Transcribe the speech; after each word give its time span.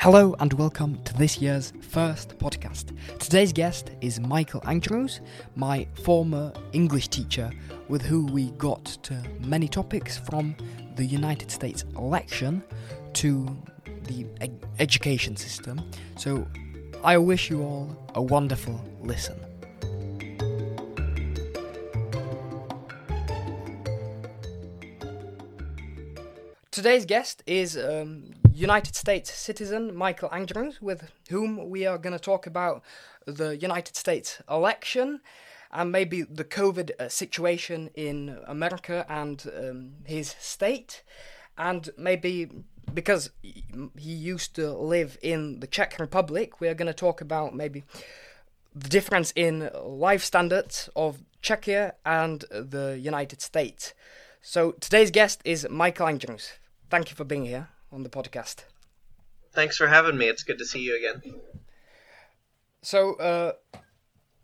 Hello 0.00 0.34
and 0.40 0.50
welcome 0.54 0.98
to 1.04 1.12
this 1.18 1.42
year's 1.42 1.74
first 1.82 2.38
podcast. 2.38 2.96
Today's 3.18 3.52
guest 3.52 3.90
is 4.00 4.18
Michael 4.18 4.62
Andrews, 4.66 5.20
my 5.56 5.86
former 6.04 6.54
English 6.72 7.08
teacher, 7.08 7.50
with 7.86 8.00
who 8.00 8.24
we 8.24 8.50
got 8.52 8.82
to 9.02 9.22
many 9.40 9.68
topics 9.68 10.16
from 10.16 10.56
the 10.96 11.04
United 11.04 11.50
States 11.50 11.84
election 11.98 12.62
to 13.12 13.54
the 14.04 14.24
ed- 14.40 14.64
education 14.78 15.36
system. 15.36 15.82
So 16.16 16.48
I 17.04 17.18
wish 17.18 17.50
you 17.50 17.62
all 17.62 17.94
a 18.14 18.22
wonderful 18.22 18.82
listen. 19.02 19.38
Today's 26.70 27.04
guest 27.04 27.42
is 27.46 27.76
um, 27.76 28.30
United 28.60 28.94
States 28.94 29.32
citizen 29.32 29.94
Michael 29.94 30.28
Andrews, 30.32 30.82
with 30.82 31.10
whom 31.30 31.70
we 31.70 31.86
are 31.86 31.96
going 31.96 32.12
to 32.12 32.18
talk 32.18 32.46
about 32.46 32.82
the 33.24 33.56
United 33.56 33.96
States 33.96 34.42
election 34.50 35.20
and 35.72 35.90
maybe 35.90 36.22
the 36.22 36.44
COVID 36.44 36.90
uh, 36.90 37.08
situation 37.08 37.88
in 37.94 38.38
America 38.46 39.06
and 39.08 39.50
um, 39.56 39.92
his 40.04 40.34
state, 40.38 41.02
and 41.56 41.88
maybe 41.96 42.50
because 42.92 43.30
he 43.42 44.12
used 44.12 44.54
to 44.56 44.74
live 44.74 45.16
in 45.22 45.60
the 45.60 45.66
Czech 45.66 45.98
Republic, 45.98 46.60
we 46.60 46.68
are 46.68 46.74
going 46.74 46.86
to 46.86 46.92
talk 46.92 47.22
about 47.22 47.54
maybe 47.54 47.84
the 48.74 48.88
difference 48.88 49.32
in 49.36 49.70
life 49.82 50.22
standards 50.22 50.90
of 50.94 51.22
Czechia 51.42 51.92
and 52.04 52.44
the 52.50 52.98
United 53.00 53.40
States. 53.40 53.94
So 54.42 54.72
today's 54.72 55.10
guest 55.10 55.40
is 55.44 55.66
Michael 55.70 56.08
Andrews. 56.08 56.52
Thank 56.90 57.10
you 57.10 57.16
for 57.16 57.24
being 57.24 57.46
here 57.46 57.68
on 57.92 58.02
the 58.02 58.08
podcast. 58.08 58.64
Thanks 59.52 59.76
for 59.76 59.88
having 59.88 60.16
me. 60.16 60.26
It's 60.28 60.42
good 60.44 60.58
to 60.58 60.64
see 60.64 60.80
you 60.80 60.96
again. 60.96 61.22
So, 62.82 63.14
uh, 63.16 63.52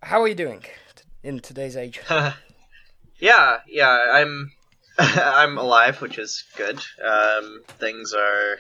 how 0.03 0.21
are 0.23 0.29
you 0.29 0.35
doing 0.35 0.63
in 1.23 1.41
today's 1.41 1.77
age? 1.77 2.01
yeah, 3.19 3.59
yeah, 3.69 3.99
I'm 4.13 4.53
I'm 4.99 5.59
alive, 5.59 6.01
which 6.01 6.19
is 6.19 6.45
good. 6.57 6.79
Um, 7.05 7.63
things 7.79 8.13
are 8.13 8.59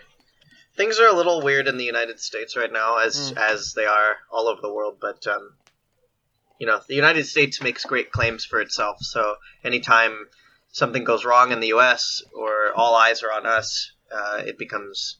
things 0.77 0.98
are 0.98 1.08
a 1.08 1.12
little 1.16 1.42
weird 1.42 1.66
in 1.68 1.78
the 1.78 1.84
United 1.84 2.20
States 2.20 2.56
right 2.56 2.72
now, 2.72 2.98
as 2.98 3.33
Mm. 3.33 3.39
as 3.39 3.72
they 3.74 3.86
are 3.86 4.16
all 4.30 4.48
over 4.48 4.61
the 4.62 4.72
world. 4.72 4.98
But 5.00 5.27
um, 5.27 5.50
you 6.58 6.66
know, 6.66 6.80
the 6.89 6.94
United 6.94 7.27
States 7.27 7.61
makes 7.62 7.84
great 7.84 8.11
claims 8.12 8.44
for 8.44 8.61
itself. 8.61 8.98
So 9.00 9.34
anytime 9.64 10.27
something 10.72 11.05
goes 11.05 11.24
wrong 11.24 11.52
in 11.52 11.61
the 11.61 11.68
U.S. 11.68 12.22
or 12.34 12.72
all 12.74 12.94
eyes 12.94 13.22
are 13.22 13.33
on 13.33 13.46
us, 13.46 13.92
uh, 14.12 14.42
it 14.46 14.58
becomes 14.58 15.18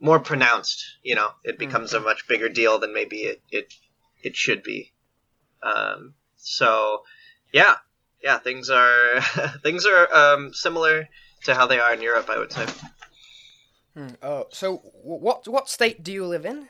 more 0.00 0.20
pronounced. 0.20 0.84
You 1.02 1.16
know, 1.16 1.30
it 1.44 1.58
becomes 1.58 1.92
a 1.92 2.00
much 2.00 2.26
bigger 2.28 2.48
deal 2.48 2.78
than 2.78 2.94
maybe 2.94 3.22
it 3.22 3.42
it, 3.50 3.74
it 4.22 4.36
should 4.36 4.62
be. 4.62 4.92
Um, 5.62 6.14
so, 6.36 7.02
yeah, 7.52 7.76
yeah, 8.22 8.38
things 8.38 8.70
are 8.70 9.20
things 9.62 9.86
are 9.86 10.14
um, 10.14 10.52
similar 10.54 11.08
to 11.44 11.54
how 11.54 11.66
they 11.66 11.80
are 11.80 11.92
in 11.92 12.02
Europe. 12.02 12.28
I 12.30 12.38
would 12.38 12.52
say. 12.52 12.66
Hmm. 13.94 14.08
Uh, 14.22 14.44
so, 14.50 14.76
what 15.02 15.48
what 15.48 15.68
state 15.68 16.02
do 16.02 16.12
you 16.12 16.24
live 16.24 16.46
in? 16.46 16.68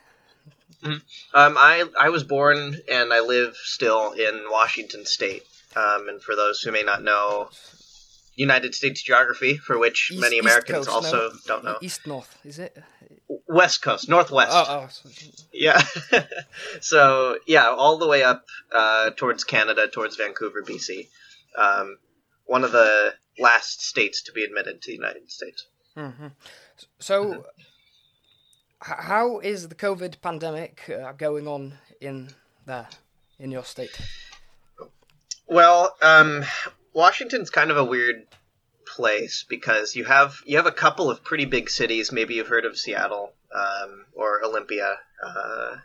Um, 0.82 1.02
I 1.58 1.84
I 1.98 2.10
was 2.10 2.24
born 2.24 2.76
and 2.90 3.12
I 3.12 3.20
live 3.20 3.56
still 3.56 4.12
in 4.12 4.44
Washington 4.50 5.04
State. 5.04 5.42
Um, 5.76 6.08
and 6.08 6.22
for 6.22 6.34
those 6.34 6.60
who 6.60 6.72
may 6.72 6.82
not 6.82 7.02
know 7.02 7.50
United 8.38 8.74
States 8.74 9.02
geography, 9.02 9.56
for 9.56 9.76
which 9.78 10.10
East- 10.12 10.20
many 10.20 10.38
Americans 10.38 10.86
Coast, 10.86 10.88
also 10.88 11.30
no? 11.30 11.34
don't 11.46 11.64
know, 11.64 11.76
East 11.82 12.06
North, 12.06 12.38
is 12.44 12.58
it? 12.58 12.76
West 13.48 13.82
Coast, 13.82 14.08
Northwest. 14.08 14.52
Oh, 14.52 14.88
oh 14.88 15.10
Yeah. 15.52 15.80
so 16.80 17.38
yeah, 17.46 17.68
all 17.68 17.98
the 17.98 18.06
way 18.06 18.22
up 18.22 18.44
uh, 18.72 19.10
towards 19.16 19.44
Canada, 19.44 19.88
towards 19.88 20.16
Vancouver, 20.16 20.62
BC. 20.62 21.08
Um, 21.56 21.98
one 22.46 22.62
of 22.64 22.72
the 22.72 23.14
last 23.38 23.82
states 23.82 24.22
to 24.22 24.32
be 24.32 24.44
admitted 24.44 24.80
to 24.82 24.86
the 24.90 24.94
United 24.94 25.30
States. 25.30 25.66
mhm. 25.96 26.32
So, 27.00 27.44
h- 28.86 29.02
how 29.10 29.40
is 29.40 29.68
the 29.68 29.74
COVID 29.74 30.20
pandemic 30.20 30.88
uh, 30.88 31.12
going 31.12 31.48
on 31.48 31.74
in 32.00 32.28
there, 32.66 32.88
in 33.38 33.50
your 33.50 33.64
state? 33.64 33.98
Well, 35.46 35.96
um, 36.02 36.44
Washington's 36.98 37.50
kind 37.50 37.70
of 37.70 37.76
a 37.76 37.84
weird 37.84 38.26
place 38.84 39.44
because 39.48 39.94
you 39.94 40.04
have 40.04 40.34
you 40.44 40.56
have 40.56 40.66
a 40.66 40.72
couple 40.72 41.12
of 41.12 41.22
pretty 41.22 41.44
big 41.44 41.70
cities. 41.70 42.10
Maybe 42.10 42.34
you've 42.34 42.48
heard 42.48 42.64
of 42.64 42.76
Seattle 42.76 43.34
um, 43.54 44.04
or 44.14 44.44
Olympia, 44.44 44.96
uh, 45.24 45.76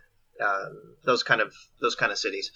um, 0.44 0.96
those 1.03 1.22
kind 1.22 1.40
of 1.40 1.53
those 1.79 1.94
kind 1.94 2.12
of 2.12 2.18
cities. 2.18 2.52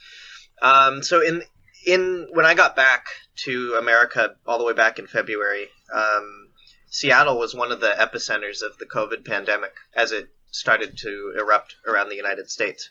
Um, 0.60 1.04
so 1.04 1.22
in 1.22 1.44
in 1.86 2.30
when 2.32 2.48
I 2.48 2.56
got 2.56 2.76
back 2.76 3.06
to 3.46 3.76
America 3.80 4.36
all 4.48 4.58
the 4.58 4.66
way 4.66 4.74
back 4.74 4.98
in 4.98 5.06
February, 5.06 5.68
um, 5.94 6.50
Seattle 6.90 7.38
was 7.38 7.54
one 7.54 7.72
of 7.72 7.80
the 7.80 7.94
epicenters 8.00 8.64
of 8.64 8.80
the 8.80 8.88
COVID 8.88 9.24
pandemic 9.24 9.76
as 9.94 10.12
it 10.12 10.30
started 10.50 10.98
to 11.04 11.36
erupt 11.38 11.76
around 11.86 12.10
the 12.10 12.16
United 12.16 12.50
States. 12.50 12.90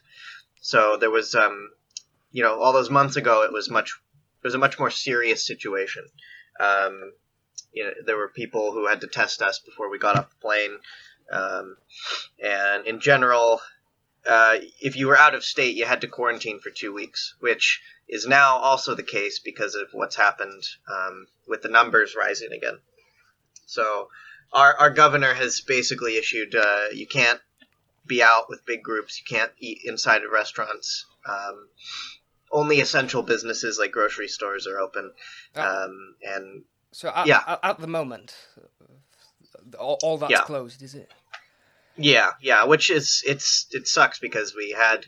So 0.61 0.97
there 0.97 1.11
was, 1.11 1.35
um, 1.35 1.71
you 2.31 2.45
know, 2.45 2.61
all 2.63 2.73
those 2.73 2.89
months 2.89 3.17
ago, 3.17 3.43
it 3.43 3.53
was 3.53 3.69
much 3.69 3.99
was 4.47 4.55
a 4.55 4.59
much 4.59 4.79
more 4.79 4.91
serious 4.91 5.45
situation. 5.45 6.05
Um, 6.61 7.13
you 7.73 7.85
know, 7.85 7.91
there 8.07 8.17
were 8.17 8.29
people 8.29 8.71
who 8.71 8.87
had 8.87 9.01
to 9.01 9.09
test 9.09 9.43
us 9.43 9.59
before 9.59 9.91
we 9.91 9.99
got 9.99 10.17
off 10.17 10.31
the 10.31 10.37
plane, 10.37 10.79
um, 11.33 11.77
and 12.43 12.87
in 12.87 13.01
general, 13.01 13.61
uh, 14.25 14.59
if 14.81 14.95
you 14.95 15.09
were 15.09 15.19
out 15.19 15.35
of 15.35 15.45
state, 15.45 15.75
you 15.75 15.85
had 15.85 16.01
to 16.03 16.07
quarantine 16.07 16.61
for 16.61 16.71
two 16.71 16.93
weeks, 16.93 17.35
which 17.41 17.83
is 18.09 18.25
now 18.25 18.57
also 18.57 18.95
the 18.95 19.03
case 19.03 19.41
because 19.41 19.75
of 19.75 19.89
what's 19.93 20.15
happened 20.15 20.63
um, 20.89 21.27
with 21.49 21.63
the 21.63 21.69
numbers 21.69 22.15
rising 22.17 22.53
again. 22.53 22.79
So, 23.67 24.09
our 24.53 24.77
our 24.79 24.91
governor 24.91 25.35
has 25.35 25.61
basically 25.61 26.17
issued 26.19 26.55
uh, 26.55 26.87
you 26.93 27.09
can't 27.09 27.41
be 28.07 28.23
out 28.23 28.49
with 28.49 28.65
big 28.65 28.85
groups, 28.85 29.19
you 29.19 29.25
can't 29.37 29.53
eat 29.59 29.81
inside 29.85 30.23
of 30.23 30.31
restaurants. 30.31 31.05
Um, 31.29 31.69
only 32.57 32.81
essential 32.81 33.23
businesses 33.23 33.79
like 33.79 33.93
grocery 33.93 34.29
stores 34.29 34.67
are 34.67 34.79
open, 34.81 35.13
um, 35.55 36.17
and 36.23 36.65
So, 36.93 37.11
at, 37.15 37.27
Yeah. 37.27 37.59
at, 37.63 37.79
the 37.79 37.87
moment, 37.87 38.35
all, 39.79 39.99
all 40.03 40.19
that's 40.19 40.31
Yeah. 40.33 40.43
closed, 40.43 40.83
is 40.83 40.95
it? 40.95 41.11
Yeah, 41.99 42.33
yeah, 42.41 42.65
which 42.65 42.91
is 42.91 43.23
it's 43.27 43.67
it 43.71 43.89
sucks 43.89 44.19
because 44.19 44.55
we 44.55 44.71
had 44.71 45.07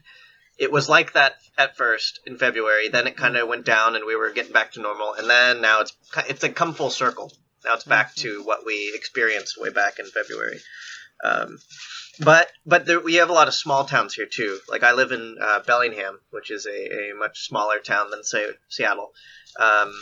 it 0.59 0.73
was 0.73 0.89
like 0.89 1.13
that 1.13 1.37
at 1.57 1.77
first 1.77 2.21
in 2.27 2.37
February, 2.39 2.89
then 2.89 3.07
it 3.07 3.17
kind 3.17 3.37
of 3.37 3.47
went 3.49 3.65
down 3.65 3.95
and 3.95 4.05
we 4.07 4.17
were 4.17 4.31
getting 4.31 4.53
back 4.53 4.73
to 4.73 4.81
normal, 4.81 5.15
and 5.15 5.29
then 5.29 5.61
now 5.61 5.81
it's 5.81 5.93
it's 6.29 6.43
like 6.43 6.55
come 6.57 6.75
full 6.75 6.91
circle. 6.91 7.33
Now 7.65 7.75
it's 7.75 7.85
back 7.85 8.15
to 8.17 8.43
what 8.45 8.65
we 8.65 8.93
experienced 8.95 9.61
way 9.61 9.71
back 9.71 9.99
in 9.99 10.07
February. 10.07 10.61
Um, 11.25 11.59
but 12.21 12.49
but 12.67 12.87
there, 12.87 13.01
we 13.01 13.15
have 13.15 13.31
a 13.31 13.33
lot 13.33 13.49
of 13.49 13.55
small 13.55 13.85
towns 13.85 14.15
here 14.15 14.27
too. 14.27 14.59
Like 14.69 14.83
I 14.83 14.93
live 14.93 15.13
in 15.13 15.37
uh, 15.41 15.61
Bellingham, 15.67 16.21
which 16.31 16.51
is 16.51 16.67
a, 16.67 17.11
a 17.11 17.15
much 17.15 17.47
smaller 17.47 17.79
town 17.79 18.11
than 18.11 18.25
say 18.25 18.47
Seattle, 18.69 19.13
um, 19.59 19.93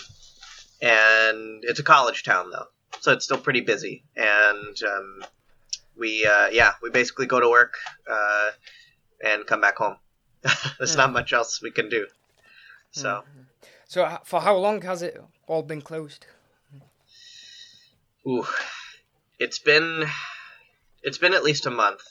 and 0.80 1.62
it's 1.64 1.80
a 1.80 1.82
college 1.84 2.22
town 2.24 2.50
though, 2.50 2.66
so 3.00 3.12
it's 3.12 3.24
still 3.24 3.38
pretty 3.38 3.60
busy. 3.60 4.04
And 4.16 4.76
um, 4.82 5.24
we 5.98 6.26
uh, 6.26 6.48
yeah 6.48 6.72
we 6.82 6.90
basically 6.90 7.26
go 7.26 7.40
to 7.40 7.48
work 7.48 7.74
uh, 8.10 8.50
and 9.24 9.46
come 9.46 9.60
back 9.60 9.76
home. 9.76 9.96
There's 10.78 10.96
not 10.96 11.12
much 11.12 11.32
else 11.32 11.60
we 11.62 11.70
can 11.70 11.88
do. 11.88 12.06
So 12.92 13.24
So, 13.88 14.18
for 14.24 14.40
how 14.40 14.56
long 14.56 14.82
has 14.82 15.02
it 15.02 15.20
all 15.46 15.62
been 15.62 15.82
closed? 15.82 16.26
ooh, 18.26 18.46
it's 19.38 19.58
been 19.60 20.06
it's 21.06 21.18
been 21.18 21.34
at 21.34 21.44
least 21.44 21.64
a 21.66 21.70
month 21.70 22.02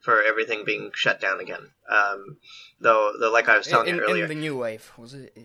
for 0.00 0.22
everything 0.22 0.64
being 0.64 0.90
shut 0.94 1.20
down 1.20 1.38
again. 1.38 1.70
Um, 1.88 2.38
though 2.80 3.12
though 3.20 3.30
like 3.30 3.48
I 3.48 3.58
was 3.58 3.66
telling 3.66 3.88
in, 3.88 3.96
you 3.96 4.02
earlier, 4.02 4.24
in 4.24 4.28
the 4.30 4.34
new 4.34 4.56
wave, 4.56 4.90
was 4.96 5.14
it? 5.14 5.36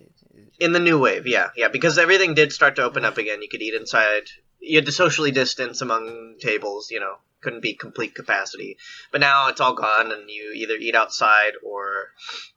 in 0.59 0.71
the 0.71 0.79
new 0.79 0.97
wave, 0.97 1.27
yeah, 1.27 1.49
yeah, 1.55 1.67
because 1.67 1.97
everything 1.97 2.33
did 2.33 2.51
start 2.51 2.77
to 2.77 2.83
open 2.83 3.05
up 3.05 3.17
again. 3.17 3.41
You 3.41 3.49
could 3.49 3.61
eat 3.61 3.73
inside. 3.73 4.23
You 4.59 4.77
had 4.77 4.85
to 4.85 4.91
socially 4.91 5.31
distance 5.31 5.81
among 5.81 6.37
tables. 6.39 6.89
You 6.91 7.01
know, 7.01 7.15
couldn't 7.41 7.61
be 7.61 7.73
complete 7.73 8.15
capacity. 8.15 8.77
But 9.11 9.21
now 9.21 9.49
it's 9.49 9.61
all 9.61 9.73
gone, 9.73 10.11
and 10.11 10.29
you 10.29 10.53
either 10.55 10.75
eat 10.75 10.95
outside 10.95 11.53
or 11.63 12.07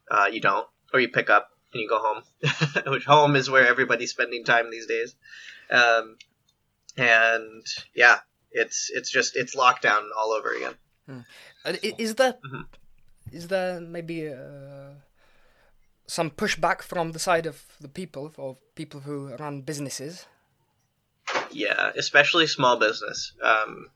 uh, 0.09 0.27
you 0.31 0.39
don't, 0.39 0.67
or 0.93 1.01
you 1.01 1.09
pick 1.09 1.29
up 1.29 1.49
and 1.73 1.81
you 1.81 1.89
go 1.89 1.99
home. 1.99 2.23
Which 2.87 3.05
home 3.05 3.35
is 3.35 3.49
where 3.49 3.67
everybody's 3.67 4.11
spending 4.11 4.45
time 4.45 4.71
these 4.71 4.87
days. 4.87 5.15
Um, 5.69 6.17
and 6.97 7.65
yeah, 7.95 8.19
it's 8.53 8.89
it's 8.93 9.09
just 9.11 9.35
it's 9.35 9.55
lockdown 9.55 10.03
all 10.17 10.31
over 10.31 10.51
again. 10.51 10.75
I- 11.65 11.79
Is 11.97 12.15
there 12.15 12.35
Mhm. 12.45 12.65
is 13.31 13.47
there 13.47 13.79
maybe 13.81 14.29
uh, 14.29 14.93
some 16.07 16.29
pushback 16.31 16.81
from 16.81 17.11
the 17.11 17.19
side 17.19 17.45
of 17.45 17.63
the 17.81 17.87
people 17.89 18.33
or 18.37 18.57
people 18.75 19.01
who 19.01 19.35
run 19.37 19.61
businesses? 19.61 20.25
Yeah, 21.51 21.91
especially 21.95 22.47
small 22.47 22.77
business. 22.77 23.33
Um, 23.41 23.87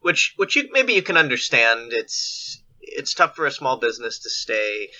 which 0.00 0.34
which 0.36 0.56
you 0.56 0.68
maybe 0.72 0.92
you 0.94 1.02
can 1.02 1.16
understand. 1.16 1.92
It's 1.92 2.62
it's 2.80 3.14
tough 3.14 3.36
for 3.36 3.46
a 3.46 3.50
small 3.50 3.76
business 3.78 4.18
to 4.20 4.30
stay 4.30 4.90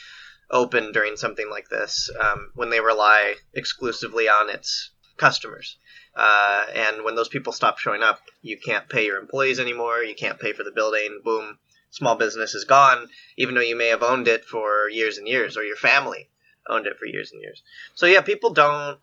open 0.51 0.93
during 0.93 1.17
something 1.17 1.49
like 1.51 1.69
this 1.71 2.11
um, 2.21 2.51
when 2.55 2.71
they 2.71 2.81
rely 2.81 3.37
exclusively 3.55 4.29
on 4.29 4.49
its 4.51 4.91
customers. 5.17 5.77
Uh, 6.15 6.65
and 6.75 7.05
when 7.05 7.15
those 7.15 7.29
people 7.29 7.53
stop 7.53 7.79
showing 7.79 8.03
up, 8.03 8.21
you 8.43 8.59
can't 8.59 8.89
pay 8.89 9.07
your 9.07 9.19
employees 9.19 9.59
anymore. 9.59 10.03
You 10.03 10.15
can't 10.15 10.39
pay 10.39 10.53
for 10.53 10.63
the 10.63 10.73
building. 10.73 11.21
Boom, 11.25 11.59
small 11.91 12.17
business 12.17 12.55
is 12.55 12.65
gone, 12.65 13.09
even 13.37 13.55
though 13.55 13.63
you 13.63 13.77
may 13.77 13.89
have 13.89 14.03
owned 14.03 14.29
it 14.29 14.45
for 14.45 14.89
years 14.91 15.19
and 15.19 15.27
years, 15.27 15.57
or 15.57 15.65
your 15.65 15.77
family 15.77 16.29
owned 16.69 16.87
it 16.87 16.99
for 16.99 17.07
years 17.07 17.33
and 17.33 17.41
years. 17.41 17.63
So 17.95 18.07
yeah, 18.07 18.21
people 18.21 18.53
don't. 18.53 18.99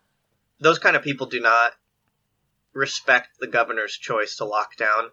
Those 0.60 0.78
kind 0.78 0.94
of 0.94 1.02
people 1.02 1.26
do 1.26 1.40
not 1.40 1.72
respect 2.72 3.38
the 3.40 3.46
governor's 3.46 3.96
choice 3.96 4.36
to 4.36 4.44
lock 4.44 4.76
down. 4.76 5.10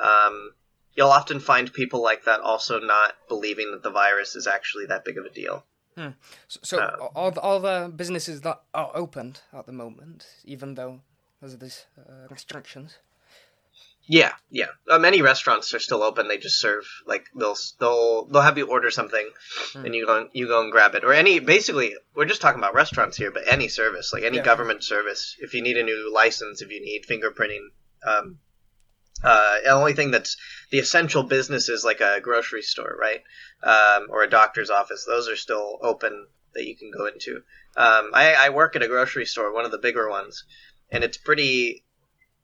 Um, 0.00 0.52
you'll 0.94 1.10
often 1.10 1.40
find 1.40 1.72
people 1.72 2.02
like 2.02 2.24
that 2.24 2.40
also 2.40 2.78
not 2.78 3.14
believing 3.28 3.72
that 3.72 3.82
the 3.82 3.90
virus 3.90 4.36
is 4.36 4.46
actually 4.46 4.86
that 4.86 5.04
big 5.04 5.18
of 5.18 5.24
a 5.24 5.30
deal. 5.30 5.64
Hmm. 5.96 6.08
So, 6.48 6.60
so 6.62 6.78
uh, 6.78 7.08
are, 7.14 7.32
are 7.40 7.60
the 7.60 7.92
businesses 7.94 8.42
that 8.42 8.62
are 8.72 8.90
opened 8.94 9.40
at 9.52 9.66
the 9.66 9.72
moment, 9.72 10.26
even 10.44 10.74
though 10.74 11.00
there's 11.42 11.58
these 11.58 11.86
uh, 11.98 12.28
restrictions? 12.30 12.98
Yeah, 14.06 14.32
yeah. 14.50 14.66
Uh, 14.88 14.98
many 14.98 15.22
restaurants 15.22 15.74
are 15.74 15.80
still 15.80 16.02
open. 16.02 16.28
They 16.28 16.38
just 16.38 16.60
serve 16.60 16.84
like 17.04 17.26
they'll 17.36 17.56
they'll 17.80 18.26
they'll 18.26 18.42
have 18.42 18.58
you 18.58 18.68
order 18.68 18.90
something, 18.90 19.28
mm. 19.72 19.84
and 19.84 19.94
you 19.94 20.06
go 20.06 20.28
you 20.32 20.46
go 20.46 20.62
and 20.62 20.70
grab 20.70 20.94
it. 20.94 21.04
Or 21.04 21.12
any 21.12 21.40
basically, 21.40 21.94
we're 22.14 22.26
just 22.26 22.40
talking 22.40 22.60
about 22.60 22.74
restaurants 22.74 23.16
here, 23.16 23.32
but 23.32 23.42
any 23.46 23.68
service, 23.68 24.12
like 24.12 24.22
any 24.22 24.38
yeah. 24.38 24.44
government 24.44 24.84
service. 24.84 25.36
If 25.40 25.54
you 25.54 25.62
need 25.62 25.76
a 25.76 25.82
new 25.82 26.12
license, 26.12 26.62
if 26.62 26.70
you 26.70 26.80
need 26.80 27.06
fingerprinting, 27.06 27.68
um, 28.06 28.38
uh, 29.24 29.56
the 29.64 29.70
only 29.70 29.94
thing 29.94 30.10
that's 30.10 30.36
the 30.70 30.78
essential 30.78 31.24
business 31.24 31.68
is 31.68 31.84
like 31.84 32.00
a 32.00 32.20
grocery 32.20 32.62
store, 32.62 32.96
right, 33.00 33.22
um, 33.62 34.08
or 34.10 34.22
a 34.22 34.30
doctor's 34.30 34.70
office, 34.70 35.04
those 35.06 35.28
are 35.28 35.36
still 35.36 35.78
open 35.82 36.26
that 36.54 36.66
you 36.66 36.76
can 36.76 36.90
go 36.90 37.06
into. 37.06 37.42
Um, 37.76 38.10
I, 38.12 38.34
I 38.34 38.48
work 38.50 38.76
at 38.76 38.82
a 38.82 38.88
grocery 38.88 39.26
store, 39.26 39.52
one 39.54 39.64
of 39.64 39.70
the 39.70 39.78
bigger 39.78 40.10
ones, 40.10 40.44
and 40.92 41.02
it's 41.02 41.16
pretty 41.16 41.82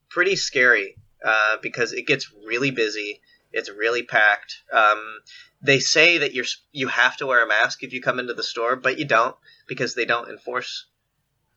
pretty 0.09 0.35
scary 0.35 0.97
uh, 1.25 1.59
because 1.63 1.93
it 1.93 2.07
gets 2.07 2.33
really 2.45 2.71
busy. 2.71 3.21
It's 3.53 3.71
really 3.71 4.03
packed. 4.03 4.63
Um, 4.73 5.21
they 5.63 5.79
say 5.79 6.19
that 6.19 6.35
you're 6.35 6.47
you 6.73 6.89
have 6.89 7.17
to 7.19 7.27
wear 7.27 7.45
a 7.45 7.49
mask 7.49 7.83
if 7.83 7.93
you 7.93 8.01
come 8.01 8.19
into 8.19 8.35
the 8.35 8.43
store, 8.43 8.75
but 8.75 8.99
you 8.99 9.05
don't 9.05 9.37
because 9.69 9.95
they 9.95 10.07
don't 10.07 10.29
enforce 10.29 10.87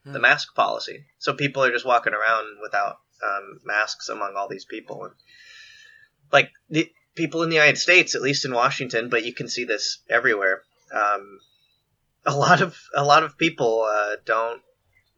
the 0.04 0.14
hmm. 0.14 0.22
mask 0.22 0.54
policy. 0.54 1.06
So 1.18 1.34
people 1.34 1.64
are 1.64 1.72
just 1.72 1.86
walking 1.86 2.14
around 2.14 2.58
without 2.62 2.98
um, 3.24 3.60
masks 3.64 4.10
among 4.10 4.34
all 4.36 4.48
these 4.48 4.66
people, 4.66 5.06
and 5.06 5.14
like 6.32 6.52
the 6.70 6.92
people 7.16 7.44
in 7.44 7.50
the 7.50 7.56
United 7.56 7.78
States, 7.78 8.16
at 8.16 8.22
least 8.22 8.46
in 8.46 8.54
Washington, 8.54 9.10
but 9.10 9.26
you 9.26 9.34
can 9.34 9.48
see 9.48 9.64
this 9.64 10.00
everywhere. 10.10 10.64
Um, 10.94 11.40
a 12.26 12.36
lot 12.36 12.62
of 12.62 12.78
a 12.96 13.04
lot 13.04 13.24
of 13.24 13.38
people 13.38 13.84
uh, 13.84 14.16
don't 14.26 14.62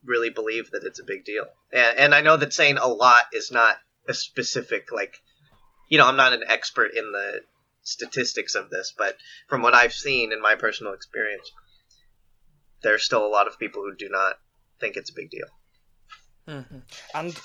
really 0.06 0.30
believe 0.30 0.72
that 0.72 0.84
it's 0.84 1.00
a 1.00 1.06
big 1.06 1.26
deal, 1.26 1.46
and, 1.72 1.98
and 1.98 2.16
I 2.16 2.22
know 2.22 2.38
that 2.38 2.54
saying 2.54 2.78
a 2.78 2.88
lot 2.88 3.26
is 3.34 3.52
not 3.52 3.78
a 4.08 4.14
specific 4.14 4.92
like 4.92 5.22
you 5.88 5.98
know 5.98 6.06
i'm 6.06 6.18
not 6.18 6.34
an 6.34 6.44
expert 6.48 6.92
in 6.94 7.12
the 7.14 7.40
statistics 7.84 8.56
of 8.56 8.70
this 8.70 8.94
but 8.98 9.16
from 9.48 9.62
what 9.62 9.74
i've 9.74 9.94
seen 9.94 10.34
in 10.34 10.42
my 10.42 10.56
personal 10.56 10.92
experience 10.92 11.52
there's 12.84 13.04
still 13.04 13.26
a 13.26 13.28
lot 13.28 13.48
of 13.48 13.58
people 13.58 13.82
who 13.82 13.96
do 13.96 14.10
not 14.10 14.36
think 14.80 14.98
it's 14.98 15.10
a 15.10 15.14
big 15.14 15.30
deal. 15.30 15.48
Mm-hmm. 16.46 16.80
and 17.16 17.40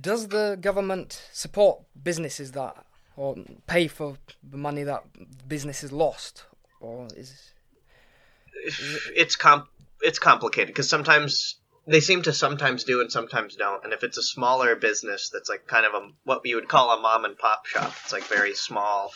does 0.00 0.26
the 0.26 0.58
government 0.60 1.22
support 1.32 1.82
businesses 2.02 2.50
that 2.52 2.84
or 3.16 3.36
pay 3.68 3.86
for 3.86 4.16
the 4.42 4.56
money 4.56 4.82
that 4.82 5.04
businesses 5.46 5.92
lost? 5.92 6.46
Or 6.80 7.06
is, 7.16 7.52
is 8.64 8.96
it... 8.96 9.02
it's 9.14 9.36
comp 9.36 9.68
it's 10.02 10.18
complicated 10.18 10.68
because 10.68 10.88
sometimes 10.88 11.60
they 11.86 12.00
seem 12.00 12.22
to 12.22 12.32
sometimes 12.32 12.84
do 12.84 13.00
and 13.00 13.10
sometimes 13.10 13.56
don't. 13.56 13.84
And 13.84 13.92
if 13.92 14.04
it's 14.04 14.18
a 14.18 14.22
smaller 14.22 14.76
business 14.76 15.30
that's 15.30 15.48
like 15.48 15.66
kind 15.66 15.86
of 15.86 15.94
a 15.94 16.08
what 16.24 16.42
you 16.44 16.56
would 16.56 16.68
call 16.68 16.90
a 16.90 17.00
mom 17.00 17.24
and 17.24 17.36
pop 17.36 17.66
shop, 17.66 17.92
it's 18.04 18.12
like 18.12 18.24
very 18.24 18.54
small, 18.54 19.12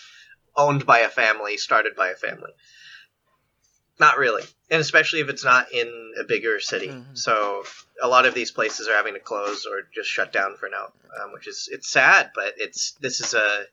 owned 0.57 0.87
by 0.87 1.01
a 1.01 1.09
family, 1.09 1.57
started 1.57 1.95
by 1.97 2.09
a 2.09 2.15
family. 2.15 2.51
Not 4.01 4.19
really, 4.19 4.43
and 4.71 4.81
especially 4.81 5.21
if 5.21 5.29
it's 5.29 5.45
not 5.45 5.73
in 5.73 6.15
a 6.19 6.25
bigger 6.25 6.59
city. 6.59 6.89
Mm-hmm. 6.89 7.15
So 7.15 7.63
a 8.03 8.09
lot 8.09 8.27
of 8.27 8.35
these 8.35 8.51
places 8.51 8.89
are 8.89 8.97
having 8.97 9.15
to 9.15 9.21
close 9.21 9.67
or 9.67 9.83
just 9.95 10.11
shut 10.11 10.33
down 10.33 10.57
for 10.59 10.69
now, 10.69 10.87
um, 11.23 11.33
which 11.33 11.47
is 11.47 11.69
it's 11.71 11.89
sad, 11.89 12.31
but 12.35 12.55
it's 12.57 12.93
this 13.01 13.21
is 13.21 13.35
a 13.35 13.65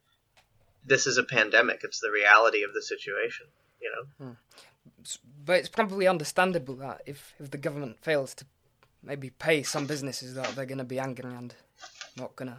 this 0.86 1.08
is 1.08 1.18
a 1.18 1.24
pandemic. 1.24 1.82
It's 1.84 2.00
the 2.00 2.12
reality 2.12 2.62
of 2.64 2.74
the 2.74 2.84
situation, 2.84 3.48
you 3.82 3.92
know. 3.92 4.28
Mm. 4.28 4.38
But 5.46 5.60
it's 5.60 5.70
probably 5.70 6.08
understandable 6.08 6.76
that 6.76 7.02
if, 7.06 7.34
if 7.40 7.52
the 7.52 7.58
government 7.58 7.98
fails 8.02 8.34
to 8.36 8.46
maybe 9.04 9.30
pay 9.30 9.64
some 9.64 9.86
businesses 9.86 10.36
that 10.36 10.56
they're 10.56 10.66
going 10.66 10.78
to 10.78 10.84
be 10.84 11.00
angry 11.00 11.32
and 11.34 11.54
not 12.18 12.36
going 12.36 12.52
to 12.52 12.58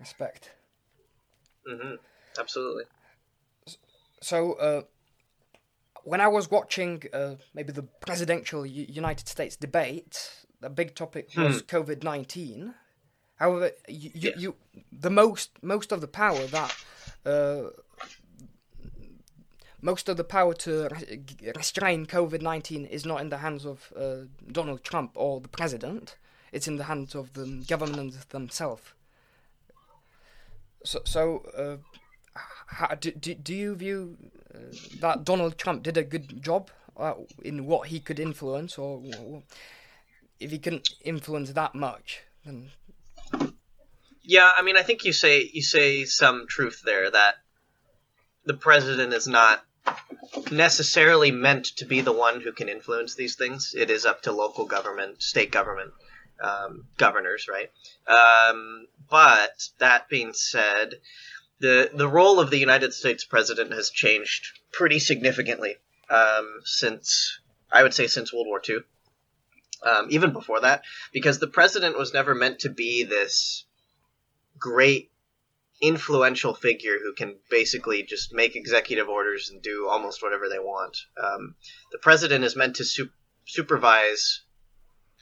respect. 0.00 0.50
Mm-hmm. 1.68 1.94
Absolutely. 2.38 2.84
So, 4.20 4.54
uh, 4.54 4.82
when 6.04 6.20
I 6.20 6.28
was 6.28 6.50
watching 6.50 7.02
uh, 7.12 7.34
maybe 7.54 7.72
the 7.72 7.82
presidential 7.82 8.64
U- 8.64 8.86
United 8.88 9.28
States 9.28 9.56
debate, 9.56 10.44
the 10.60 10.70
big 10.70 10.94
topic 10.94 11.32
hmm. 11.32 11.44
was 11.44 11.60
hmm. 11.60 11.76
COVID 11.76 12.02
nineteen. 12.02 12.74
However, 13.36 13.70
you, 13.86 14.10
you, 14.14 14.32
you, 14.36 14.54
the 14.90 15.10
most 15.10 15.50
most 15.62 15.92
of 15.92 16.00
the 16.00 16.08
power 16.08 16.44
that 16.46 16.76
uh, 17.24 17.62
most 19.80 20.08
of 20.08 20.16
the 20.16 20.24
power 20.24 20.54
to 20.54 20.88
restrain 21.54 22.06
COVID 22.06 22.42
19 22.42 22.86
is 22.86 23.06
not 23.06 23.20
in 23.20 23.28
the 23.28 23.38
hands 23.38 23.64
of 23.64 23.92
uh, 23.96 24.26
Donald 24.50 24.82
Trump 24.82 25.12
or 25.14 25.40
the 25.40 25.48
president, 25.48 26.16
it's 26.52 26.66
in 26.66 26.76
the 26.76 26.84
hands 26.84 27.14
of 27.14 27.32
the 27.34 27.64
government 27.68 28.28
themselves. 28.30 28.82
So, 30.84 31.00
so 31.04 31.42
uh, 31.56 31.76
how, 32.66 32.94
do, 32.94 33.10
do, 33.12 33.34
do 33.34 33.54
you 33.54 33.74
view 33.74 34.16
uh, 34.54 34.58
that 35.00 35.24
Donald 35.24 35.58
Trump 35.58 35.82
did 35.82 35.96
a 35.96 36.04
good 36.04 36.42
job 36.42 36.70
uh, 36.96 37.14
in 37.44 37.66
what 37.66 37.88
he 37.88 38.00
could 38.00 38.18
influence, 38.18 38.78
or 38.78 39.02
if 40.40 40.50
he 40.50 40.58
couldn't 40.58 40.88
influence 41.04 41.52
that 41.52 41.74
much, 41.74 42.22
then. 42.44 42.70
Yeah, 44.22 44.50
I 44.56 44.62
mean, 44.62 44.76
I 44.76 44.82
think 44.82 45.04
you 45.04 45.12
say 45.12 45.48
you 45.52 45.62
say 45.62 46.04
some 46.04 46.46
truth 46.48 46.82
there 46.84 47.10
that 47.10 47.36
the 48.44 48.54
president 48.54 49.14
is 49.14 49.26
not 49.26 49.64
necessarily 50.50 51.30
meant 51.30 51.66
to 51.76 51.84
be 51.84 52.00
the 52.00 52.12
one 52.12 52.40
who 52.40 52.52
can 52.52 52.68
influence 52.68 53.14
these 53.14 53.36
things. 53.36 53.74
It 53.76 53.90
is 53.90 54.04
up 54.04 54.22
to 54.22 54.32
local 54.32 54.66
government, 54.66 55.22
state 55.22 55.50
government, 55.50 55.92
um, 56.40 56.86
governors, 56.96 57.46
right? 57.48 57.70
Um, 58.06 58.86
but 59.10 59.68
that 59.78 60.08
being 60.08 60.32
said, 60.32 60.94
the 61.60 61.90
the 61.92 62.08
role 62.08 62.40
of 62.40 62.50
the 62.50 62.58
United 62.58 62.94
States 62.94 63.24
president 63.24 63.72
has 63.72 63.90
changed 63.90 64.58
pretty 64.72 64.98
significantly 64.98 65.76
um, 66.10 66.60
since 66.64 67.40
I 67.72 67.82
would 67.82 67.94
say 67.94 68.06
since 68.06 68.32
World 68.32 68.46
War 68.46 68.62
II. 68.66 68.78
Um, 69.80 70.08
even 70.10 70.32
before 70.32 70.60
that, 70.60 70.82
because 71.12 71.38
the 71.38 71.46
president 71.46 71.96
was 71.96 72.12
never 72.12 72.34
meant 72.34 72.60
to 72.60 72.68
be 72.68 73.04
this 73.04 73.64
great 74.58 75.12
influential 75.80 76.54
figure 76.54 76.98
who 77.02 77.14
can 77.14 77.36
basically 77.50 78.02
just 78.02 78.32
make 78.32 78.56
executive 78.56 79.08
orders 79.08 79.50
and 79.50 79.62
do 79.62 79.88
almost 79.88 80.22
whatever 80.22 80.48
they 80.48 80.58
want. 80.58 80.96
Um, 81.22 81.54
the 81.92 81.98
president 81.98 82.44
is 82.44 82.56
meant 82.56 82.76
to 82.76 82.84
su- 82.84 83.10
supervise 83.46 84.42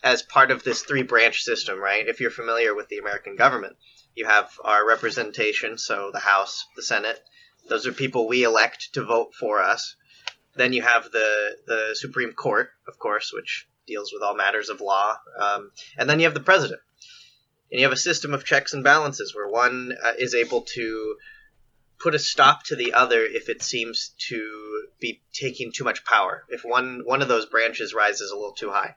as 0.03 0.23
part 0.23 0.51
of 0.51 0.63
this 0.63 0.83
three 0.83 1.03
branch 1.03 1.43
system, 1.43 1.79
right? 1.79 2.07
If 2.07 2.21
you're 2.21 2.31
familiar 2.31 2.75
with 2.75 2.89
the 2.89 2.99
American 2.99 3.37
government, 3.37 3.77
you 4.15 4.27
have 4.27 4.51
our 4.65 4.87
representation, 4.87 5.79
so 5.79 6.11
the 6.13 6.21
House, 6.21 6.65
the 6.77 6.83
Senate. 6.83 7.21
Those 7.69 7.87
are 7.87 7.93
people 7.93 8.27
we 8.27 8.45
elect 8.45 8.95
to 8.95 9.05
vote 9.05 9.35
for 9.35 9.61
us. 9.61 9.97
Then 10.55 10.73
you 10.73 10.83
have 10.83 11.11
the 11.11 11.57
the 11.67 11.91
Supreme 11.95 12.33
Court, 12.33 12.71
of 12.89 12.99
course, 12.99 13.33
which 13.33 13.69
deals 13.87 14.13
with 14.13 14.23
all 14.23 14.35
matters 14.35 14.69
of 14.69 14.81
law. 14.81 15.17
Um, 15.39 15.71
and 15.99 16.09
then 16.09 16.19
you 16.19 16.27
have 16.27 16.35
the 16.35 16.41
president, 16.41 16.81
and 17.71 17.81
you 17.81 17.87
have 17.87 17.93
a 17.93 17.97
system 17.97 18.33
of 18.33 18.45
checks 18.45 18.73
and 18.73 18.85
balances 18.85 19.35
where 19.35 19.49
one 19.49 19.93
uh, 20.05 20.13
is 20.19 20.35
able 20.35 20.63
to 20.63 21.17
put 21.99 22.15
a 22.15 22.19
stop 22.19 22.63
to 22.65 22.77
the 22.77 22.93
other 22.93 23.25
if 23.25 23.49
it 23.49 23.63
seems 23.63 24.15
to 24.29 24.87
be 25.01 25.23
taking 25.33 25.73
too 25.73 25.85
much 25.85 26.05
power. 26.05 26.45
If 26.49 26.63
one 26.65 27.03
one 27.05 27.23
of 27.23 27.29
those 27.29 27.47
branches 27.47 27.95
rises 27.95 28.31
a 28.31 28.37
little 28.37 28.55
too 28.55 28.71
high. 28.71 28.97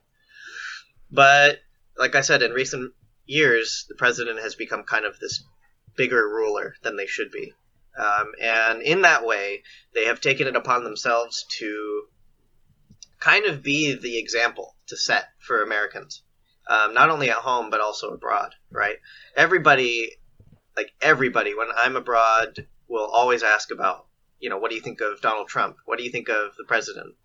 But 1.12 1.60
like 1.98 2.16
i 2.16 2.22
said 2.22 2.42
in 2.42 2.52
recent 2.52 2.94
years 3.26 3.86
the 3.90 3.96
president 3.96 4.40
has 4.40 4.56
become 4.56 4.84
kind 4.84 5.06
of 5.06 5.20
this 5.20 5.44
bigger 5.96 6.28
ruler 6.28 6.76
than 6.84 6.96
they 6.96 7.08
should 7.08 7.32
be. 7.32 7.54
Um, 7.98 8.32
and 8.40 8.82
in 8.82 9.02
that 9.02 9.26
way 9.26 9.64
they 9.94 10.06
have 10.06 10.22
taken 10.22 10.48
it 10.48 10.56
upon 10.56 10.84
themselves 10.84 11.46
to 11.58 12.04
kind 13.20 13.46
of 13.46 13.64
be 13.64 13.96
the 13.96 14.18
example 14.18 14.76
to 14.88 14.96
set 14.96 15.26
for 15.40 15.62
americans 15.62 16.24
um, 16.70 16.94
not 16.94 17.10
only 17.10 17.30
at 17.30 17.38
home 17.38 17.70
but 17.70 17.82
also 17.82 18.12
abroad. 18.12 18.56
Right? 18.72 18.98
Everybody, 19.36 20.12
like 20.78 20.92
everybody 21.02 21.56
when 21.56 21.68
I'm 21.76 21.96
abroad 21.96 22.66
will 22.88 23.06
always 23.06 23.44
ask 23.44 23.72
about 23.72 24.06
you 24.40 24.50
know 24.50 24.58
what 24.58 24.70
do 24.70 24.76
you 24.76 24.82
think 24.82 25.02
of 25.02 25.22
Donald 25.22 25.50
Trump? 25.50 25.78
What 25.86 25.98
do 25.98 26.06
you 26.06 26.12
think 26.12 26.30
of 26.30 26.56
the 26.58 26.64
president? 26.64 27.16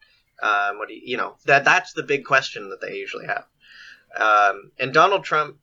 Um, 0.42 0.78
what 0.78 0.88
do 0.88 0.94
you, 0.94 1.02
you 1.04 1.16
know 1.16 1.36
that 1.44 1.64
that's 1.64 1.92
the 1.92 2.02
big 2.02 2.24
question 2.24 2.70
that 2.70 2.80
they 2.80 2.96
usually 2.96 3.26
have. 3.26 3.44
Um, 4.16 4.70
and 4.78 4.92
Donald 4.92 5.24
Trump, 5.24 5.58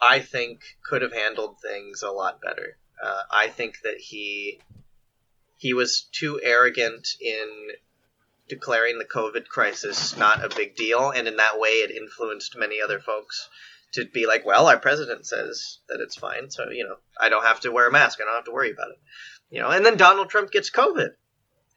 I 0.00 0.20
think, 0.20 0.60
could 0.84 1.02
have 1.02 1.12
handled 1.12 1.56
things 1.60 2.02
a 2.02 2.10
lot 2.10 2.40
better. 2.40 2.78
Uh, 3.02 3.22
I 3.30 3.48
think 3.48 3.80
that 3.84 3.98
he 3.98 4.60
he 5.56 5.74
was 5.74 6.08
too 6.12 6.40
arrogant 6.42 7.08
in 7.20 7.68
declaring 8.52 8.98
the 8.98 9.06
COVID 9.06 9.48
crisis 9.48 10.14
not 10.14 10.44
a 10.44 10.54
big 10.54 10.76
deal, 10.76 11.10
and 11.10 11.26
in 11.26 11.36
that 11.36 11.58
way, 11.58 11.70
it 11.70 11.90
influenced 11.90 12.54
many 12.54 12.82
other 12.82 13.00
folks 13.00 13.48
to 13.92 14.04
be 14.04 14.26
like, 14.26 14.44
"Well, 14.44 14.66
our 14.68 14.78
president 14.78 15.26
says 15.26 15.78
that 15.88 16.02
it's 16.02 16.16
fine, 16.16 16.50
so 16.50 16.68
you 16.68 16.84
know, 16.84 16.96
I 17.18 17.30
don't 17.30 17.46
have 17.46 17.60
to 17.60 17.72
wear 17.72 17.88
a 17.88 17.90
mask. 17.90 18.18
I 18.20 18.24
don't 18.26 18.34
have 18.34 18.44
to 18.44 18.52
worry 18.52 18.70
about 18.70 18.90
it." 18.90 19.00
You 19.48 19.62
know, 19.62 19.70
and 19.70 19.86
then 19.86 19.96
Donald 19.96 20.28
Trump 20.28 20.50
gets 20.50 20.68
COVID, 20.68 21.14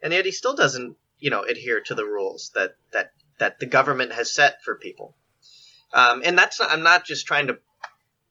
and 0.01 0.12
yet 0.12 0.25
he 0.25 0.34
still 0.34 0.53
doesn't, 0.53 0.98
you 1.17 1.29
know, 1.29 1.44
adhere 1.44 1.79
to 1.79 1.96
the 1.96 2.03
rules 2.03 2.51
that 2.55 2.75
that 2.91 3.13
that 3.38 3.60
the 3.60 3.65
government 3.67 4.12
has 4.12 4.34
set 4.34 4.62
for 4.62 4.75
people. 4.75 5.15
Um, 5.94 6.24
and 6.25 6.38
that's 6.38 6.60
not, 6.60 6.72
I'm 6.72 6.84
not 6.84 7.05
just 7.05 7.25
trying 7.25 7.48
to 7.48 7.60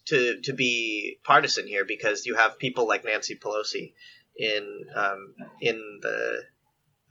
to 0.09 0.43
to 0.43 0.53
be 0.53 1.19
partisan 1.25 1.67
here 1.67 1.87
because 1.87 2.27
you 2.27 2.35
have 2.35 2.59
people 2.59 2.87
like 2.87 3.07
Nancy 3.07 3.37
Pelosi 3.37 3.95
in 4.37 4.85
um, 4.95 5.35
in 5.63 6.01
the 6.03 6.43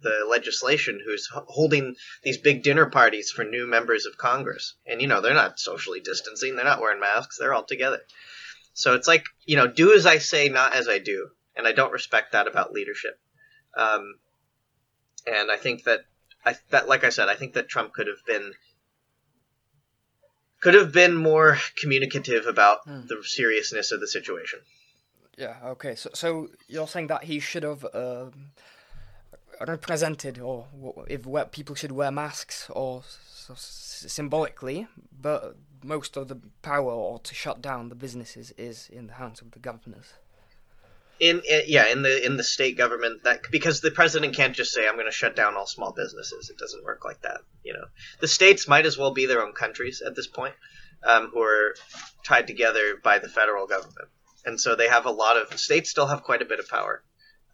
the 0.03 0.25
legislation 0.29 1.01
who's 1.03 1.27
holding 1.31 1.95
these 2.21 2.37
big 2.37 2.63
dinner 2.63 2.85
parties 2.85 3.31
for 3.31 3.43
new 3.43 3.65
members 3.65 4.05
of 4.05 4.17
Congress, 4.17 4.75
and 4.85 5.01
you 5.01 5.07
know 5.07 5.21
they're 5.21 5.33
not 5.33 5.59
socially 5.59 6.01
distancing, 6.01 6.55
they're 6.55 6.65
not 6.65 6.81
wearing 6.81 6.99
masks, 6.99 7.37
they're 7.37 7.53
all 7.53 7.63
together. 7.63 8.01
So 8.73 8.93
it's 8.95 9.07
like 9.07 9.25
you 9.45 9.55
know, 9.55 9.67
do 9.67 9.93
as 9.93 10.05
I 10.05 10.17
say, 10.17 10.49
not 10.49 10.75
as 10.75 10.87
I 10.87 10.99
do, 10.99 11.29
and 11.55 11.67
I 11.67 11.71
don't 11.71 11.93
respect 11.93 12.33
that 12.33 12.47
about 12.47 12.73
leadership. 12.73 13.19
Um, 13.75 14.15
and 15.25 15.49
I 15.51 15.57
think 15.57 15.85
that 15.85 16.01
I 16.45 16.55
that 16.69 16.87
like 16.87 17.03
I 17.03 17.09
said, 17.09 17.29
I 17.29 17.35
think 17.35 17.53
that 17.53 17.69
Trump 17.69 17.93
could 17.93 18.07
have 18.07 18.25
been 18.25 18.53
could 20.59 20.73
have 20.75 20.91
been 20.91 21.15
more 21.15 21.57
communicative 21.81 22.45
about 22.45 22.79
hmm. 22.85 23.01
the 23.07 23.23
seriousness 23.23 23.91
of 23.91 23.99
the 23.99 24.07
situation. 24.07 24.59
Yeah. 25.37 25.55
Okay. 25.65 25.95
So, 25.95 26.09
so 26.13 26.49
you're 26.67 26.87
saying 26.87 27.07
that 27.07 27.23
he 27.23 27.39
should 27.39 27.63
have 27.63 27.83
uh, 27.85 28.27
represented, 29.67 30.39
or 30.39 30.67
if 31.07 31.25
people 31.51 31.75
should 31.75 31.91
wear 31.91 32.11
masks, 32.11 32.69
or 32.69 33.03
symbolically, 33.55 34.87
but 35.21 35.55
most 35.83 36.17
of 36.17 36.27
the 36.27 36.39
power 36.61 36.91
or 36.91 37.19
to 37.19 37.35
shut 37.35 37.61
down 37.61 37.89
the 37.89 37.95
businesses 37.95 38.51
is 38.57 38.89
in 38.89 39.07
the 39.07 39.13
hands 39.13 39.41
of 39.41 39.51
the 39.51 39.59
governors 39.59 40.13
in, 41.19 41.41
in, 41.49 41.61
yeah 41.67 41.87
in 41.87 42.01
the 42.01 42.25
in 42.25 42.37
the 42.37 42.43
state 42.43 42.77
government 42.77 43.23
that 43.23 43.41
because 43.51 43.81
the 43.81 43.91
president 43.91 44.35
can't 44.35 44.55
just 44.55 44.73
say 44.73 44.87
I'm 44.87 44.95
going 44.95 45.05
to 45.05 45.11
shut 45.11 45.35
down 45.35 45.55
all 45.55 45.67
small 45.67 45.93
businesses. 45.93 46.49
It 46.49 46.57
doesn't 46.57 46.83
work 46.83 47.05
like 47.05 47.21
that. 47.21 47.41
You 47.63 47.73
know, 47.73 47.85
the 48.19 48.27
states 48.27 48.67
might 48.67 48.85
as 48.85 48.97
well 48.97 49.13
be 49.13 49.25
their 49.25 49.45
own 49.45 49.53
countries 49.53 50.01
at 50.05 50.15
this 50.15 50.27
point, 50.27 50.53
um, 51.03 51.29
who 51.33 51.41
are 51.41 51.75
tied 52.25 52.47
together 52.47 52.95
by 53.01 53.19
the 53.19 53.29
federal 53.29 53.67
government, 53.67 54.09
and 54.45 54.59
so 54.59 54.75
they 54.75 54.87
have 54.87 55.05
a 55.05 55.11
lot 55.11 55.37
of 55.37 55.57
states 55.59 55.89
still 55.89 56.07
have 56.07 56.23
quite 56.23 56.41
a 56.41 56.45
bit 56.45 56.59
of 56.59 56.67
power. 56.67 57.03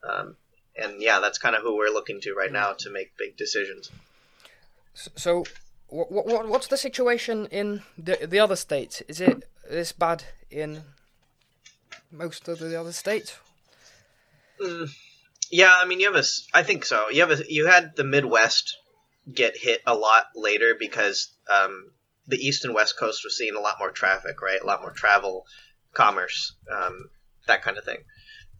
Um, 0.04 0.36
and 0.82 1.02
yeah, 1.02 1.20
that's 1.20 1.38
kind 1.38 1.56
of 1.56 1.62
who 1.62 1.76
we're 1.76 1.94
looking 1.94 2.22
to 2.22 2.34
right 2.34 2.52
now 2.52 2.74
to 2.80 2.90
make 2.90 3.18
big 3.18 3.38
decisions. 3.38 3.92
So, 4.94 5.46
what, 5.88 6.12
what 6.12 6.48
what's 6.48 6.68
the 6.68 6.78
situation 6.78 7.48
in 7.48 7.82
the 7.98 8.18
the 8.28 8.40
other 8.40 8.56
states? 8.56 9.02
Is 9.08 9.22
it 9.22 9.46
this 9.70 9.92
bad 9.92 10.24
in 10.50 10.84
most 12.12 12.48
of 12.48 12.60
the 12.60 12.80
other 12.80 12.92
states? 12.92 13.38
Mm, 14.62 14.90
yeah, 15.52 15.78
I 15.82 15.86
mean, 15.86 16.00
you 16.00 16.12
have 16.12 16.24
a. 16.24 16.28
I 16.54 16.64
think 16.64 16.86
so. 16.86 17.10
You 17.10 17.22
have 17.22 17.32
a. 17.32 17.44
You 17.52 17.68
had 17.68 17.96
the 17.96 18.04
Midwest 18.04 18.78
get 19.32 19.58
hit 19.58 19.82
a 19.86 19.96
lot 19.96 20.26
later 20.36 20.76
because 20.78 21.34
um, 21.50 21.92
the 22.28 22.38
East 22.38 22.66
and 22.66 22.74
West 22.74 22.98
Coast 22.98 23.24
was 23.24 23.38
seeing 23.38 23.56
a 23.56 23.60
lot 23.60 23.78
more 23.80 23.92
traffic, 23.92 24.42
right? 24.42 24.62
A 24.62 24.66
lot 24.66 24.82
more 24.82 24.92
travel, 24.92 25.46
commerce, 25.94 26.56
um, 26.72 27.10
that 27.48 27.64
kind 27.64 27.78
of 27.78 27.84
thing. 27.84 28.00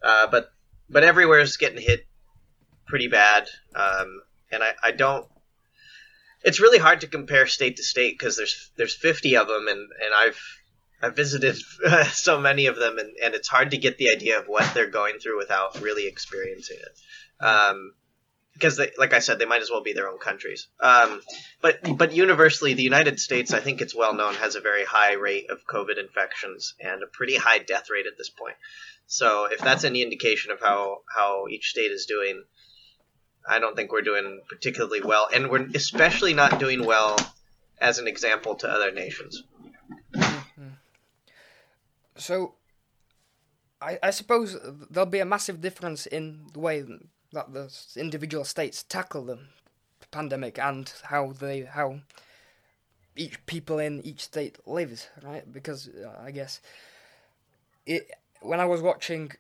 Uh, 0.02 0.28
but 0.28 0.50
but 0.90 1.04
everywhere 1.04 1.40
is 1.40 1.58
getting 1.58 1.82
hit 1.82 2.06
pretty 2.90 3.08
bad, 3.08 3.48
um, 3.76 4.22
and 4.52 4.64
I, 4.64 4.74
I 4.84 4.92
don't. 4.92 5.26
It's 6.44 6.60
really 6.60 6.78
hard 6.78 7.02
to 7.02 7.08
compare 7.08 7.48
state 7.48 7.78
to 7.78 7.84
state 7.84 8.18
because 8.18 8.36
there's 8.36 8.72
there's 8.76 8.96
50 8.96 9.38
of 9.38 9.48
them, 9.48 9.68
and, 9.68 9.90
and 10.04 10.14
I've 10.14 10.40
I've 11.02 11.16
visited 11.16 11.58
so 12.12 12.40
many 12.40 12.66
of 12.66 12.76
them, 12.76 12.98
and, 12.98 13.16
and 13.24 13.34
it's 13.34 13.48
hard 13.48 13.72
to 13.72 13.78
get 13.78 13.98
the 13.98 14.12
idea 14.12 14.40
of 14.40 14.48
what 14.48 14.74
they're 14.74 14.90
going 14.90 15.20
through 15.20 15.38
without 15.38 15.80
really 15.82 16.08
experiencing 16.08 16.78
it. 16.78 17.46
Um, 17.46 17.94
because, 18.54 18.76
they, 18.76 18.92
like 18.98 19.14
I 19.14 19.20
said, 19.20 19.40
they 19.40 19.46
might 19.46 19.62
as 19.62 19.72
well 19.72 19.84
be 19.84 19.94
their 19.94 20.10
own 20.10 20.18
countries. 20.18 20.68
Um, 20.82 21.22
but 21.62 21.80
but 21.98 22.12
universally, 22.12 22.74
the 22.74 22.84
United 22.84 23.18
States, 23.18 23.54
I 23.54 23.62
think 23.62 23.80
it's 23.80 23.96
well 23.96 24.14
known, 24.14 24.34
has 24.34 24.56
a 24.56 24.60
very 24.60 24.84
high 24.84 25.14
rate 25.14 25.50
of 25.50 25.66
COVID 25.66 25.98
infections 25.98 26.74
and 26.82 27.02
a 27.02 27.08
pretty 27.08 27.38
high 27.38 27.60
death 27.60 27.90
rate 27.90 28.06
at 28.06 28.18
this 28.18 28.30
point. 28.30 28.56
So 29.08 29.46
if 29.46 29.60
that's 29.60 29.86
any 29.86 30.02
indication 30.02 30.52
of 30.52 30.60
how 30.60 31.00
how 31.08 31.48
each 31.48 31.70
state 31.70 31.92
is 31.92 32.06
doing, 32.06 32.44
I 33.48 33.60
don't 33.60 33.76
think 33.76 33.92
we're 33.92 34.02
doing 34.02 34.42
particularly 34.48 35.02
well, 35.02 35.28
and 35.34 35.50
we're 35.50 35.68
especially 35.76 36.34
not 36.34 36.60
doing 36.60 36.86
well 36.86 37.18
as 37.80 38.00
an 38.00 38.08
example 38.08 38.56
to 38.56 38.70
other 38.70 38.92
nations. 38.92 39.44
So, 42.16 42.56
I, 43.82 43.98
I 44.04 44.10
suppose 44.12 44.58
there'll 44.90 45.10
be 45.10 45.20
a 45.20 45.26
massive 45.26 45.62
difference 45.62 46.06
in 46.06 46.48
the 46.54 46.60
way 46.60 46.84
that 47.32 47.54
the 47.54 47.72
individual 47.96 48.44
states 48.44 48.84
tackle 48.84 49.24
the 49.24 49.40
pandemic 50.12 50.58
and 50.58 50.92
how 51.04 51.32
they 51.32 51.62
how 51.62 52.00
each 53.16 53.46
people 53.46 53.80
in 53.80 54.02
each 54.06 54.22
state 54.24 54.58
lives, 54.66 55.08
right? 55.24 55.52
Because 55.52 55.90
uh, 55.90 56.20
I 56.22 56.32
guess 56.32 56.62
it 57.86 58.10
when 58.42 58.60
I 58.60 58.66
was 58.66 58.82
watching 58.82 59.32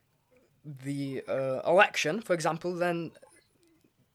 the 0.66 1.24
uh, 1.28 1.62
election, 1.66 2.22
for 2.22 2.34
example, 2.34 2.76
then 2.76 3.12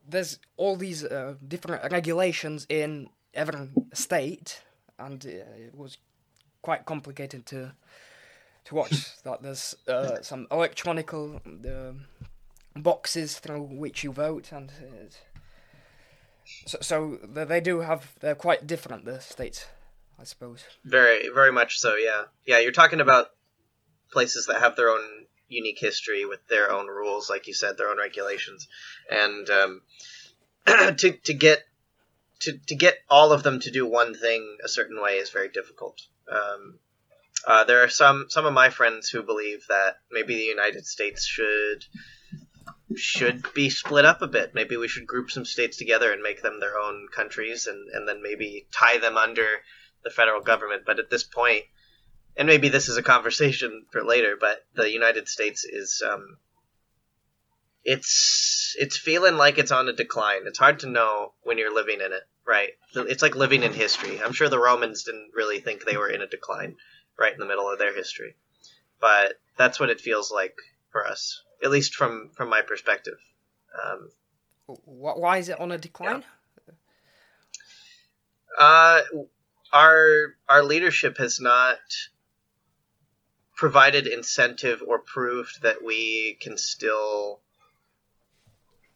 there's 0.09 0.39
all 0.57 0.77
these 0.77 1.05
uh, 1.05 1.35
different 1.47 1.91
regulations 1.93 2.67
in 2.69 3.09
every 3.33 3.69
state, 3.93 4.63
and 4.99 5.25
uh, 5.25 5.29
it 5.29 5.75
was 5.75 5.99
quite 6.63 6.85
complicated 6.87 7.47
to 7.47 7.73
to 8.65 8.75
watch 8.75 9.23
that. 9.25 9.43
There's 9.43 9.75
uh, 9.89 10.23
some 10.23 10.47
electronical 10.51 11.41
uh, 11.47 11.93
boxes 12.77 13.39
through 13.39 13.63
which 13.63 14.05
you 14.05 14.13
vote, 14.13 14.53
and 14.53 14.71
uh, 14.71 15.09
so, 16.67 16.79
so 16.81 17.19
they 17.23 17.61
do 17.61 17.81
have 17.81 18.13
they're 18.21 18.35
quite 18.35 18.67
different. 18.67 19.05
The 19.05 19.21
states, 19.21 19.67
I 20.19 20.25
suppose. 20.25 20.65
Very, 20.85 21.29
very 21.29 21.53
much 21.53 21.79
so. 21.79 21.95
Yeah, 21.95 22.25
yeah. 22.47 22.59
You're 22.59 22.73
talking 22.73 23.01
about 23.01 23.29
places 24.13 24.47
that 24.47 24.61
have 24.61 24.77
their 24.77 24.91
own 24.91 25.24
unique 25.55 25.79
history 25.79 26.25
with 26.25 26.47
their 26.49 26.71
own 26.71 26.87
rules, 26.87 27.31
like 27.31 27.47
you 27.47 27.55
said, 27.55 27.77
their 27.77 27.91
own 27.91 27.99
regulations, 27.99 28.69
and 29.11 29.49
um, 29.51 29.83
to 30.67 31.13
to 31.13 31.35
get 31.35 31.65
to, 32.41 32.59
to 32.67 32.75
get 32.75 32.99
all 33.09 33.33
of 33.33 33.43
them 33.43 33.61
to 33.61 33.71
do 33.71 33.87
one 33.87 34.15
thing 34.15 34.59
a 34.63 34.69
certain 34.69 35.01
way 35.01 35.17
is 35.17 35.31
very 35.31 35.49
difficult. 35.49 36.01
Um, 36.31 36.79
uh, 37.47 37.65
there 37.65 37.83
are 37.83 37.89
some 37.89 38.27
some 38.29 38.47
of 38.47 38.53
my 38.53 38.71
friends 38.71 39.09
who 39.09 39.23
believe 39.23 39.67
that 39.69 39.99
maybe 40.11 40.35
the 40.35 40.43
United 40.43 40.87
States 40.87 41.27
should 41.27 41.85
should 42.97 43.53
be 43.55 43.71
split 43.71 44.05
up 44.05 44.23
a 44.23 44.27
bit. 44.27 44.55
Maybe 44.55 44.77
we 44.77 44.89
should 44.89 45.07
group 45.07 45.31
some 45.31 45.45
states 45.45 45.77
together 45.77 46.13
and 46.13 46.23
make 46.23 46.43
them 46.43 46.61
their 46.61 46.79
own 46.79 47.09
countries, 47.15 47.67
and 47.67 47.89
and 47.91 48.09
then 48.09 48.23
maybe 48.23 48.67
tie 48.73 48.99
them 48.99 49.17
under 49.17 49.47
the 50.03 50.11
federal 50.11 50.41
government. 50.41 50.83
But 50.87 50.99
at 50.99 51.11
this 51.11 51.25
point, 51.25 51.65
and 52.37 52.47
maybe 52.47 52.69
this 52.69 52.89
is 52.89 52.97
a 52.97 53.03
conversation 53.03 53.85
for 53.91 54.05
later, 54.05 54.37
but 54.39 54.65
the 54.75 54.91
United 54.91 55.29
States 55.29 55.65
is 55.65 56.03
um, 56.07 56.39
it's 57.85 58.75
it's 58.79 58.97
feeling 58.97 59.37
like 59.37 59.59
it's 59.59 59.71
on 59.71 59.89
a 59.89 59.93
decline. 59.93 60.43
It's 60.47 60.59
hard 60.59 60.81
to 60.81 60.89
know 60.89 61.33
when 61.43 61.59
you're 61.59 61.75
living 61.75 62.01
in 62.01 62.13
it, 62.13 62.23
right? 62.47 62.71
It's 62.95 63.23
like 63.23 63.37
living 63.37 63.63
in 63.63 63.73
history. 63.73 64.21
I'm 64.23 64.33
sure 64.33 64.49
the 64.49 64.59
Romans 64.59 65.05
didn't 65.05 65.31
really 65.35 65.61
think 65.61 65.85
they 65.85 65.97
were 65.97 66.09
in 66.09 66.23
a 66.23 66.27
decline 66.27 66.77
right 67.19 67.33
in 67.33 67.39
the 67.39 67.47
middle 67.47 67.71
of 67.71 67.79
their 67.79 67.95
history. 67.95 68.35
But 69.01 69.35
that's 69.57 69.79
what 69.79 69.91
it 69.91 70.01
feels 70.01 70.33
like 70.33 70.57
for 70.91 71.07
us, 71.07 71.43
at 71.63 71.71
least 71.71 71.95
from 71.95 72.31
from 72.35 72.49
my 72.49 72.63
perspective. 72.63 73.19
Um, 73.81 74.09
Why 74.67 75.39
is 75.39 75.49
it 75.49 75.61
on 75.61 75.71
a 75.71 75.79
decline? 75.79 76.25
Yeah. 76.67 76.75
Uh, 78.59 79.03
our 79.73 80.35
our 80.49 80.63
leadership 80.63 81.19
has 81.19 81.41
not 81.41 81.79
provided 83.57 84.07
incentive 84.07 84.83
or 84.87 84.99
proved 84.99 85.63
that 85.63 85.85
we 85.85 86.37
can 86.41 86.57
still 86.57 87.41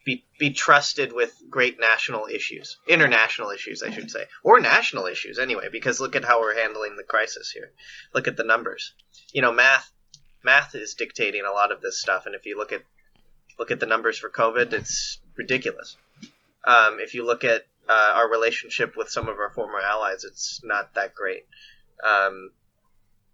be, 0.05 0.25
be 0.39 0.51
trusted 0.51 1.13
with 1.13 1.33
great 1.49 1.79
national 1.79 2.27
issues, 2.27 2.77
international 2.87 3.51
issues, 3.51 3.83
I 3.83 3.91
should 3.91 4.09
say, 4.09 4.25
or 4.43 4.59
national 4.59 5.05
issues 5.05 5.39
anyway, 5.39 5.69
because 5.71 5.99
look 5.99 6.15
at 6.15 6.25
how 6.25 6.41
we're 6.41 6.59
handling 6.59 6.95
the 6.95 7.03
crisis 7.03 7.51
here. 7.51 7.71
Look 8.13 8.27
at 8.27 8.37
the 8.37 8.43
numbers. 8.43 8.93
You 9.33 9.41
know, 9.41 9.51
math, 9.51 9.91
math 10.43 10.75
is 10.75 10.95
dictating 10.95 11.43
a 11.45 11.51
lot 11.51 11.71
of 11.71 11.81
this 11.81 12.01
stuff. 12.01 12.25
And 12.25 12.35
if 12.35 12.45
you 12.45 12.57
look 12.57 12.71
at 12.71 12.81
look 13.57 13.71
at 13.71 13.79
the 13.79 13.85
numbers 13.85 14.17
for 14.17 14.29
COVID, 14.29 14.71
it's 14.73 15.19
ridiculous. 15.35 15.97
Um, 16.65 16.99
if 16.99 17.13
you 17.13 17.25
look 17.25 17.43
at 17.43 17.65
uh, 17.87 18.13
our 18.15 18.29
relationship 18.29 18.95
with 18.95 19.09
some 19.09 19.27
of 19.27 19.37
our 19.37 19.51
former 19.51 19.79
allies, 19.79 20.23
it's 20.23 20.61
not 20.63 20.95
that 20.95 21.13
great. 21.13 21.45
Um, 22.03 22.51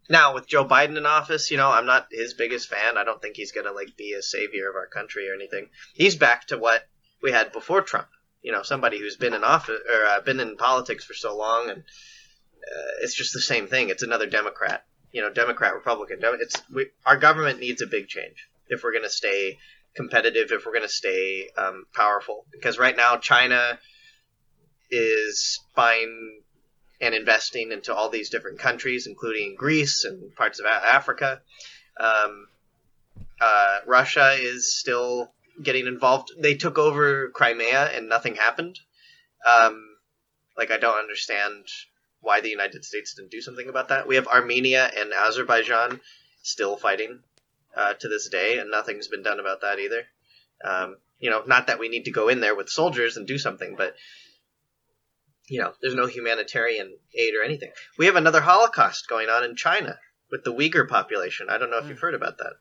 now 0.09 0.33
with 0.33 0.47
Joe 0.47 0.65
Biden 0.65 0.97
in 0.97 1.05
office, 1.05 1.51
you 1.51 1.57
know, 1.57 1.69
I'm 1.69 1.85
not 1.85 2.07
his 2.11 2.33
biggest 2.33 2.69
fan. 2.69 2.97
I 2.97 3.03
don't 3.03 3.21
think 3.21 3.35
he's 3.35 3.51
gonna 3.51 3.71
like 3.71 3.97
be 3.97 4.13
a 4.13 4.21
savior 4.21 4.69
of 4.69 4.75
our 4.75 4.87
country 4.87 5.29
or 5.29 5.33
anything. 5.33 5.69
He's 5.93 6.15
back 6.15 6.47
to 6.47 6.57
what 6.57 6.87
we 7.21 7.31
had 7.31 7.51
before 7.51 7.81
Trump. 7.81 8.07
You 8.41 8.51
know, 8.51 8.61
somebody 8.61 8.99
who's 8.99 9.17
been 9.17 9.33
in 9.33 9.43
office 9.43 9.81
or 9.91 10.05
uh, 10.05 10.21
been 10.21 10.39
in 10.39 10.57
politics 10.57 11.03
for 11.03 11.13
so 11.13 11.35
long, 11.35 11.69
and 11.69 11.79
uh, 11.79 12.91
it's 13.01 13.15
just 13.15 13.33
the 13.33 13.41
same 13.41 13.67
thing. 13.67 13.89
It's 13.89 14.03
another 14.03 14.27
Democrat. 14.27 14.85
You 15.11 15.21
know, 15.21 15.31
Democrat, 15.31 15.73
Republican. 15.73 16.19
It's 16.21 16.61
we, 16.71 16.87
our 17.05 17.17
government 17.17 17.59
needs 17.59 17.81
a 17.81 17.87
big 17.87 18.07
change 18.07 18.47
if 18.67 18.83
we're 18.83 18.93
gonna 18.93 19.09
stay 19.09 19.57
competitive, 19.95 20.51
if 20.51 20.65
we're 20.65 20.73
gonna 20.73 20.87
stay 20.87 21.49
um, 21.57 21.85
powerful. 21.93 22.45
Because 22.51 22.77
right 22.77 22.95
now, 22.95 23.17
China 23.17 23.79
is 24.91 25.61
buying 25.75 26.43
and 27.05 27.15
investing 27.15 27.71
into 27.71 27.93
all 27.93 28.09
these 28.09 28.29
different 28.29 28.59
countries, 28.59 29.07
including 29.07 29.55
Greece 29.55 30.03
and 30.03 30.35
parts 30.35 30.59
of 30.59 30.65
Africa. 30.65 31.41
Um, 31.99 32.47
uh, 33.39 33.79
Russia 33.85 34.33
is 34.37 34.77
still 34.77 35.31
getting 35.61 35.87
involved. 35.87 36.31
They 36.37 36.55
took 36.55 36.77
over 36.77 37.29
Crimea 37.29 37.85
and 37.95 38.09
nothing 38.09 38.35
happened. 38.35 38.79
Um, 39.45 39.81
like, 40.57 40.71
I 40.71 40.77
don't 40.77 40.99
understand 40.99 41.65
why 42.21 42.41
the 42.41 42.49
United 42.49 42.83
States 42.83 43.13
didn't 43.13 43.31
do 43.31 43.41
something 43.41 43.69
about 43.69 43.89
that. 43.89 44.07
We 44.07 44.15
have 44.15 44.27
Armenia 44.27 44.89
and 44.97 45.13
Azerbaijan 45.13 46.01
still 46.41 46.75
fighting 46.75 47.19
uh, 47.75 47.93
to 47.93 48.07
this 48.07 48.29
day, 48.29 48.57
and 48.57 48.71
nothing's 48.71 49.07
been 49.07 49.23
done 49.23 49.39
about 49.39 49.61
that 49.61 49.79
either. 49.79 50.03
Um, 50.63 50.97
you 51.19 51.29
know, 51.29 51.43
not 51.45 51.67
that 51.67 51.79
we 51.79 51.89
need 51.89 52.05
to 52.05 52.11
go 52.11 52.29
in 52.29 52.39
there 52.39 52.55
with 52.55 52.69
soldiers 52.69 53.17
and 53.17 53.27
do 53.27 53.37
something, 53.37 53.75
but 53.75 53.95
you 55.47 55.59
know, 55.59 55.73
there's 55.81 55.95
no 55.95 56.07
humanitarian 56.07 56.95
aid 57.13 57.33
or 57.35 57.43
anything. 57.43 57.71
We 57.97 58.07
have 58.07 58.15
another 58.15 58.41
Holocaust 58.41 59.07
going 59.07 59.29
on 59.29 59.43
in 59.43 59.55
China 59.55 59.97
with 60.31 60.43
the 60.43 60.53
Uyghur 60.53 60.87
population. 60.87 61.47
I 61.49 61.57
don't 61.57 61.69
know 61.69 61.77
if 61.77 61.85
mm. 61.85 61.89
you've 61.89 61.99
heard 61.99 62.15
about 62.15 62.37
that. 62.39 62.53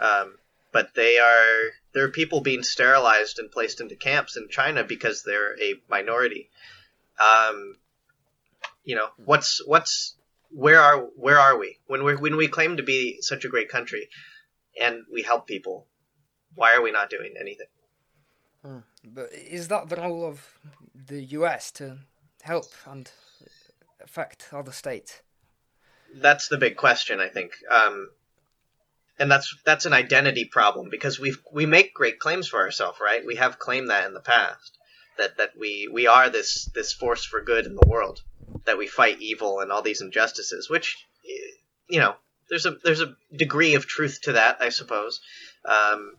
Um, 0.00 0.34
but 0.72 0.94
they 0.94 1.18
are 1.18 1.70
there 1.92 2.04
are 2.04 2.10
people 2.10 2.40
being 2.40 2.62
sterilized 2.62 3.38
and 3.38 3.50
placed 3.50 3.80
into 3.80 3.94
camps 3.94 4.36
in 4.36 4.48
China 4.48 4.84
because 4.84 5.22
they're 5.22 5.60
a 5.60 5.74
minority. 5.88 6.50
Um, 7.20 7.76
you 8.84 8.96
know, 8.96 9.08
what's 9.22 9.60
what's 9.66 10.16
where 10.50 10.80
are 10.80 10.98
where 11.16 11.38
are 11.38 11.58
we 11.58 11.78
when 11.86 12.04
we 12.04 12.16
when 12.16 12.36
we 12.36 12.48
claim 12.48 12.78
to 12.78 12.82
be 12.82 13.20
such 13.20 13.44
a 13.44 13.48
great 13.48 13.68
country 13.68 14.08
and 14.80 15.02
we 15.12 15.22
help 15.22 15.46
people? 15.46 15.86
Why 16.54 16.74
are 16.74 16.82
we 16.82 16.90
not 16.90 17.10
doing 17.10 17.34
anything? 17.38 17.66
Hmm. 18.64 18.78
But 19.04 19.32
is 19.32 19.68
that 19.68 19.88
the 19.88 19.96
role 19.96 20.24
of 20.24 20.58
the 20.94 21.22
US 21.24 21.70
to 21.72 21.98
help 22.42 22.66
and 22.86 23.10
affect 24.02 24.48
other 24.52 24.72
states? 24.72 25.22
That's 26.14 26.48
the 26.48 26.58
big 26.58 26.76
question, 26.76 27.20
I 27.20 27.28
think. 27.28 27.52
Um, 27.70 28.10
and 29.18 29.30
that's 29.30 29.56
that's 29.64 29.86
an 29.86 29.92
identity 29.92 30.44
problem 30.44 30.88
because 30.90 31.18
we 31.18 31.34
we 31.52 31.66
make 31.66 31.94
great 31.94 32.18
claims 32.18 32.48
for 32.48 32.60
ourselves, 32.60 32.98
right? 33.00 33.24
We 33.24 33.36
have 33.36 33.58
claimed 33.58 33.90
that 33.90 34.06
in 34.06 34.14
the 34.14 34.20
past 34.20 34.78
that 35.18 35.36
that 35.36 35.50
we 35.58 35.88
we 35.92 36.06
are 36.06 36.30
this 36.30 36.66
this 36.74 36.92
force 36.92 37.24
for 37.24 37.40
good 37.40 37.66
in 37.66 37.76
the 37.76 37.86
world, 37.86 38.22
that 38.64 38.78
we 38.78 38.86
fight 38.86 39.20
evil 39.20 39.60
and 39.60 39.70
all 39.70 39.82
these 39.82 40.00
injustices, 40.00 40.68
which 40.68 41.06
you 41.88 42.00
know 42.00 42.14
there's 42.48 42.66
a 42.66 42.72
there's 42.84 43.00
a 43.00 43.16
degree 43.34 43.74
of 43.74 43.86
truth 43.86 44.20
to 44.22 44.32
that, 44.32 44.58
I 44.60 44.70
suppose. 44.70 45.20
Um, 45.64 46.16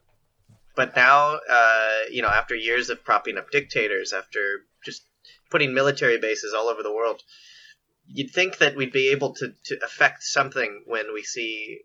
but 0.76 0.96
now, 0.96 1.40
uh, 1.50 2.00
you 2.10 2.22
know, 2.22 2.30
after 2.30 2.56
years 2.56 2.90
of 2.90 3.04
propping 3.04 3.38
up 3.38 3.52
dictators, 3.52 4.14
after 4.14 4.66
just 4.84 5.04
putting 5.54 5.72
military 5.72 6.18
bases 6.18 6.52
all 6.52 6.68
over 6.68 6.82
the 6.82 6.92
world. 6.92 7.22
You'd 8.08 8.32
think 8.32 8.58
that 8.58 8.76
we'd 8.76 8.92
be 8.92 9.12
able 9.12 9.36
to, 9.36 9.54
to 9.66 9.78
affect 9.86 10.24
something 10.24 10.82
when 10.88 11.14
we 11.14 11.22
see 11.22 11.82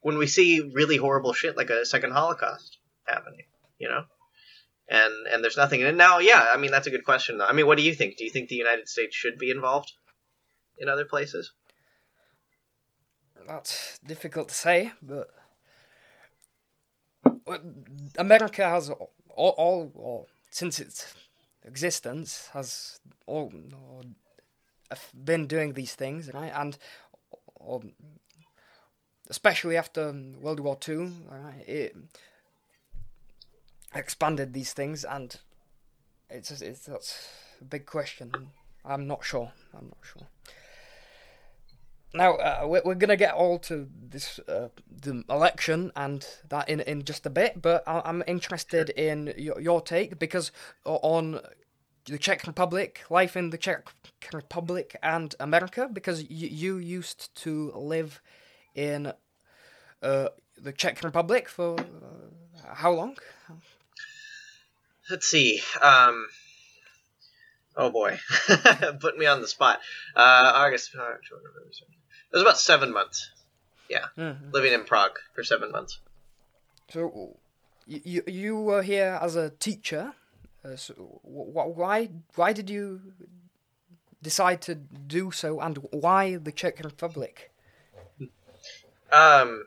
when 0.00 0.18
we 0.18 0.26
see 0.26 0.72
really 0.74 0.96
horrible 0.96 1.32
shit 1.32 1.56
like 1.56 1.70
a 1.70 1.86
second 1.86 2.10
Holocaust 2.10 2.78
happening, 3.04 3.44
you 3.78 3.88
know? 3.88 4.02
And 4.88 5.14
and 5.32 5.44
there's 5.44 5.56
nothing 5.56 5.84
and 5.84 5.96
now, 5.96 6.18
yeah, 6.18 6.48
I 6.52 6.56
mean 6.58 6.72
that's 6.72 6.88
a 6.88 6.90
good 6.90 7.04
question 7.04 7.38
though. 7.38 7.46
I 7.46 7.52
mean 7.52 7.68
what 7.68 7.78
do 7.78 7.84
you 7.84 7.94
think? 7.94 8.16
Do 8.16 8.24
you 8.24 8.30
think 8.30 8.48
the 8.48 8.56
United 8.56 8.88
States 8.88 9.14
should 9.14 9.38
be 9.38 9.50
involved 9.50 9.92
in 10.76 10.88
other 10.88 11.04
places? 11.04 11.52
That's 13.46 14.00
difficult 14.00 14.48
to 14.48 14.54
say, 14.56 14.92
but 15.00 15.28
America 18.18 18.64
has 18.64 18.90
all, 18.90 19.10
all, 19.36 19.92
all 19.94 20.28
since 20.50 20.80
its 20.80 21.14
existence 21.66 22.48
has 22.52 23.00
all, 23.26 23.52
been 25.12 25.46
doing 25.46 25.72
these 25.72 25.94
things, 25.94 26.30
right? 26.32 26.52
And 26.54 26.78
especially 29.28 29.76
after 29.76 30.14
World 30.40 30.60
War 30.60 30.76
Two, 30.76 31.12
right, 31.30 31.68
it 31.68 31.96
expanded 33.94 34.52
these 34.52 34.72
things, 34.72 35.04
and 35.04 35.36
it's 36.30 36.50
it's 36.62 36.86
that's 36.86 37.28
a 37.60 37.64
big 37.64 37.86
question. 37.86 38.32
I'm 38.84 39.06
not 39.06 39.24
sure. 39.24 39.52
I'm 39.74 39.86
not 39.86 39.98
sure. 40.02 40.26
Now 42.16 42.34
uh, 42.36 42.80
we're, 42.84 42.94
gonna 42.94 43.16
get 43.16 43.34
all 43.34 43.58
to 43.60 43.88
this 44.08 44.38
uh, 44.48 44.68
the 45.02 45.24
election 45.28 45.92
and 45.94 46.26
that 46.48 46.68
in 46.68 46.80
in 46.80 47.04
just 47.04 47.26
a 47.26 47.30
bit, 47.30 47.60
but 47.60 47.82
I'm 47.86 48.22
interested 48.26 48.90
in 48.90 49.34
your, 49.36 49.60
your 49.60 49.80
take 49.80 50.18
because 50.18 50.50
on 50.84 51.40
the 52.06 52.18
Czech 52.18 52.46
Republic, 52.46 53.02
life 53.10 53.36
in 53.36 53.50
the 53.50 53.58
Czech 53.58 53.88
Republic 54.32 54.96
and 55.02 55.34
America, 55.40 55.88
because 55.92 56.28
you, 56.30 56.48
you 56.48 56.76
used 56.78 57.34
to 57.42 57.72
live 57.74 58.20
in 58.74 59.12
uh, 60.02 60.28
the 60.56 60.72
Czech 60.72 61.02
Republic 61.02 61.48
for 61.48 61.78
uh, 61.78 62.74
how 62.74 62.92
long? 62.92 63.16
Let's 65.10 65.26
see. 65.26 65.60
Um, 65.80 66.26
oh 67.76 67.90
boy, 67.90 68.18
put 69.00 69.18
me 69.18 69.26
on 69.26 69.40
the 69.40 69.48
spot. 69.48 69.80
Uh, 70.14 70.52
August. 70.54 70.94
It 72.32 72.36
was 72.36 72.42
about 72.42 72.58
seven 72.58 72.92
months. 72.92 73.30
Yeah, 73.88 74.06
mm-hmm. 74.18 74.50
living 74.50 74.72
in 74.72 74.84
Prague 74.84 75.18
for 75.34 75.44
seven 75.44 75.70
months. 75.70 76.00
So, 76.90 77.36
you 77.86 78.22
you 78.26 78.56
were 78.56 78.82
here 78.82 79.18
as 79.22 79.36
a 79.36 79.50
teacher. 79.50 80.12
Uh, 80.64 80.76
so 80.76 80.94
wh- 81.22 81.76
why 81.76 82.10
why 82.34 82.52
did 82.52 82.68
you 82.68 83.00
decide 84.22 84.60
to 84.62 84.74
do 84.74 85.30
so, 85.30 85.60
and 85.60 85.78
why 85.92 86.36
the 86.36 86.52
Czech 86.52 86.82
Republic? 86.84 87.52
Um, 89.12 89.66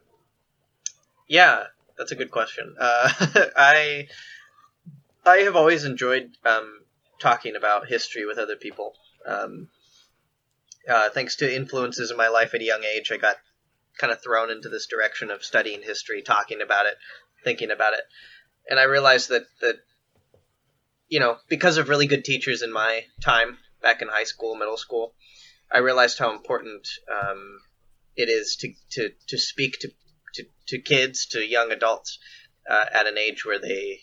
yeah, 1.30 1.68
that's 1.98 2.12
a 2.12 2.16
good 2.16 2.30
question. 2.30 2.76
Uh, 2.78 3.10
I 3.56 4.10
I 5.26 5.38
have 5.38 5.56
always 5.56 5.86
enjoyed 5.86 6.32
um, 6.46 6.82
talking 7.20 7.56
about 7.56 7.88
history 7.88 8.26
with 8.26 8.38
other 8.38 8.58
people. 8.58 8.96
Um, 9.26 9.70
uh, 10.90 11.10
thanks 11.10 11.38
to 11.38 11.56
influences 11.56 12.12
in 12.12 12.18
my 12.18 12.28
life 12.28 12.54
at 12.54 12.62
a 12.62 12.66
young 12.66 12.84
age, 12.84 13.12
I 13.12 13.18
got 13.18 13.38
kind 13.98 14.12
of 14.12 14.22
thrown 14.22 14.50
into 14.50 14.70
this 14.70 14.88
direction 14.88 15.30
of 15.32 15.44
studying 15.44 15.82
history, 15.82 16.22
talking 16.22 16.62
about 16.62 16.86
it, 16.86 16.96
thinking 17.44 17.72
about 17.72 17.94
it, 17.94 18.02
and 18.70 18.80
I 18.80 18.84
realized 18.84 19.30
that 19.30 19.44
that 19.62 19.76
you 21.08 21.20
know 21.20 21.38
because 21.48 21.78
of 21.78 21.90
really 21.90 22.08
good 22.08 22.24
teachers 22.26 22.62
in 22.62 22.72
my 22.72 23.06
time 23.22 23.58
back 23.82 24.02
in 24.02 24.08
high 24.08 24.24
school, 24.24 24.56
middle 24.56 24.78
school, 24.78 25.14
I 25.72 25.80
realized 25.80 26.18
how 26.18 26.32
important 26.32 26.88
um, 27.12 27.60
it 28.16 28.30
is 28.30 28.56
to, 28.58 28.74
to, 28.92 29.10
to 29.28 29.38
speak 29.38 29.80
to, 29.80 29.90
to, 30.36 30.46
to 30.68 30.80
kids, 30.80 31.28
to 31.28 31.46
young 31.46 31.72
adults 31.72 32.20
uh, 32.70 32.86
at 32.92 33.08
an 33.08 33.18
age 33.18 33.46
where 33.46 33.60
they 33.60 34.02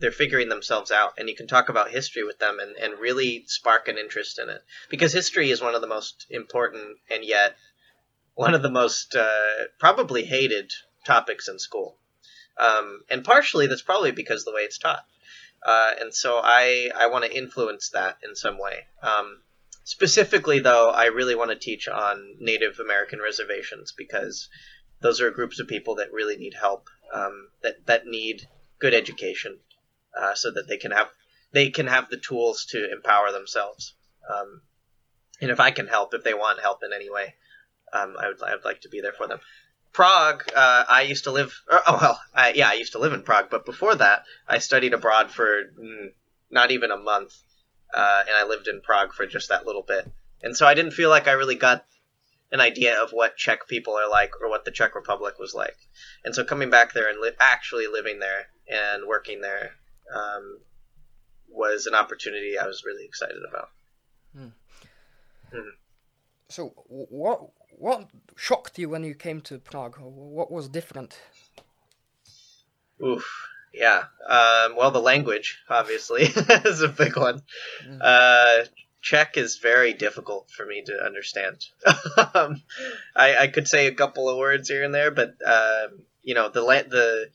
they're 0.00 0.12
figuring 0.12 0.48
themselves 0.48 0.90
out 0.90 1.14
and 1.18 1.28
you 1.28 1.34
can 1.34 1.46
talk 1.46 1.68
about 1.68 1.90
history 1.90 2.24
with 2.24 2.38
them 2.38 2.58
and, 2.60 2.76
and 2.76 3.00
really 3.00 3.44
spark 3.46 3.88
an 3.88 3.98
interest 3.98 4.38
in 4.38 4.48
it. 4.48 4.62
Because 4.90 5.12
history 5.12 5.50
is 5.50 5.60
one 5.60 5.74
of 5.74 5.80
the 5.80 5.86
most 5.86 6.26
important 6.30 6.98
and 7.10 7.24
yet 7.24 7.56
one 8.34 8.54
of 8.54 8.62
the 8.62 8.70
most 8.70 9.16
uh, 9.16 9.64
probably 9.78 10.24
hated 10.24 10.70
topics 11.04 11.48
in 11.48 11.58
school. 11.58 11.98
Um, 12.58 13.02
and 13.10 13.24
partially 13.24 13.66
that's 13.66 13.82
probably 13.82 14.12
because 14.12 14.44
the 14.44 14.52
way 14.52 14.62
it's 14.62 14.78
taught. 14.78 15.04
Uh, 15.64 15.92
and 16.00 16.14
so 16.14 16.40
i 16.42 16.88
i 16.96 17.08
want 17.08 17.24
to 17.24 17.36
influence 17.36 17.90
that 17.90 18.18
in 18.22 18.36
some 18.36 18.58
way. 18.58 18.86
Um, 19.02 19.42
specifically 19.88 20.60
though 20.60 20.90
i 20.90 21.06
really 21.06 21.34
want 21.34 21.50
to 21.50 21.56
teach 21.56 21.88
on 21.88 22.36
native 22.38 22.78
american 22.78 23.20
reservations 23.20 23.94
because 23.96 24.50
those 25.00 25.18
are 25.22 25.30
groups 25.30 25.60
of 25.60 25.66
people 25.66 25.94
that 25.94 26.12
really 26.12 26.36
need 26.36 26.52
help 26.52 26.90
um, 27.14 27.48
that 27.62 27.86
that 27.86 28.06
need 28.06 28.46
good 28.78 28.92
education 28.92 29.58
uh, 30.16 30.34
so 30.34 30.50
that 30.50 30.68
they 30.68 30.76
can 30.76 30.90
have 30.90 31.08
they 31.52 31.70
can 31.70 31.86
have 31.86 32.10
the 32.10 32.18
tools 32.18 32.66
to 32.66 32.92
empower 32.92 33.32
themselves. 33.32 33.94
Um, 34.32 34.62
and 35.40 35.50
if 35.50 35.60
I 35.60 35.70
can 35.70 35.86
help, 35.86 36.14
if 36.14 36.24
they 36.24 36.34
want 36.34 36.60
help 36.60 36.82
in 36.82 36.92
any 36.92 37.10
way, 37.10 37.34
um, 37.92 38.16
I 38.18 38.28
would 38.28 38.42
I 38.42 38.54
would 38.54 38.64
like 38.64 38.82
to 38.82 38.88
be 38.88 39.00
there 39.00 39.12
for 39.12 39.26
them. 39.26 39.40
Prague, 39.92 40.44
uh, 40.54 40.84
I 40.88 41.02
used 41.02 41.24
to 41.24 41.32
live. 41.32 41.52
Or, 41.70 41.80
oh 41.86 41.98
well, 42.00 42.20
I, 42.34 42.52
yeah, 42.52 42.68
I 42.68 42.74
used 42.74 42.92
to 42.92 42.98
live 42.98 43.12
in 43.12 43.22
Prague, 43.22 43.48
but 43.50 43.64
before 43.64 43.94
that, 43.94 44.24
I 44.46 44.58
studied 44.58 44.94
abroad 44.94 45.30
for 45.30 45.64
mm, 45.80 46.12
not 46.50 46.70
even 46.70 46.90
a 46.90 46.96
month, 46.96 47.34
uh, 47.94 48.22
and 48.26 48.36
I 48.36 48.44
lived 48.44 48.68
in 48.68 48.80
Prague 48.82 49.12
for 49.12 49.26
just 49.26 49.48
that 49.48 49.66
little 49.66 49.82
bit. 49.82 50.10
And 50.42 50.56
so 50.56 50.66
I 50.66 50.74
didn't 50.74 50.92
feel 50.92 51.10
like 51.10 51.26
I 51.26 51.32
really 51.32 51.56
got 51.56 51.84
an 52.52 52.60
idea 52.60 53.02
of 53.02 53.10
what 53.10 53.36
Czech 53.36 53.66
people 53.66 53.94
are 53.94 54.08
like 54.08 54.40
or 54.40 54.48
what 54.48 54.64
the 54.64 54.70
Czech 54.70 54.94
Republic 54.94 55.38
was 55.38 55.54
like. 55.54 55.76
And 56.24 56.34
so 56.34 56.44
coming 56.44 56.70
back 56.70 56.92
there 56.92 57.08
and 57.08 57.20
li- 57.20 57.32
actually 57.40 57.86
living 57.86 58.20
there 58.20 58.46
and 58.68 59.06
working 59.06 59.40
there 59.40 59.72
um, 60.14 60.60
was 61.48 61.86
an 61.86 61.94
opportunity 61.94 62.58
I 62.58 62.66
was 62.66 62.84
really 62.84 63.04
excited 63.04 63.42
about. 63.48 63.70
Hmm. 64.36 64.48
Hmm. 65.52 65.70
So 66.48 66.72
what 66.86 67.50
what 67.70 68.08
shocked 68.36 68.78
you 68.78 68.88
when 68.88 69.04
you 69.04 69.14
came 69.14 69.40
to 69.42 69.58
Prague? 69.58 69.96
What 70.00 70.50
was 70.50 70.68
different? 70.68 71.18
Oof. 73.04 73.48
Yeah. 73.72 74.04
Um, 74.26 74.76
well, 74.76 74.90
the 74.90 75.00
language, 75.00 75.58
obviously, 75.68 76.22
is 76.64 76.82
a 76.82 76.88
big 76.88 77.16
one. 77.16 77.42
Mm. 77.86 78.00
Uh, 78.00 78.64
Czech 79.00 79.36
is 79.36 79.58
very 79.58 79.92
difficult 79.92 80.50
for 80.50 80.66
me 80.66 80.82
to 80.82 81.04
understand. 81.04 81.64
um, 82.34 82.62
I, 83.14 83.36
I, 83.36 83.46
could 83.46 83.68
say 83.68 83.86
a 83.86 83.94
couple 83.94 84.28
of 84.28 84.36
words 84.36 84.68
here 84.68 84.82
and 84.82 84.94
there, 84.94 85.10
but 85.10 85.34
uh, 85.46 85.88
you 86.22 86.34
know 86.34 86.48
the 86.48 86.60
the 86.60 87.30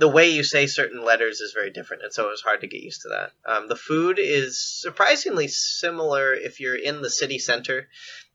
the 0.00 0.08
way 0.08 0.30
you 0.30 0.42
say 0.42 0.66
certain 0.66 1.04
letters 1.04 1.42
is 1.42 1.52
very 1.52 1.70
different, 1.70 2.02
and 2.02 2.12
so 2.12 2.26
it 2.26 2.30
was 2.30 2.40
hard 2.40 2.62
to 2.62 2.66
get 2.66 2.80
used 2.80 3.02
to 3.02 3.10
that. 3.10 3.32
Um, 3.44 3.68
the 3.68 3.76
food 3.76 4.18
is 4.18 4.58
surprisingly 4.58 5.46
similar 5.46 6.32
if 6.32 6.58
you're 6.58 6.74
in 6.74 7.02
the 7.02 7.10
city 7.10 7.38
center, 7.38 7.86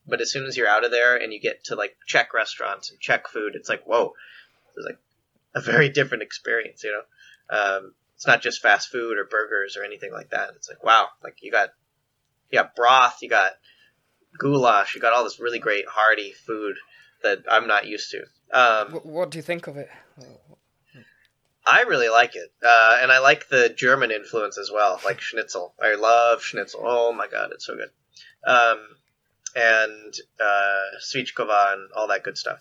but 0.06 0.22
as 0.22 0.32
soon 0.32 0.46
as 0.46 0.56
you're 0.56 0.68
out 0.68 0.86
of 0.86 0.92
there 0.92 1.18
and 1.18 1.34
you 1.34 1.42
get 1.42 1.64
to 1.66 1.76
like 1.76 1.98
Czech 2.06 2.36
restaurants 2.36 2.92
and 2.92 3.00
Czech 3.00 3.28
food, 3.28 3.54
it's 3.56 3.68
like 3.68 3.84
whoa, 3.86 4.14
it's 4.78 4.86
like 4.86 5.00
a 5.56 5.62
very 5.62 5.90
different 5.90 6.22
experience. 6.22 6.84
You 6.84 6.92
know, 6.92 7.58
um, 7.58 7.94
it's 8.14 8.28
not 8.28 8.44
just 8.44 8.62
fast 8.62 8.90
food 8.90 9.18
or 9.18 9.26
burgers 9.26 9.76
or 9.76 9.84
anything 9.84 10.14
like 10.14 10.30
that. 10.30 10.52
It's 10.56 10.70
like 10.70 10.84
wow, 10.84 11.08
like 11.24 11.38
you 11.42 11.52
got 11.52 11.70
you 12.52 12.60
got 12.60 12.76
broth, 12.76 13.24
you 13.24 13.30
got 13.30 13.54
goulash, 14.38 14.94
you 14.94 15.02
got 15.02 15.14
all 15.14 15.24
this 15.24 15.40
really 15.40 15.60
great 15.60 15.86
hearty 15.88 16.32
food 16.32 16.76
that 17.24 17.40
I'm 17.50 17.66
not 17.66 17.88
used 17.88 18.12
to. 18.12 18.20
Um, 18.52 18.94
what, 18.94 19.06
what 19.08 19.32
do 19.32 19.40
you 19.40 19.42
think 19.42 19.66
of 19.66 19.78
it? 19.78 19.90
I 21.66 21.82
really 21.82 22.10
like 22.10 22.36
it, 22.36 22.52
uh, 22.64 23.00
and 23.02 23.12
I 23.12 23.20
like 23.20 23.50
the 23.50 23.70
German 23.70 24.12
influence 24.12 24.58
as 24.58 24.70
well, 24.72 25.02
like 25.04 25.20
schnitzel. 25.20 25.74
I 25.82 25.96
love 25.96 26.44
schnitzel. 26.44 26.82
Oh 26.84 27.12
my 27.12 27.28
god, 27.28 27.52
it's 27.54 27.66
so 27.66 27.76
good. 27.76 27.90
Um, 28.46 28.80
and 29.56 30.14
uh, 30.40 31.00
Svíčková 31.02 31.74
and 31.74 31.92
all 31.96 32.08
that 32.10 32.24
good 32.24 32.38
stuff. 32.38 32.60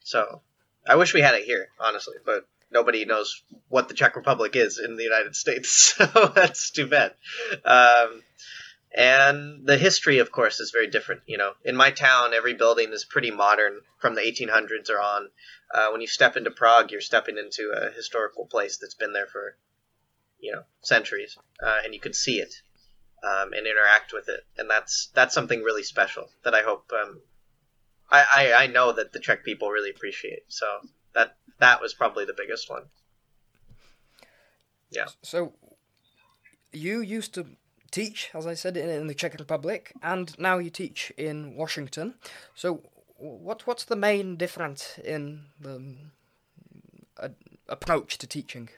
So 0.00 0.42
I 0.86 0.96
wish 0.96 1.12
we 1.12 1.22
had 1.22 1.34
it 1.34 1.44
here, 1.44 1.68
honestly, 1.80 2.14
but 2.24 2.46
nobody 2.70 3.04
knows 3.04 3.42
what 3.68 3.88
the 3.88 3.94
Czech 3.94 4.16
Republic 4.16 4.54
is 4.54 4.78
in 4.78 4.96
the 4.96 5.04
United 5.04 5.34
States, 5.34 5.94
so 5.96 6.32
that's 6.34 6.70
too 6.70 6.86
bad. 6.86 7.14
Um, 7.64 8.22
and 8.92 9.66
the 9.66 9.76
history, 9.76 10.18
of 10.18 10.32
course, 10.32 10.58
is 10.60 10.72
very 10.72 10.88
different. 10.88 11.22
You 11.26 11.38
know, 11.38 11.52
in 11.64 11.76
my 11.76 11.90
town, 11.90 12.34
every 12.34 12.54
building 12.54 12.92
is 12.92 13.04
pretty 13.04 13.30
modern 13.30 13.80
from 13.98 14.14
the 14.14 14.22
1800s 14.22 14.90
or 14.90 15.00
on. 15.00 15.30
Uh, 15.72 15.88
when 15.90 16.00
you 16.00 16.06
step 16.06 16.36
into 16.36 16.50
Prague, 16.50 16.90
you're 16.90 17.00
stepping 17.00 17.38
into 17.38 17.72
a 17.74 17.90
historical 17.92 18.46
place 18.46 18.78
that's 18.78 18.94
been 18.94 19.12
there 19.12 19.26
for, 19.26 19.56
you 20.40 20.52
know, 20.52 20.62
centuries, 20.80 21.36
uh, 21.62 21.78
and 21.84 21.94
you 21.94 22.00
can 22.00 22.12
see 22.12 22.40
it 22.40 22.54
um, 23.22 23.52
and 23.52 23.66
interact 23.66 24.12
with 24.12 24.28
it, 24.28 24.40
and 24.58 24.68
that's 24.68 25.10
that's 25.14 25.34
something 25.34 25.62
really 25.62 25.84
special 25.84 26.28
that 26.42 26.54
I 26.54 26.62
hope 26.62 26.90
um, 26.92 27.20
I, 28.10 28.24
I, 28.32 28.64
I 28.64 28.66
know 28.66 28.92
that 28.92 29.12
the 29.12 29.20
Czech 29.20 29.44
people 29.44 29.70
really 29.70 29.90
appreciate. 29.90 30.44
So 30.48 30.66
that 31.14 31.36
that 31.58 31.80
was 31.80 31.94
probably 31.94 32.24
the 32.24 32.34
biggest 32.36 32.68
one. 32.68 32.84
Yeah. 34.90 35.06
So 35.22 35.52
you 36.72 37.00
used 37.00 37.34
to 37.34 37.46
teach, 37.90 38.30
as 38.34 38.46
I 38.46 38.54
said, 38.54 38.76
in, 38.76 38.88
in 38.88 39.06
the 39.06 39.14
Czech 39.14 39.38
Republic, 39.38 39.92
and 40.02 40.36
now 40.38 40.58
you 40.58 40.70
teach 40.70 41.12
in 41.16 41.54
Washington. 41.54 42.14
So 42.54 42.82
what 43.20 43.66
what's 43.66 43.84
the 43.84 43.96
main 43.96 44.36
difference 44.36 44.98
in 45.04 45.44
the 45.60 45.96
uh, 47.18 47.28
approach 47.68 48.18
to 48.18 48.26
teaching? 48.26 48.70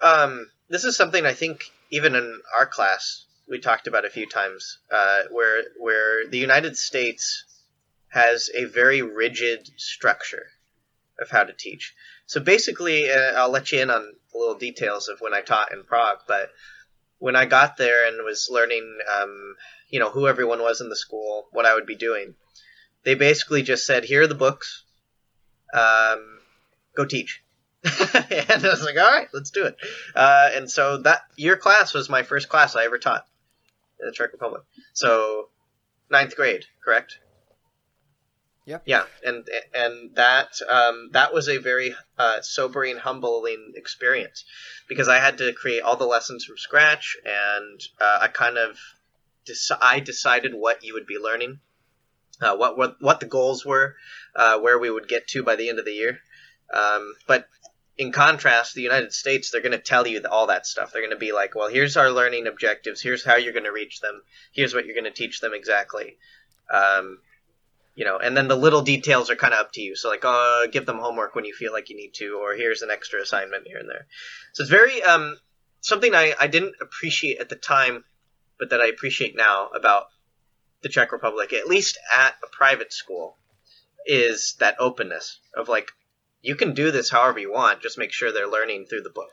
Um, 0.00 0.50
this 0.68 0.84
is 0.84 0.96
something 0.96 1.24
I 1.24 1.32
think 1.32 1.64
even 1.90 2.14
in 2.14 2.40
our 2.58 2.66
class 2.66 3.24
we 3.48 3.58
talked 3.58 3.86
about 3.86 4.04
a 4.04 4.10
few 4.10 4.28
times, 4.28 4.78
uh, 4.90 5.22
where 5.30 5.64
where 5.78 6.26
the 6.28 6.38
United 6.38 6.76
States 6.76 7.44
has 8.08 8.50
a 8.54 8.64
very 8.64 9.02
rigid 9.02 9.68
structure 9.76 10.46
of 11.18 11.30
how 11.30 11.44
to 11.44 11.52
teach. 11.52 11.94
So 12.26 12.40
basically, 12.40 13.10
uh, 13.10 13.32
I'll 13.36 13.50
let 13.50 13.72
you 13.72 13.80
in 13.80 13.90
on 13.90 14.14
little 14.34 14.54
details 14.54 15.08
of 15.08 15.20
when 15.20 15.34
I 15.34 15.40
taught 15.40 15.72
in 15.72 15.84
Prague, 15.84 16.20
but 16.26 16.50
when 17.18 17.36
I 17.36 17.46
got 17.46 17.76
there 17.76 18.06
and 18.08 18.24
was 18.24 18.48
learning, 18.50 18.98
um, 19.12 19.56
you 19.88 20.00
know, 20.00 20.10
who 20.10 20.26
everyone 20.26 20.60
was 20.60 20.80
in 20.80 20.88
the 20.88 20.96
school, 20.96 21.48
what 21.52 21.66
I 21.66 21.74
would 21.74 21.86
be 21.86 21.96
doing, 21.96 22.34
they 23.04 23.14
basically 23.14 23.62
just 23.62 23.86
said, 23.86 24.04
"Here 24.04 24.22
are 24.22 24.26
the 24.26 24.34
books. 24.34 24.84
Um, 25.72 26.40
go 26.96 27.04
teach." 27.04 27.42
and 27.84 28.64
I 28.64 28.68
was 28.70 28.82
like, 28.82 28.96
"All 28.96 29.10
right, 29.10 29.28
let's 29.32 29.50
do 29.50 29.66
it." 29.66 29.76
Uh, 30.14 30.50
and 30.52 30.70
so 30.70 30.98
that 30.98 31.22
your 31.36 31.56
class 31.56 31.94
was 31.94 32.08
my 32.08 32.22
first 32.22 32.48
class 32.48 32.76
I 32.76 32.84
ever 32.84 32.98
taught 32.98 33.26
in 34.00 34.06
the 34.06 34.12
Czech 34.12 34.32
Republic. 34.32 34.62
So 34.92 35.48
ninth 36.10 36.36
grade, 36.36 36.64
correct? 36.84 37.18
Yeah. 38.66 38.78
Yeah, 38.86 39.04
and 39.22 39.46
and 39.74 40.14
that 40.16 40.58
um, 40.70 41.10
that 41.12 41.34
was 41.34 41.48
a 41.48 41.58
very 41.58 41.94
uh, 42.18 42.40
sobering, 42.40 42.96
humbling 42.96 43.72
experience 43.76 44.44
because 44.88 45.06
I 45.06 45.18
had 45.18 45.36
to 45.38 45.52
create 45.52 45.82
all 45.82 45.96
the 45.96 46.06
lessons 46.06 46.46
from 46.46 46.56
scratch, 46.56 47.16
and 47.26 47.80
uh, 48.00 48.20
I 48.22 48.28
kind 48.28 48.56
of 48.56 48.78
dec- 49.46 49.78
I 49.82 50.00
decided 50.00 50.54
what 50.54 50.82
you 50.82 50.94
would 50.94 51.06
be 51.06 51.18
learning, 51.18 51.60
uh, 52.40 52.56
what 52.56 52.76
what 52.76 52.96
what 53.00 53.20
the 53.20 53.26
goals 53.26 53.64
were, 53.64 53.96
uh, 54.34 54.58
where 54.58 54.78
we 54.78 54.90
would 54.90 55.08
get 55.08 55.28
to 55.28 55.42
by 55.42 55.56
the 55.56 55.68
end 55.68 55.78
of 55.78 55.84
the 55.84 55.92
year. 55.92 56.18
Um, 56.72 57.14
but 57.26 57.48
in 57.96 58.10
contrast, 58.10 58.74
the 58.74 58.82
United 58.82 59.12
States, 59.12 59.50
they're 59.50 59.60
going 59.60 59.72
to 59.72 59.78
tell 59.78 60.06
you 60.06 60.20
all 60.28 60.48
that 60.48 60.66
stuff. 60.66 60.92
They're 60.92 61.02
going 61.02 61.10
to 61.10 61.16
be 61.16 61.32
like, 61.32 61.54
well, 61.54 61.68
here's 61.68 61.96
our 61.96 62.10
learning 62.10 62.46
objectives. 62.46 63.00
Here's 63.00 63.24
how 63.24 63.36
you're 63.36 63.52
going 63.52 63.64
to 63.64 63.72
reach 63.72 64.00
them. 64.00 64.20
Here's 64.52 64.74
what 64.74 64.84
you're 64.84 64.96
going 64.96 65.04
to 65.04 65.10
teach 65.12 65.40
them 65.40 65.52
exactly. 65.54 66.16
Um, 66.72 67.18
you 67.94 68.04
know, 68.04 68.18
and 68.18 68.36
then 68.36 68.48
the 68.48 68.56
little 68.56 68.82
details 68.82 69.30
are 69.30 69.36
kind 69.36 69.54
of 69.54 69.60
up 69.60 69.72
to 69.74 69.80
you. 69.80 69.94
So 69.94 70.08
like, 70.08 70.24
uh, 70.24 70.66
give 70.66 70.86
them 70.86 70.98
homework 70.98 71.36
when 71.36 71.44
you 71.44 71.54
feel 71.54 71.72
like 71.72 71.88
you 71.90 71.96
need 71.96 72.14
to, 72.14 72.40
or 72.42 72.54
here's 72.54 72.82
an 72.82 72.90
extra 72.90 73.22
assignment 73.22 73.68
here 73.68 73.78
and 73.78 73.88
there. 73.88 74.06
So 74.54 74.62
it's 74.62 74.70
very 74.70 75.00
um, 75.04 75.36
something 75.80 76.12
I, 76.12 76.34
I 76.38 76.48
didn't 76.48 76.74
appreciate 76.80 77.38
at 77.38 77.48
the 77.48 77.56
time, 77.56 78.02
but 78.58 78.70
that 78.70 78.80
I 78.80 78.88
appreciate 78.88 79.36
now 79.36 79.68
about 79.68 80.06
the 80.84 80.88
Czech 80.90 81.10
Republic, 81.10 81.52
at 81.52 81.66
least 81.66 81.98
at 82.16 82.36
a 82.44 82.56
private 82.56 82.92
school, 82.92 83.36
is 84.06 84.54
that 84.60 84.76
openness 84.78 85.40
of 85.56 85.68
like, 85.68 85.90
you 86.42 86.54
can 86.54 86.74
do 86.74 86.92
this 86.92 87.10
however 87.10 87.40
you 87.40 87.50
want, 87.50 87.80
just 87.80 87.98
make 87.98 88.12
sure 88.12 88.30
they're 88.30 88.46
learning 88.46 88.86
through 88.86 89.02
the 89.02 89.10
book. 89.10 89.30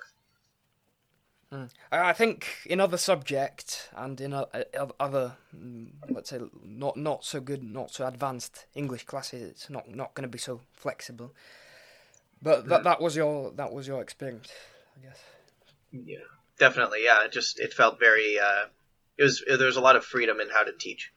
Mm. 1.53 1.69
I 1.91 2.13
think 2.13 2.47
in 2.65 2.79
other 2.79 2.95
subjects 2.95 3.89
and 3.93 4.19
in 4.21 4.33
other, 4.33 5.33
mm, 5.53 5.89
let's 6.09 6.29
say, 6.29 6.39
not 6.63 6.95
not 6.95 7.25
so 7.25 7.41
good, 7.41 7.61
not 7.61 7.91
so 7.91 8.07
advanced 8.07 8.67
English 8.73 9.03
classes, 9.03 9.43
it's 9.43 9.69
not 9.69 9.89
not 9.93 10.13
going 10.13 10.23
to 10.23 10.29
be 10.29 10.37
so 10.37 10.61
flexible. 10.71 11.33
But 12.41 12.69
that 12.69 12.85
that 12.85 13.01
was 13.01 13.17
your 13.17 13.51
that 13.51 13.73
was 13.73 13.85
your 13.85 14.01
experience, 14.01 14.49
I 14.97 15.07
guess. 15.07 15.19
Yeah, 15.91 16.27
definitely. 16.57 17.03
Yeah, 17.03 17.25
it 17.25 17.33
just 17.33 17.59
it 17.59 17.73
felt 17.73 17.99
very. 17.99 18.39
Uh, 18.39 18.67
it 19.17 19.23
was 19.23 19.43
there 19.45 19.67
was 19.67 19.75
a 19.75 19.81
lot 19.81 19.97
of 19.97 20.05
freedom 20.05 20.39
in 20.39 20.49
how 20.49 20.63
to 20.63 20.71
teach. 20.71 21.11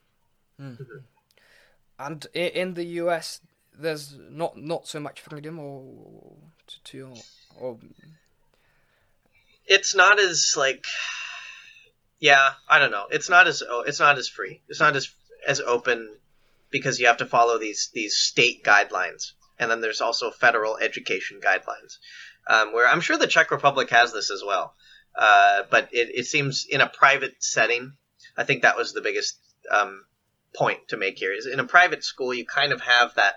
Mm. 0.60 0.78
Mm-hmm. 0.78 0.98
And 1.98 2.26
in 2.34 2.74
the 2.74 2.84
US, 3.02 3.40
there's 3.78 4.16
not 4.18 4.56
not 4.56 4.86
so 4.86 5.00
much 5.00 5.20
freedom, 5.20 5.58
or 5.58 5.82
to, 6.66 6.82
to 6.84 7.14
or 7.58 7.78
it's 9.66 9.94
not 9.94 10.18
as 10.18 10.54
like 10.56 10.84
yeah 12.20 12.50
i 12.68 12.78
don't 12.78 12.90
know 12.90 13.06
it's 13.10 13.28
not 13.28 13.46
as 13.46 13.62
it's 13.86 14.00
not 14.00 14.18
as 14.18 14.28
free 14.28 14.60
it's 14.68 14.80
not 14.80 14.96
as 14.96 15.10
as 15.46 15.60
open 15.60 16.08
because 16.70 16.98
you 16.98 17.06
have 17.06 17.18
to 17.18 17.26
follow 17.26 17.58
these 17.58 17.90
these 17.94 18.16
state 18.16 18.62
guidelines 18.64 19.32
and 19.58 19.70
then 19.70 19.80
there's 19.80 20.00
also 20.00 20.30
federal 20.30 20.76
education 20.76 21.40
guidelines 21.40 21.98
um, 22.48 22.72
where 22.72 22.88
i'm 22.88 23.00
sure 23.00 23.16
the 23.16 23.26
czech 23.26 23.50
republic 23.50 23.90
has 23.90 24.12
this 24.12 24.30
as 24.30 24.42
well 24.46 24.74
uh, 25.18 25.62
but 25.70 25.88
it, 25.92 26.10
it 26.14 26.26
seems 26.26 26.66
in 26.68 26.80
a 26.80 26.88
private 26.88 27.34
setting 27.38 27.92
i 28.36 28.44
think 28.44 28.62
that 28.62 28.76
was 28.76 28.92
the 28.92 29.00
biggest 29.00 29.38
um, 29.70 30.04
point 30.54 30.88
to 30.88 30.96
make 30.96 31.18
here 31.18 31.32
is 31.32 31.46
in 31.46 31.60
a 31.60 31.66
private 31.66 32.04
school 32.04 32.32
you 32.32 32.44
kind 32.44 32.72
of 32.72 32.80
have 32.80 33.14
that 33.14 33.34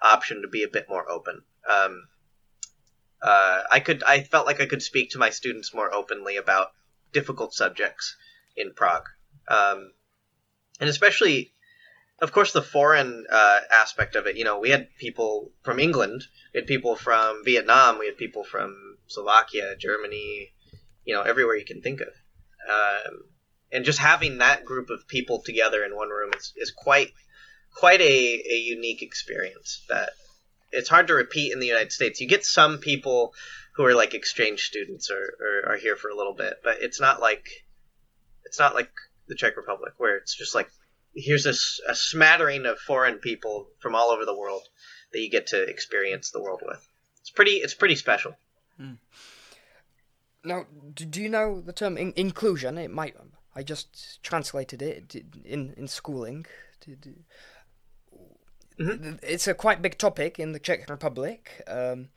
option 0.00 0.42
to 0.42 0.48
be 0.48 0.62
a 0.62 0.68
bit 0.68 0.86
more 0.88 1.08
open 1.10 1.42
um, 1.68 2.06
uh, 3.22 3.62
I 3.70 3.80
could 3.80 4.02
I 4.02 4.22
felt 4.22 4.46
like 4.46 4.60
I 4.60 4.66
could 4.66 4.82
speak 4.82 5.10
to 5.10 5.18
my 5.18 5.30
students 5.30 5.74
more 5.74 5.92
openly 5.92 6.36
about 6.36 6.72
difficult 7.12 7.54
subjects 7.54 8.16
in 8.56 8.72
Prague, 8.74 9.08
um, 9.48 9.92
and 10.80 10.88
especially 10.88 11.52
of 12.20 12.32
course, 12.32 12.52
the 12.52 12.62
foreign 12.62 13.26
uh, 13.30 13.60
aspect 13.70 14.16
of 14.16 14.26
it. 14.26 14.36
You 14.36 14.44
know, 14.44 14.58
we 14.58 14.70
had 14.70 14.88
people 14.96 15.52
from 15.62 15.78
England, 15.78 16.24
we 16.54 16.60
had 16.60 16.66
people 16.66 16.96
from 16.96 17.42
Vietnam, 17.44 17.98
we 17.98 18.06
had 18.06 18.16
people 18.16 18.42
from 18.42 18.96
Slovakia, 19.06 19.76
Germany, 19.76 20.52
you 21.04 21.14
know, 21.14 21.22
everywhere 21.22 21.56
you 21.56 21.64
can 21.66 21.82
think 21.82 22.00
of. 22.00 22.08
Um, 22.68 23.24
and 23.76 23.84
just 23.84 23.98
having 23.98 24.38
that 24.38 24.64
group 24.64 24.88
of 24.88 25.06
people 25.06 25.42
together 25.42 25.84
in 25.84 25.94
one 25.94 26.08
room 26.08 26.30
is, 26.34 26.54
is 26.56 26.70
quite 26.70 27.12
quite 27.74 28.00
a, 28.00 28.42
a 28.50 28.56
unique 28.56 29.02
experience 29.02 29.84
that 29.90 30.08
it's 30.72 30.88
hard 30.88 31.08
to 31.08 31.14
repeat 31.14 31.52
in 31.52 31.60
the 31.60 31.66
United 31.66 31.92
States. 31.92 32.18
You 32.18 32.26
get 32.26 32.46
some 32.46 32.78
people 32.78 33.34
who 33.74 33.84
are 33.84 33.94
like 33.94 34.14
exchange 34.14 34.62
students 34.62 35.10
or, 35.10 35.20
or 35.20 35.72
are 35.72 35.76
here 35.76 35.94
for 35.94 36.08
a 36.08 36.16
little 36.16 36.32
bit, 36.32 36.54
but 36.64 36.78
it's 36.80 37.02
not 37.02 37.20
like 37.20 37.46
it's 38.46 38.58
not 38.58 38.74
like 38.74 38.90
the 39.28 39.34
Czech 39.34 39.58
Republic 39.58 39.92
where 39.98 40.16
it's 40.16 40.34
just 40.34 40.54
like 40.54 40.70
here's 41.14 41.44
a, 41.44 41.52
a 41.90 41.94
smattering 41.94 42.64
of 42.64 42.78
foreign 42.78 43.18
people 43.18 43.68
from 43.80 43.94
all 43.94 44.08
over 44.08 44.24
the 44.24 44.36
world 44.36 44.62
that 45.12 45.20
you 45.20 45.28
get 45.28 45.48
to 45.48 45.62
experience 45.62 46.30
the 46.30 46.40
world 46.40 46.62
with. 46.64 46.82
It's 47.20 47.30
pretty 47.30 47.56
it's 47.56 47.74
pretty 47.74 47.96
special. 47.96 48.36
Mm. 48.80 48.96
Now, 50.44 50.64
do 50.94 51.20
you 51.20 51.28
know 51.28 51.60
the 51.60 51.74
term 51.74 51.98
in- 51.98 52.14
inclusion? 52.16 52.78
It 52.78 52.90
might 52.90 53.16
I 53.56 53.62
just 53.62 54.22
translated 54.22 54.82
it 54.82 55.14
in 55.44 55.74
in 55.76 55.88
schooling. 55.88 56.46
Mm-hmm. 58.78 59.14
It's 59.22 59.48
a 59.48 59.54
quite 59.54 59.80
big 59.80 59.96
topic 59.96 60.38
in 60.38 60.52
the 60.52 60.58
Czech 60.58 60.90
Republic. 60.90 61.62
Um, 61.66 62.08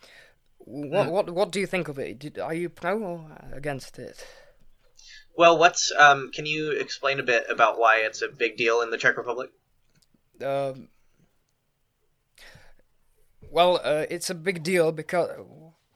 what 0.58 1.08
mm. 1.08 1.12
what 1.12 1.30
what 1.30 1.52
do 1.52 1.60
you 1.60 1.68
think 1.68 1.88
of 1.88 1.98
it? 1.98 2.20
Did, 2.20 2.38
are 2.38 2.54
you 2.54 2.70
pro 2.70 3.00
or 3.00 3.32
against 3.54 3.98
it? 3.98 4.26
Well, 5.36 5.58
what's 5.58 5.94
um, 5.98 6.32
can 6.34 6.46
you 6.46 6.72
explain 6.72 7.20
a 7.20 7.24
bit 7.24 7.46
about 7.50 7.80
why 7.80 8.00
it's 8.00 8.22
a 8.22 8.28
big 8.28 8.58
deal 8.58 8.82
in 8.82 8.92
the 8.92 8.98
Czech 8.98 9.16
Republic? 9.18 9.52
Um, 10.44 10.90
well, 13.50 13.80
uh, 13.82 14.06
it's 14.10 14.30
a 14.30 14.36
big 14.36 14.64
deal 14.64 14.92
because, 14.92 15.30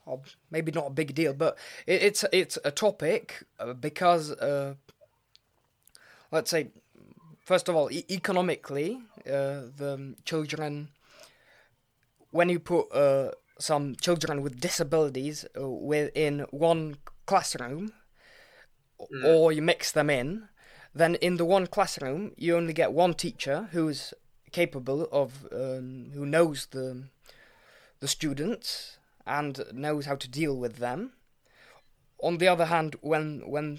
well, 0.06 0.22
maybe 0.50 0.72
not 0.72 0.86
a 0.86 0.90
big 0.90 1.14
deal, 1.14 1.34
but 1.34 1.58
it, 1.86 2.02
it's 2.02 2.24
it's 2.32 2.58
a 2.64 2.70
topic 2.70 3.44
uh, 3.58 3.74
because, 3.74 4.30
uh, 4.32 4.74
let's 6.34 6.50
say, 6.50 6.68
first 7.40 7.68
of 7.68 7.76
all, 7.76 7.90
e- 7.90 8.04
economically, 8.10 8.98
uh, 9.26 9.70
the 9.80 10.16
children, 10.24 10.88
when 12.30 12.48
you 12.48 12.58
put 12.58 12.92
uh, 12.92 13.30
some 13.58 13.94
children 13.96 14.42
with 14.42 14.60
disabilities 14.60 15.46
uh, 15.56 15.68
within 15.68 16.40
one 16.50 16.96
classroom 17.26 17.92
mm. 19.00 19.24
or 19.24 19.52
you 19.52 19.62
mix 19.62 19.92
them 19.92 20.10
in, 20.10 20.48
then 20.92 21.14
in 21.16 21.36
the 21.36 21.44
one 21.44 21.66
classroom 21.68 22.32
you 22.36 22.56
only 22.56 22.72
get 22.72 22.92
one 22.92 23.14
teacher 23.14 23.68
who's 23.72 24.12
capable 24.50 25.08
of 25.10 25.46
um, 25.52 26.10
who 26.14 26.26
knows 26.26 26.66
the 26.66 27.04
the 28.00 28.08
students 28.08 28.98
and 29.26 29.64
knows 29.72 30.06
how 30.06 30.14
to 30.16 30.28
deal 30.28 30.56
with 30.56 30.76
them. 30.76 31.12
On 32.22 32.38
the 32.38 32.48
other 32.48 32.66
hand, 32.66 32.96
when 33.00 33.42
when 33.46 33.78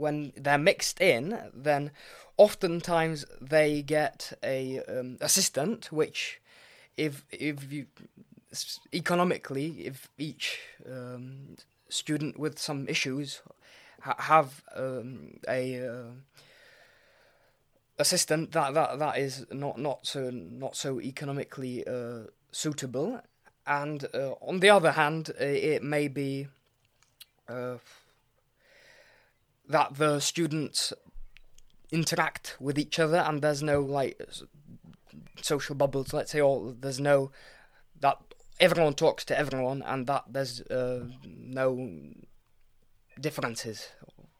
when 0.00 0.32
they're 0.36 0.58
mixed 0.58 1.00
in, 1.00 1.38
then 1.54 1.90
oftentimes 2.36 3.26
they 3.40 3.82
get 3.82 4.32
a 4.42 4.80
um, 4.88 5.18
assistant, 5.20 5.92
which 5.92 6.40
if 6.96 7.24
if 7.30 7.72
you 7.72 7.86
economically, 8.92 9.86
if 9.86 10.08
each 10.18 10.60
um, 10.90 11.56
student 11.88 12.38
with 12.38 12.58
some 12.58 12.88
issues 12.88 13.42
ha- 14.00 14.16
have 14.18 14.62
um, 14.74 15.38
a 15.48 15.86
uh, 15.86 16.10
assistant 17.98 18.52
that, 18.52 18.74
that 18.74 18.98
that 18.98 19.18
is 19.18 19.46
not 19.52 19.78
not 19.78 20.06
so 20.06 20.30
not 20.30 20.74
so 20.74 21.00
economically 21.00 21.86
uh, 21.86 22.22
suitable, 22.50 23.20
and 23.66 24.06
uh, 24.14 24.32
on 24.40 24.60
the 24.60 24.70
other 24.70 24.92
hand, 24.92 25.28
it 25.38 25.82
may 25.82 26.08
be 26.08 26.48
uh, 27.48 27.76
that 29.70 29.94
the 29.94 30.20
students 30.20 30.92
interact 31.90 32.56
with 32.60 32.78
each 32.78 32.98
other 32.98 33.18
and 33.18 33.42
there's 33.42 33.62
no 33.62 33.80
like 33.80 34.20
social 35.42 35.74
bubbles 35.74 36.12
let's 36.12 36.30
say 36.30 36.40
or 36.40 36.72
there's 36.78 37.00
no 37.00 37.32
that 38.00 38.18
everyone 38.60 38.94
talks 38.94 39.24
to 39.24 39.38
everyone 39.38 39.82
and 39.82 40.06
that 40.06 40.24
there's 40.28 40.60
uh, 40.62 41.06
no 41.24 41.90
differences, 43.18 43.88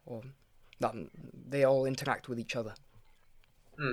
or 0.07 0.23
that 0.81 0.95
they 1.49 1.65
all 1.65 1.87
interact 1.87 2.29
with 2.29 2.39
each 2.39 2.55
other. 2.55 2.75
Hmm. 3.79 3.93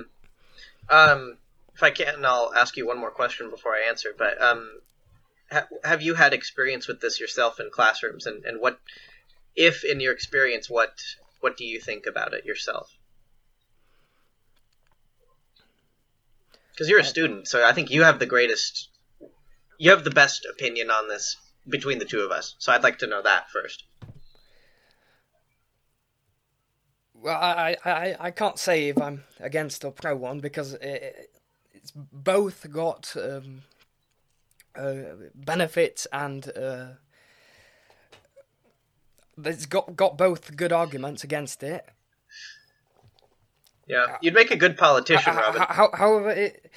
Um, 0.90 1.38
if 1.74 1.82
I 1.82 1.90
can, 1.90 2.24
I'll 2.24 2.52
ask 2.54 2.76
you 2.76 2.86
one 2.86 2.98
more 2.98 3.10
question 3.10 3.50
before 3.50 3.72
I 3.72 3.88
answer. 3.88 4.10
But 4.16 4.40
um, 4.40 4.80
ha- 5.50 5.68
have 5.84 6.02
you 6.02 6.14
had 6.14 6.32
experience 6.32 6.86
with 6.86 7.00
this 7.00 7.18
yourself 7.18 7.58
in 7.58 7.70
classrooms, 7.70 8.26
and, 8.26 8.44
and 8.44 8.60
what, 8.60 8.78
if 9.56 9.84
in 9.84 10.00
your 10.00 10.12
experience, 10.12 10.68
what 10.68 10.92
what 11.40 11.56
do 11.56 11.64
you 11.64 11.80
think 11.80 12.06
about 12.06 12.34
it 12.34 12.44
yourself? 12.44 12.90
Because 16.72 16.88
you're 16.88 17.00
a 17.00 17.04
student, 17.04 17.48
so 17.48 17.66
I 17.66 17.72
think 17.72 17.90
you 17.90 18.04
have 18.04 18.18
the 18.18 18.26
greatest, 18.26 18.88
you 19.78 19.90
have 19.90 20.04
the 20.04 20.10
best 20.10 20.46
opinion 20.48 20.90
on 20.90 21.08
this 21.08 21.36
between 21.68 21.98
the 21.98 22.04
two 22.04 22.20
of 22.20 22.30
us. 22.30 22.54
So 22.58 22.72
I'd 22.72 22.84
like 22.84 22.98
to 22.98 23.06
know 23.06 23.22
that 23.22 23.50
first. 23.50 23.84
Well, 27.14 27.36
I, 27.36 27.76
I, 27.84 28.16
I 28.20 28.30
can't 28.30 28.58
say 28.58 28.88
if 28.88 29.00
I'm 29.00 29.24
against 29.40 29.84
or 29.84 29.90
pro 29.90 30.14
one 30.14 30.38
because 30.38 30.74
it, 30.74 31.30
it's 31.74 31.90
both 31.90 32.70
got 32.70 33.12
um, 33.16 33.62
uh, 34.76 35.16
benefits 35.34 36.06
and 36.12 36.48
uh, 36.56 36.86
it's 39.44 39.66
got 39.66 39.96
got 39.96 40.18
both 40.18 40.56
good 40.56 40.72
arguments 40.72 41.24
against 41.24 41.62
it. 41.62 41.88
Yeah, 43.86 44.18
you'd 44.20 44.34
make 44.34 44.50
a 44.50 44.56
good 44.56 44.76
politician, 44.76 45.34
Robin. 45.34 45.62
however, 45.68 46.30
it, 46.30 46.70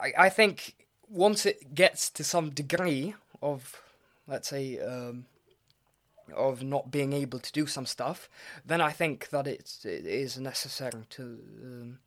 I, 0.00 0.12
I 0.18 0.28
think 0.28 0.74
once 1.08 1.46
it 1.46 1.74
gets 1.74 2.10
to 2.10 2.24
some 2.24 2.50
degree 2.50 3.14
of, 3.40 3.80
let's 4.26 4.48
say, 4.48 4.78
um, 4.80 5.26
of 6.34 6.62
not 6.62 6.90
being 6.90 7.12
able 7.12 7.38
to 7.38 7.52
do 7.52 7.66
some 7.66 7.86
stuff, 7.86 8.28
then 8.66 8.80
I 8.80 8.90
think 8.90 9.30
that 9.30 9.46
it's, 9.46 9.84
it 9.84 10.06
is 10.06 10.38
necessary 10.38 11.04
to 11.10 11.22
um, 11.62 11.98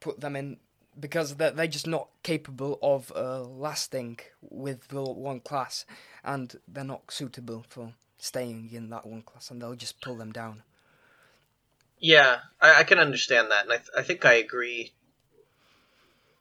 put 0.00 0.20
them 0.20 0.36
in 0.36 0.58
because 0.98 1.36
they're, 1.36 1.50
they're 1.50 1.66
just 1.66 1.86
not 1.86 2.08
capable 2.22 2.78
of 2.82 3.12
uh, 3.14 3.42
lasting 3.42 4.18
with 4.40 4.88
the 4.88 5.02
one 5.02 5.40
class 5.40 5.84
and 6.24 6.56
they're 6.66 6.84
not 6.84 7.10
suitable 7.10 7.64
for 7.68 7.92
staying 8.18 8.70
in 8.72 8.90
that 8.90 9.06
one 9.06 9.22
class 9.22 9.50
and 9.50 9.62
they'll 9.62 9.74
just 9.74 10.00
pull 10.00 10.16
them 10.16 10.32
down. 10.32 10.62
Yeah, 12.00 12.38
I, 12.60 12.80
I 12.80 12.84
can 12.84 12.98
understand 12.98 13.50
that, 13.50 13.64
and 13.64 13.72
I, 13.72 13.76
th- 13.76 13.88
I 13.96 14.02
think 14.02 14.24
I 14.24 14.34
agree 14.34 14.92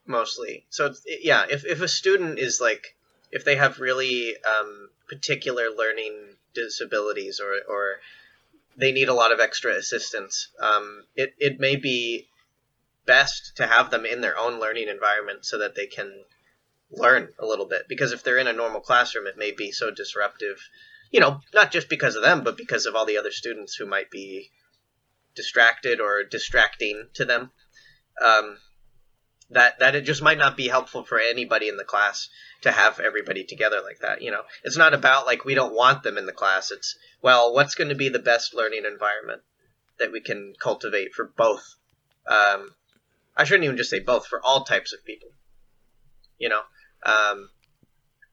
mostly. 0.06 0.65
So, 0.70 0.93
yeah, 1.06 1.46
if, 1.50 1.65
if 1.65 1.82
a 1.82 1.88
student 1.88 2.39
is 2.39 2.62
like, 2.62 2.96
if 3.32 3.43
they 3.43 3.56
have 3.56 3.80
really 3.80 4.36
um, 4.38 4.89
particular 5.10 5.70
learning 5.76 6.13
disabilities 6.54 7.39
or, 7.39 7.54
or 7.67 7.96
they 8.78 8.91
need 8.91 9.10
a 9.10 9.13
lot 9.13 9.32
of 9.32 9.39
extra 9.39 9.76
assistance, 9.76 10.50
um, 10.62 11.04
it, 11.15 11.34
it 11.39 11.60
may 11.60 11.76
be 11.76 12.28
best 13.08 13.54
to 13.56 13.65
have 13.65 13.89
them 13.89 14.06
in 14.06 14.22
their 14.22 14.38
own 14.38 14.60
learning 14.60 14.88
environment 14.88 15.46
so 15.46 15.58
that 15.58 15.76
they 15.76 15.88
can 15.88 16.26
learn 16.91 17.30
a 17.39 17.46
little 17.46 17.65
bit. 17.65 17.88
Because 17.88 18.12
if 18.12 18.24
they're 18.24 18.38
in 18.38 18.48
a 18.48 18.54
normal 18.54 18.82
classroom, 18.82 19.26
it 19.26 19.38
may 19.38 19.52
be 19.52 19.72
so 19.72 19.89
disruptive, 19.89 20.58
you 21.12 21.20
know, 21.20 21.39
not 21.54 21.72
just 21.72 21.89
because 21.89 22.15
of 22.15 22.22
them, 22.22 22.43
but 22.43 22.58
because 22.58 22.86
of 22.86 22.96
all 22.96 23.06
the 23.06 23.17
other 23.17 23.32
students 23.32 23.76
who 23.76 23.86
might 23.86 24.12
be 24.12 24.52
distracted 25.36 26.00
or 26.00 26.24
distracting 26.24 27.08
to 27.13 27.26
them. 27.26 27.52
Um, 28.24 28.58
that 29.50 29.80
that 29.80 29.96
it 29.96 30.02
just 30.02 30.22
might 30.22 30.38
not 30.38 30.58
be 30.58 30.67
helpful 30.67 31.06
for 31.06 31.20
anybody 31.20 31.70
in 31.70 31.78
the 31.78 31.86
class 31.86 32.28
to 32.62 32.72
have 32.72 33.00
everybody 33.00 33.46
together 33.46 33.80
like 33.82 34.00
that. 34.00 34.22
You 34.22 34.32
know, 34.32 34.41
it's 34.63 34.76
not 34.78 34.93
about 34.93 35.26
like 35.26 35.46
we 35.46 35.56
don't 35.56 35.74
want 35.74 36.04
them 36.04 36.17
in 36.17 36.26
the 36.26 36.34
class. 36.34 36.72
It's 36.72 36.98
well, 37.22 37.54
what's 37.54 37.76
going 37.76 37.89
to 37.89 37.96
be 37.96 38.10
the 38.10 38.20
best 38.20 38.54
learning 38.54 38.84
environment 38.86 39.41
that 40.00 40.12
we 40.12 40.22
can 40.22 40.54
cultivate 40.60 41.13
for 41.13 41.26
both. 41.26 41.76
Um, 42.28 42.76
I 43.38 43.43
shouldn't 43.43 43.65
even 43.65 43.78
just 43.78 43.89
say 43.89 44.00
both 44.00 44.28
for 44.28 44.41
all 44.43 44.63
types 44.63 44.93
of 44.93 45.06
people. 45.06 45.30
You 46.39 46.50
know, 46.50 46.62
um, 47.06 47.50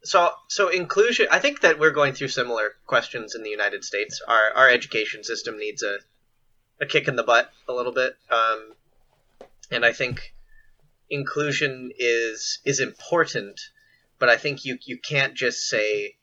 so 0.03 0.31
so 0.49 0.69
inclusion. 0.69 1.27
I 1.31 1.39
think 1.39 1.61
that 1.61 1.79
we're 1.79 1.91
going 1.91 2.15
through 2.15 2.29
similar 2.29 2.75
questions 2.87 3.35
in 3.35 3.43
the 3.43 3.51
United 3.51 3.85
States. 3.85 4.21
Our 4.27 4.53
our 4.55 4.69
education 4.69 5.25
system 5.25 5.59
needs 5.59 5.83
a 5.83 5.99
a 6.81 6.87
kick 6.87 7.07
in 7.09 7.17
the 7.17 7.23
butt 7.23 7.51
a 7.69 7.73
little 7.73 7.93
bit, 7.93 8.17
um, 8.31 8.75
and 9.71 9.85
I 9.85 9.93
think 9.93 10.35
inclusion 11.11 11.93
is 11.97 12.61
is 12.65 12.81
important, 12.81 13.61
but 14.19 14.29
I 14.29 14.37
think 14.37 14.65
you 14.65 14.79
you 14.83 14.99
can't 14.99 15.35
just 15.35 15.69
say 15.69 16.17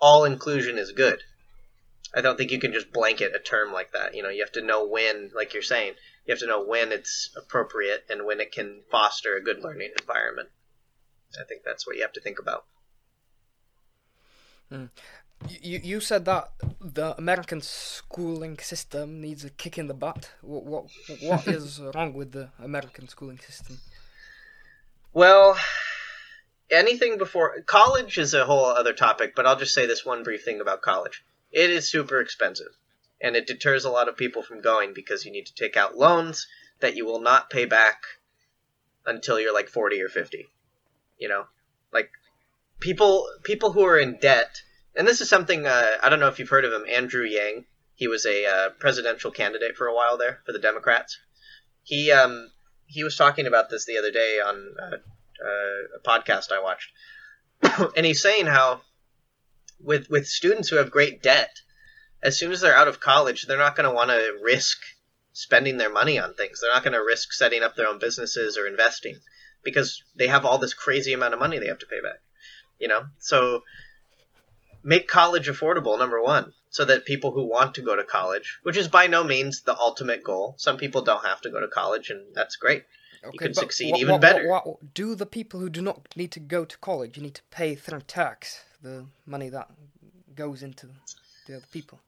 all 0.00 0.24
inclusion 0.24 0.78
is 0.78 0.92
good. 0.92 1.22
I 2.14 2.20
don't 2.20 2.38
think 2.38 2.50
you 2.50 2.58
can 2.58 2.72
just 2.72 2.92
blanket 2.92 3.34
a 3.34 3.38
term 3.38 3.72
like 3.72 3.92
that. 3.92 4.14
You 4.14 4.22
know, 4.22 4.30
you 4.30 4.42
have 4.42 4.52
to 4.52 4.62
know 4.62 4.86
when, 4.86 5.30
like 5.34 5.52
you're 5.52 5.62
saying, 5.62 5.94
You 6.26 6.32
have 6.32 6.40
to 6.40 6.46
know 6.46 6.62
when 6.62 6.90
it's 6.92 7.30
appropriate 7.36 8.04
and 8.10 8.26
when 8.26 8.40
it 8.40 8.52
can 8.52 8.82
foster 8.90 9.36
a 9.36 9.42
good 9.42 9.62
learning 9.62 9.92
environment. 10.00 10.48
I 11.40 11.44
think 11.44 11.62
that's 11.64 11.86
what 11.86 11.96
you 11.96 12.02
have 12.02 12.12
to 12.14 12.20
think 12.20 12.38
about. 12.38 12.64
Mm. 14.72 14.90
You 15.62 15.80
you 15.82 16.00
said 16.00 16.24
that 16.24 16.50
the 16.80 17.16
American 17.16 17.60
schooling 17.60 18.58
system 18.58 19.20
needs 19.20 19.44
a 19.44 19.50
kick 19.50 19.78
in 19.78 19.86
the 19.86 19.94
butt. 19.94 20.32
What 20.40 20.64
what 20.64 20.84
what 21.20 21.46
is 21.58 21.80
wrong 21.94 22.14
with 22.14 22.32
the 22.32 22.50
American 22.58 23.06
schooling 23.08 23.38
system? 23.38 23.78
Well, 25.12 25.56
anything 26.70 27.18
before 27.18 27.60
college 27.66 28.18
is 28.18 28.34
a 28.34 28.44
whole 28.44 28.66
other 28.66 28.92
topic, 28.92 29.34
but 29.36 29.46
I'll 29.46 29.58
just 29.58 29.74
say 29.74 29.86
this 29.86 30.04
one 30.04 30.24
brief 30.24 30.44
thing 30.44 30.60
about 30.60 30.82
college. 30.82 31.24
It 31.52 31.70
is 31.70 31.88
super 31.88 32.20
expensive, 32.20 32.76
and 33.20 33.36
it 33.36 33.46
deters 33.46 33.84
a 33.84 33.90
lot 33.90 34.08
of 34.08 34.16
people 34.16 34.42
from 34.42 34.60
going 34.60 34.92
because 34.94 35.24
you 35.24 35.32
need 35.32 35.46
to 35.46 35.54
take 35.54 35.76
out 35.76 35.96
loans 35.96 36.46
that 36.80 36.96
you 36.96 37.06
will 37.06 37.20
not 37.20 37.50
pay 37.50 37.64
back 37.64 38.02
until 39.06 39.40
you're 39.40 39.54
like 39.54 39.68
40 39.68 40.02
or 40.02 40.08
50. 40.08 40.46
You 41.18 41.28
know, 41.28 41.44
like 41.92 42.10
people 42.80 43.26
people 43.42 43.72
who 43.72 43.84
are 43.84 43.98
in 43.98 44.18
debt, 44.18 44.60
and 44.94 45.06
this 45.06 45.20
is 45.20 45.28
something 45.28 45.66
uh, 45.66 45.92
I 46.02 46.08
don't 46.08 46.20
know 46.20 46.28
if 46.28 46.38
you've 46.38 46.50
heard 46.50 46.64
of 46.64 46.72
him, 46.72 46.84
Andrew 46.88 47.24
Yang. 47.24 47.64
He 47.94 48.08
was 48.08 48.26
a 48.26 48.44
uh, 48.44 48.70
presidential 48.78 49.30
candidate 49.30 49.76
for 49.76 49.86
a 49.86 49.94
while 49.94 50.18
there 50.18 50.40
for 50.44 50.52
the 50.52 50.58
Democrats. 50.58 51.18
He 51.82 52.12
um, 52.12 52.50
he 52.86 53.02
was 53.02 53.16
talking 53.16 53.46
about 53.46 53.70
this 53.70 53.86
the 53.86 53.98
other 53.98 54.10
day 54.10 54.40
on 54.44 54.74
uh, 54.78 54.96
uh, 54.96 55.96
a 55.96 56.00
podcast 56.06 56.52
I 56.52 56.62
watched, 56.62 56.90
and 57.96 58.04
he's 58.04 58.20
saying 58.20 58.46
how 58.46 58.82
with 59.80 60.10
with 60.10 60.26
students 60.26 60.68
who 60.68 60.76
have 60.76 60.90
great 60.90 61.22
debt, 61.22 61.60
as 62.26 62.36
soon 62.36 62.50
as 62.50 62.60
they're 62.60 62.76
out 62.76 62.88
of 62.88 62.98
college, 62.98 63.46
they're 63.46 63.56
not 63.56 63.76
going 63.76 63.88
to 63.88 63.94
want 63.94 64.10
to 64.10 64.38
risk 64.42 64.78
spending 65.32 65.76
their 65.76 65.92
money 65.92 66.18
on 66.18 66.34
things. 66.34 66.60
They're 66.60 66.72
not 66.72 66.82
going 66.82 66.94
to 66.94 67.04
risk 67.04 67.32
setting 67.32 67.62
up 67.62 67.76
their 67.76 67.86
own 67.86 68.00
businesses 68.00 68.58
or 68.58 68.66
investing 68.66 69.16
because 69.62 70.02
they 70.16 70.26
have 70.26 70.44
all 70.44 70.58
this 70.58 70.74
crazy 70.74 71.12
amount 71.12 71.34
of 71.34 71.40
money 71.40 71.58
they 71.58 71.68
have 71.68 71.78
to 71.78 71.86
pay 71.86 72.00
back. 72.02 72.20
You 72.80 72.88
know, 72.88 73.02
so 73.18 73.62
make 74.82 75.06
college 75.06 75.46
affordable. 75.48 75.96
Number 75.98 76.20
one, 76.20 76.52
so 76.68 76.84
that 76.84 77.04
people 77.04 77.30
who 77.30 77.48
want 77.48 77.76
to 77.76 77.82
go 77.82 77.94
to 77.94 78.02
college, 78.02 78.58
which 78.64 78.76
is 78.76 78.88
by 78.88 79.06
no 79.06 79.22
means 79.22 79.62
the 79.62 79.78
ultimate 79.78 80.24
goal, 80.24 80.56
some 80.58 80.78
people 80.78 81.02
don't 81.02 81.24
have 81.24 81.40
to 81.42 81.50
go 81.50 81.60
to 81.60 81.68
college, 81.68 82.10
and 82.10 82.34
that's 82.34 82.56
great. 82.56 82.84
Okay, 83.22 83.30
you 83.32 83.38
can 83.38 83.54
succeed 83.54 83.92
what, 83.92 84.00
even 84.00 84.12
what, 84.12 84.20
better. 84.20 84.48
What, 84.48 84.94
do 84.94 85.14
the 85.14 85.26
people 85.26 85.60
who 85.60 85.70
do 85.70 85.80
not 85.80 86.08
need 86.16 86.32
to 86.32 86.40
go 86.40 86.64
to 86.64 86.76
college 86.78 87.16
you 87.16 87.22
need 87.22 87.34
to 87.36 87.42
pay 87.50 87.76
through 87.76 88.00
tax 88.00 88.64
the 88.82 89.06
money 89.26 89.48
that 89.48 89.70
goes 90.34 90.62
into 90.62 90.88
the 91.46 91.56
other 91.56 91.66
people? 91.72 92.00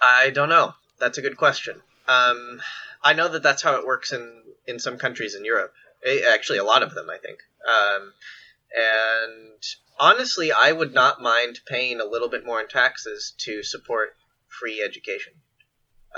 I 0.00 0.30
don't 0.30 0.48
know. 0.48 0.74
That's 0.98 1.18
a 1.18 1.22
good 1.22 1.36
question. 1.36 1.80
Um, 2.08 2.60
I 3.02 3.12
know 3.12 3.28
that 3.28 3.42
that's 3.42 3.62
how 3.62 3.76
it 3.76 3.86
works 3.86 4.12
in 4.12 4.42
in 4.66 4.78
some 4.78 4.98
countries 4.98 5.34
in 5.34 5.44
Europe. 5.44 5.72
Actually, 6.30 6.58
a 6.58 6.64
lot 6.64 6.82
of 6.82 6.94
them, 6.94 7.08
I 7.10 7.18
think. 7.18 7.38
Um, 7.68 8.12
and 8.74 9.62
honestly, 9.98 10.52
I 10.52 10.72
would 10.72 10.92
not 10.92 11.20
mind 11.22 11.60
paying 11.66 12.00
a 12.00 12.04
little 12.04 12.28
bit 12.28 12.44
more 12.44 12.60
in 12.60 12.68
taxes 12.68 13.34
to 13.38 13.62
support 13.62 14.16
free 14.48 14.82
education, 14.82 15.34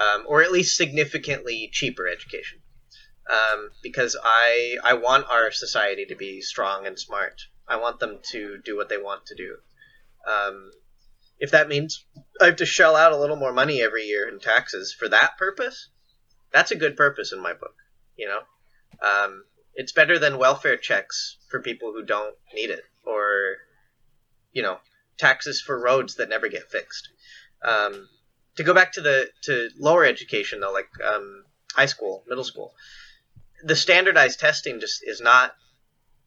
um, 0.00 0.24
or 0.26 0.42
at 0.42 0.52
least 0.52 0.76
significantly 0.76 1.70
cheaper 1.72 2.08
education 2.08 2.60
um, 3.28 3.70
because 3.82 4.16
I 4.22 4.76
I 4.82 4.94
want 4.94 5.26
our 5.30 5.50
society 5.50 6.06
to 6.06 6.16
be 6.16 6.40
strong 6.40 6.86
and 6.86 6.98
smart. 6.98 7.42
I 7.66 7.76
want 7.76 8.00
them 8.00 8.20
to 8.30 8.58
do 8.64 8.76
what 8.76 8.88
they 8.88 8.96
want 8.96 9.26
to 9.26 9.34
do. 9.34 9.56
Um, 10.26 10.70
if 11.38 11.50
that 11.52 11.68
means 11.68 12.04
I 12.40 12.46
have 12.46 12.56
to 12.56 12.66
shell 12.66 12.96
out 12.96 13.12
a 13.12 13.18
little 13.18 13.36
more 13.36 13.52
money 13.52 13.82
every 13.82 14.04
year 14.04 14.28
in 14.28 14.40
taxes 14.40 14.92
for 14.92 15.08
that 15.08 15.38
purpose, 15.38 15.88
that's 16.52 16.70
a 16.70 16.76
good 16.76 16.96
purpose 16.96 17.32
in 17.32 17.40
my 17.40 17.52
book. 17.52 17.74
You 18.16 18.28
know, 18.28 18.40
um, 19.06 19.44
it's 19.74 19.92
better 19.92 20.18
than 20.18 20.38
welfare 20.38 20.76
checks 20.76 21.38
for 21.48 21.60
people 21.60 21.92
who 21.92 22.04
don't 22.04 22.34
need 22.54 22.70
it, 22.70 22.84
or 23.04 23.56
you 24.52 24.62
know, 24.62 24.78
taxes 25.18 25.60
for 25.60 25.80
roads 25.80 26.16
that 26.16 26.28
never 26.28 26.48
get 26.48 26.70
fixed. 26.70 27.08
Um, 27.62 28.08
to 28.56 28.64
go 28.64 28.74
back 28.74 28.92
to 28.92 29.00
the 29.00 29.30
to 29.44 29.70
lower 29.78 30.04
education 30.04 30.60
though, 30.60 30.72
like 30.72 30.88
um, 31.04 31.44
high 31.72 31.86
school, 31.86 32.24
middle 32.28 32.44
school, 32.44 32.74
the 33.62 33.76
standardized 33.76 34.40
testing 34.40 34.80
just 34.80 35.02
is 35.06 35.20
not 35.20 35.54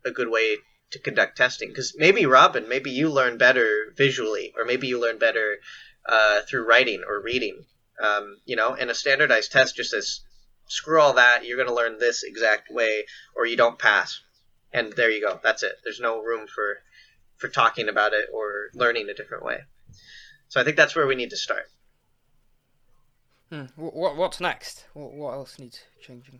a 0.06 0.12
good 0.12 0.30
way 0.30 0.58
to 0.92 1.00
conduct 1.00 1.38
testing 1.38 1.70
because 1.70 1.96
maybe 1.98 2.26
Robin, 2.26 2.68
maybe 2.68 2.92
you 2.92 3.10
learn 3.10 3.38
better 3.38 3.94
visually, 3.96 4.54
or 4.58 4.66
maybe 4.66 4.88
you 4.88 5.00
learn 5.00 5.18
better 5.18 5.58
uh, 6.06 6.42
through 6.42 6.68
writing 6.68 7.02
or 7.08 7.22
reading. 7.22 7.64
Um, 8.02 8.38
you 8.46 8.56
know, 8.56 8.74
and 8.74 8.90
a 8.90 8.96
standardized 8.96 9.52
test 9.52 9.76
just 9.76 9.92
says, 9.92 10.22
screw 10.68 11.00
all 11.00 11.14
that, 11.14 11.46
you're 11.46 11.58
going 11.58 11.68
to 11.68 11.74
learn 11.74 12.00
this 12.00 12.24
exact 12.24 12.72
way, 12.72 13.06
or 13.36 13.46
you 13.46 13.58
don't 13.58 13.78
pass, 13.78 14.22
and 14.74 14.94
there 14.94 15.12
you 15.12 15.22
go. 15.22 15.40
That's 15.44 15.64
it. 15.64 15.74
There's 15.84 16.00
no 16.00 16.22
room 16.22 16.48
for 16.48 16.78
for 17.38 17.50
talking 17.50 17.90
about 17.90 18.14
it 18.14 18.26
or 18.32 18.70
learning 18.76 19.10
a 19.10 19.14
different 19.14 19.44
way. 19.44 19.58
So 20.48 20.62
I 20.62 20.64
think 20.64 20.78
that's 20.78 20.96
where 20.96 21.08
we 21.08 21.16
need 21.16 21.32
to 21.32 21.38
start. 21.38 21.66
Hmm. 23.50 23.66
What, 23.76 24.16
what's 24.16 24.40
next? 24.40 24.86
What, 24.94 25.14
what 25.14 25.34
else 25.34 25.58
needs 25.60 25.80
changing? 26.02 26.40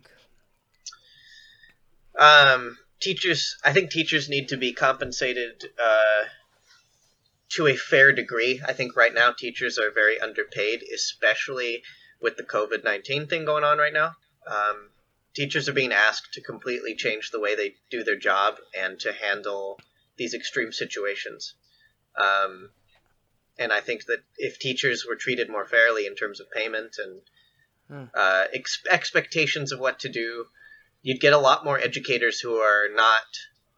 Um, 2.18 2.78
teachers, 3.02 3.56
I 3.64 3.72
think 3.72 3.90
teachers 3.90 4.28
need 4.28 4.48
to 4.48 4.56
be 4.56 4.72
compensated 4.72 5.64
uh, 5.82 6.24
to 7.50 7.66
a 7.66 7.76
fair 7.76 8.12
degree. 8.12 8.62
I 8.66 8.72
think 8.72 8.96
right 8.96 9.12
now 9.12 9.32
teachers 9.32 9.78
are 9.78 9.90
very 9.90 10.18
underpaid, 10.20 10.82
especially 10.94 11.82
with 12.20 12.36
the 12.36 12.44
COVID 12.44 12.84
19 12.84 13.26
thing 13.26 13.44
going 13.44 13.64
on 13.64 13.78
right 13.78 13.92
now. 13.92 14.12
Um, 14.46 14.90
teachers 15.34 15.68
are 15.68 15.74
being 15.74 15.92
asked 15.92 16.34
to 16.34 16.40
completely 16.42 16.94
change 16.94 17.30
the 17.30 17.40
way 17.40 17.54
they 17.54 17.74
do 17.90 18.04
their 18.04 18.16
job 18.16 18.56
and 18.78 18.98
to 19.00 19.12
handle 19.12 19.78
these 20.16 20.34
extreme 20.34 20.72
situations. 20.72 21.54
Um, 22.16 22.70
and 23.58 23.72
I 23.72 23.80
think 23.80 24.06
that 24.06 24.20
if 24.38 24.58
teachers 24.58 25.04
were 25.06 25.16
treated 25.16 25.50
more 25.50 25.66
fairly 25.66 26.06
in 26.06 26.14
terms 26.14 26.40
of 26.40 26.50
payment 26.50 26.96
and 26.98 27.20
hmm. 27.88 28.04
uh, 28.14 28.44
ex- 28.52 28.82
expectations 28.90 29.72
of 29.72 29.80
what 29.80 30.00
to 30.00 30.08
do, 30.08 30.46
you'd 31.02 31.20
get 31.20 31.32
a 31.32 31.38
lot 31.38 31.64
more 31.64 31.78
educators 31.78 32.40
who 32.40 32.54
are 32.54 32.88
not 32.94 33.22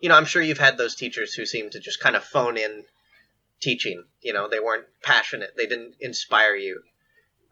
you 0.01 0.09
know 0.09 0.17
i'm 0.17 0.25
sure 0.25 0.43
you've 0.43 0.59
had 0.59 0.77
those 0.79 0.95
teachers 0.95 1.35
who 1.35 1.47
seem 1.47 1.71
to 1.71 1.81
just 1.81 2.01
kind 2.01 2.17
of 2.17 2.25
phone 2.25 2.57
in 2.57 2.85
teaching 3.65 4.05
you 4.21 4.33
know 4.33 4.49
they 4.49 4.61
weren't 4.61 4.87
passionate 5.03 5.55
they 5.57 5.67
didn't 5.67 5.95
inspire 6.01 6.55
you. 6.55 6.83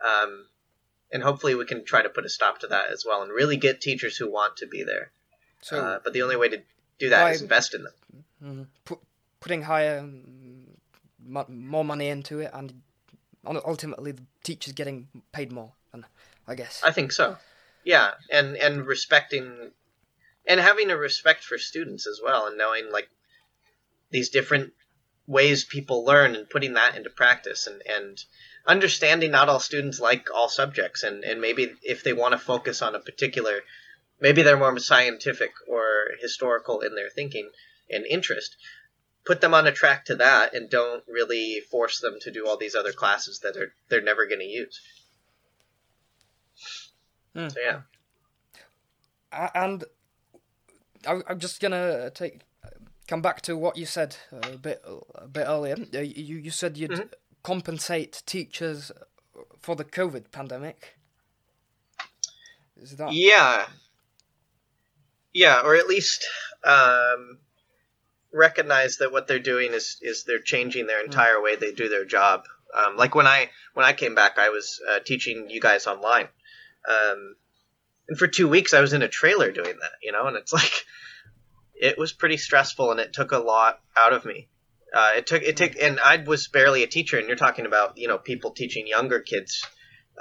Um, 0.04 0.46
and 1.12 1.22
hopefully 1.22 1.54
we 1.54 1.64
can 1.64 1.84
try 1.84 2.02
to 2.02 2.08
put 2.08 2.24
a 2.24 2.28
stop 2.28 2.60
to 2.60 2.66
that 2.68 2.90
as 2.90 3.04
well 3.06 3.22
and 3.22 3.30
really 3.30 3.56
get 3.56 3.80
teachers 3.80 4.16
who 4.16 4.30
want 4.30 4.56
to 4.58 4.66
be 4.66 4.82
there. 4.82 5.12
So 5.60 5.80
uh, 5.80 5.98
but 6.02 6.12
the 6.12 6.22
only 6.22 6.36
way 6.36 6.48
to 6.48 6.62
do 6.98 7.10
that 7.10 7.32
is 7.32 7.42
invest 7.42 7.74
in 7.74 7.84
them. 7.84 7.92
Mm-hmm. 8.44 8.94
putting 9.38 9.62
higher 9.62 10.00
um, 10.00 11.46
more 11.48 11.84
money 11.84 12.08
into 12.08 12.40
it 12.40 12.50
and 12.52 12.82
ultimately 13.46 14.10
the 14.10 14.24
teachers 14.42 14.72
getting 14.72 15.06
paid 15.30 15.52
more 15.52 15.72
i 16.48 16.56
guess. 16.56 16.82
I 16.84 16.90
think 16.90 17.12
so 17.12 17.36
yeah, 17.84 18.12
and 18.30 18.56
and 18.56 18.86
respecting 18.86 19.72
and 20.46 20.60
having 20.60 20.90
a 20.90 20.96
respect 20.96 21.44
for 21.44 21.58
students 21.58 22.06
as 22.06 22.20
well, 22.22 22.46
and 22.46 22.58
knowing 22.58 22.90
like 22.90 23.08
these 24.10 24.28
different 24.28 24.72
ways 25.26 25.64
people 25.64 26.04
learn 26.04 26.34
and 26.34 26.50
putting 26.50 26.74
that 26.74 26.96
into 26.96 27.10
practice 27.10 27.66
and 27.66 27.82
and 27.86 28.24
understanding 28.66 29.30
not 29.30 29.48
all 29.48 29.60
students 29.60 30.00
like 30.00 30.28
all 30.34 30.48
subjects 30.48 31.02
and 31.02 31.24
and 31.24 31.40
maybe 31.40 31.74
if 31.82 32.02
they 32.02 32.12
want 32.12 32.32
to 32.32 32.38
focus 32.38 32.82
on 32.82 32.94
a 32.94 33.00
particular 33.00 33.60
maybe 34.20 34.42
they're 34.42 34.56
more 34.56 34.78
scientific 34.78 35.52
or 35.68 36.08
historical 36.20 36.80
in 36.80 36.94
their 36.94 37.08
thinking 37.08 37.48
and 37.90 38.04
interest 38.06 38.56
put 39.24 39.40
them 39.40 39.54
on 39.54 39.66
a 39.66 39.72
track 39.72 40.04
to 40.04 40.16
that 40.16 40.54
and 40.54 40.68
don't 40.68 41.04
really 41.06 41.60
force 41.70 42.00
them 42.00 42.18
to 42.20 42.30
do 42.30 42.46
all 42.46 42.56
these 42.56 42.74
other 42.74 42.92
classes 42.92 43.40
that 43.40 43.56
are 43.56 43.72
they're 43.88 44.00
never 44.00 44.26
going 44.26 44.40
to 44.40 44.44
use 44.44 44.80
Mm. 47.36 47.52
So 47.52 47.60
yeah. 47.60 47.80
And 49.54 49.84
I'm 51.06 51.38
just 51.38 51.60
gonna 51.60 52.10
take 52.10 52.42
come 53.08 53.22
back 53.22 53.40
to 53.42 53.56
what 53.56 53.76
you 53.76 53.86
said 53.86 54.16
a 54.30 54.56
bit 54.56 54.84
a 55.14 55.26
bit 55.26 55.46
earlier. 55.46 55.76
Uh, 55.94 56.00
you 56.00 56.36
you 56.36 56.50
said 56.50 56.76
you'd 56.76 56.90
mm-hmm. 56.90 57.06
compensate 57.42 58.22
teachers 58.26 58.92
for 59.60 59.76
the 59.76 59.84
COVID 59.84 60.30
pandemic. 60.30 60.96
Is 62.76 62.96
that 62.96 63.12
yeah, 63.12 63.66
yeah, 65.32 65.62
or 65.64 65.76
at 65.76 65.86
least 65.86 66.26
um, 66.64 67.38
recognize 68.32 68.98
that 68.98 69.12
what 69.12 69.28
they're 69.28 69.38
doing 69.38 69.72
is 69.72 69.98
is 70.02 70.24
they're 70.24 70.40
changing 70.40 70.86
their 70.86 71.00
mm. 71.00 71.06
entire 71.06 71.36
mm. 71.36 71.44
way 71.44 71.56
they 71.56 71.72
do 71.72 71.88
their 71.88 72.04
job. 72.04 72.44
Um, 72.74 72.96
like 72.96 73.14
when 73.14 73.26
I 73.26 73.50
when 73.74 73.86
I 73.86 73.92
came 73.92 74.14
back, 74.14 74.38
I 74.38 74.48
was 74.48 74.80
uh, 74.88 75.00
teaching 75.00 75.50
you 75.50 75.60
guys 75.60 75.86
online, 75.86 76.28
um, 76.88 77.36
and 78.08 78.18
for 78.18 78.26
two 78.26 78.48
weeks, 78.48 78.74
I 78.74 78.80
was 78.80 78.92
in 78.92 79.02
a 79.02 79.08
trailer 79.08 79.50
doing 79.52 79.76
that, 79.80 79.92
you 80.02 80.12
know, 80.12 80.26
and 80.26 80.36
it's 80.36 80.52
like 80.52 80.84
it 81.74 81.98
was 81.98 82.12
pretty 82.12 82.36
stressful, 82.36 82.90
and 82.90 83.00
it 83.00 83.12
took 83.12 83.32
a 83.32 83.38
lot 83.38 83.80
out 83.96 84.12
of 84.12 84.24
me. 84.24 84.48
Uh, 84.94 85.12
it 85.16 85.26
took 85.26 85.42
it 85.42 85.56
took, 85.56 85.72
and 85.80 85.98
I 86.00 86.18
was 86.18 86.48
barely 86.48 86.82
a 86.82 86.86
teacher, 86.86 87.18
and 87.18 87.26
you're 87.26 87.36
talking 87.36 87.66
about 87.66 87.98
you 87.98 88.08
know 88.08 88.18
people 88.18 88.50
teaching 88.50 88.86
younger 88.86 89.20
kids, 89.20 89.64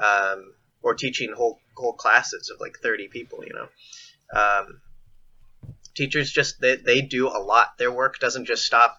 um, 0.02 0.54
or 0.82 0.96
teaching 0.96 1.34
whole 1.34 1.60
whole 1.76 1.94
classes 1.94 2.50
of 2.50 2.60
like 2.60 2.78
30 2.82 3.08
people 3.08 3.44
you 3.46 3.54
know. 3.54 3.68
Um, 4.34 4.82
teachers 5.96 6.32
just 6.32 6.62
they, 6.62 6.78
they 6.78 7.02
do 7.02 7.28
a 7.28 7.40
lot. 7.40 7.78
Their 7.78 7.92
work 7.92 8.20
doesn't 8.20 8.46
just 8.46 8.66
stop 8.66 8.98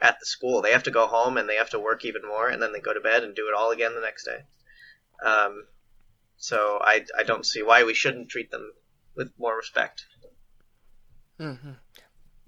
at 0.00 0.18
the 0.20 0.26
school. 0.26 0.62
They 0.62 0.72
have 0.72 0.84
to 0.84 0.90
go 0.90 1.06
home 1.06 1.36
and 1.36 1.48
they 1.48 1.56
have 1.56 1.70
to 1.70 1.78
work 1.78 2.04
even 2.04 2.22
more 2.26 2.48
and 2.48 2.60
then 2.60 2.72
they 2.72 2.80
go 2.80 2.92
to 2.92 3.00
bed 3.00 3.24
and 3.24 3.34
do 3.34 3.48
it 3.48 3.54
all 3.56 3.70
again 3.70 3.94
the 3.94 4.00
next 4.00 4.24
day. 4.24 4.38
Um, 5.24 5.66
so 6.36 6.78
I, 6.80 7.04
I 7.18 7.22
don't 7.22 7.46
see 7.46 7.62
why 7.62 7.84
we 7.84 7.94
shouldn't 7.94 8.28
treat 8.28 8.50
them 8.50 8.72
with 9.14 9.32
more 9.38 9.56
respect 9.56 10.06
Mm-hmm. 11.40 11.72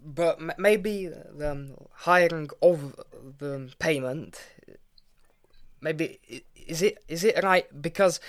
But 0.05 0.39
m- 0.41 0.53
maybe 0.59 1.07
the 1.09 1.51
um, 1.51 1.75
hiring 1.93 2.49
of 2.63 2.97
the 3.39 3.71
payment, 3.79 4.41
maybe 5.81 6.21
is 6.67 6.83
it 6.83 6.99
is 7.09 7.25
it 7.25 7.43
right 7.43 7.67
because 7.83 8.21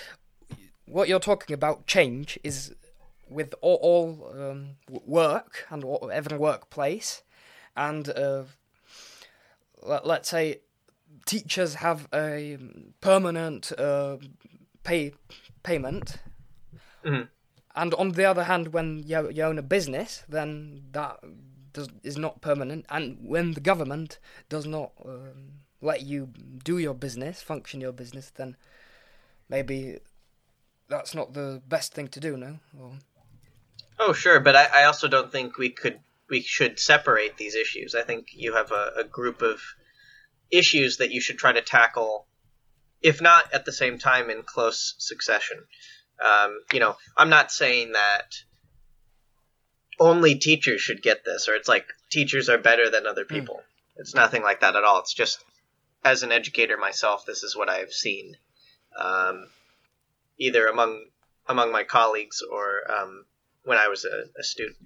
what 0.86 1.08
you're 1.08 1.20
talking 1.20 1.54
about 1.54 1.86
change 1.86 2.38
is 2.42 2.74
with 3.28 3.54
all, 3.60 3.76
all 3.76 4.32
um, 4.38 4.76
work 4.88 5.66
and 5.70 5.84
every 6.12 6.36
workplace, 6.36 7.22
and 7.76 8.08
uh, 8.10 8.42
let, 9.82 10.06
let's 10.06 10.28
say 10.28 10.60
teachers 11.26 11.76
have 11.76 12.08
a 12.12 12.58
permanent 13.00 13.70
uh, 13.78 14.16
pay 14.84 15.12
payment 15.62 16.16
Mhm. 17.04 17.28
and 17.74 17.94
on 17.94 18.12
the 18.12 18.24
other 18.24 18.44
hand, 18.44 18.72
when 18.72 19.02
you, 19.06 19.30
you 19.30 19.42
own 19.42 19.58
a 19.58 19.62
business, 19.62 20.24
then 20.28 20.82
that 20.92 21.18
does, 21.72 21.88
is 22.02 22.16
not 22.18 22.40
permanent. 22.40 22.84
And 22.88 23.18
when 23.22 23.52
the 23.52 23.60
government 23.60 24.18
does 24.48 24.66
not 24.66 24.92
um, 25.04 25.60
let 25.80 26.02
you 26.02 26.26
do 26.64 26.78
your 26.78 26.94
business, 26.94 27.42
function 27.42 27.80
your 27.80 27.92
business, 27.92 28.30
then 28.30 28.56
maybe 29.48 29.98
that's 30.88 31.14
not 31.14 31.32
the 31.32 31.62
best 31.68 31.94
thing 31.94 32.08
to 32.08 32.20
do, 32.20 32.36
no? 32.36 32.58
Or, 32.78 32.92
Oh, 33.98 34.12
sure, 34.12 34.40
but 34.40 34.56
I, 34.56 34.82
I 34.82 34.84
also 34.84 35.08
don't 35.08 35.30
think 35.30 35.58
we 35.58 35.70
could 35.70 36.00
we 36.28 36.40
should 36.42 36.78
separate 36.78 37.36
these 37.36 37.54
issues. 37.54 37.94
I 37.94 38.02
think 38.02 38.28
you 38.32 38.54
have 38.54 38.70
a, 38.72 38.92
a 38.98 39.04
group 39.04 39.42
of 39.42 39.60
issues 40.50 40.96
that 40.98 41.10
you 41.10 41.20
should 41.20 41.38
try 41.38 41.52
to 41.52 41.60
tackle, 41.62 42.26
if 43.02 43.20
not 43.20 43.52
at 43.52 43.64
the 43.64 43.72
same 43.72 43.98
time 43.98 44.30
in 44.30 44.42
close 44.42 44.94
succession. 44.98 45.58
Um, 46.22 46.60
you 46.72 46.80
know, 46.80 46.96
I'm 47.16 47.30
not 47.30 47.50
saying 47.50 47.92
that 47.92 48.34
only 49.98 50.34
teachers 50.34 50.80
should 50.80 51.02
get 51.02 51.24
this, 51.24 51.48
or 51.48 51.54
it's 51.54 51.68
like 51.68 51.86
teachers 52.10 52.48
are 52.48 52.58
better 52.58 52.90
than 52.90 53.06
other 53.06 53.24
people. 53.24 53.62
It's 53.96 54.14
nothing 54.14 54.42
like 54.42 54.60
that 54.60 54.76
at 54.76 54.84
all. 54.84 55.00
It's 55.00 55.14
just 55.14 55.44
as 56.04 56.22
an 56.22 56.32
educator 56.32 56.76
myself, 56.76 57.26
this 57.26 57.42
is 57.42 57.56
what 57.56 57.68
I've 57.68 57.92
seen, 57.92 58.36
um, 58.98 59.46
either 60.38 60.66
among 60.66 61.06
among 61.48 61.72
my 61.72 61.84
colleagues 61.84 62.42
or 62.42 62.90
um, 62.90 63.24
when 63.64 63.78
I 63.78 63.88
was 63.88 64.04
a, 64.04 64.24
a 64.38 64.42
student. 64.42 64.78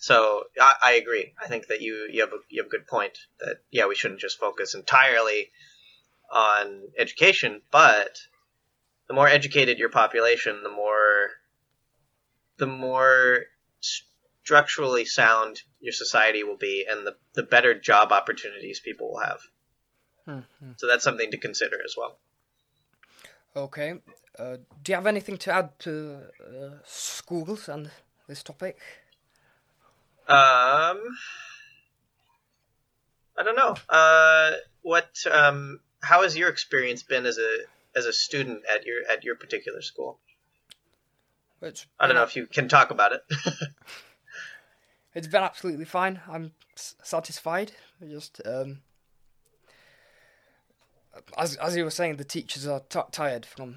So 0.00 0.44
I, 0.60 0.74
I 0.82 0.92
agree. 0.92 1.32
I 1.42 1.48
think 1.48 1.66
that 1.68 1.80
you 1.80 2.08
you 2.10 2.20
have 2.20 2.32
a 2.32 2.38
you 2.48 2.62
have 2.62 2.68
a 2.68 2.76
good 2.76 2.86
point 2.86 3.18
that 3.40 3.58
yeah 3.70 3.86
we 3.86 3.94
shouldn't 3.94 4.20
just 4.20 4.38
focus 4.38 4.74
entirely 4.74 5.50
on 6.34 6.82
education, 6.98 7.62
but 7.70 8.18
the 9.08 9.14
more 9.14 9.28
educated 9.28 9.78
your 9.78 9.88
population, 9.90 10.62
the 10.62 10.70
more 10.70 11.30
the 12.56 12.66
more 12.66 13.44
structurally 13.80 15.04
sound 15.04 15.62
your 15.80 15.92
society 15.92 16.42
will 16.44 16.56
be, 16.56 16.86
and 16.88 17.06
the 17.06 17.16
the 17.34 17.42
better 17.42 17.78
job 17.78 18.12
opportunities 18.12 18.80
people 18.80 19.12
will 19.12 19.20
have. 19.20 19.40
Hmm, 20.26 20.72
So 20.76 20.86
that's 20.86 21.04
something 21.04 21.30
to 21.30 21.38
consider 21.38 21.76
as 21.84 21.94
well. 21.96 22.18
Okay. 23.56 23.94
Uh, 24.38 24.56
do 24.82 24.90
you 24.90 24.96
have 24.96 25.06
anything 25.06 25.36
to 25.38 25.52
add 25.52 25.78
to 25.78 26.18
uh, 26.44 26.70
schools 26.84 27.68
and 27.68 27.90
this 28.26 28.42
topic? 28.42 28.78
Um, 30.26 30.98
I 33.36 33.42
don't 33.44 33.56
know. 33.56 33.76
Uh, 33.88 34.52
what? 34.82 35.16
Um, 35.30 35.80
how 36.04 36.22
has 36.22 36.36
your 36.36 36.48
experience 36.48 37.02
been 37.02 37.26
as 37.26 37.38
a 37.38 37.58
as 37.96 38.06
a 38.06 38.12
student 38.12 38.62
at 38.72 38.84
your 38.86 39.00
at 39.10 39.24
your 39.24 39.36
particular 39.36 39.82
school? 39.82 40.18
It's 41.62 41.86
I 41.98 42.06
don't 42.06 42.16
know 42.16 42.22
if 42.22 42.36
you 42.36 42.46
can 42.46 42.68
talk 42.68 42.90
about 42.90 43.12
it. 43.12 43.22
It's 45.14 45.28
been 45.28 45.44
absolutely 45.44 45.84
fine. 45.84 46.20
I'm 46.28 46.52
satisfied. 46.74 47.72
I 48.02 48.06
Just 48.06 48.40
um, 48.44 48.80
as 51.38 51.56
as 51.56 51.76
you 51.76 51.84
were 51.84 51.90
saying, 51.90 52.16
the 52.16 52.24
teachers 52.24 52.66
are 52.66 52.80
t- 52.80 52.98
tired 53.12 53.46
from 53.46 53.76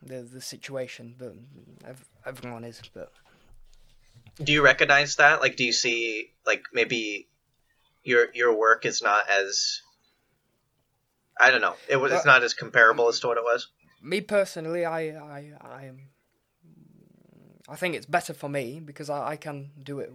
the 0.00 0.22
the 0.22 0.40
situation, 0.40 1.16
but 1.18 1.34
ev- 1.84 2.08
everyone 2.24 2.62
is. 2.62 2.80
But 2.94 3.12
do 4.42 4.52
you 4.52 4.62
recognize 4.62 5.16
that? 5.16 5.40
Like, 5.40 5.56
do 5.56 5.64
you 5.64 5.72
see 5.72 6.30
like 6.46 6.62
maybe 6.72 7.26
your 8.04 8.28
your 8.32 8.56
work 8.56 8.86
is 8.86 9.02
not 9.02 9.28
as 9.28 9.82
I 11.38 11.50
don't 11.50 11.60
know. 11.60 11.74
It 11.88 11.96
was 11.96 12.12
it's 12.12 12.24
Uh, 12.24 12.32
not 12.32 12.42
as 12.42 12.54
comparable 12.54 13.08
as 13.08 13.20
to 13.20 13.28
what 13.28 13.36
it 13.38 13.44
was. 13.44 13.68
me 14.02 14.20
personally, 14.20 14.84
I 14.84 15.00
I 15.10 15.52
I. 15.60 15.90
I 17.68 17.74
think 17.74 17.96
it's 17.96 18.06
better 18.06 18.32
for 18.32 18.48
me 18.48 18.78
because 18.80 19.10
I, 19.10 19.30
I 19.30 19.36
can 19.36 19.72
do 19.82 19.98
it. 19.98 20.12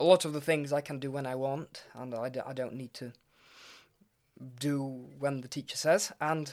A 0.00 0.04
lot 0.04 0.24
of 0.24 0.32
the 0.32 0.40
things 0.40 0.72
I 0.72 0.80
can 0.80 0.98
do 0.98 1.08
when 1.10 1.24
I 1.24 1.36
want, 1.36 1.84
and 1.94 2.12
I, 2.12 2.28
d- 2.28 2.40
I 2.44 2.52
don't 2.52 2.74
need 2.74 2.92
to 2.94 3.12
do 4.58 5.06
when 5.18 5.42
the 5.42 5.48
teacher 5.48 5.76
says, 5.76 6.12
and 6.20 6.52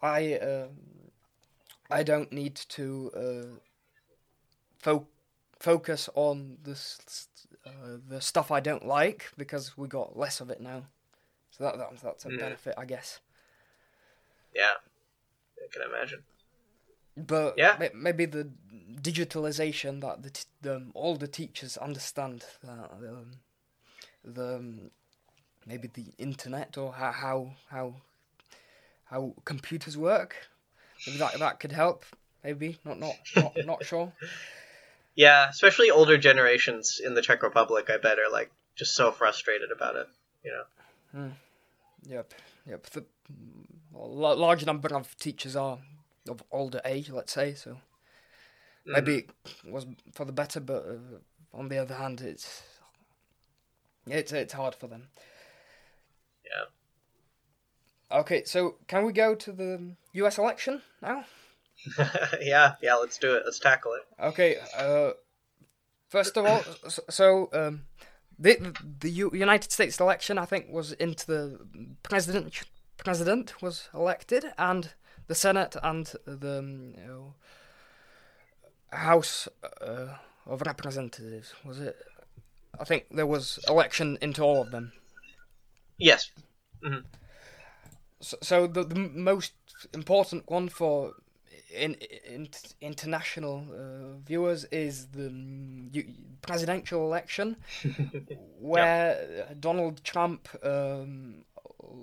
I 0.00 0.34
uh, 0.34 0.68
I 1.90 2.02
don't 2.04 2.30
need 2.32 2.54
to 2.54 3.10
uh, 3.16 3.58
fo- 4.78 5.08
focus 5.58 6.08
on 6.14 6.58
the 6.62 6.72
s- 6.72 7.28
uh, 7.66 7.98
the 8.08 8.20
stuff 8.20 8.50
I 8.50 8.60
don't 8.60 8.86
like 8.86 9.32
because 9.36 9.76
we 9.76 9.88
got 9.88 10.16
less 10.18 10.40
of 10.40 10.50
it 10.50 10.60
now. 10.60 10.84
So 11.56 11.64
that, 11.64 11.78
that 11.78 12.00
that's 12.02 12.24
a 12.24 12.28
Mm. 12.30 12.38
benefit, 12.38 12.74
I 12.76 12.84
guess. 12.84 13.20
Yeah, 14.54 14.74
I 15.62 15.66
can 15.72 15.82
imagine. 15.82 16.24
But 17.16 17.54
Yeah. 17.56 17.76
ma- 17.78 17.94
maybe 17.94 18.26
the 18.26 18.50
digitalization 19.00 20.00
that 20.00 20.22
the, 20.22 20.30
t- 20.30 20.44
the 20.62 20.90
all 20.94 21.16
the 21.16 21.28
teachers 21.28 21.76
understand 21.76 22.44
that 22.64 22.90
um, 22.92 23.30
the 24.24 24.56
um, 24.56 24.90
maybe 25.66 25.88
the 25.88 26.06
internet 26.18 26.76
or 26.76 26.92
how 26.92 27.12
how 27.12 27.50
how, 27.70 27.94
how 29.04 29.34
computers 29.44 29.96
work. 29.96 30.48
Maybe 31.06 31.18
that 31.18 31.38
that 31.38 31.60
could 31.60 31.72
help. 31.72 32.04
Maybe 32.42 32.78
not 32.84 32.98
not 32.98 33.16
not, 33.36 33.52
not 33.64 33.84
sure. 33.84 34.12
Yeah, 35.14 35.48
especially 35.48 35.92
older 35.92 36.18
generations 36.18 37.00
in 37.04 37.14
the 37.14 37.22
Czech 37.22 37.44
Republic, 37.44 37.88
I 37.90 37.98
bet 37.98 38.18
are 38.18 38.32
like 38.32 38.50
just 38.74 38.96
so 38.96 39.12
frustrated 39.12 39.70
about 39.70 39.94
it. 39.94 40.08
You 40.42 40.50
know. 40.50 40.64
Yep, 42.06 42.34
yep. 42.66 42.86
The 42.90 43.04
a 43.94 43.98
large 43.98 44.66
number 44.66 44.94
of 44.94 45.16
teachers 45.16 45.56
are 45.56 45.78
of 46.28 46.42
older 46.50 46.80
age, 46.84 47.10
let's 47.10 47.32
say. 47.32 47.54
So 47.54 47.78
maybe 48.84 49.16
it 49.16 49.30
was 49.70 49.86
for 50.12 50.24
the 50.24 50.32
better, 50.32 50.60
but 50.60 50.84
uh, 50.86 51.56
on 51.56 51.68
the 51.68 51.78
other 51.78 51.94
hand, 51.94 52.20
it's 52.20 52.62
it's 54.06 54.32
it's 54.32 54.52
hard 54.52 54.74
for 54.74 54.86
them. 54.86 55.08
Yeah. 56.44 58.18
Okay, 58.18 58.44
so 58.44 58.76
can 58.86 59.04
we 59.04 59.12
go 59.12 59.34
to 59.34 59.52
the 59.52 59.94
U.S. 60.12 60.38
election 60.38 60.82
now? 61.00 61.24
yeah, 62.40 62.74
yeah. 62.82 62.94
Let's 62.94 63.18
do 63.18 63.34
it. 63.34 63.42
Let's 63.44 63.58
tackle 63.58 63.94
it. 63.94 64.02
Okay. 64.22 64.56
Uh, 64.76 65.12
first 66.08 66.36
of 66.36 66.46
all, 66.46 66.62
so 67.08 67.48
um, 67.52 67.82
the 68.38 68.74
the 69.00 69.10
U- 69.10 69.30
United 69.32 69.70
States 69.72 70.00
election, 70.00 70.38
I 70.38 70.44
think, 70.44 70.66
was 70.70 70.92
into 70.92 71.26
the 71.26 71.58
president. 72.02 72.64
President 72.96 73.60
was 73.62 73.88
elected, 73.92 74.46
and 74.56 74.92
the 75.26 75.34
Senate 75.34 75.76
and 75.82 76.12
the 76.26 76.58
um, 76.58 76.94
you 76.96 77.06
know, 77.06 77.34
House 78.92 79.48
uh, 79.80 80.16
of 80.46 80.62
Representatives. 80.62 81.54
Was 81.64 81.80
it? 81.80 81.96
I 82.78 82.84
think 82.84 83.06
there 83.10 83.26
was 83.26 83.58
election 83.68 84.18
into 84.20 84.42
all 84.42 84.60
of 84.62 84.70
them. 84.70 84.92
Yes. 85.98 86.30
So, 88.20 88.36
so 88.40 88.66
the, 88.66 88.84
the 88.84 88.94
most 88.94 89.52
important 89.92 90.50
one 90.50 90.68
for 90.68 91.12
in, 91.74 91.96
in 92.26 92.48
international 92.80 93.64
uh, 93.70 94.18
viewers 94.24 94.64
is 94.66 95.06
the 95.06 95.28
mm, 95.28 96.06
presidential 96.42 97.04
election, 97.04 97.56
where 98.60 99.46
Donald 99.60 100.02
Trump 100.04 100.48
um, 100.62 101.44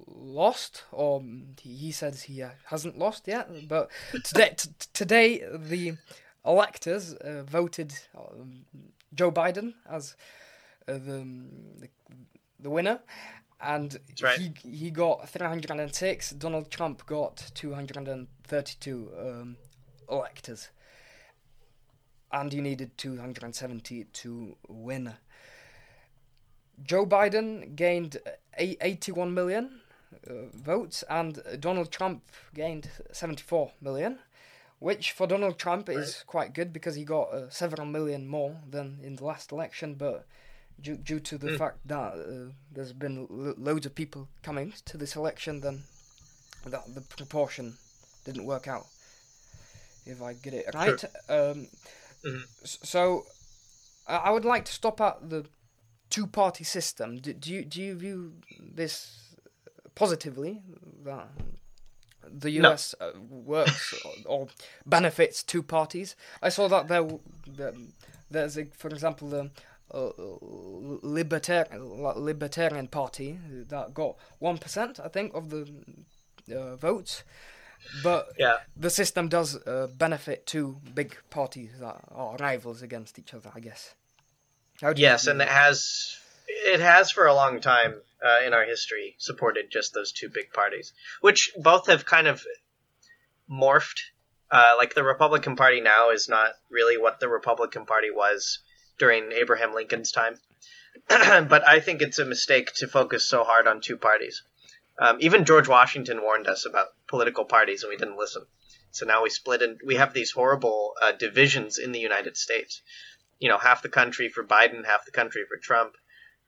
lost, 0.08 0.84
or 0.92 1.24
he 1.62 1.92
says 1.92 2.24
he 2.24 2.44
uh, 2.44 2.50
hasn't 2.66 2.98
lost 2.98 3.28
yet. 3.28 3.50
But 3.68 3.90
today, 4.24 4.54
t- 4.56 4.70
today 4.94 5.44
the 5.56 5.98
electors 6.46 7.14
uh, 7.14 7.44
voted 7.44 7.94
um, 8.18 8.66
Joe 9.14 9.32
Biden 9.32 9.74
as 9.90 10.16
uh, 10.88 10.94
the, 10.94 11.26
the 11.80 11.90
the 12.60 12.70
winner, 12.70 13.00
and 13.64 13.98
right. 14.22 14.40
he 14.40 14.70
he 14.70 14.92
got 14.92 15.30
306. 15.30 16.32
Donald 16.32 16.72
Trump 16.72 17.06
got 17.06 17.52
232. 17.54 19.12
Um, 19.20 19.58
electors, 20.12 20.70
and 22.32 22.54
you 22.54 22.62
needed 22.62 22.98
270 22.98 24.04
to 24.04 24.58
win. 24.68 25.14
Joe 26.84 27.06
Biden 27.06 27.76
gained 27.76 28.18
81 28.58 29.34
million 29.34 29.82
uh, 30.28 30.34
votes, 30.54 31.04
and 31.10 31.42
Donald 31.60 31.92
Trump 31.92 32.24
gained 32.54 32.90
74 33.12 33.72
million, 33.82 34.20
which 34.80 35.12
for 35.12 35.28
Donald 35.28 35.58
Trump 35.58 35.88
right. 35.88 35.98
is 35.98 36.24
quite 36.28 36.54
good 36.54 36.74
because 36.74 36.96
he 36.96 37.04
got 37.04 37.32
uh, 37.34 37.50
several 37.50 37.86
million 37.86 38.28
more 38.28 38.58
than 38.70 39.00
in 39.04 39.16
the 39.16 39.24
last 39.24 39.52
election, 39.52 39.96
but 39.96 40.26
due, 40.82 40.98
due 40.98 41.20
to 41.20 41.38
the 41.38 41.50
mm. 41.50 41.58
fact 41.58 41.78
that 41.86 42.14
uh, 42.14 42.52
there's 42.72 42.94
been 42.94 43.28
lo- 43.30 43.56
loads 43.58 43.86
of 43.86 43.96
people 43.96 44.28
coming 44.44 44.74
to 44.86 44.98
this 44.98 45.16
election, 45.16 45.62
then 45.62 45.84
that 46.66 46.94
the 46.94 47.02
proportion 47.02 47.78
didn't 48.26 48.46
work 48.46 48.68
out. 48.68 48.86
If 50.06 50.22
I 50.22 50.34
get 50.34 50.54
it 50.54 50.66
right, 50.74 51.00
sure. 51.00 51.10
um, 51.30 51.68
mm-hmm. 52.26 52.40
so 52.64 53.26
I 54.08 54.32
would 54.32 54.46
like 54.46 54.66
to 54.66 54.72
stop 54.72 55.00
at 55.00 55.30
the 55.30 55.46
two-party 56.10 56.64
system. 56.64 57.20
Do, 57.20 57.34
do 57.34 57.54
you 57.54 57.64
do 57.64 57.82
you 57.82 57.96
view 57.96 58.34
this 58.60 59.36
positively 59.96 60.62
that 61.04 61.28
the 62.28 62.52
US 62.62 62.96
no. 63.00 63.08
uh, 63.08 63.12
works 63.30 63.94
or, 64.06 64.14
or, 64.26 64.48
benefits 64.86 65.44
two 65.44 65.62
parties? 65.64 66.16
I 66.42 66.50
saw 66.50 66.68
that 66.68 66.88
there, 66.88 67.08
there 67.48 67.74
there's 68.30 68.58
a, 68.58 68.66
for 68.66 68.90
example 68.90 69.30
the 69.30 69.52
libertarian 69.94 72.04
libertarian 72.16 72.88
party 72.88 73.40
that 73.70 73.94
got 73.94 74.16
one 74.40 74.58
percent, 74.58 75.00
I 75.00 75.08
think, 75.08 75.34
of 75.34 75.50
the 75.50 75.68
uh, 76.56 76.76
votes. 76.76 77.24
But 78.04 78.34
yeah. 78.38 78.58
the 78.78 78.90
system 78.90 79.28
does 79.28 79.56
uh, 79.56 79.88
benefit 79.98 80.46
two 80.46 80.78
big 80.94 81.18
parties 81.30 81.72
that 81.80 82.00
are 82.12 82.38
rivals 82.38 82.84
against 82.84 83.18
each 83.18 83.34
other, 83.34 83.52
I 83.56 83.60
guess. 83.60 83.96
yes, 84.96 85.28
and 85.28 85.42
it 85.42 85.48
has 85.48 86.16
it 86.48 86.80
has 86.80 87.12
for 87.12 87.26
a 87.26 87.34
long 87.34 87.60
time 87.60 87.96
uh, 88.24 88.46
in 88.46 88.54
our 88.54 88.66
history 88.66 89.16
supported 89.18 89.72
just 89.72 89.94
those 89.94 90.12
two 90.12 90.30
big 90.30 90.52
parties, 90.54 90.94
which 91.22 91.52
both 91.58 91.88
have 91.88 92.06
kind 92.06 92.28
of 92.28 92.44
morphed. 93.50 94.00
Uh, 94.50 94.74
like 94.78 94.94
the 94.94 95.04
Republican 95.04 95.56
Party 95.56 95.80
now 95.80 96.10
is 96.10 96.28
not 96.28 96.52
really 96.70 96.98
what 96.98 97.22
the 97.22 97.30
Republican 97.30 97.86
Party 97.86 98.12
was 98.12 98.60
during 98.98 99.32
Abraham 99.32 99.74
Lincoln's 99.74 100.12
time. 100.12 100.36
but 101.08 101.68
I 101.68 101.80
think 101.80 102.02
it's 102.02 102.20
a 102.20 102.26
mistake 102.26 102.74
to 102.76 102.88
focus 102.88 103.28
so 103.28 103.44
hard 103.44 103.68
on 103.68 103.82
two 103.82 103.98
parties. 103.98 104.44
Um, 105.00 105.18
even 105.20 105.46
George 105.46 105.68
Washington 105.68 106.22
warned 106.22 106.48
us 106.48 106.66
about 106.66 106.90
political 107.08 107.46
parties, 107.46 107.84
and 107.84 107.90
we 107.90 107.98
didn't 107.98 108.18
listen. 108.18 108.46
So 108.92 109.06
now 109.06 109.24
we 109.24 109.30
split, 109.30 109.62
and 109.62 109.80
we 109.86 109.96
have 109.96 110.14
these 110.14 110.32
horrible 110.32 110.94
uh, 111.02 111.14
divisions 111.14 111.78
in 111.78 111.92
the 111.92 112.00
United 112.00 112.38
States. 112.38 112.82
You 113.40 113.50
know, 113.50 113.58
half 113.58 113.82
the 113.82 113.90
country 113.90 114.30
for 114.30 114.44
Biden, 114.44 114.86
half 114.86 115.06
the 115.06 115.12
country 115.12 115.44
for 115.48 115.58
Trump. 115.58 115.96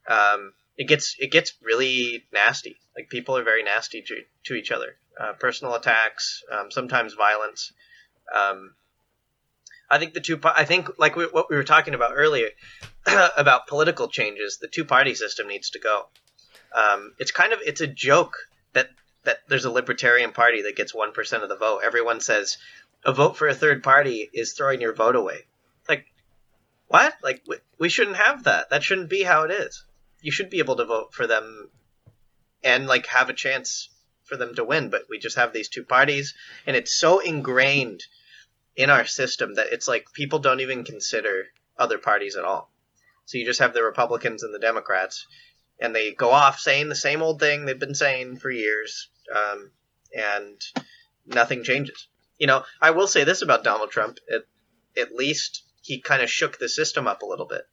Um, 0.07 0.53
it 0.77 0.87
gets 0.87 1.15
it 1.19 1.31
gets 1.31 1.53
really 1.61 2.25
nasty. 2.33 2.77
Like 2.95 3.09
people 3.09 3.37
are 3.37 3.43
very 3.43 3.63
nasty 3.63 4.01
to 4.01 4.23
to 4.45 4.55
each 4.55 4.71
other. 4.71 4.97
Uh, 5.19 5.33
personal 5.33 5.75
attacks, 5.75 6.43
um, 6.51 6.69
sometimes 6.69 7.13
violence. 7.13 7.71
Um, 8.35 8.75
I 9.89 9.99
think 9.99 10.13
the 10.13 10.21
two. 10.21 10.39
I 10.43 10.65
think 10.65 10.89
like 10.97 11.15
we, 11.15 11.25
what 11.25 11.49
we 11.49 11.55
were 11.55 11.63
talking 11.63 11.93
about 11.93 12.13
earlier 12.15 12.49
about 13.37 13.67
political 13.67 14.07
changes. 14.07 14.57
The 14.57 14.67
two 14.67 14.85
party 14.85 15.13
system 15.15 15.47
needs 15.47 15.71
to 15.71 15.79
go. 15.79 16.07
Um, 16.73 17.13
it's 17.19 17.31
kind 17.31 17.53
of 17.53 17.59
it's 17.65 17.81
a 17.81 17.87
joke 17.87 18.37
that 18.73 18.89
that 19.23 19.39
there's 19.47 19.65
a 19.65 19.71
libertarian 19.71 20.31
party 20.31 20.63
that 20.63 20.75
gets 20.75 20.93
one 20.93 21.11
percent 21.11 21.43
of 21.43 21.49
the 21.49 21.55
vote. 21.55 21.81
Everyone 21.85 22.21
says 22.21 22.57
a 23.05 23.13
vote 23.13 23.37
for 23.37 23.47
a 23.47 23.53
third 23.53 23.83
party 23.83 24.29
is 24.33 24.53
throwing 24.53 24.81
your 24.81 24.93
vote 24.93 25.15
away. 25.15 25.45
Like 25.87 26.05
what? 26.87 27.13
Like 27.21 27.43
we, 27.47 27.57
we 27.77 27.89
shouldn't 27.89 28.17
have 28.17 28.45
that. 28.45 28.69
That 28.69 28.83
shouldn't 28.83 29.09
be 29.09 29.23
how 29.23 29.43
it 29.43 29.51
is. 29.51 29.85
You 30.21 30.31
should 30.31 30.49
be 30.49 30.59
able 30.59 30.77
to 30.77 30.85
vote 30.85 31.13
for 31.13 31.27
them 31.27 31.69
and 32.63 32.87
like 32.87 33.05
have 33.07 33.29
a 33.29 33.33
chance 33.33 33.89
for 34.23 34.37
them 34.37 34.55
to 34.55 34.63
win. 34.63 34.89
But 34.89 35.03
we 35.09 35.19
just 35.19 35.35
have 35.35 35.53
these 35.53 35.69
two 35.69 35.83
parties, 35.83 36.33
and 36.65 36.75
it's 36.75 36.97
so 36.97 37.19
ingrained 37.19 38.03
in 38.75 38.89
our 38.89 39.05
system 39.05 39.55
that 39.55 39.67
it's 39.71 39.87
like 39.87 40.13
people 40.13 40.39
don't 40.39 40.61
even 40.61 40.83
consider 40.83 41.45
other 41.77 41.97
parties 41.97 42.35
at 42.35 42.45
all. 42.45 42.71
So 43.25 43.37
you 43.37 43.45
just 43.45 43.59
have 43.59 43.73
the 43.73 43.83
Republicans 43.83 44.43
and 44.43 44.53
the 44.53 44.59
Democrats, 44.59 45.27
and 45.79 45.95
they 45.95 46.13
go 46.13 46.31
off 46.31 46.59
saying 46.59 46.89
the 46.89 46.95
same 46.95 47.21
old 47.21 47.39
thing 47.39 47.65
they've 47.65 47.79
been 47.79 47.95
saying 47.95 48.37
for 48.37 48.49
years, 48.49 49.09
um, 49.33 49.71
and 50.13 50.61
nothing 51.25 51.63
changes. 51.63 52.07
You 52.37 52.47
know, 52.47 52.63
I 52.81 52.91
will 52.91 53.07
say 53.07 53.23
this 53.23 53.41
about 53.41 53.63
Donald 53.63 53.91
Trump: 53.91 54.19
at, 54.31 54.43
at 54.97 55.15
least 55.15 55.63
he 55.81 56.01
kind 56.01 56.21
of 56.21 56.29
shook 56.29 56.57
the 56.57 56.69
system 56.69 57.07
up 57.07 57.21
a 57.21 57.25
little 57.25 57.45
bit. 57.45 57.63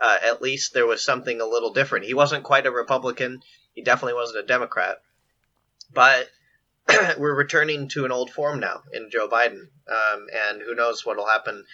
Uh, 0.00 0.18
at 0.22 0.42
least 0.42 0.74
there 0.74 0.86
was 0.86 1.04
something 1.04 1.40
a 1.40 1.46
little 1.46 1.72
different. 1.72 2.04
He 2.04 2.14
wasn't 2.14 2.44
quite 2.44 2.66
a 2.66 2.70
Republican. 2.70 3.40
He 3.72 3.82
definitely 3.82 4.14
wasn't 4.14 4.44
a 4.44 4.46
Democrat, 4.46 4.98
but 5.92 6.28
we're 7.18 7.34
returning 7.34 7.88
to 7.88 8.04
an 8.04 8.12
old 8.12 8.30
form 8.30 8.60
now 8.60 8.82
in 8.92 9.10
Joe 9.10 9.28
Biden, 9.28 9.68
um, 9.88 10.26
and 10.32 10.62
who 10.62 10.74
knows 10.74 11.04
what'll 11.04 11.26
happen 11.26 11.64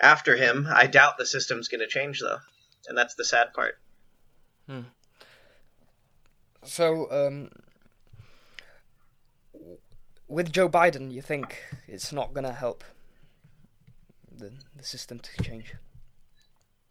after 0.00 0.36
him. 0.36 0.68
I 0.70 0.86
doubt 0.86 1.18
the 1.18 1.26
system's 1.26 1.68
going 1.68 1.80
to 1.80 1.86
change 1.86 2.20
though, 2.20 2.38
and 2.86 2.96
that's 2.96 3.14
the 3.14 3.24
sad 3.24 3.52
part. 3.52 3.78
Hmm. 4.66 4.82
So, 6.64 7.10
um, 7.10 7.50
with 10.26 10.52
Joe 10.52 10.68
Biden, 10.68 11.10
you 11.10 11.22
think 11.22 11.62
it's 11.86 12.12
not 12.12 12.34
going 12.34 12.44
to 12.44 12.52
help 12.52 12.84
the 14.30 14.52
the 14.76 14.84
system 14.84 15.18
to 15.18 15.42
change? 15.42 15.74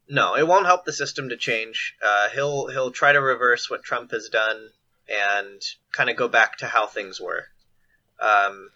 No, 0.09 0.35
it 0.35 0.47
won't 0.47 0.65
help 0.65 0.85
the 0.85 0.93
system 0.93 1.29
to 1.29 1.37
change. 1.37 1.95
Uh, 2.05 2.29
he'll 2.29 2.67
he'll 2.67 2.91
try 2.91 3.11
to 3.11 3.21
reverse 3.21 3.69
what 3.69 3.83
Trump 3.83 4.11
has 4.11 4.29
done 4.29 4.69
and 5.09 5.61
kind 5.91 6.09
of 6.09 6.15
go 6.15 6.27
back 6.27 6.57
to 6.57 6.67
how 6.67 6.87
things 6.87 7.19
were. 7.19 7.45
Um, 8.19 8.69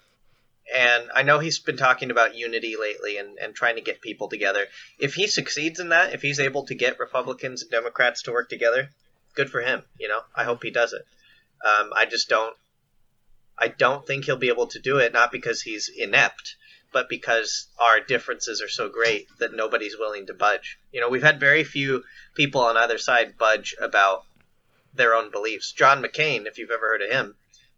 and 0.74 1.10
I 1.14 1.24
know 1.24 1.40
he's 1.40 1.60
been 1.60 1.78
talking 1.78 2.12
about 2.12 2.36
unity 2.36 2.76
lately 2.80 3.18
and, 3.18 3.38
and 3.40 3.54
trying 3.54 3.76
to 3.76 3.82
get 3.82 4.02
people 4.02 4.30
together. 4.30 4.66
If 5.00 5.16
he 5.16 5.28
succeeds 5.28 5.80
in 5.80 5.90
that, 5.90 6.14
if 6.14 6.22
he's 6.22 6.40
able 6.40 6.66
to 6.68 6.76
get 6.76 7.00
Republicans 7.00 7.62
and 7.62 7.72
Democrats 7.72 8.24
to 8.24 8.32
work 8.32 8.50
together, 8.50 8.90
good 9.36 9.50
for 9.50 9.62
him. 9.62 9.84
You 10.00 10.08
know, 10.08 10.22
I 10.36 10.44
hope 10.44 10.64
he 10.64 10.72
does 10.72 10.94
it. 10.94 11.06
Um, 11.66 11.92
I 11.96 12.06
just 12.06 12.30
don't. 12.30 12.56
I 13.58 13.68
don't 13.68 14.08
think 14.08 14.26
he'll 14.26 14.38
be 14.38 14.48
able 14.48 14.68
to 14.68 14.80
do 14.80 14.98
it, 14.98 15.14
not 15.14 15.32
because 15.32 15.62
he's 15.62 15.90
inept, 15.96 16.56
but 16.92 17.10
because 17.10 17.68
our 17.80 18.00
differences 18.00 18.62
are 18.62 18.70
so 18.70 18.90
great 18.90 19.28
that 19.40 19.54
nobody's 19.54 19.98
willing 20.00 20.26
to 20.28 20.34
budge. 20.34 20.80
You 20.92 21.02
know, 21.02 21.10
we've 21.10 21.22
had 21.22 21.40
very 21.40 21.64
few 21.64 22.04
people 22.34 22.62
on 22.62 22.78
either 22.78 22.98
side 22.98 23.38
budge 23.38 23.76
about 23.80 24.24
their 24.94 25.14
own 25.16 25.32
beliefs. 25.32 25.72
John 25.72 26.04
McCain, 26.04 26.46
if 26.46 26.58
you've 26.58 26.72
ever 26.72 26.88
heard 26.88 27.02
of 27.02 27.12
him, 27.12 27.36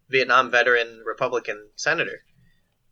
Vietnam 0.08 0.50
veteran 0.50 1.02
Republican 1.06 1.70
senator. 1.76 2.24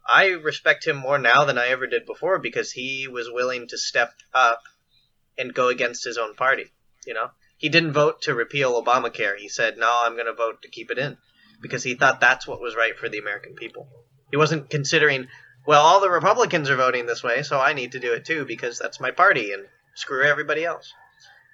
I 0.09 0.29
respect 0.29 0.87
him 0.87 0.97
more 0.97 1.19
now 1.19 1.45
than 1.45 1.59
I 1.59 1.69
ever 1.69 1.87
did 1.87 2.07
before 2.07 2.39
because 2.39 2.73
he 2.73 3.07
was 3.07 3.31
willing 3.31 3.69
to 3.69 3.79
step 3.79 4.13
up 4.35 4.63
and 5.39 5.55
go 5.55 5.69
against 5.69 6.05
his 6.05 6.19
own 6.19 6.35
party. 6.35 6.73
You 7.07 7.15
know, 7.15 7.31
he 7.57 7.69
didn't 7.69 7.93
vote 7.93 8.23
to 8.23 8.35
repeal 8.35 8.83
Obamacare. 8.83 9.37
He 9.37 9.49
said, 9.49 9.77
"No, 9.77 10.03
I'm 10.05 10.15
going 10.15 10.27
to 10.27 10.35
vote 10.35 10.63
to 10.63 10.69
keep 10.69 10.91
it 10.91 10.99
in," 10.99 11.19
because 11.61 11.83
he 11.83 11.95
thought 11.95 12.21
that's 12.21 12.47
what 12.47 12.61
was 12.61 12.77
right 12.77 12.99
for 12.99 13.09
the 13.09 13.19
American 13.19 13.55
people. 13.55 13.89
He 14.31 14.37
wasn't 14.37 14.71
considering, 14.71 15.29
well, 15.67 15.83
all 15.83 16.01
the 16.01 16.11
Republicans 16.11 16.71
are 16.71 16.77
voting 16.77 17.07
this 17.07 17.23
way, 17.23 17.43
so 17.43 17.61
I 17.61 17.73
need 17.73 17.93
to 17.93 18.01
do 18.01 18.15
it 18.15 18.25
too 18.25 18.45
because 18.45 18.79
that's 18.79 19.01
my 19.01 19.11
party 19.11 19.53
and 19.53 19.67
screw 19.95 20.25
everybody 20.25 20.65
else. 20.65 20.93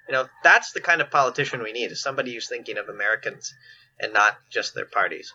You 0.09 0.15
know, 0.15 0.25
that's 0.43 0.71
the 0.71 0.81
kind 0.81 1.01
of 1.01 1.11
politician 1.11 1.61
we 1.61 1.71
need, 1.71 1.91
is 1.91 2.01
somebody 2.01 2.33
who's 2.33 2.49
thinking 2.49 2.79
of 2.79 2.89
Americans 2.89 3.53
and 3.99 4.11
not 4.11 4.37
just 4.49 4.73
their 4.73 4.87
parties. 4.87 5.31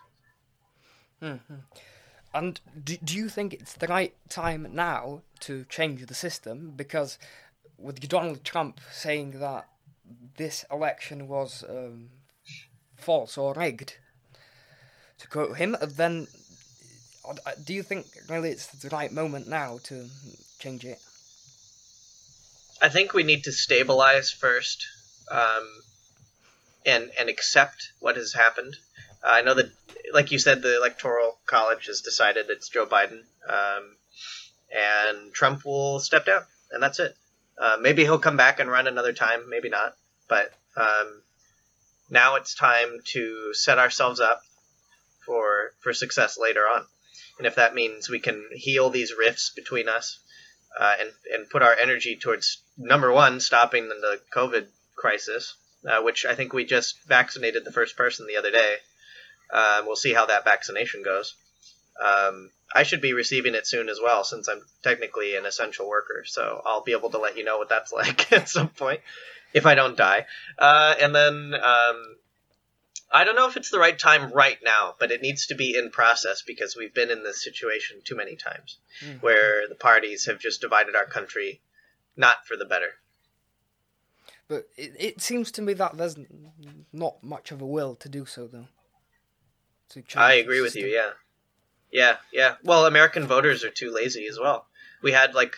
Mm-hmm. 1.23 1.55
And 2.35 2.61
do, 2.83 2.97
do 2.97 3.17
you 3.17 3.29
think 3.29 3.55
it's 3.55 3.75
the 3.75 3.87
right 3.87 4.17
time 4.29 4.67
now 4.73 5.23
to 5.41 5.65
change 5.69 6.05
the 6.05 6.15
system? 6.15 6.73
Because 6.75 7.21
with 7.79 8.09
Donald 8.09 8.43
Trump 8.43 8.81
saying 8.91 9.39
that 9.39 9.69
this 10.37 10.65
election 10.73 11.29
was 11.29 11.63
um, 11.69 12.11
false 12.97 13.39
or 13.39 13.55
rigged, 13.55 13.99
to 15.19 15.29
quote 15.29 15.57
him, 15.57 15.77
then 15.81 16.27
uh, 17.25 17.53
do 17.65 17.73
you 17.73 17.85
think 17.85 18.07
really 18.29 18.51
it's 18.51 18.67
the 18.67 18.89
right 18.89 19.13
moment 19.13 19.47
now 19.47 19.79
to 19.85 20.09
change 20.59 20.85
it? 20.85 20.99
I 22.83 22.89
think 22.89 23.13
we 23.15 23.23
need 23.23 23.45
to 23.45 23.53
stabilize 23.53 24.31
first, 24.31 24.87
um, 25.31 25.67
and 26.85 27.11
and 27.19 27.29
accept 27.29 27.93
what 28.01 28.17
has 28.17 28.33
happened. 28.33 28.77
Uh, 29.23 29.31
I 29.33 29.43
know 29.43 29.55
that, 29.55 29.71
like 30.13 30.33
you 30.33 30.39
said, 30.39 30.61
the 30.63 30.77
electoral 30.77 31.39
college 31.47 31.87
has 31.87 32.03
decided 32.03 32.47
it's 32.51 32.69
Joe 32.69 32.87
Biden, 32.87 33.23
um, 33.49 33.97
and 34.75 35.33
Trump 35.33 35.65
will 35.65 36.01
step 36.01 36.27
down, 36.27 36.43
and 36.71 36.83
that's 36.83 36.99
it. 37.01 37.17
Uh, 37.59 37.77
maybe 37.81 38.03
he'll 38.03 38.19
come 38.19 38.37
back 38.37 38.61
and 38.61 38.71
run 38.71 38.87
another 38.87 39.13
time, 39.13 39.49
maybe 39.49 39.69
not. 39.69 39.97
But 40.29 40.53
um, 40.77 41.23
now 42.11 42.35
it's 42.37 42.55
time 42.55 43.01
to 43.13 43.55
set 43.55 43.79
ourselves 43.79 44.21
up 44.21 44.43
for 45.25 45.73
for 45.81 45.93
success 45.93 46.39
later 46.39 46.63
on. 46.63 46.85
and 47.39 47.47
if 47.47 47.57
that 47.57 47.75
means 47.75 48.09
we 48.09 48.21
can 48.21 48.45
heal 48.53 48.91
these 48.91 49.13
rifts 49.17 49.51
between 49.51 49.89
us 49.89 50.19
uh, 50.79 50.95
and 51.01 51.11
and 51.33 51.51
put 51.51 51.63
our 51.63 51.75
energy 51.75 52.17
towards 52.17 52.63
number 52.77 53.13
one, 53.13 53.41
stopping 53.41 53.89
the 53.89 54.21
COVID 54.33 54.67
crisis, 54.97 55.55
uh, 55.89 56.03
which 56.03 56.25
I 56.27 56.35
think 56.35 56.53
we 56.53 56.65
just 56.65 57.03
vaccinated 57.07 57.65
the 57.65 57.73
first 57.73 57.97
person 57.97 58.27
the 58.27 58.37
other 58.37 58.51
day. 58.51 58.77
Uh, 59.53 59.83
we'll 59.87 59.97
see 59.97 60.13
how 60.13 60.27
that 60.27 60.45
vaccination 60.45 61.03
goes. 61.03 61.35
Um, 62.03 62.51
I 62.75 62.83
should 62.83 63.01
be 63.01 63.13
receiving 63.13 63.55
it 63.55 63.67
soon 63.67 63.89
as 63.89 64.01
well, 64.03 64.25
since 64.25 64.49
I'm 64.49 64.63
technically 64.83 65.37
an 65.37 65.47
essential 65.47 65.89
worker. 65.89 66.25
So 66.27 66.61
I'll 66.65 66.83
be 66.83 66.93
able 66.93 67.11
to 67.11 67.19
let 67.19 67.37
you 67.37 67.45
know 67.45 67.59
what 67.59 67.69
that's 67.69 67.93
like 68.01 68.33
at 68.33 68.49
some 68.49 68.69
point 68.69 69.01
if 69.53 69.67
I 69.67 69.75
don't 69.75 69.97
die. 69.97 70.27
Uh, 70.59 70.95
and 71.01 71.15
then 71.15 71.55
um, 71.55 72.17
I 73.13 73.23
don't 73.23 73.37
know 73.37 73.49
if 73.49 73.57
it's 73.57 73.71
the 73.71 73.79
right 73.79 73.97
time 73.97 74.33
right 74.33 74.59
now, 74.65 74.97
but 74.99 75.13
it 75.13 75.23
needs 75.23 75.47
to 75.47 75.55
be 75.55 75.77
in 75.79 75.91
process 75.91 76.43
because 76.43 76.77
we've 76.77 76.93
been 76.93 77.11
in 77.11 77.23
this 77.23 77.43
situation 77.45 77.99
too 78.05 78.17
many 78.17 78.35
times 78.35 78.79
mm-hmm. 79.05 79.19
where 79.19 79.69
the 79.69 79.77
parties 79.77 80.27
have 80.27 80.41
just 80.41 80.61
divided 80.61 80.97
our 80.97 81.07
country 81.07 81.61
not 82.17 82.47
for 82.47 82.57
the 82.57 82.65
better. 82.65 82.95
But 84.49 84.69
it, 84.77 84.93
it 84.99 85.21
seems 85.23 85.51
to 85.53 85.63
me 85.63 85.73
that 85.75 85.97
there's 85.97 86.19
not 86.93 87.23
much 87.23 87.51
of 87.51 87.63
a 87.63 87.67
will 87.67 87.95
to 87.97 88.09
do 88.09 88.27
so, 88.27 88.47
though. 88.47 88.69
I 90.17 90.35
agree 90.35 90.61
with 90.61 90.77
you, 90.77 90.87
yeah. 90.87 91.11
Yeah, 91.91 92.17
yeah. 92.33 92.57
Well, 92.65 92.87
American 92.87 93.27
voters 93.27 93.65
are 93.65 93.71
too 93.71 93.93
lazy 93.93 94.27
as 94.27 94.39
well. 94.39 94.67
We 95.03 95.13
had, 95.13 95.35
like, 95.35 95.57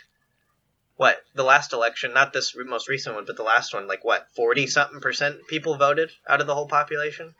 what, 0.96 1.22
the 1.34 1.42
last 1.42 1.72
election, 1.72 2.12
not 2.12 2.32
this 2.32 2.54
most 2.54 2.88
recent 2.88 3.14
one, 3.14 3.24
but 3.24 3.36
the 3.36 3.42
last 3.42 3.72
one, 3.72 3.88
like, 3.88 4.04
what, 4.04 4.28
40 4.36 4.66
something 4.66 5.00
percent 5.00 5.46
people 5.48 5.76
voted 5.76 6.10
out 6.28 6.40
of 6.40 6.46
the 6.46 6.54
whole 6.54 6.68
population? 6.68 7.34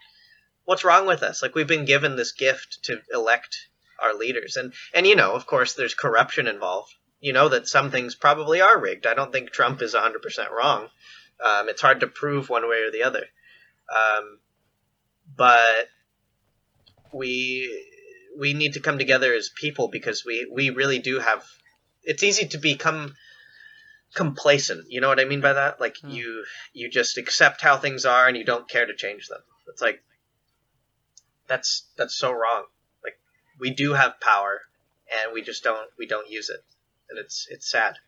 What's 0.64 0.84
wrong 0.84 1.06
with 1.06 1.22
us? 1.22 1.42
Like, 1.42 1.54
we've 1.54 1.66
been 1.66 1.84
given 1.84 2.16
this 2.16 2.32
gift 2.32 2.78
to 2.84 3.00
elect 3.12 3.68
our 4.02 4.14
leaders. 4.14 4.56
And, 4.56 4.72
and, 4.94 5.06
you 5.06 5.14
know, 5.14 5.32
of 5.32 5.46
course, 5.46 5.74
there's 5.74 5.94
corruption 5.94 6.46
involved. 6.46 6.94
You 7.20 7.32
know 7.32 7.48
that 7.48 7.66
some 7.66 7.90
things 7.90 8.14
probably 8.14 8.60
are 8.60 8.78
rigged. 8.78 9.06
I 9.06 9.14
don't 9.14 9.32
think 9.32 9.50
Trump 9.50 9.82
is 9.82 9.94
100% 9.94 10.50
wrong. 10.50 10.88
Um, 11.44 11.68
it's 11.68 11.82
hard 11.82 12.00
to 12.00 12.06
prove 12.06 12.48
one 12.48 12.68
way 12.68 12.82
or 12.82 12.90
the 12.90 13.02
other. 13.02 13.24
Um, 13.90 14.38
but 15.34 15.88
we 17.12 17.84
we 18.38 18.52
need 18.52 18.74
to 18.74 18.80
come 18.80 18.98
together 18.98 19.32
as 19.32 19.48
people 19.48 19.88
because 19.88 20.24
we 20.24 20.48
we 20.52 20.70
really 20.70 20.98
do 20.98 21.18
have. 21.18 21.44
It's 22.02 22.22
easy 22.22 22.46
to 22.48 22.58
become 22.58 23.14
complacent. 24.14 24.86
You 24.88 25.00
know 25.00 25.08
what 25.08 25.20
I 25.20 25.24
mean 25.24 25.40
by 25.40 25.54
that? 25.54 25.80
Like 25.80 25.96
mm. 25.96 26.12
you 26.12 26.44
you 26.72 26.90
just 26.90 27.18
accept 27.18 27.60
how 27.60 27.76
things 27.76 28.04
are 28.04 28.26
and 28.26 28.36
you 28.36 28.44
don't 28.44 28.68
care 28.68 28.86
to 28.86 28.94
change 28.94 29.28
them. 29.28 29.40
It's 29.68 29.82
like 29.82 30.02
that's 31.46 31.88
that's 31.96 32.16
so 32.16 32.32
wrong. 32.32 32.64
Like 33.02 33.18
we 33.58 33.70
do 33.70 33.94
have 33.94 34.20
power 34.20 34.60
and 35.10 35.32
we 35.32 35.42
just 35.42 35.64
don't 35.64 35.88
we 35.98 36.06
don't 36.06 36.30
use 36.30 36.50
it. 36.50 36.60
And 37.08 37.18
it's 37.18 37.46
it's 37.50 37.70
sad. 37.70 37.98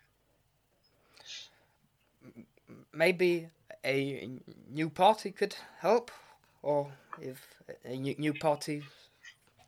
Maybe 2.92 3.48
a 3.84 4.28
new 4.70 4.90
party 4.90 5.30
could 5.30 5.54
help, 5.78 6.10
or 6.62 6.92
if 7.20 7.46
a 7.84 7.96
new 7.96 8.34
party 8.34 8.82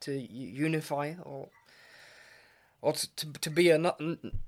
to 0.01 0.12
unify, 0.12 1.14
or 1.22 1.49
or 2.83 2.93
to 2.93 3.33
to 3.33 3.51
be 3.51 3.70
an, 3.70 3.87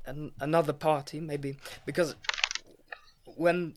an, 0.06 0.32
another 0.40 0.72
party, 0.72 1.20
maybe. 1.20 1.56
Because 1.86 2.16
when, 3.36 3.74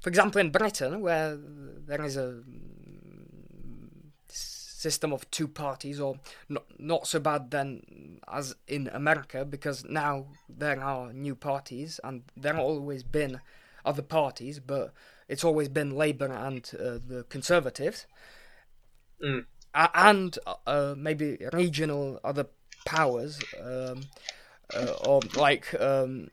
for 0.00 0.08
example, 0.08 0.40
in 0.40 0.50
Britain, 0.50 1.00
where 1.00 1.36
there 1.86 2.02
is 2.02 2.16
a 2.16 2.42
system 4.84 5.12
of 5.12 5.20
two 5.30 5.48
parties, 5.48 5.98
or 6.06 6.12
not 6.48 6.64
not 6.78 7.02
so 7.12 7.18
bad 7.30 7.50
then 7.56 7.68
as 8.38 8.46
in 8.76 8.82
America, 9.02 9.38
because 9.44 9.78
now 10.02 10.14
there 10.62 10.80
are 10.92 11.12
new 11.26 11.34
parties, 11.50 12.00
and 12.04 12.22
there 12.42 12.54
have 12.54 12.64
always 12.64 13.02
been 13.18 13.40
other 13.90 14.06
parties, 14.18 14.56
but 14.60 14.86
it's 15.28 15.44
always 15.44 15.68
been 15.78 15.90
Labour 16.04 16.30
and 16.48 16.62
uh, 16.74 16.98
the 17.10 17.24
Conservatives, 17.34 18.06
mm. 19.20 19.44
uh, 19.74 19.88
and 20.10 20.38
uh, 20.66 20.94
maybe 20.96 21.28
regional 21.52 22.20
other 22.30 22.46
powers, 22.84 23.32
um, 23.68 23.98
uh, 24.76 25.10
or 25.10 25.20
like 25.46 25.66
um, 25.80 26.28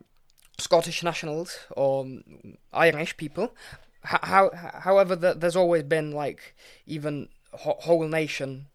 Scottish 0.58 1.04
nationals 1.04 1.50
or 1.72 2.06
Irish 2.74 3.14
people. 3.18 3.48
How, 4.04 4.50
however, 4.88 5.16
there's 5.16 5.56
always 5.56 5.84
been 5.84 6.10
like 6.24 6.42
even 6.86 7.30
whole 7.54 8.08
nation 8.08 8.68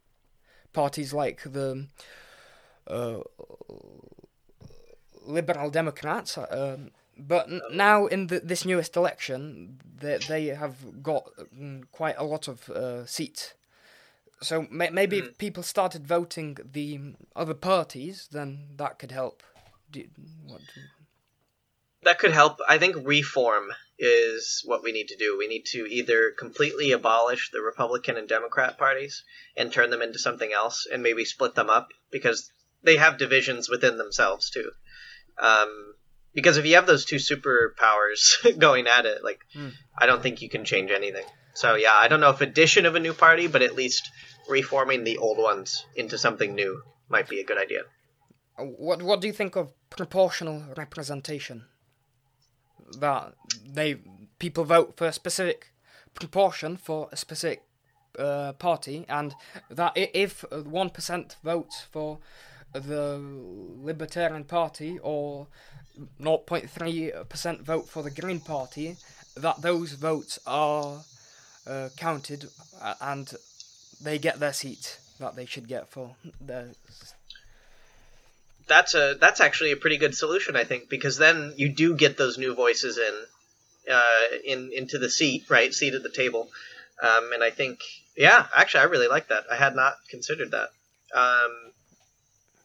parties 0.73 1.13
like 1.13 1.43
the 1.45 1.87
uh, 2.87 3.19
Liberal 5.25 5.71
Democrats. 5.71 6.39
Um, 6.39 6.91
but 7.19 7.49
now 7.73 8.07
in 8.07 8.27
the, 8.27 8.41
this 8.41 8.65
newest 8.65 8.97
election, 8.97 9.81
they, 9.99 10.19
they 10.29 10.47
have 10.49 11.03
got 11.03 11.31
mm, 11.59 11.85
quite 11.91 12.17
a 12.19 12.25
lot 12.25 12.49
of 12.49 12.69
uh, 12.71 13.07
seats. 13.07 13.55
So 14.43 14.67
may, 14.71 14.91
maybe 14.91 15.21
mm. 15.21 15.29
if 15.29 15.39
people 15.39 15.63
started 15.63 16.07
voting 16.07 16.59
the 16.63 17.15
other 17.35 17.55
parties, 17.55 18.29
then 18.31 18.69
that 18.77 18.99
could 18.99 19.13
help. 19.13 19.43
Do, 19.91 20.05
what 20.47 20.61
do... 20.61 20.81
That 22.03 22.19
could 22.19 22.33
help. 22.33 22.61
I 22.69 22.77
think 22.79 22.97
reform 23.03 23.73
is 23.99 24.63
what 24.65 24.83
we 24.83 24.93
need 24.93 25.09
to 25.09 25.17
do. 25.17 25.37
We 25.39 25.49
need 25.49 25.65
to 25.67 25.87
either 25.87 26.33
completely 26.39 26.93
abolish 26.93 27.51
the 27.51 27.63
Republican 27.63 28.17
and 28.17 28.29
Democrat 28.29 28.79
parties 28.79 29.25
and 29.57 29.73
turn 29.73 29.91
them 29.91 30.03
into 30.03 30.19
something 30.19 30.53
else, 30.53 30.87
and 30.91 31.03
maybe 31.03 31.25
split 31.25 31.55
them 31.55 31.71
up 31.71 31.89
because 32.11 32.51
they 32.83 32.97
have 32.97 33.19
divisions 33.19 33.69
within 33.69 33.97
themselves 33.97 34.51
too. 34.51 34.71
Um, 35.39 35.95
because 36.35 36.59
if 36.59 36.67
you 36.67 36.75
have 36.75 36.87
those 36.87 37.05
two 37.05 37.17
superpowers 37.17 38.59
going 38.59 38.87
at 38.87 39.07
it, 39.07 39.25
like 39.25 39.41
mm. 39.55 39.73
I 39.99 40.07
don't 40.07 40.23
think 40.23 40.43
you 40.43 40.49
can 40.49 40.65
change 40.65 40.91
anything. 40.91 41.25
So 41.55 41.75
yeah, 41.75 41.95
I 41.95 42.09
don't 42.09 42.21
know 42.21 42.31
if 42.31 42.43
addition 42.43 42.85
of 42.85 42.95
a 42.95 43.01
new 43.01 43.15
party, 43.15 43.47
but 43.47 43.63
at 43.63 43.75
least 43.75 44.11
reforming 44.49 45.05
the 45.05 45.19
old 45.19 45.39
ones 45.39 45.87
into 45.97 46.19
something 46.19 46.55
new 46.55 46.83
might 47.09 47.29
be 47.29 47.41
a 47.41 47.45
good 47.45 47.59
idea. 47.59 47.83
What 48.59 49.03
What 49.03 49.21
do 49.21 49.27
you 49.27 49.33
think 49.33 49.57
of 49.57 49.73
proportional 49.91 50.63
representation? 50.77 51.65
That 53.01 53.35
they 53.65 53.97
people 54.39 54.65
vote 54.65 54.97
for 54.97 55.07
a 55.07 55.13
specific 55.13 55.73
proportion 56.15 56.77
for 56.77 57.09
a 57.13 57.17
specific 57.17 57.63
uh, 58.19 58.53
party, 58.55 59.05
and 59.09 59.35
that 59.71 59.93
if 59.97 60.45
one 60.51 60.91
percent 60.91 61.37
votes 61.43 61.85
for 61.91 62.19
the 62.73 63.21
Libertarian 63.83 64.45
Party 64.45 64.99
or 65.03 65.47
0.3% 66.21 67.61
vote 67.63 67.89
for 67.89 68.03
the 68.03 68.11
Green 68.11 68.41
Party, 68.41 68.97
that 69.37 69.63
those 69.63 69.93
votes 69.93 70.39
are 70.47 71.01
uh, 71.67 71.89
counted 71.97 72.49
uh, 72.81 72.95
and 73.01 73.35
they 74.03 74.19
get 74.19 74.41
their 74.41 74.53
seat 74.53 74.99
that 75.19 75.37
they 75.37 75.47
should 75.47 75.69
get 75.69 75.89
for 75.89 76.15
their. 76.41 76.69
That's 78.69 78.95
a 78.95 79.17
that's 79.21 79.41
actually 79.41 79.73
a 79.73 79.77
pretty 79.77 79.97
good 79.97 80.17
solution, 80.17 80.57
I 80.57 80.65
think, 80.65 80.89
because 80.89 81.17
then 81.19 81.55
you 81.57 81.69
do 81.69 81.95
get 81.95 82.17
those 82.17 82.37
new 82.37 82.55
voices 82.55 82.99
in, 82.99 83.15
uh, 83.93 84.37
in 84.45 84.73
into 84.75 84.99
the 84.99 85.09
seat, 85.09 85.45
right, 85.49 85.73
seat 85.73 85.95
at 85.95 86.03
the 86.03 86.11
table, 86.11 86.51
um, 87.03 87.31
and 87.33 87.45
I 87.45 87.51
think, 87.51 87.81
yeah, 88.17 88.47
actually, 88.57 88.81
I 88.81 88.85
really 88.85 89.09
like 89.09 89.29
that. 89.29 89.45
I 89.51 89.57
had 89.57 89.77
not 89.77 89.95
considered 90.09 90.53
that. 90.53 90.71
Um, 91.15 91.53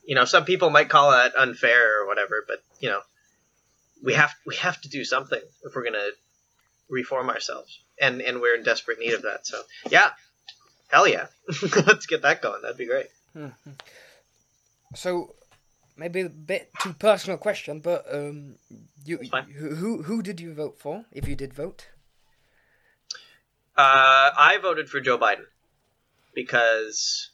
you 0.06 0.16
know, 0.16 0.26
some 0.26 0.46
people 0.46 0.70
might 0.70 0.90
call 0.90 1.12
that 1.12 1.36
unfair 1.38 2.02
or 2.02 2.08
whatever, 2.08 2.44
but 2.48 2.64
you 2.80 2.90
know, 2.90 3.02
we 4.04 4.14
have 4.14 4.34
we 4.46 4.56
have 4.56 4.80
to 4.82 4.90
do 4.90 5.04
something 5.04 5.42
if 5.64 5.76
we're 5.76 5.84
gonna 5.84 6.10
reform 6.90 7.30
ourselves, 7.30 7.80
and 8.00 8.22
and 8.22 8.42
we're 8.42 8.56
in 8.56 8.64
desperate 8.64 9.00
need 9.00 9.14
of 9.14 9.24
that. 9.24 9.46
So 9.46 9.62
yeah, 9.90 10.10
hell 10.88 11.08
yeah, 11.08 11.28
let's 11.86 12.06
get 12.06 12.24
that 12.24 12.42
going. 12.42 12.62
That'd 12.62 12.78
be 12.78 12.88
great. 12.88 13.08
Mm-hmm. 13.36 13.72
So 14.96 15.36
maybe 15.96 16.22
a 16.22 16.30
bit 16.30 16.72
too 16.82 16.94
personal 16.94 17.38
question, 17.38 17.80
but 17.80 18.06
um, 18.14 18.56
you 19.04 19.18
who 19.58 20.04
who 20.04 20.22
did 20.22 20.40
you 20.40 20.54
vote 20.54 20.80
for 20.80 21.06
if 21.12 21.28
you 21.28 21.36
did 21.36 21.54
vote? 21.54 21.88
Uh, 23.78 24.32
I 24.38 24.58
voted 24.62 24.90
for 24.90 25.00
Joe 25.00 25.18
Biden 25.18 25.46
because 26.34 27.30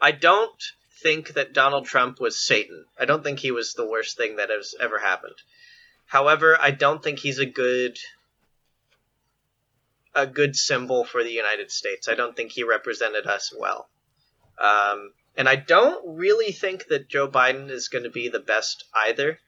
I 0.00 0.12
don't 0.12 0.62
think 1.02 1.34
that 1.34 1.52
Donald 1.52 1.86
Trump 1.86 2.20
was 2.20 2.36
Satan. 2.36 2.84
I 2.98 3.04
don't 3.04 3.22
think 3.22 3.38
he 3.38 3.50
was 3.50 3.74
the 3.74 3.88
worst 3.88 4.16
thing 4.16 4.36
that 4.36 4.50
has 4.50 4.74
ever 4.80 4.98
happened. 4.98 5.36
However, 6.06 6.58
I 6.60 6.70
don't 6.70 7.02
think 7.02 7.18
he's 7.18 7.38
a 7.38 7.46
good 7.46 7.98
a 10.14 10.26
good 10.26 10.54
symbol 10.54 11.04
for 11.04 11.24
the 11.24 11.32
United 11.32 11.70
States. 11.70 12.08
I 12.08 12.14
don't 12.14 12.36
think 12.36 12.52
he 12.52 12.62
represented 12.62 13.26
us 13.26 13.52
well. 13.58 13.88
Um, 14.58 15.12
and 15.36 15.48
I 15.48 15.56
don't 15.56 16.16
really 16.16 16.52
think 16.52 16.86
that 16.88 17.08
Joe 17.08 17.28
Biden 17.28 17.70
is 17.70 17.88
going 17.88 18.04
to 18.04 18.10
be 18.10 18.28
the 18.28 18.40
best 18.40 18.84
either. 18.94 19.38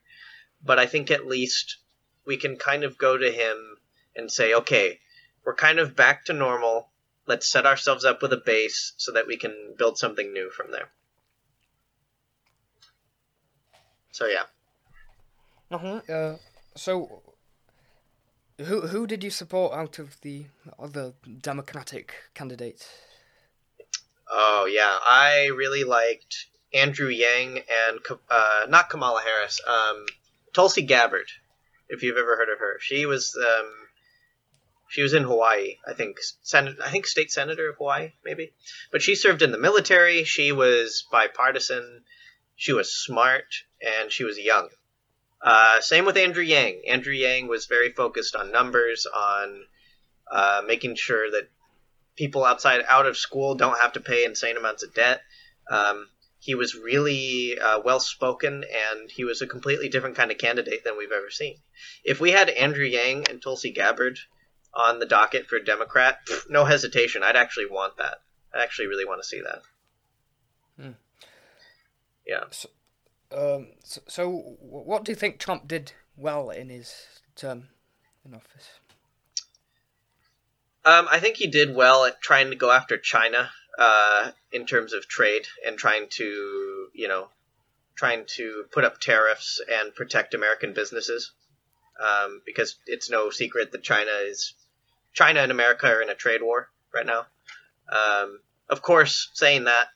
But 0.65 0.79
I 0.79 0.87
think 0.87 1.11
at 1.11 1.27
least 1.27 1.79
we 2.25 2.37
can 2.37 2.57
kind 2.57 2.83
of 2.83 2.99
go 2.99 3.17
to 3.17 3.31
him 3.31 3.77
and 4.17 4.31
say, 4.31 4.55
okay, 4.55 4.99
we're 5.45 5.55
kind 5.55 5.79
of 5.79 5.95
back 5.95 6.25
to 6.25 6.33
normal. 6.33 6.89
Let's 7.27 7.49
set 7.49 7.67
ourselves 7.67 8.05
up 8.05 8.23
with 8.23 8.33
a 8.33 8.43
base 8.45 8.93
so 8.97 9.13
that 9.13 9.27
we 9.27 9.37
can 9.37 9.75
build 9.79 9.99
something 9.99 10.33
new 10.33 10.51
from 10.51 10.71
there. 10.73 10.89
So 14.11 14.27
yeah. 14.27 14.45
Uh-huh. 15.71 16.01
Uh 16.13 16.37
So, 16.77 17.23
who 18.59 18.83
who 18.83 19.07
did 19.07 19.25
you 19.25 19.31
support 19.31 19.73
out 19.73 19.99
of 19.99 20.21
the 20.21 20.47
other 20.79 21.15
Democratic 21.41 22.13
candidates? 22.35 22.89
Oh 24.31 24.67
yeah, 24.71 24.99
I 25.03 25.47
really 25.55 25.85
liked 25.85 26.47
Andrew 26.75 27.09
Yang 27.09 27.61
and 27.71 28.01
uh, 28.29 28.67
not 28.69 28.91
Kamala 28.91 29.23
Harris, 29.23 29.61
um, 29.67 30.07
Tulsi 30.53 30.83
Gabbard. 30.83 31.29
If 31.89 32.03
you've 32.03 32.17
ever 32.17 32.37
heard 32.37 32.49
of 32.49 32.59
her, 32.59 32.79
she 32.81 33.07
was 33.07 33.37
um, 33.37 33.73
she 34.89 35.03
was 35.03 35.15
in 35.15 35.23
Hawaii, 35.25 35.77
I 35.87 35.93
think. 35.95 36.19
Senate, 36.43 36.77
I 36.83 36.91
think 36.91 37.07
state 37.07 37.31
senator 37.31 37.71
of 37.71 37.77
Hawaii, 37.77 38.13
maybe. 38.25 38.53
But 38.91 39.03
she 39.03 39.15
served 39.15 39.43
in 39.43 39.53
the 39.53 39.59
military. 39.59 40.25
She 40.25 40.53
was 40.53 41.07
bipartisan. 41.11 42.05
She 42.57 42.73
was 42.73 42.95
smart, 42.95 43.47
and 43.81 44.11
she 44.11 44.25
was 44.25 44.39
young. 44.39 44.71
Uh, 45.43 45.81
same 45.81 46.05
with 46.05 46.17
Andrew 46.17 46.43
Yang. 46.43 46.83
Andrew 46.89 47.13
Yang 47.13 47.49
was 47.49 47.67
very 47.67 47.93
focused 47.93 48.35
on 48.35 48.51
numbers, 48.51 49.07
on 49.07 49.67
uh, 50.31 50.63
making 50.67 50.95
sure 50.97 51.31
that 51.31 51.49
people 52.17 52.45
outside 52.45 52.83
out 52.89 53.07
of 53.07 53.17
school 53.17 53.55
don't 53.55 53.79
have 53.79 53.93
to 53.93 54.01
pay 54.01 54.25
insane 54.25 54.57
amounts 54.57 54.83
of 54.83 54.95
debt. 54.95 55.21
Um, 55.71 56.09
he 56.39 56.55
was 56.55 56.75
really 56.75 57.59
uh, 57.59 57.81
well 57.85 58.01
spoken, 58.01 58.65
and 58.65 59.11
he 59.11 59.25
was 59.25 59.43
a 59.43 59.47
completely 59.47 59.89
different 59.89 60.17
kind 60.17 60.31
of 60.31 60.39
candidate 60.39 60.85
than 60.85 60.97
we've 60.97 61.13
ever 61.13 61.31
seen. 61.31 61.57
If 62.05 62.21
we 62.21 62.31
had 62.31 62.49
Andrew 62.51 62.85
Yang 62.85 63.31
and 63.31 63.43
Tulsi 63.43 63.73
Gabbard 63.73 64.19
on 64.73 64.99
the 64.99 65.07
docket 65.07 65.47
for 65.49 65.59
Democrat, 65.59 66.21
no 66.49 66.65
hesitation, 66.65 67.23
I'd 67.23 67.37
actually 67.37 67.67
want 67.67 67.97
that. 67.97 68.19
I 68.55 68.63
actually 68.63 68.87
really 68.87 69.05
want 69.05 69.23
to 69.23 69.29
see 69.29 69.41
that. 69.41 69.63
Hmm. 70.81 70.93
Yeah. 72.27 72.45
So, 72.51 72.69
um, 73.33 73.69
so, 73.83 74.01
so, 74.07 74.31
what 74.61 75.05
do 75.05 75.13
you 75.13 75.17
think 75.17 75.39
Trump 75.39 75.67
did 75.67 75.93
well 76.17 76.51
in 76.51 76.69
his 76.69 77.07
term 77.35 77.69
in 78.25 78.35
office? 78.35 78.81
Um, 80.87 81.09
I 81.11 81.19
think 81.19 81.37
he 81.37 81.49
did 81.49 81.75
well 81.75 82.05
at 82.05 82.23
trying 82.23 82.51
to 82.51 82.57
go 82.57 82.71
after 82.71 82.97
China 82.97 83.51
uh, 83.77 84.31
in 84.53 84.67
terms 84.67 84.93
of 84.93 85.09
trade 85.09 85.47
and 85.67 85.77
trying 85.77 86.07
to, 86.11 86.89
you 86.95 87.09
know, 87.09 87.29
trying 87.97 88.25
to 88.37 88.65
put 88.71 88.85
up 88.85 89.01
tariffs 89.01 89.61
and 89.69 89.93
protect 89.93 90.33
American 90.33 90.75
businesses. 90.75 91.33
Um, 92.01 92.41
because 92.47 92.77
it's 92.87 93.11
no 93.11 93.31
secret 93.31 93.73
that 93.73 93.83
China 93.83 94.11
is 94.23 94.55
China 95.13 95.41
and 95.41 95.51
America 95.51 95.87
are 95.87 96.03
in 96.03 96.11
a 96.11 96.15
trade 96.15 96.43
war 96.43 96.69
right 96.95 97.07
now. 97.07 97.27
Um, 97.89 98.41
of 98.69 98.83
course, 98.83 99.31
saying 99.33 99.65
that 99.65 99.89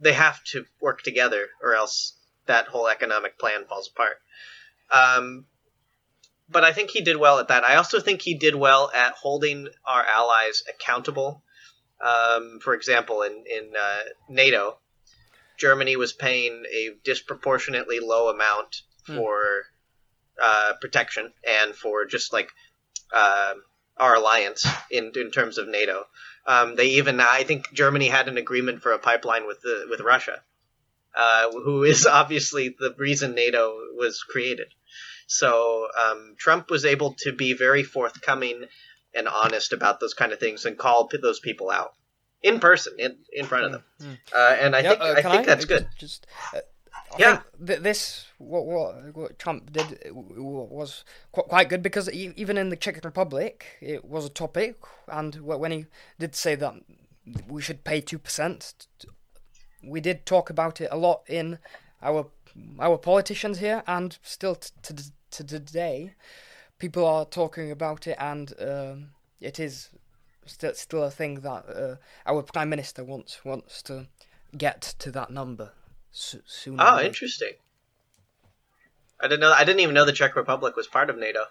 they 0.00 0.12
have 0.12 0.42
to 0.52 0.66
work 0.80 1.02
together, 1.02 1.46
or 1.62 1.74
else 1.74 2.14
that 2.46 2.66
whole 2.66 2.88
economic 2.88 3.38
plan 3.38 3.64
falls 3.66 3.88
apart. 3.88 4.18
Um, 4.90 5.46
but 6.48 6.64
I 6.64 6.72
think 6.72 6.90
he 6.90 7.00
did 7.00 7.16
well 7.16 7.38
at 7.38 7.48
that. 7.48 7.64
I 7.64 7.76
also 7.76 8.00
think 8.00 8.22
he 8.22 8.34
did 8.34 8.54
well 8.54 8.90
at 8.94 9.14
holding 9.14 9.68
our 9.84 10.04
allies 10.04 10.62
accountable. 10.68 11.42
Um, 12.00 12.58
for 12.60 12.74
example, 12.74 13.22
in 13.22 13.44
in 13.46 13.72
uh, 13.80 14.02
NATO, 14.28 14.78
Germany 15.58 15.96
was 15.96 16.12
paying 16.12 16.64
a 16.70 16.90
disproportionately 17.04 18.00
low 18.00 18.28
amount 18.28 18.82
hmm. 19.06 19.16
for 19.16 19.64
uh, 20.42 20.72
protection 20.80 21.32
and 21.46 21.74
for 21.74 22.04
just 22.04 22.32
like 22.32 22.50
uh, 23.12 23.54
our 23.96 24.16
alliance 24.16 24.66
in 24.90 25.12
in 25.14 25.30
terms 25.30 25.58
of 25.58 25.68
NATO. 25.68 26.06
Um, 26.46 26.76
they 26.76 26.88
even 26.98 27.20
I 27.20 27.44
think 27.44 27.72
Germany 27.72 28.08
had 28.08 28.28
an 28.28 28.36
agreement 28.36 28.82
for 28.82 28.92
a 28.92 28.98
pipeline 28.98 29.46
with 29.46 29.62
the 29.62 29.86
with 29.88 30.00
Russia, 30.00 30.42
uh, 31.16 31.50
who 31.52 31.84
is 31.84 32.06
obviously 32.20 32.74
the 32.78 32.94
reason 32.98 33.34
NATO 33.34 33.78
was 33.96 34.22
created. 34.22 34.68
So 35.26 35.88
um, 36.02 36.34
Trump 36.38 36.70
was 36.70 36.84
able 36.84 37.14
to 37.20 37.32
be 37.32 37.54
very 37.54 37.82
forthcoming 37.82 38.64
and 39.14 39.28
honest 39.28 39.72
about 39.72 40.00
those 40.00 40.14
kind 40.14 40.32
of 40.32 40.40
things 40.40 40.64
and 40.64 40.76
call 40.76 41.08
those 41.22 41.40
people 41.40 41.70
out 41.70 41.94
in 42.42 42.60
person, 42.60 42.94
in 42.98 43.16
in 43.32 43.46
front 43.46 43.64
of 43.64 43.72
them. 43.72 43.84
Mm-hmm. 44.00 44.12
Uh, 44.34 44.56
and 44.60 44.76
I 44.76 44.82
think 44.82 45.00
uh, 45.00 45.14
I 45.16 45.22
think 45.22 45.34
I 45.34 45.42
that's 45.42 45.64
good. 45.64 45.88
Just, 45.98 46.26
uh, 46.54 46.60
yeah, 47.18 47.40
th- 47.64 47.80
this 47.80 48.26
what, 48.38 48.66
what, 48.66 49.16
what 49.16 49.38
Trump 49.38 49.72
did 49.72 49.98
was 50.12 51.04
quite 51.32 51.68
good 51.68 51.82
because 51.82 52.10
even 52.10 52.58
in 52.58 52.68
the 52.68 52.76
Czech 52.76 53.04
Republic, 53.04 53.64
it 53.80 54.04
was 54.04 54.26
a 54.26 54.30
topic, 54.30 54.80
and 55.08 55.36
when 55.36 55.70
he 55.70 55.86
did 56.18 56.34
say 56.34 56.54
that 56.56 56.74
we 57.48 57.62
should 57.62 57.84
pay 57.84 58.00
two 58.00 58.18
percent, 58.18 58.86
we 59.82 60.00
did 60.00 60.26
talk 60.26 60.50
about 60.50 60.80
it 60.80 60.88
a 60.90 60.96
lot 60.96 61.22
in 61.28 61.58
our 62.02 62.26
our 62.78 62.98
politicians 62.98 63.58
here, 63.58 63.82
and 63.86 64.18
still 64.22 64.56
t- 64.56 64.70
t- 64.82 64.94
to 65.34 65.44
today, 65.44 66.14
people 66.78 67.06
are 67.06 67.24
talking 67.24 67.70
about 67.70 68.06
it, 68.06 68.16
and 68.18 68.52
um, 68.60 69.10
it 69.40 69.58
is 69.58 69.90
still 70.46 70.74
still 70.74 71.02
a 71.04 71.10
thing 71.10 71.40
that 71.40 71.64
uh, 71.68 71.96
our 72.26 72.42
prime 72.42 72.68
minister 72.68 73.04
wants 73.04 73.44
wants 73.44 73.82
to 73.82 74.06
get 74.56 74.80
to 74.98 75.10
that 75.10 75.30
number 75.30 75.72
so- 76.10 76.38
soon. 76.46 76.76
Oh, 76.78 77.00
interesting. 77.00 77.52
I 79.20 79.28
didn't 79.28 79.40
know. 79.40 79.52
I 79.52 79.64
didn't 79.64 79.80
even 79.80 79.94
know 79.94 80.04
the 80.04 80.12
Czech 80.12 80.36
Republic 80.36 80.76
was 80.76 80.86
part 80.86 81.10
of 81.10 81.18
NATO. 81.18 81.44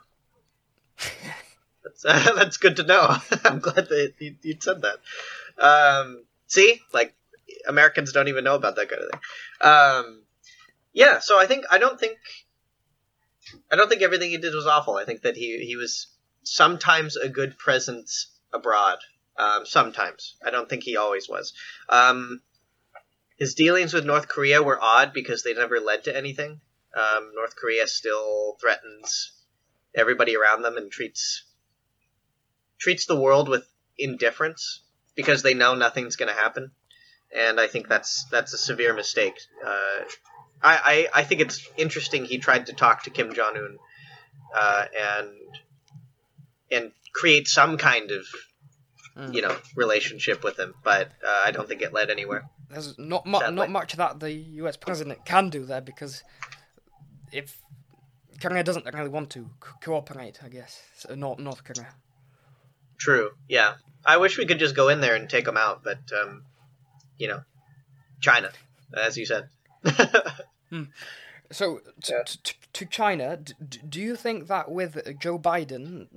that's 1.83 2.05
uh, 2.05 2.33
that's 2.35 2.57
good 2.57 2.77
to 2.77 2.83
know. 2.83 3.17
I'm 3.43 3.59
glad 3.59 3.87
that 3.89 4.13
you, 4.19 4.35
you 4.41 4.55
said 4.59 4.81
that. 4.81 4.99
Um, 5.57 6.23
see, 6.47 6.81
like 6.93 7.13
Americans 7.67 8.11
don't 8.11 8.27
even 8.27 8.43
know 8.43 8.55
about 8.55 8.75
that 8.75 8.89
kind 8.89 9.01
of 9.01 9.09
thing. 9.09 9.19
Um, 9.61 10.21
yeah, 10.93 11.19
so 11.19 11.39
I 11.39 11.45
think 11.47 11.65
I 11.71 11.79
don't 11.79 11.99
think 11.99 12.17
I 13.71 13.75
don't 13.75 13.89
think 13.89 14.01
everything 14.01 14.31
he 14.31 14.37
did 14.37 14.53
was 14.53 14.67
awful. 14.67 14.95
I 14.95 15.05
think 15.05 15.21
that 15.21 15.35
he 15.35 15.65
he 15.65 15.75
was 15.75 16.07
sometimes 16.43 17.15
a 17.15 17.29
good 17.29 17.57
presence 17.57 18.31
abroad. 18.53 18.99
Um, 19.37 19.65
sometimes 19.65 20.35
I 20.45 20.51
don't 20.51 20.69
think 20.69 20.83
he 20.83 20.97
always 20.97 21.27
was. 21.27 21.53
Um, 21.89 22.41
his 23.37 23.55
dealings 23.55 23.93
with 23.93 24.05
North 24.05 24.27
Korea 24.27 24.61
were 24.61 24.81
odd 24.81 25.11
because 25.13 25.43
they 25.43 25.53
never 25.53 25.79
led 25.79 26.03
to 26.03 26.15
anything. 26.15 26.61
Um, 26.95 27.31
North 27.33 27.55
Korea 27.55 27.87
still 27.87 28.55
threatens 28.61 29.31
everybody 29.95 30.35
around 30.35 30.61
them 30.61 30.77
and 30.77 30.91
treats 30.91 31.43
treats 32.79 33.05
the 33.05 33.19
world 33.19 33.49
with 33.49 33.67
indifference 33.97 34.83
because 35.15 35.41
they 35.41 35.53
know 35.53 35.73
nothing's 35.73 36.15
going 36.15 36.33
to 36.33 36.39
happen. 36.39 36.71
And 37.35 37.59
I 37.59 37.67
think 37.67 37.87
that's 37.87 38.25
that's 38.25 38.53
a 38.53 38.57
severe 38.57 38.93
mistake. 38.93 39.33
Uh, 39.65 40.03
I, 40.63 41.07
I, 41.13 41.19
I 41.19 41.23
think 41.23 41.41
it's 41.41 41.67
interesting 41.77 42.25
he 42.25 42.37
tried 42.37 42.67
to 42.67 42.73
talk 42.73 43.03
to 43.03 43.09
Kim 43.09 43.33
Jong 43.33 43.57
Un 43.57 43.77
uh, 44.55 44.85
and 44.99 45.29
and 46.71 46.91
create 47.13 47.47
some 47.47 47.77
kind 47.77 48.11
of 48.11 48.25
mm. 49.17 49.33
you 49.33 49.41
know 49.41 49.55
relationship 49.75 50.43
with 50.43 50.57
him, 50.57 50.73
but 50.83 51.07
uh, 51.25 51.41
I 51.45 51.51
don't 51.51 51.67
think 51.67 51.81
it 51.81 51.93
led 51.93 52.09
anywhere. 52.09 52.45
There's 52.69 52.97
not 52.97 53.25
mu- 53.25 53.51
not 53.51 53.69
much 53.69 53.93
that 53.93 54.19
the 54.19 54.31
U.S. 54.31 54.77
president 54.77 55.25
can 55.25 55.49
do 55.49 55.65
there 55.65 55.81
because 55.81 56.23
if 57.31 57.59
Korea 58.41 58.63
doesn't 58.63 58.85
really 58.93 59.09
want 59.09 59.29
to 59.31 59.49
co- 59.59 59.75
cooperate, 59.81 60.39
I 60.43 60.49
guess 60.49 60.81
so 60.97 61.13
North 61.15 61.39
North 61.39 61.63
Korea. 61.63 61.93
True. 62.97 63.31
Yeah, 63.49 63.73
I 64.05 64.17
wish 64.17 64.37
we 64.37 64.45
could 64.45 64.59
just 64.59 64.75
go 64.75 64.87
in 64.87 65.01
there 65.01 65.15
and 65.15 65.29
take 65.29 65.45
them 65.45 65.57
out, 65.57 65.83
but 65.83 65.99
um, 66.19 66.43
you 67.17 67.27
know, 67.27 67.41
China, 68.21 68.49
as 68.95 69.17
you 69.17 69.25
said. 69.25 69.49
Hmm. 70.73 70.83
So, 71.51 71.81
t- 72.01 72.13
yeah. 72.13 72.23
t- 72.25 72.55
to 72.73 72.85
China, 72.85 73.37
d- 73.37 73.53
do 73.87 74.01
you 74.01 74.15
think 74.15 74.47
that 74.47 74.71
with 74.71 75.19
Joe 75.19 75.37
Biden, 75.37 76.07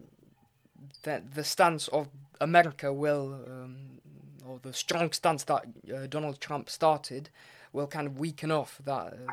that 1.03 1.35
the 1.35 1.45
stance 1.45 1.89
of 1.89 2.09
America 2.41 2.91
will, 2.91 3.45
um, 3.47 4.01
or 4.47 4.59
the 4.63 4.73
strong 4.73 5.13
stance 5.13 5.45
that 5.45 5.67
uh, 5.95 6.07
Donald 6.07 6.41
Trump 6.41 6.71
started, 6.71 7.29
will 7.75 7.87
kind 7.87 8.07
of 8.07 8.19
weaken 8.19 8.51
off 8.51 8.81
that 8.87 9.13
uh, 9.29 9.33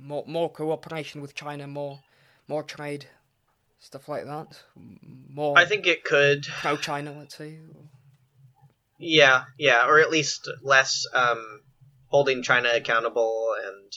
more 0.00 0.24
more 0.26 0.50
cooperation 0.50 1.20
with 1.20 1.34
China, 1.34 1.66
more 1.66 2.00
more 2.48 2.62
trade, 2.62 3.06
stuff 3.78 4.08
like 4.08 4.24
that. 4.24 4.62
More. 5.28 5.58
I 5.58 5.66
think 5.66 5.86
it 5.86 6.04
could 6.04 6.46
pro 6.46 6.78
China, 6.78 7.12
let's 7.12 7.36
say. 7.36 7.58
Yeah, 8.98 9.44
yeah, 9.58 9.86
or 9.86 10.00
at 10.00 10.10
least 10.10 10.50
less 10.62 11.06
um, 11.12 11.60
holding 12.06 12.42
China 12.42 12.70
accountable, 12.74 13.54
and 13.62 13.92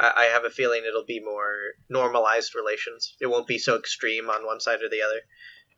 I, 0.00 0.12
I, 0.16 0.24
have 0.32 0.44
a 0.44 0.50
feeling 0.50 0.82
it'll 0.86 1.04
be 1.04 1.20
more 1.20 1.54
normalized 1.88 2.54
relations. 2.54 3.14
It 3.20 3.26
won't 3.26 3.46
be 3.46 3.58
so 3.58 3.76
extreme 3.76 4.30
on 4.30 4.46
one 4.46 4.60
side 4.60 4.82
or 4.82 4.88
the 4.88 5.02
other, 5.02 5.20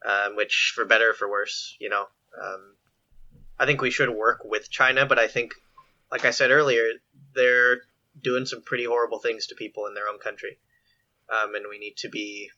um, 0.06 0.36
which 0.36 0.72
for 0.74 0.84
better 0.84 1.10
or 1.10 1.14
for 1.14 1.28
worse, 1.28 1.76
you 1.80 1.88
know. 1.88 2.06
Um, 2.42 2.76
I 3.58 3.66
think 3.66 3.80
we 3.80 3.90
should 3.90 4.10
work 4.10 4.40
with 4.44 4.70
China, 4.70 5.04
but 5.04 5.18
I 5.18 5.28
think, 5.28 5.54
like 6.10 6.24
I 6.24 6.30
said 6.30 6.50
earlier, 6.50 6.84
they're 7.34 7.82
doing 8.20 8.46
some 8.46 8.62
pretty 8.62 8.84
horrible 8.84 9.18
things 9.18 9.48
to 9.48 9.54
people 9.54 9.86
in 9.86 9.94
their 9.94 10.08
own 10.08 10.18
country, 10.18 10.58
um, 11.28 11.54
and 11.54 11.66
we 11.68 11.78
need 11.78 11.96
to 11.98 12.08
be. 12.08 12.50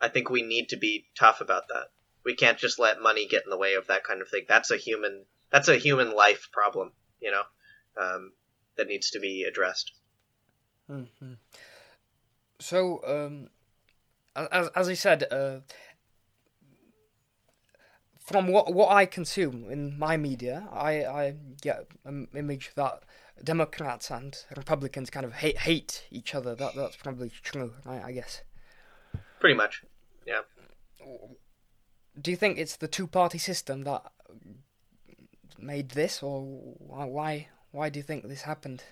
I 0.00 0.08
think 0.08 0.30
we 0.30 0.42
need 0.42 0.70
to 0.70 0.76
be 0.76 1.06
tough 1.16 1.40
about 1.40 1.68
that. 1.68 1.88
We 2.24 2.34
can't 2.34 2.58
just 2.58 2.78
let 2.78 3.00
money 3.00 3.26
get 3.26 3.44
in 3.44 3.50
the 3.50 3.58
way 3.58 3.74
of 3.74 3.86
that 3.86 4.04
kind 4.04 4.20
of 4.20 4.28
thing. 4.28 4.44
That's 4.48 4.70
a 4.70 4.76
human. 4.76 5.24
That's 5.50 5.68
a 5.68 5.76
human 5.76 6.14
life 6.14 6.48
problem, 6.52 6.92
you 7.20 7.30
know 7.30 7.42
um, 8.00 8.32
that 8.76 8.88
needs 8.88 9.10
to 9.10 9.20
be 9.20 9.44
addressed. 9.44 9.92
Mm-hmm. 10.92 11.32
So, 12.60 13.00
um, 13.06 13.48
as 14.36 14.68
as 14.74 14.88
I 14.88 14.94
said, 14.94 15.24
uh, 15.30 15.60
from 18.18 18.48
what 18.48 18.72
what 18.72 18.90
I 18.90 19.06
consume 19.06 19.70
in 19.70 19.98
my 19.98 20.16
media, 20.16 20.68
I 20.70 21.04
I 21.04 21.34
get 21.60 21.86
an 22.04 22.28
image 22.34 22.72
that 22.76 23.02
Democrats 23.42 24.10
and 24.10 24.36
Republicans 24.56 25.10
kind 25.10 25.26
of 25.26 25.34
hate 25.34 25.58
hate 25.58 26.04
each 26.10 26.34
other. 26.34 26.54
That 26.54 26.74
that's 26.74 26.96
probably 26.96 27.30
true, 27.30 27.72
I, 27.86 28.02
I 28.02 28.12
guess. 28.12 28.42
Pretty 29.40 29.56
much, 29.56 29.82
yeah. 30.26 30.42
Do 32.20 32.30
you 32.30 32.36
think 32.36 32.58
it's 32.58 32.76
the 32.76 32.86
two 32.86 33.06
party 33.06 33.38
system 33.38 33.82
that 33.82 34.02
made 35.58 35.90
this, 35.90 36.22
or 36.22 36.42
why 36.78 37.48
why 37.72 37.88
do 37.88 37.98
you 37.98 38.04
think 38.04 38.28
this 38.28 38.42
happened? 38.42 38.84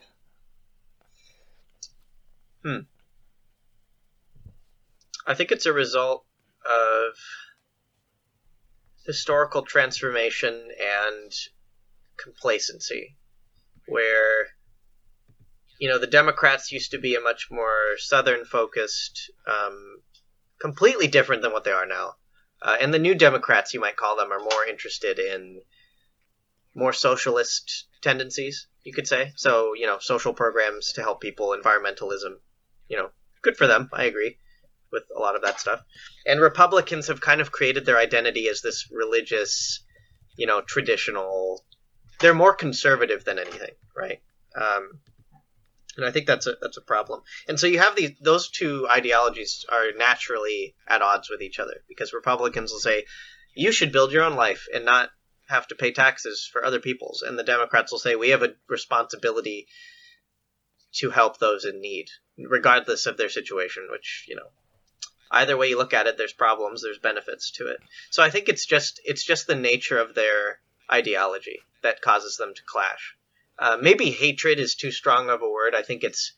Hmm. 2.64 2.80
I 5.26 5.34
think 5.34 5.52
it's 5.52 5.66
a 5.66 5.72
result 5.72 6.24
of 6.66 7.14
historical 9.06 9.62
transformation 9.62 10.68
and 10.80 11.32
complacency, 12.16 13.16
where 13.86 14.46
you 15.78 15.88
know 15.88 15.98
the 15.98 16.06
Democrats 16.06 16.72
used 16.72 16.90
to 16.90 16.98
be 16.98 17.14
a 17.14 17.20
much 17.20 17.48
more 17.50 17.96
southern 17.96 18.44
focused, 18.44 19.30
um, 19.46 20.02
completely 20.60 21.06
different 21.06 21.42
than 21.42 21.52
what 21.52 21.64
they 21.64 21.72
are 21.72 21.86
now, 21.86 22.16
uh, 22.62 22.76
and 22.80 22.92
the 22.92 22.98
new 22.98 23.14
Democrats, 23.14 23.72
you 23.72 23.80
might 23.80 23.96
call 23.96 24.16
them, 24.16 24.32
are 24.32 24.38
more 24.38 24.66
interested 24.66 25.18
in 25.18 25.62
more 26.74 26.92
socialist 26.92 27.86
tendencies, 28.02 28.68
you 28.84 28.92
could 28.92 29.08
say. 29.08 29.32
So 29.36 29.74
you 29.74 29.86
know, 29.86 29.98
social 29.98 30.34
programs 30.34 30.92
to 30.94 31.02
help 31.02 31.20
people, 31.20 31.56
environmentalism, 31.56 32.36
you 32.90 32.96
know, 32.96 33.10
good 33.40 33.56
for 33.56 33.66
them. 33.66 33.88
I 33.92 34.04
agree 34.04 34.36
with 34.92 35.04
a 35.16 35.20
lot 35.20 35.36
of 35.36 35.42
that 35.42 35.60
stuff. 35.60 35.80
And 36.26 36.40
Republicans 36.40 37.06
have 37.06 37.20
kind 37.20 37.40
of 37.40 37.52
created 37.52 37.86
their 37.86 37.96
identity 37.96 38.48
as 38.48 38.60
this 38.60 38.88
religious, 38.90 39.84
you 40.36 40.46
know, 40.46 40.60
traditional. 40.60 41.64
They're 42.18 42.34
more 42.34 42.54
conservative 42.54 43.24
than 43.24 43.38
anything, 43.38 43.70
right? 43.96 44.20
Um, 44.60 45.00
and 45.96 46.04
I 46.04 46.10
think 46.10 46.26
that's 46.26 46.46
a 46.46 46.54
that's 46.60 46.76
a 46.76 46.82
problem. 46.82 47.22
And 47.48 47.58
so 47.58 47.66
you 47.68 47.78
have 47.78 47.94
these 47.94 48.12
those 48.20 48.50
two 48.50 48.88
ideologies 48.90 49.64
are 49.70 49.92
naturally 49.96 50.74
at 50.88 51.02
odds 51.02 51.30
with 51.30 51.42
each 51.42 51.58
other 51.58 51.84
because 51.88 52.12
Republicans 52.12 52.72
will 52.72 52.80
say 52.80 53.04
you 53.54 53.72
should 53.72 53.92
build 53.92 54.12
your 54.12 54.24
own 54.24 54.34
life 54.34 54.66
and 54.74 54.84
not 54.84 55.10
have 55.48 55.66
to 55.68 55.74
pay 55.74 55.92
taxes 55.92 56.48
for 56.52 56.64
other 56.64 56.80
people's, 56.80 57.22
and 57.22 57.38
the 57.38 57.44
Democrats 57.44 57.92
will 57.92 57.98
say 57.98 58.14
we 58.14 58.30
have 58.30 58.42
a 58.42 58.54
responsibility 58.68 59.66
to 60.92 61.10
help 61.10 61.38
those 61.38 61.64
in 61.64 61.80
need, 61.80 62.08
regardless 62.48 63.06
of 63.06 63.16
their 63.16 63.28
situation. 63.28 63.88
Which 63.90 64.26
you 64.28 64.36
know 64.36 64.48
either 65.30 65.56
way 65.56 65.68
you 65.68 65.78
look 65.78 65.94
at 65.94 66.06
it, 66.06 66.16
there's 66.18 66.32
problems, 66.32 66.82
there's 66.82 66.98
benefits 66.98 67.52
to 67.52 67.68
it. 67.68 67.78
So 68.10 68.22
I 68.22 68.30
think 68.30 68.48
it's 68.48 68.66
just 68.66 69.00
it's 69.04 69.24
just 69.24 69.46
the 69.46 69.54
nature 69.54 69.98
of 69.98 70.14
their 70.14 70.60
ideology 70.90 71.60
that 71.82 72.02
causes 72.02 72.36
them 72.36 72.52
to 72.54 72.62
clash. 72.64 73.16
Uh, 73.58 73.76
maybe 73.80 74.10
hatred 74.10 74.58
is 74.58 74.74
too 74.74 74.90
strong 74.90 75.28
of 75.28 75.42
a 75.42 75.48
word. 75.48 75.74
I 75.74 75.82
think 75.82 76.02
it's 76.02 76.32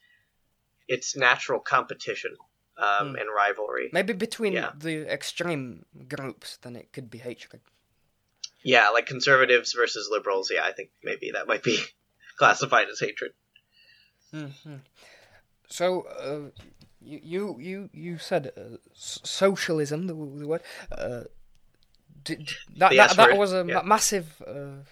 it's 0.89 1.17
natural 1.17 1.61
competition 1.61 2.37
um, 2.77 3.11
hmm. 3.11 3.17
and 3.17 3.29
rivalry. 3.35 3.91
Maybe 3.93 4.13
between 4.13 4.53
yeah. 4.53 4.73
the 4.77 5.11
extreme 5.11 5.85
groups, 6.09 6.59
then 6.59 6.77
it 6.77 6.93
could 6.93 7.11
be 7.11 7.19
hatred. 7.19 7.63
Yeah, 8.65 8.91
like 8.91 9.07
conservatives 9.07 9.73
versus 9.73 10.09
liberals. 10.11 10.51
Yeah, 10.53 10.65
I 10.65 10.73
think 10.73 10.91
maybe 11.03 11.33
that 11.33 11.47
might 11.47 11.63
be 11.63 11.79
classified 12.39 12.89
as 12.89 13.01
hatred. 13.01 13.33
Mm-hmm. 14.35 14.77
So, 15.69 16.03
uh, 16.03 16.63
you 17.05 17.21
you 17.23 17.57
you, 17.59 17.91
you 17.93 18.19
said 18.19 18.53
uh, 18.57 18.77
socialism 18.95 20.07
the, 20.07 20.15
the 20.15 20.47
word 20.47 20.63
uh, 20.93 21.23
did, 22.25 22.49
that, 22.77 22.91
that, 22.91 23.17
that, 23.17 23.17
that 23.17 23.39
was 23.39 23.53
a 23.53 23.65
yeah. 23.67 23.83
massive 23.85 24.43
uh, 24.47 24.85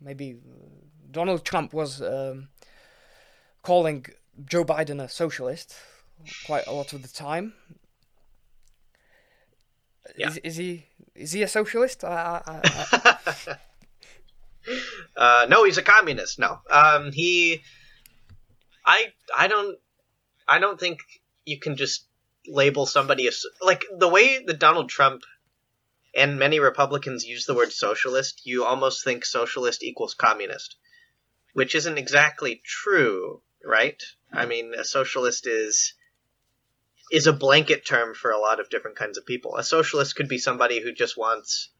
maybe 0.00 0.32
uh, 0.32 0.66
Donald 1.10 1.44
Trump 1.44 1.72
was 1.72 2.00
um, 2.00 2.48
calling 3.62 4.06
Joe 4.44 4.64
Biden 4.64 5.02
a 5.02 5.08
socialist 5.08 5.74
quite 6.46 6.66
a 6.66 6.72
lot 6.72 6.92
of 6.92 7.02
the 7.02 7.08
time. 7.08 7.54
Yeah. 10.16 10.28
Is, 10.28 10.36
is 10.38 10.56
he 10.56 10.86
is 11.14 11.32
he 11.32 11.42
a 11.42 11.48
socialist? 11.48 12.04
I, 12.04 12.42
I, 12.46 12.60
I... 12.64 13.56
uh, 15.16 15.46
no, 15.48 15.64
he's 15.64 15.78
a 15.78 15.82
communist. 15.82 16.38
No, 16.38 16.60
um, 16.70 17.12
he. 17.12 17.62
I 18.84 19.12
I 19.36 19.46
don't 19.46 19.78
I 20.50 20.58
don't 20.58 20.80
think 20.80 20.98
you 21.44 21.60
can 21.60 21.76
just 21.76 22.06
label 22.44 22.84
somebody 22.84 23.28
as 23.28 23.46
like 23.62 23.84
the 23.96 24.08
way 24.08 24.44
that 24.44 24.58
Donald 24.58 24.88
Trump 24.88 25.22
and 26.12 26.40
many 26.40 26.58
Republicans 26.58 27.24
use 27.24 27.46
the 27.46 27.54
word 27.54 27.72
socialist, 27.72 28.44
you 28.44 28.64
almost 28.64 29.04
think 29.04 29.24
socialist 29.24 29.84
equals 29.84 30.14
communist, 30.14 30.74
which 31.52 31.76
isn't 31.76 31.98
exactly 31.98 32.60
true, 32.64 33.42
right? 33.64 34.02
I 34.32 34.46
mean, 34.46 34.74
a 34.74 34.84
socialist 34.84 35.46
is 35.46 35.94
is 37.12 37.28
a 37.28 37.32
blanket 37.32 37.86
term 37.86 38.12
for 38.14 38.32
a 38.32 38.40
lot 38.40 38.58
of 38.58 38.70
different 38.70 38.96
kinds 38.96 39.18
of 39.18 39.26
people. 39.26 39.56
A 39.56 39.62
socialist 39.62 40.16
could 40.16 40.28
be 40.28 40.38
somebody 40.38 40.80
who 40.80 40.92
just 40.92 41.16
wants 41.16 41.70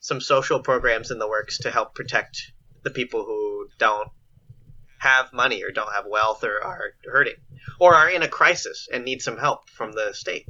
some 0.00 0.22
social 0.22 0.60
programs 0.60 1.10
in 1.10 1.18
the 1.18 1.28
works 1.28 1.58
to 1.58 1.70
help 1.70 1.94
protect 1.94 2.52
the 2.82 2.90
people 2.90 3.26
who 3.26 3.68
don't 3.76 4.10
have 5.00 5.32
money 5.32 5.64
or 5.64 5.70
don't 5.70 5.92
have 5.92 6.04
wealth 6.06 6.44
or 6.44 6.62
are 6.62 6.94
hurting 7.04 7.36
or 7.80 7.94
are 7.94 8.08
in 8.08 8.22
a 8.22 8.28
crisis 8.28 8.88
and 8.92 9.04
need 9.04 9.22
some 9.22 9.38
help 9.38 9.68
from 9.68 9.92
the 9.92 10.12
state. 10.12 10.46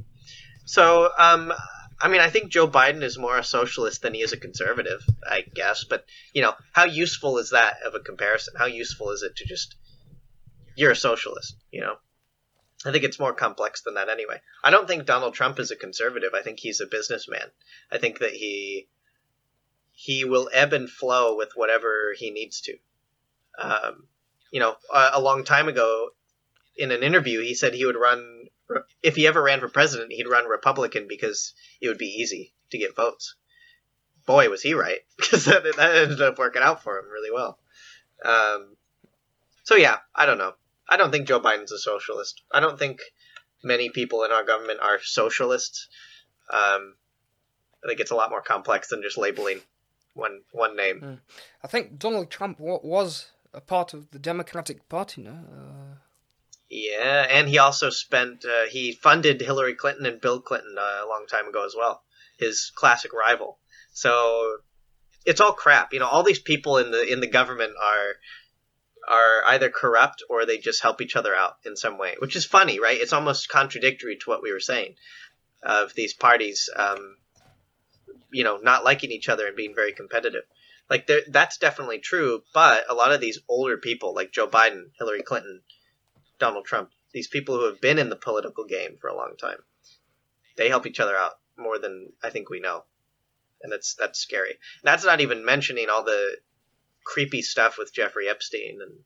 So, 0.65 1.09
um, 1.17 1.51
I 1.99 2.07
mean, 2.07 2.21
I 2.21 2.29
think 2.29 2.51
Joe 2.51 2.67
Biden 2.67 3.01
is 3.01 3.17
more 3.17 3.37
a 3.37 3.43
socialist 3.43 4.01
than 4.01 4.13
he 4.13 4.21
is 4.21 4.33
a 4.33 4.37
conservative, 4.37 5.01
I 5.27 5.43
guess. 5.53 5.85
But, 5.85 6.05
you 6.33 6.41
know, 6.41 6.53
how 6.73 6.85
useful 6.85 7.37
is 7.37 7.51
that 7.51 7.77
of 7.85 7.95
a 7.95 7.99
comparison? 7.99 8.53
How 8.57 8.65
useful 8.65 9.11
is 9.11 9.23
it 9.23 9.35
to 9.37 9.45
just, 9.45 9.75
you're 10.75 10.91
a 10.91 10.95
socialist, 10.95 11.55
you 11.71 11.81
know? 11.81 11.95
I 12.85 12.91
think 12.91 13.03
it's 13.03 13.19
more 13.19 13.33
complex 13.33 13.81
than 13.83 13.93
that 13.93 14.09
anyway. 14.09 14.41
I 14.63 14.71
don't 14.71 14.87
think 14.87 15.05
Donald 15.05 15.33
Trump 15.33 15.59
is 15.59 15.71
a 15.71 15.75
conservative. 15.75 16.31
I 16.33 16.41
think 16.41 16.59
he's 16.59 16.81
a 16.81 16.87
businessman. 16.87 17.51
I 17.91 17.99
think 17.99 18.19
that 18.19 18.31
he 18.31 18.87
he 19.93 20.25
will 20.25 20.49
ebb 20.51 20.73
and 20.73 20.89
flow 20.89 21.37
with 21.37 21.51
whatever 21.53 22.15
he 22.17 22.31
needs 22.31 22.61
to. 22.61 22.73
Um, 23.59 24.07
you 24.51 24.59
know, 24.59 24.75
a, 24.93 25.11
a 25.13 25.21
long 25.21 25.43
time 25.43 25.67
ago, 25.67 26.09
in 26.75 26.91
an 26.91 27.03
interview, 27.03 27.41
he 27.41 27.53
said 27.53 27.73
he 27.73 27.85
would 27.85 27.95
run 27.95 28.47
if 29.03 29.15
he 29.15 29.27
ever 29.27 29.41
ran 29.41 29.59
for 29.59 29.67
president, 29.67 30.11
he'd 30.11 30.27
run 30.27 30.47
Republican 30.47 31.07
because 31.07 31.53
it 31.81 31.87
would 31.87 31.97
be 31.97 32.17
easy 32.21 32.53
to 32.71 32.77
get 32.77 32.95
votes. 32.95 33.35
Boy, 34.25 34.49
was 34.49 34.61
he 34.61 34.73
right 34.73 34.99
because 35.17 35.45
that, 35.45 35.63
that 35.63 35.95
ended 35.95 36.21
up 36.21 36.37
working 36.37 36.61
out 36.61 36.83
for 36.83 36.97
him 36.97 37.05
really 37.11 37.31
well. 37.31 37.57
Um, 38.23 38.75
so 39.63 39.75
yeah, 39.75 39.97
I 40.15 40.25
don't 40.25 40.37
know. 40.37 40.53
I 40.89 40.97
don't 40.97 41.11
think 41.11 41.27
Joe 41.27 41.39
Biden's 41.39 41.71
a 41.71 41.77
socialist. 41.77 42.41
I 42.51 42.59
don't 42.59 42.77
think 42.77 43.01
many 43.63 43.89
people 43.89 44.23
in 44.23 44.31
our 44.31 44.43
government 44.43 44.79
are 44.81 44.99
socialists. 45.01 45.87
Um, 46.51 46.95
I 47.83 47.87
think 47.87 47.99
it's 47.99 48.11
a 48.11 48.15
lot 48.15 48.29
more 48.29 48.41
complex 48.41 48.89
than 48.89 49.01
just 49.01 49.17
labeling 49.17 49.61
one 50.13 50.41
one 50.51 50.75
name. 50.75 51.01
Mm. 51.01 51.19
I 51.63 51.67
think 51.67 51.97
Donald 51.97 52.29
Trump 52.29 52.59
was 52.59 53.31
a 53.53 53.61
part 53.61 53.93
of 53.93 54.11
the 54.11 54.19
Democratic 54.19 54.87
Party 54.89 55.21
now. 55.21 55.43
Uh... 55.51 55.95
Yeah, 56.69 57.27
and 57.29 57.49
he 57.49 57.57
also 57.57 57.89
spent 57.89 58.45
uh, 58.45 58.67
he 58.69 58.93
funded 58.93 59.41
Hillary 59.41 59.75
Clinton 59.75 60.05
and 60.05 60.21
Bill 60.21 60.41
Clinton 60.41 60.75
uh, 60.77 61.05
a 61.05 61.07
long 61.07 61.25
time 61.29 61.47
ago 61.47 61.65
as 61.65 61.75
well. 61.77 62.01
His 62.37 62.71
classic 62.75 63.11
rival. 63.13 63.59
So 63.93 64.57
it's 65.25 65.41
all 65.41 65.53
crap. 65.53 65.93
You 65.93 65.99
know, 65.99 66.07
all 66.07 66.23
these 66.23 66.39
people 66.39 66.77
in 66.77 66.91
the 66.91 67.03
in 67.11 67.19
the 67.19 67.27
government 67.27 67.73
are 67.81 68.15
are 69.07 69.43
either 69.47 69.69
corrupt 69.69 70.23
or 70.29 70.45
they 70.45 70.57
just 70.57 70.81
help 70.81 71.01
each 71.01 71.15
other 71.15 71.35
out 71.35 71.57
in 71.65 71.75
some 71.75 71.97
way, 71.97 72.15
which 72.19 72.35
is 72.35 72.45
funny, 72.45 72.79
right? 72.79 72.99
It's 72.99 73.13
almost 73.13 73.49
contradictory 73.49 74.17
to 74.17 74.29
what 74.29 74.43
we 74.43 74.53
were 74.53 74.59
saying 74.59 74.95
of 75.63 75.93
these 75.93 76.13
parties, 76.13 76.69
um, 76.75 77.17
you 78.31 78.43
know, 78.43 78.57
not 78.57 78.83
liking 78.83 79.11
each 79.11 79.29
other 79.29 79.47
and 79.47 79.55
being 79.55 79.75
very 79.75 79.91
competitive. 79.91 80.43
Like 80.91 81.09
that's 81.29 81.57
definitely 81.57 81.99
true, 81.99 82.43
but 82.53 82.83
a 82.89 82.93
lot 82.93 83.13
of 83.13 83.21
these 83.21 83.39
older 83.47 83.77
people, 83.77 84.13
like 84.13 84.33
Joe 84.33 84.45
Biden, 84.45 84.87
Hillary 84.99 85.23
Clinton, 85.23 85.61
Donald 86.37 86.65
Trump, 86.65 86.89
these 87.13 87.29
people 87.29 87.55
who 87.55 87.67
have 87.67 87.79
been 87.79 87.97
in 87.97 88.09
the 88.09 88.17
political 88.17 88.65
game 88.65 88.97
for 88.99 89.07
a 89.07 89.15
long 89.15 89.35
time, 89.39 89.59
they 90.57 90.67
help 90.67 90.85
each 90.85 90.99
other 90.99 91.15
out 91.15 91.39
more 91.57 91.79
than 91.79 92.11
I 92.21 92.29
think 92.29 92.49
we 92.49 92.59
know, 92.59 92.83
and 93.61 93.71
that's 93.71 93.95
that's 93.95 94.19
scary. 94.19 94.49
And 94.49 94.83
that's 94.83 95.05
not 95.05 95.21
even 95.21 95.45
mentioning 95.45 95.87
all 95.89 96.03
the 96.03 96.35
creepy 97.05 97.41
stuff 97.41 97.77
with 97.77 97.93
Jeffrey 97.93 98.27
Epstein 98.27 98.79
and 98.81 98.99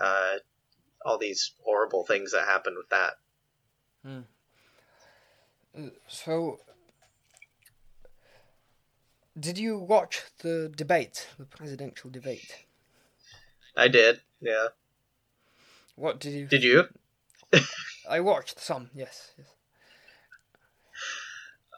uh, 0.00 0.38
all 1.04 1.18
these 1.18 1.52
horrible 1.66 2.06
things 2.06 2.32
that 2.32 2.46
happened 2.46 2.76
with 2.78 2.88
that. 2.88 3.12
Hmm. 4.02 5.88
So 6.08 6.60
did 9.38 9.58
you 9.58 9.78
watch 9.78 10.22
the 10.38 10.72
debate, 10.74 11.28
the 11.38 11.44
presidential 11.44 12.10
debate? 12.10 12.64
I 13.76 13.88
did. 13.88 14.20
Yeah. 14.40 14.68
What 15.96 16.20
did 16.20 16.32
you? 16.32 16.46
Did 16.46 16.64
you? 16.64 16.84
I 18.08 18.20
watched 18.20 18.60
some. 18.60 18.90
Yes. 18.94 19.32
yes. 19.38 19.46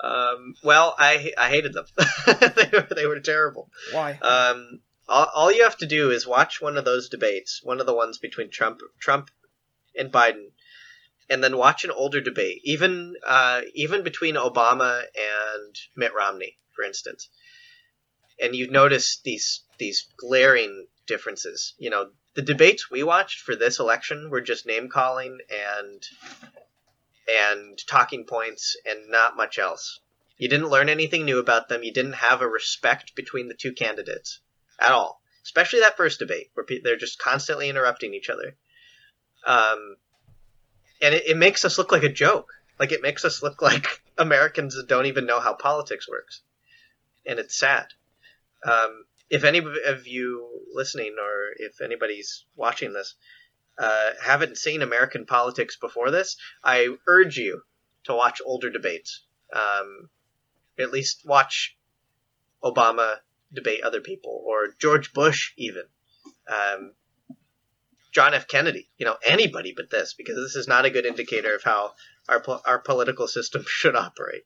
Um, 0.03 0.55
well, 0.63 0.95
I 0.99 1.33
I 1.39 1.49
hated 1.49 1.73
them. 1.73 1.87
they 2.27 2.71
were 2.73 2.87
they 2.95 3.07
were 3.07 3.21
terrible. 3.21 3.71
Why? 3.93 4.19
Um, 4.21 4.81
all, 5.09 5.29
all 5.35 5.53
you 5.53 5.63
have 5.65 5.79
to 5.79 5.87
do 5.87 6.11
is 6.11 6.27
watch 6.27 6.61
one 6.61 6.77
of 6.77 6.85
those 6.85 7.09
debates, 7.09 7.61
one 7.63 7.81
of 7.81 7.87
the 7.87 7.95
ones 7.95 8.19
between 8.19 8.51
Trump 8.51 8.81
Trump 9.01 9.31
and 9.95 10.13
Biden, 10.13 10.49
and 11.31 11.43
then 11.43 11.57
watch 11.57 11.85
an 11.85 11.91
older 11.91 12.21
debate, 12.21 12.61
even 12.65 13.15
uh, 13.27 13.63
even 13.75 14.03
between 14.03 14.35
Obama 14.35 15.01
and 15.01 15.77
Mitt 15.95 16.13
Romney, 16.15 16.59
for 16.75 16.85
instance, 16.85 17.29
and 18.41 18.55
you 18.55 18.71
notice 18.71 19.21
these 19.25 19.63
these 19.79 20.07
glaring 20.17 20.87
differences. 21.07 21.75
You 21.79 21.91
know, 21.91 22.11
the 22.35 22.43
debates 22.43 22.91
we 22.91 23.03
watched 23.03 23.41
for 23.41 23.57
this 23.57 23.79
election 23.79 24.31
were 24.31 24.41
just 24.41 24.67
name 24.67 24.89
calling 24.89 25.39
and 25.51 26.03
and 27.29 27.79
talking 27.87 28.25
points 28.25 28.77
and 28.85 29.09
not 29.09 29.37
much 29.37 29.59
else. 29.59 30.01
You 30.39 30.49
didn't 30.49 30.69
learn 30.69 30.89
anything 30.89 31.25
new 31.25 31.39
about 31.39 31.69
them. 31.69 31.83
You 31.83 31.93
didn't 31.93 32.15
have 32.15 32.43
a 32.43 32.49
respect 32.49 33.15
between 33.15 33.49
the 33.49 33.55
two 33.55 33.73
candidates 33.73 34.41
at 34.79 34.93
all, 34.93 35.23
especially 35.45 35.81
that 35.81 35.97
first 35.97 36.19
debate 36.19 36.51
where 36.55 36.67
they're 36.83 36.97
just 36.97 37.19
constantly 37.19 37.69
interrupting 37.69 38.15
each 38.15 38.29
other. 38.29 38.55
Um, 39.47 39.97
and 41.01 41.15
it, 41.15 41.27
it 41.27 41.37
makes 41.37 41.65
us 41.65 41.79
look 41.79 41.91
like 41.91 42.03
a 42.03 42.13
joke. 42.13 42.53
Like 42.79 42.93
it 42.93 43.03
makes 43.03 43.25
us 43.25 43.43
look 43.43 43.63
like 43.63 44.03
Americans 44.19 44.77
don't 44.87 45.07
even 45.07 45.27
know 45.27 45.41
how 45.41 45.55
politics 45.55 46.09
works, 46.09 46.43
and 47.25 47.39
it's 47.39 47.57
sad. 47.57 47.87
Um, 48.65 49.05
if 49.29 49.45
any 49.45 49.59
of 49.59 50.07
you 50.07 50.49
listening 50.73 51.17
or 51.21 51.53
if 51.57 51.81
anybody's 51.81 52.45
watching 52.55 52.93
this 52.93 53.15
uh, 53.79 54.13
haven't 54.23 54.57
seen 54.57 54.83
American 54.83 55.27
politics 55.27 55.77
before 55.77 56.11
this, 56.11 56.37
I 56.63 56.97
urge 57.07 57.37
you 57.37 57.63
to 58.05 58.15
watch 58.15 58.41
older 58.45 58.71
debates. 58.71 59.25
Um, 59.53 60.09
at 60.79 60.91
least 60.91 61.23
watch 61.25 61.77
Obama 62.63 63.17
debate 63.53 63.83
other 63.83 64.01
people 64.01 64.43
or 64.47 64.69
George 64.81 65.13
Bush 65.13 65.53
even. 65.57 65.85
Um, 66.49 66.93
John 68.13 68.33
F. 68.35 68.49
Kennedy, 68.49 68.89
you 68.97 69.05
know, 69.05 69.17
anybody 69.25 69.75
but 69.77 69.91
this, 69.91 70.15
because 70.15 70.37
this 70.37 70.57
is 70.57 70.67
not 70.67 70.87
a 70.87 70.91
good 70.91 71.05
indicator 71.05 71.55
of 71.55 71.63
how 71.63 71.93
our 72.29 72.41
po- 72.41 72.63
our 72.65 72.79
political 72.79 73.29
system 73.29 73.65
should 73.67 73.95
operate. 73.95 74.45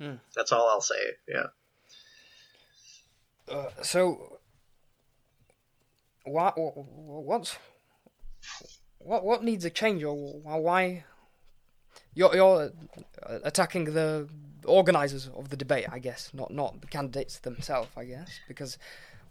Hmm. 0.00 0.16
That's 0.34 0.50
all 0.50 0.68
I'll 0.68 0.80
say. 0.80 0.96
Yeah. 1.28 1.46
Uh, 3.48 3.66
so, 3.82 4.38
what 6.24 6.54
what's 6.56 7.56
what 8.98 9.24
what 9.24 9.44
needs 9.44 9.64
a 9.64 9.70
change, 9.70 10.02
or 10.02 10.14
why 10.14 11.04
you're 12.14 12.34
you're 12.34 12.72
attacking 13.22 13.84
the 13.84 14.28
organizers 14.64 15.28
of 15.28 15.50
the 15.50 15.56
debate? 15.56 15.86
I 15.90 15.98
guess 15.98 16.30
not 16.32 16.50
not 16.52 16.80
the 16.80 16.86
candidates 16.86 17.38
themselves. 17.38 17.90
I 17.96 18.04
guess 18.04 18.40
because 18.48 18.78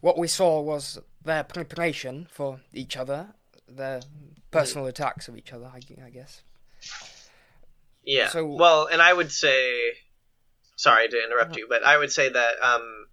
what 0.01 0.18
we 0.18 0.28
saw 0.28 0.61
was 0.61 0.99
their 1.24 1.43
preparation 1.43 2.28
for 2.30 2.59
each 2.74 2.97
other, 2.97 3.28
their 3.68 4.01
personal 4.51 4.86
attacks 4.88 5.28
of 5.28 5.38
each 5.38 5.53
other. 5.53 5.66
I, 5.66 5.80
I 6.05 6.09
guess. 6.09 6.41
Yeah. 8.03 8.28
So, 8.30 8.45
well, 8.45 8.88
and 8.91 9.01
I 9.01 9.14
would 9.14 9.32
say, 9.32 9.93
sorry 10.76 11.07
to 11.07 11.24
interrupt 11.24 11.51
uh-huh. 11.51 11.59
you, 11.59 11.68
but 11.70 11.84
I 11.84 11.97
would 11.97 12.11
say 12.11 12.30
that 12.30 12.61
um, 12.61 13.07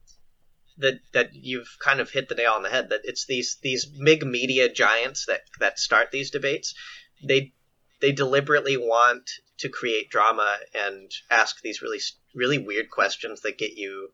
that 0.81 1.01
that 1.12 1.31
you've 1.35 1.68
kind 1.78 2.01
of 2.01 2.11
hit 2.11 2.28
the 2.28 2.35
nail 2.35 2.53
on 2.53 2.62
the 2.62 2.70
head. 2.70 2.91
That 2.91 3.01
it's 3.05 3.26
these 3.26 3.59
these 3.62 3.87
big 3.87 4.24
media 4.24 4.72
giants 4.72 5.26
that 5.26 5.43
that 5.61 5.78
start 5.78 6.11
these 6.11 6.31
debates. 6.31 6.74
They 7.22 7.53
they 8.01 8.12
deliberately 8.12 8.76
want 8.76 9.31
to 9.59 9.68
create 9.68 10.11
drama 10.11 10.57
and 10.74 11.11
ask 11.31 11.61
these 11.61 11.83
really 11.83 12.01
really 12.35 12.59
weird 12.59 12.91
questions 12.91 13.43
that 13.43 13.59
get 13.59 13.72
you 13.72 14.11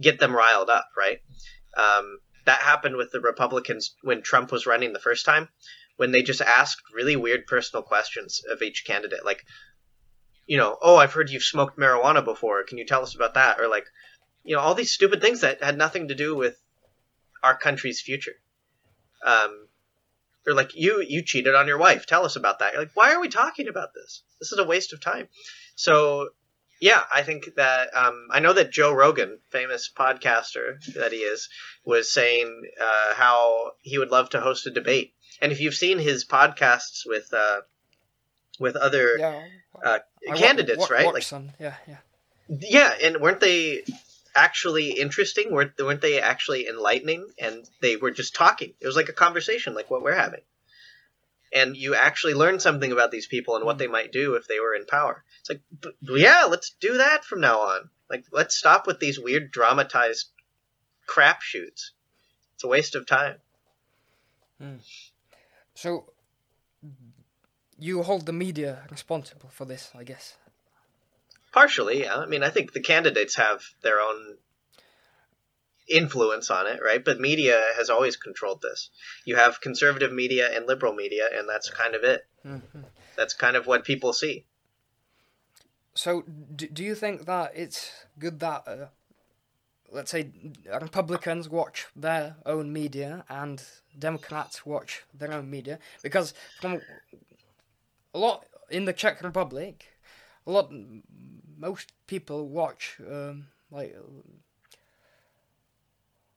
get 0.00 0.18
them 0.18 0.34
riled 0.34 0.70
up, 0.70 0.88
right? 0.96 1.20
Um, 1.76 2.18
that 2.44 2.58
happened 2.58 2.96
with 2.96 3.10
the 3.12 3.20
Republicans 3.20 3.94
when 4.02 4.22
Trump 4.22 4.50
was 4.50 4.66
running 4.66 4.92
the 4.92 4.98
first 4.98 5.24
time, 5.24 5.48
when 5.96 6.10
they 6.10 6.22
just 6.22 6.40
asked 6.40 6.82
really 6.92 7.16
weird 7.16 7.46
personal 7.46 7.82
questions 7.82 8.42
of 8.50 8.62
each 8.62 8.84
candidate, 8.84 9.24
like, 9.24 9.44
you 10.46 10.56
know, 10.56 10.76
oh, 10.82 10.96
I've 10.96 11.12
heard 11.12 11.30
you've 11.30 11.44
smoked 11.44 11.78
marijuana 11.78 12.24
before. 12.24 12.64
Can 12.64 12.78
you 12.78 12.84
tell 12.84 13.02
us 13.02 13.14
about 13.14 13.34
that? 13.34 13.60
Or 13.60 13.68
like, 13.68 13.86
you 14.44 14.56
know, 14.56 14.62
all 14.62 14.74
these 14.74 14.92
stupid 14.92 15.20
things 15.20 15.40
that 15.40 15.62
had 15.62 15.78
nothing 15.78 16.08
to 16.08 16.14
do 16.14 16.34
with 16.34 16.56
our 17.42 17.56
country's 17.56 18.00
future. 18.00 18.34
Um, 19.24 19.68
or 20.46 20.54
like 20.54 20.74
you 20.74 21.04
you 21.06 21.22
cheated 21.22 21.54
on 21.54 21.68
your 21.68 21.78
wife. 21.78 22.06
Tell 22.06 22.24
us 22.24 22.36
about 22.36 22.58
that. 22.58 22.72
You're 22.72 22.82
like, 22.82 22.90
why 22.94 23.12
are 23.12 23.20
we 23.20 23.28
talking 23.28 23.68
about 23.68 23.94
this? 23.94 24.22
This 24.40 24.52
is 24.52 24.58
a 24.58 24.64
waste 24.64 24.92
of 24.92 25.00
time. 25.00 25.28
So 25.76 26.30
yeah, 26.80 27.00
I 27.14 27.22
think 27.22 27.54
that 27.56 27.96
um, 27.96 28.26
I 28.32 28.40
know 28.40 28.52
that 28.52 28.72
Joe 28.72 28.92
Rogan, 28.92 29.38
famous 29.50 29.88
podcaster 29.94 30.82
that 30.94 31.12
he 31.12 31.18
is, 31.18 31.48
was 31.84 32.12
saying 32.12 32.62
uh, 32.80 33.14
how 33.14 33.72
he 33.82 33.98
would 33.98 34.10
love 34.10 34.30
to 34.30 34.40
host 34.40 34.66
a 34.66 34.70
debate. 34.70 35.14
And 35.40 35.52
if 35.52 35.60
you've 35.60 35.74
seen 35.74 35.98
his 35.98 36.24
podcasts 36.24 37.02
with 37.06 37.32
uh, 37.32 37.60
with 38.58 38.74
other 38.74 39.16
yeah, 39.16 39.42
uh, 39.84 39.98
candidates, 40.34 40.78
wa- 40.78 40.86
wa- 40.90 40.96
right? 40.96 41.14
Like, 41.14 41.22
some. 41.22 41.50
yeah, 41.60 41.74
yeah, 41.86 41.98
yeah. 42.48 42.94
And 43.00 43.18
weren't 43.18 43.40
they 43.40 43.84
actually 44.34 44.90
interesting? 44.92 45.50
weren't 45.50 45.72
weren't 45.78 46.00
they 46.00 46.20
actually 46.20 46.68
enlightening? 46.68 47.26
And 47.38 47.68
they 47.80 47.96
were 47.96 48.10
just 48.10 48.34
talking. 48.34 48.74
It 48.80 48.86
was 48.86 48.96
like 48.96 49.08
a 49.08 49.14
conversation, 49.14 49.74
like 49.74 49.90
what 49.90 50.02
we're 50.02 50.14
having 50.14 50.42
and 51.52 51.76
you 51.76 51.94
actually 51.94 52.34
learn 52.34 52.58
something 52.58 52.92
about 52.92 53.10
these 53.10 53.26
people 53.26 53.56
and 53.56 53.64
what 53.64 53.78
they 53.78 53.86
might 53.86 54.12
do 54.12 54.34
if 54.34 54.48
they 54.48 54.58
were 54.58 54.74
in 54.74 54.86
power. 54.86 55.22
It's 55.40 55.50
like, 55.50 55.60
yeah, 56.00 56.46
let's 56.48 56.70
do 56.80 56.98
that 56.98 57.24
from 57.24 57.40
now 57.40 57.60
on. 57.60 57.90
Like, 58.08 58.24
let's 58.32 58.56
stop 58.56 58.86
with 58.86 59.00
these 59.00 59.20
weird 59.20 59.50
dramatized 59.50 60.28
crap 61.06 61.42
shoots. 61.42 61.92
It's 62.54 62.64
a 62.64 62.68
waste 62.68 62.94
of 62.94 63.06
time. 63.06 63.36
Hmm. 64.58 64.76
So, 65.74 66.12
you 67.78 68.02
hold 68.02 68.26
the 68.26 68.32
media 68.32 68.82
responsible 68.90 69.50
for 69.50 69.64
this, 69.64 69.90
I 69.94 70.04
guess. 70.04 70.36
Partially, 71.52 72.00
yeah. 72.00 72.16
I 72.16 72.26
mean, 72.26 72.42
I 72.42 72.50
think 72.50 72.72
the 72.72 72.80
candidates 72.80 73.36
have 73.36 73.62
their 73.82 74.00
own 74.00 74.38
influence 75.88 76.50
on 76.50 76.66
it, 76.66 76.80
right? 76.82 77.04
But 77.04 77.20
media 77.20 77.62
has 77.76 77.90
always 77.90 78.16
controlled 78.16 78.62
this. 78.62 78.90
You 79.24 79.36
have 79.36 79.60
conservative 79.60 80.12
media 80.12 80.48
and 80.54 80.66
liberal 80.66 80.94
media, 80.94 81.28
and 81.32 81.48
that's 81.48 81.68
kind 81.68 81.94
of 81.94 82.04
it. 82.04 82.26
Mm-hmm. 82.46 82.80
That's 83.16 83.34
kind 83.34 83.56
of 83.56 83.66
what 83.66 83.84
people 83.84 84.12
see. 84.12 84.46
So, 85.94 86.22
do, 86.56 86.66
do 86.68 86.82
you 86.82 86.94
think 86.94 87.26
that 87.26 87.52
it's 87.54 88.06
good 88.18 88.40
that, 88.40 88.66
uh, 88.66 88.86
let's 89.90 90.10
say, 90.10 90.30
Republicans 90.80 91.50
watch 91.50 91.86
their 91.94 92.36
own 92.46 92.72
media 92.72 93.24
and 93.28 93.62
Democrats 93.98 94.64
watch 94.64 95.02
their 95.12 95.32
own 95.32 95.50
media? 95.50 95.78
Because 96.02 96.32
from 96.60 96.80
a 98.14 98.18
lot 98.18 98.46
in 98.70 98.86
the 98.86 98.94
Czech 98.94 99.22
Republic, 99.22 99.91
a 100.46 100.50
lot, 100.50 100.72
most 101.56 101.92
people 102.06 102.48
watch 102.48 102.98
um, 103.08 103.46
like 103.70 103.96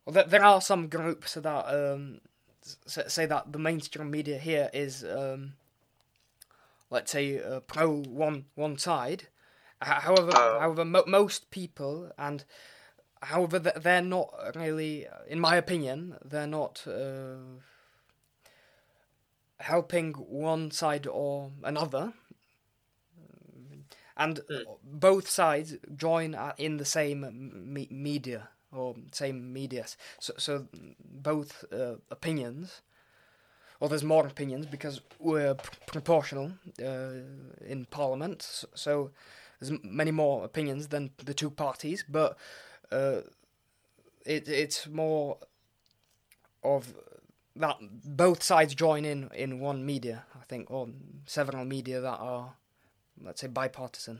well, 0.05 0.25
there 0.27 0.43
are 0.43 0.61
some 0.61 0.87
groups 0.87 1.33
that 1.33 1.65
um, 1.67 2.21
say 2.85 3.25
that 3.25 3.51
the 3.51 3.59
mainstream 3.59 4.11
media 4.11 4.37
here 4.37 4.69
is, 4.73 5.03
um, 5.03 5.53
let's 6.89 7.11
say, 7.11 7.41
uh, 7.41 7.59
pro 7.61 8.03
one 8.03 8.45
one 8.55 8.77
side. 8.77 9.27
However, 9.81 10.31
uh, 10.35 10.59
however, 10.59 10.85
mo- 10.85 11.03
most 11.07 11.51
people 11.51 12.11
and 12.17 12.45
however 13.21 13.59
they're 13.59 14.01
not 14.01 14.33
really, 14.55 15.07
in 15.27 15.39
my 15.39 15.55
opinion, 15.55 16.17
they're 16.23 16.47
not 16.47 16.85
uh, 16.87 17.61
helping 19.59 20.13
one 20.13 20.71
side 20.71 21.07
or 21.07 21.51
another. 21.63 22.13
And 24.17 24.39
mm. 24.49 24.63
both 24.83 25.29
sides 25.29 25.75
join 25.95 26.37
in 26.57 26.77
the 26.77 26.85
same 26.85 27.51
me- 27.73 27.89
media 27.91 28.49
or 28.71 28.95
same 29.11 29.53
medias. 29.53 29.97
So, 30.19 30.33
so 30.37 30.67
both 31.03 31.65
uh, 31.73 31.95
opinions, 32.11 32.81
or 33.79 33.89
there's 33.89 34.03
more 34.03 34.25
opinions 34.25 34.65
because 34.65 35.01
we're 35.19 35.55
p- 35.55 35.69
proportional 35.85 36.51
uh, 36.83 37.11
in 37.65 37.85
Parliament. 37.91 38.41
So, 38.41 38.67
so, 38.73 39.11
there's 39.59 39.79
many 39.83 40.11
more 40.11 40.43
opinions 40.43 40.87
than 40.89 41.11
the 41.23 41.33
two 41.33 41.49
parties, 41.49 42.03
but 42.07 42.37
uh, 42.91 43.21
it 44.25 44.47
it's 44.49 44.87
more 44.87 45.37
of 46.63 46.93
that 47.55 47.77
both 48.03 48.43
sides 48.43 48.75
join 48.75 49.05
in 49.05 49.29
in 49.33 49.59
one 49.59 49.85
media. 49.85 50.25
I 50.35 50.43
think, 50.47 50.69
or 50.69 50.89
several 51.25 51.65
media 51.65 52.01
that 52.01 52.19
are, 52.19 52.53
let's 53.21 53.41
say, 53.41 53.47
bipartisan. 53.47 54.19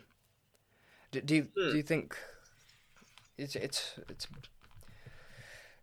Do, 1.11 1.21
do 1.21 1.35
you 1.35 1.47
hmm. 1.57 1.71
do 1.71 1.77
you 1.77 1.83
think 1.83 2.17
it's 3.37 3.55
it's 3.55 3.93
it's 4.09 4.27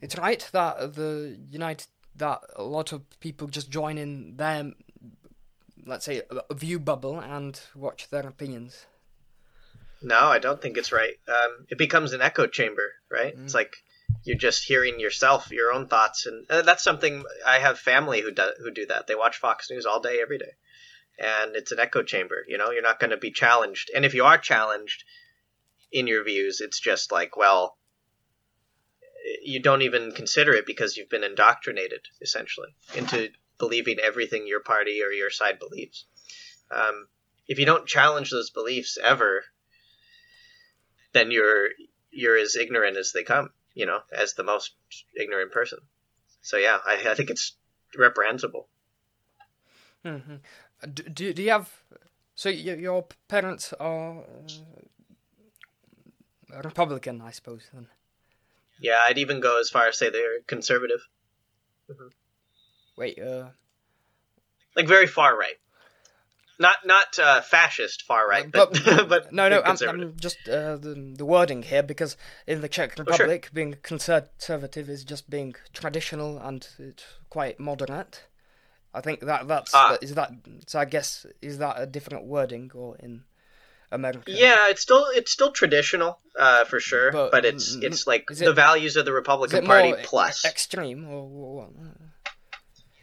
it's 0.00 0.18
right 0.18 0.48
that 0.52 0.94
the 0.94 1.38
United 1.50 1.86
that 2.16 2.40
a 2.56 2.62
lot 2.62 2.92
of 2.92 3.02
people 3.20 3.48
just 3.48 3.70
join 3.70 3.96
in 3.96 4.36
their 4.36 4.72
let's 5.86 6.04
say, 6.04 6.22
a, 6.50 6.54
view 6.54 6.78
bubble 6.78 7.18
and 7.18 7.60
watch 7.74 8.08
their 8.10 8.26
opinions. 8.26 8.86
No, 10.02 10.18
I 10.18 10.38
don't 10.38 10.60
think 10.60 10.76
it's 10.76 10.92
right. 10.92 11.14
Um, 11.28 11.66
it 11.68 11.78
becomes 11.78 12.12
an 12.12 12.22
echo 12.22 12.46
chamber, 12.46 12.92
right? 13.10 13.36
Mm. 13.36 13.44
It's 13.44 13.54
like 13.54 13.72
you're 14.24 14.36
just 14.36 14.64
hearing 14.64 14.98
yourself, 14.98 15.50
your 15.50 15.72
own 15.72 15.86
thoughts, 15.86 16.26
and 16.26 16.44
uh, 16.50 16.62
that's 16.62 16.82
something 16.82 17.24
I 17.46 17.60
have 17.60 17.78
family 17.78 18.20
who 18.20 18.32
do 18.32 18.50
who 18.58 18.72
do 18.72 18.86
that. 18.86 19.06
They 19.06 19.14
watch 19.14 19.38
Fox 19.38 19.70
News 19.70 19.86
all 19.86 20.00
day, 20.00 20.20
every 20.20 20.38
day, 20.38 20.52
and 21.22 21.56
it's 21.56 21.72
an 21.72 21.78
echo 21.78 22.02
chamber. 22.02 22.44
You 22.46 22.58
know, 22.58 22.70
you're 22.70 22.82
not 22.82 23.00
going 23.00 23.10
to 23.10 23.16
be 23.16 23.30
challenged, 23.30 23.90
and 23.94 24.04
if 24.04 24.14
you 24.14 24.24
are 24.24 24.38
challenged 24.38 25.04
in 25.90 26.06
your 26.06 26.24
views, 26.24 26.60
it's 26.60 26.80
just 26.80 27.12
like, 27.12 27.36
well, 27.36 27.76
you 29.42 29.60
don't 29.60 29.82
even 29.82 30.12
consider 30.12 30.52
it 30.52 30.66
because 30.66 30.96
you've 30.96 31.08
been 31.08 31.24
indoctrinated 31.24 32.00
essentially 32.20 32.74
into 32.94 33.28
believing 33.58 33.98
everything 34.02 34.46
your 34.46 34.60
party 34.60 35.02
or 35.02 35.12
your 35.12 35.30
side 35.30 35.58
believes. 35.58 36.06
Um, 36.70 37.06
if 37.46 37.58
you 37.58 37.66
don't 37.66 37.86
challenge 37.86 38.30
those 38.30 38.50
beliefs 38.50 38.98
ever, 39.02 39.44
then 41.12 41.30
you're 41.30 41.68
you're 42.10 42.36
as 42.36 42.56
ignorant 42.56 42.96
as 42.96 43.12
they 43.12 43.22
come, 43.22 43.50
you 43.74 43.86
know, 43.86 44.00
as 44.12 44.34
the 44.34 44.42
most 44.42 44.74
ignorant 45.14 45.52
person. 45.52 45.78
So 46.40 46.56
yeah, 46.56 46.78
I, 46.84 47.02
I 47.08 47.14
think 47.14 47.30
it's 47.30 47.56
reprehensible. 47.96 48.68
hmm 50.02 50.36
Do, 50.82 51.02
do, 51.04 51.32
do 51.32 51.42
you 51.42 51.50
have. 51.50 51.70
So 52.34 52.50
y- 52.50 52.56
your 52.56 53.06
parents 53.28 53.72
are 53.78 54.20
uh, 56.54 56.62
Republican, 56.64 57.20
I 57.20 57.30
suppose, 57.30 57.68
then? 57.72 57.86
Yeah, 58.80 59.00
I'd 59.06 59.18
even 59.18 59.40
go 59.40 59.60
as 59.60 59.70
far 59.70 59.86
as 59.88 59.98
say 59.98 60.10
they're 60.10 60.40
conservative, 60.46 61.00
Wait, 62.96 63.18
uh. 63.18 63.48
like 64.76 64.88
very 64.88 65.06
far 65.06 65.36
right. 65.38 65.54
Not 66.58 66.76
not 66.84 67.18
uh, 67.18 67.40
fascist 67.42 68.02
far 68.02 68.28
right, 68.28 68.50
but 68.50 68.72
But- 68.84 69.08
but, 69.08 69.32
No, 69.32 69.48
no, 69.48 69.62
I'm. 69.64 69.76
I'm 69.88 70.16
just 70.16 70.48
uh, 70.48 70.76
the, 70.76 71.14
the 71.16 71.24
wording 71.24 71.62
here 71.62 71.82
because 71.82 72.16
in 72.46 72.60
the 72.60 72.68
Czech 72.68 72.96
sure. 72.96 73.04
Republic, 73.04 73.50
being 73.52 73.76
conservative 73.82 74.88
is 74.88 75.04
just 75.04 75.30
being 75.30 75.54
traditional 75.72 76.38
and 76.38 76.66
it's 76.78 77.04
quite 77.30 77.58
moderate. 77.60 78.24
I 78.94 79.00
think 79.00 79.20
that 79.20 79.48
that's 79.48 79.74
Ah. 79.74 79.96
is 80.02 80.14
that. 80.14 80.30
So 80.66 80.78
I 80.78 80.84
guess 80.84 81.26
is 81.40 81.58
that 81.58 81.76
a 81.78 81.86
different 81.86 82.24
wording 82.26 82.70
or 82.74 82.96
in 82.98 83.24
America? 83.90 84.30
Yeah, 84.30 84.68
it's 84.68 84.82
still 84.82 85.06
it's 85.14 85.30
still 85.32 85.52
traditional 85.52 86.18
uh, 86.38 86.64
for 86.64 86.80
sure, 86.80 87.12
But, 87.12 87.32
but, 87.32 87.44
it's 87.44 87.74
it's 87.74 88.06
like 88.06 88.24
is 88.30 88.38
the 88.38 88.52
values 88.52 88.96
of 88.96 89.04
the 89.04 89.12
Republican 89.12 89.64
it 89.64 89.66
Party 89.66 89.94
plus. 90.02 90.44
extreme 90.44 91.08
or, 91.08 91.22
or 91.22 91.54
what? 91.56 91.70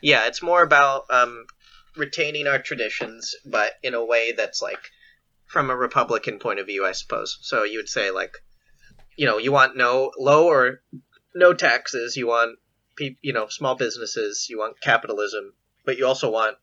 yeah, 0.01 0.27
it's 0.27 0.41
more 0.41 0.63
about 0.63 1.05
um, 1.09 1.45
retaining 1.95 2.47
our 2.47 2.59
traditions, 2.59 3.35
but 3.45 3.73
in 3.83 3.93
a 3.93 4.03
way 4.03 4.31
that's 4.31 4.61
like 4.61 4.79
from 5.47 5.69
a 5.69 5.75
Republican 5.75 6.39
point 6.39 6.59
of 6.59 6.67
view, 6.67 6.85
I 6.85 6.91
suppose. 6.91 7.37
So 7.41 7.63
you 7.63 7.79
would 7.79 7.89
say 7.89 8.11
like, 8.11 8.37
you 9.17 9.25
know, 9.25 9.37
you 9.37 9.51
want 9.51 9.75
no 9.75 10.11
low 10.17 10.47
or 10.47 10.81
no 11.33 11.53
taxes. 11.53 12.15
You 12.15 12.27
want 12.27 12.59
you 13.21 13.33
know, 13.33 13.47
small 13.47 13.75
businesses. 13.75 14.47
You 14.49 14.59
want 14.59 14.81
capitalism, 14.81 15.53
but 15.85 15.97
you 15.97 16.05
also 16.07 16.29
want 16.31 16.57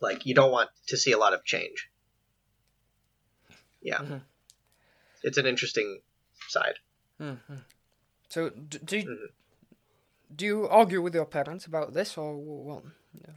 like 0.00 0.26
you 0.26 0.34
don't 0.34 0.50
want 0.50 0.70
to 0.86 0.96
see 0.96 1.12
a 1.12 1.18
lot 1.18 1.32
of 1.34 1.44
change. 1.44 1.90
Yeah, 3.80 3.98
Mhm. 3.98 4.22
it's 5.22 5.38
an 5.38 5.46
interesting 5.46 6.00
side. 6.48 6.78
hmm 7.18 7.34
So 8.28 8.50
do 8.50 8.78
do 8.78 8.96
you, 8.98 9.04
Mhm. 9.08 9.28
do 10.34 10.44
you 10.44 10.68
argue 10.68 11.00
with 11.02 11.14
your 11.14 11.26
parents 11.26 11.66
about 11.66 11.92
this 11.94 12.16
or 12.18 12.36
what? 12.36 12.84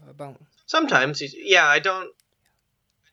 About 0.10 0.42
Sometimes, 0.66 1.22
yeah, 1.22 1.66
I 1.68 1.80
don't. 1.80 2.14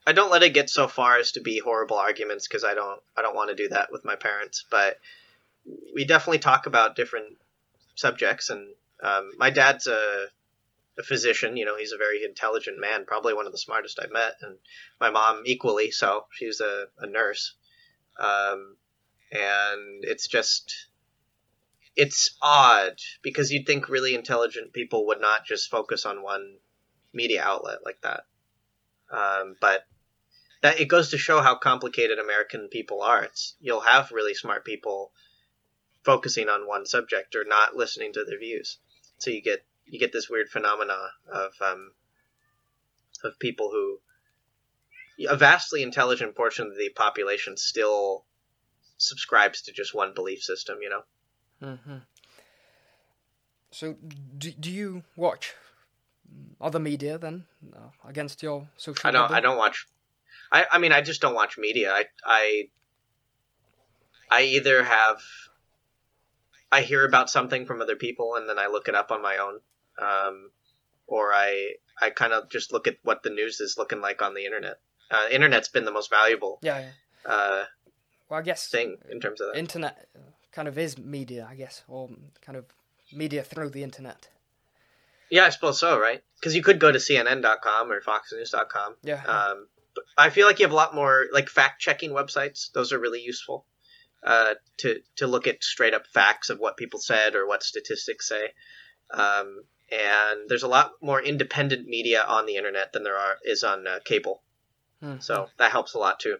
I 0.07 0.13
don't 0.13 0.31
let 0.31 0.43
it 0.43 0.51
get 0.55 0.69
so 0.71 0.87
far 0.89 1.19
as 1.19 1.33
to 1.33 1.41
be 1.41 1.59
horrible 1.59 1.97
arguments 1.97 2.47
because 2.49 2.65
I 2.65 2.75
don't. 2.75 3.03
I 3.17 3.23
don't 3.23 3.35
want 3.35 3.51
to 3.51 3.57
do 3.57 3.69
that 3.69 3.91
with 3.93 4.05
my 4.05 4.17
parents. 4.17 4.65
But 4.71 4.99
we 5.95 6.05
definitely 6.05 6.39
talk 6.39 6.67
about 6.67 6.97
different 6.97 7.37
subjects, 7.95 8.51
and 8.51 8.75
um, 9.03 9.33
my 9.39 9.51
dad's 9.51 9.87
a, 9.87 10.27
a 10.99 11.03
physician. 11.03 11.57
You 11.57 11.65
know, 11.65 11.77
he's 11.77 11.93
a 11.93 11.99
very 11.99 12.25
intelligent 12.25 12.81
man, 12.81 13.05
probably 13.07 13.35
one 13.35 13.47
of 13.47 13.53
the 13.53 13.59
smartest 13.59 13.99
I've 14.01 14.13
met, 14.13 14.35
and 14.43 14.59
my 15.01 15.11
mom 15.11 15.43
equally 15.47 15.91
so. 15.91 16.27
She's 16.33 16.61
a, 16.61 16.87
a 16.99 17.07
nurse, 17.07 17.55
um, 18.19 18.77
and 19.33 20.05
it's 20.05 20.29
just. 20.29 20.89
It's 21.97 22.37
odd 22.43 22.99
because 23.23 23.53
you'd 23.53 23.69
think 23.69 23.89
really 23.89 24.17
intelligent 24.17 24.73
people 24.73 25.07
would 25.07 25.21
not 25.21 25.47
just 25.47 25.71
focus 25.71 26.05
on 26.05 26.25
one 26.25 26.57
media 27.13 27.41
outlet 27.41 27.85
like 27.85 28.01
that. 28.03 28.25
Um, 29.13 29.55
but 29.61 29.87
that 30.63 30.81
it 30.81 30.87
goes 30.87 31.11
to 31.11 31.19
show 31.19 31.41
how 31.41 31.57
complicated 31.57 32.19
American 32.19 32.69
people 32.69 33.03
are. 33.03 33.23
It's 33.23 33.55
you'll 33.61 33.81
have 33.81 34.11
really 34.11 34.35
smart 34.35 34.65
people 34.65 35.13
focusing 36.05 36.49
on 36.49 36.67
one 36.67 36.87
subject 36.87 37.37
or 37.37 37.45
not 37.47 37.77
listening 37.77 38.13
to 38.15 38.25
their 38.25 38.39
views. 38.39 38.79
So 39.19 39.31
you 39.31 39.43
get 39.43 39.65
you 39.87 39.99
get 39.99 40.13
this 40.13 40.29
weird 40.29 40.49
phenomena 40.49 41.11
of 41.33 41.53
um, 41.61 41.93
of 43.23 43.39
people 43.39 43.71
who 43.71 43.99
a 45.29 45.37
vastly 45.37 45.83
intelligent 45.83 46.35
portion 46.35 46.67
of 46.67 46.77
the 46.77 46.91
population 46.91 47.57
still 47.57 48.25
subscribes 48.97 49.63
to 49.63 49.73
just 49.73 49.95
one 49.95 50.15
belief 50.15 50.43
system. 50.43 50.79
You 50.83 50.91
know. 50.91 51.03
hmm 51.77 51.99
So 53.71 53.97
do 54.39 54.51
do 54.51 54.71
you 54.71 55.03
watch 55.17 55.55
other 56.61 56.79
media 56.79 57.19
then 57.19 57.45
uh, 57.77 57.91
against 58.09 58.43
your 58.43 58.69
social? 58.77 59.09
I 59.09 59.13
don't. 59.13 59.23
bubble? 59.23 59.35
I 59.37 59.41
don't 59.41 59.59
watch. 59.59 59.87
I. 60.51 60.67
I 60.73 60.79
mean, 60.79 60.93
I 60.93 61.01
just 61.01 61.21
don't 61.21 61.35
watch 61.35 61.59
media. 61.59 61.93
I. 61.93 62.05
I. 62.25 62.69
I 64.31 64.43
either 64.43 64.83
have. 64.83 65.19
I 66.73 66.81
hear 66.81 67.05
about 67.05 67.31
something 67.31 67.67
from 67.67 67.81
other 67.81 67.95
people 67.95 68.35
and 68.35 68.49
then 68.49 68.59
I 68.59 68.67
look 68.67 68.89
it 68.89 68.97
up 68.97 69.13
on 69.13 69.23
my 69.23 69.37
own, 69.37 69.61
um, 69.99 70.51
or 71.07 71.33
I. 71.33 71.75
I 72.03 72.11
kind 72.11 72.33
of 72.33 72.51
just 72.51 72.73
look 72.73 72.89
at 72.89 72.97
what 73.05 73.23
the 73.23 73.31
news 73.31 73.61
is 73.61 73.77
looking 73.79 74.01
like 74.01 74.21
on 74.21 74.35
the 74.35 74.45
internet. 74.45 74.79
Uh, 75.13 75.29
internet's 75.31 75.69
been 75.69 75.85
the 75.85 75.93
most 75.93 76.11
valuable 76.11 76.59
Yeah, 76.61 76.81
yeah. 76.81 77.33
uh, 77.33 77.65
Well, 78.29 78.41
I 78.41 78.43
guess 78.43 78.69
thing 78.69 78.97
in 79.11 79.21
terms 79.21 79.41
of 79.41 79.53
that. 79.53 79.59
internet 79.61 80.09
kind 80.51 80.67
of 80.67 80.77
is 80.77 80.99
media, 80.99 81.47
I 81.49 81.55
guess, 81.55 81.85
or 81.87 82.11
kind 82.45 82.59
of 82.59 82.65
media 83.13 83.45
through 83.45 83.71
the 83.71 83.85
internet. 83.85 84.29
Yeah, 85.31 85.45
I 85.45 85.51
suppose 85.51 85.79
so, 85.79 86.01
right? 86.01 86.21
Because 86.41 86.57
you 86.57 86.63
could 86.65 86.81
go 86.81 86.91
to 86.91 86.99
CNN.com 86.99 87.93
or 87.93 88.01
FoxNews.com. 88.01 88.97
Yeah. 89.05 89.23
Um, 89.25 89.69
but 89.95 90.05
I 90.19 90.31
feel 90.31 90.49
like 90.49 90.59
you 90.59 90.65
have 90.65 90.73
a 90.73 90.77
lot 90.77 90.97
more 90.97 91.27
like 91.33 91.49
fact 91.49 91.81
checking 91.81 92.11
websites. 92.11 92.73
Those 92.73 92.93
are 92.93 92.99
really 92.99 93.21
useful 93.23 93.67
uh, 94.25 94.55
to 94.79 94.99
to 95.17 95.29
look 95.29 95.47
at 95.47 95.63
straight 95.63 95.95
up 95.95 96.09
facts 96.13 96.51
of 96.51 96.59
what 96.59 96.77
people 96.77 96.99
said 96.99 97.37
or 97.37 97.47
what 97.47 97.63
statistics 97.63 98.27
say. 98.29 98.49
Um, 99.13 99.63
and 99.91 100.49
there's 100.49 100.63
a 100.63 100.69
lot 100.69 100.93
more 101.03 101.21
independent 101.21 101.87
media 101.87 102.23
on 102.27 102.47
the 102.47 102.57
internet 102.57 102.93
than 102.93 103.05
there 103.05 103.17
are 103.17 103.37
is 103.45 103.65
on 103.65 103.87
uh, 103.87 103.99
cable. 104.05 104.43
Hmm. 105.01 105.17
So 105.21 105.49
that 105.59 105.73
helps 105.73 105.95
a 105.95 105.99
lot 105.99 106.21
too. 106.21 106.39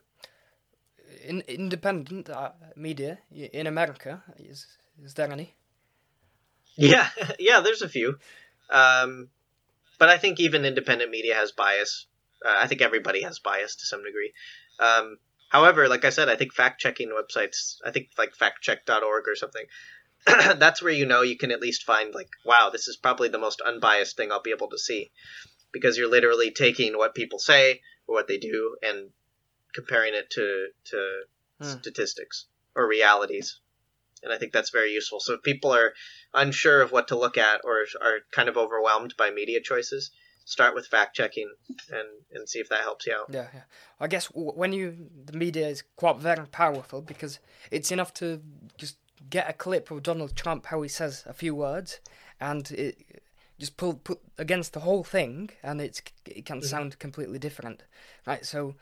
in 1.25 1.43
independent 1.43 2.31
uh, 2.31 2.53
media 2.77 3.19
in 3.31 3.67
America 3.67 4.23
is 4.39 4.67
is 5.03 5.15
there 5.15 5.31
any? 5.31 5.55
Yeah, 6.77 7.09
yeah. 7.39 7.61
There's 7.61 7.83
a 7.83 7.89
few, 7.89 8.19
um, 8.71 9.29
but 9.99 10.09
I 10.09 10.19
think 10.19 10.41
even 10.41 10.65
independent 10.65 11.11
media 11.11 11.35
has 11.35 11.53
bias. 11.53 12.07
Uh, 12.45 12.57
I 12.63 12.67
think 12.67 12.83
everybody 12.83 13.23
has 13.23 13.39
bias 13.39 13.77
to 13.77 13.87
some 13.87 14.05
degree. 14.05 14.33
Um, 14.79 15.19
however, 15.49 15.89
like 15.89 16.05
I 16.05 16.11
said, 16.11 16.29
I 16.29 16.37
think 16.37 16.53
fact 16.53 16.81
checking 16.81 17.11
websites. 17.11 17.77
I 17.85 17.91
think 17.91 18.11
like 18.19 18.35
factcheck.org 18.35 19.29
or 19.29 19.37
something. 19.37 19.65
that's 20.57 20.83
where 20.83 20.93
you 20.93 21.07
know 21.07 21.23
you 21.23 21.37
can 21.37 21.51
at 21.51 21.61
least 21.61 21.85
find 21.85 22.15
like, 22.15 22.29
wow, 22.45 22.71
this 22.73 22.89
is 22.89 22.97
probably 22.97 23.29
the 23.29 23.39
most 23.39 23.61
unbiased 23.61 24.17
thing 24.17 24.33
I'll 24.33 24.43
be 24.43 24.51
able 24.53 24.71
to 24.71 24.79
see, 24.79 25.11
because 25.73 25.97
you're 25.99 26.11
literally 26.11 26.51
taking 26.51 26.97
what 26.97 27.15
people 27.15 27.39
say 27.39 27.81
or 28.07 28.15
what 28.15 28.29
they 28.29 28.39
do 28.39 28.77
and 28.83 29.11
comparing 29.75 30.15
it 30.15 30.31
to 30.31 30.69
to 30.87 31.25
Hmm. 31.61 31.79
statistics 31.79 32.47
or 32.75 32.87
realities. 32.89 33.61
And 34.23 34.33
I 34.33 34.39
think 34.39 34.53
that's 34.53 34.71
very 34.71 34.93
useful. 34.93 35.21
So 35.21 35.35
if 35.35 35.43
people 35.43 35.73
are 35.73 35.93
unsure 36.33 36.81
of 36.83 36.93
what 36.93 37.09
to 37.09 37.19
look 37.19 37.39
at 37.39 37.61
or 37.63 37.85
are 38.01 38.21
kind 38.33 38.49
of 38.49 38.57
overwhelmed 38.57 39.15
by 39.17 39.31
media 39.31 39.61
choices, 39.61 40.11
start 40.45 40.75
with 40.75 40.87
fact 40.87 41.15
checking 41.15 41.53
and, 41.91 42.09
and 42.33 42.49
see 42.49 42.59
if 42.59 42.69
that 42.71 42.81
helps 42.81 43.07
you 43.07 43.15
out. 43.15 43.27
Yeah, 43.31 43.49
yeah. 43.55 43.63
I 44.01 44.09
guess 44.09 44.27
when 44.35 44.73
you 44.73 45.09
the 45.25 45.37
media 45.37 45.69
is 45.69 45.85
quite 45.97 46.17
very 46.17 46.47
powerful 46.47 47.03
because 47.03 47.39
it's 47.71 47.93
enough 47.93 48.13
to 48.15 48.43
just 48.77 48.97
get 49.35 49.51
a 49.51 49.53
clip 49.53 49.91
of 49.91 50.05
Donald 50.05 50.37
Trump 50.37 50.67
how 50.67 50.81
he 50.83 50.89
says 50.89 51.25
a 51.27 51.33
few 51.33 51.57
words 51.57 51.99
and 52.41 52.71
it 52.71 53.21
just 53.59 53.77
pull 53.77 53.95
put 53.95 54.21
against 54.39 54.73
the 54.75 54.85
whole 54.87 55.03
thing 55.03 55.51
and 55.61 55.81
it's 55.81 56.01
it 56.25 56.45
can 56.47 56.63
sound 56.63 57.01
completely 57.01 57.41
different, 57.41 57.83
right? 58.29 58.47
So 58.47 58.77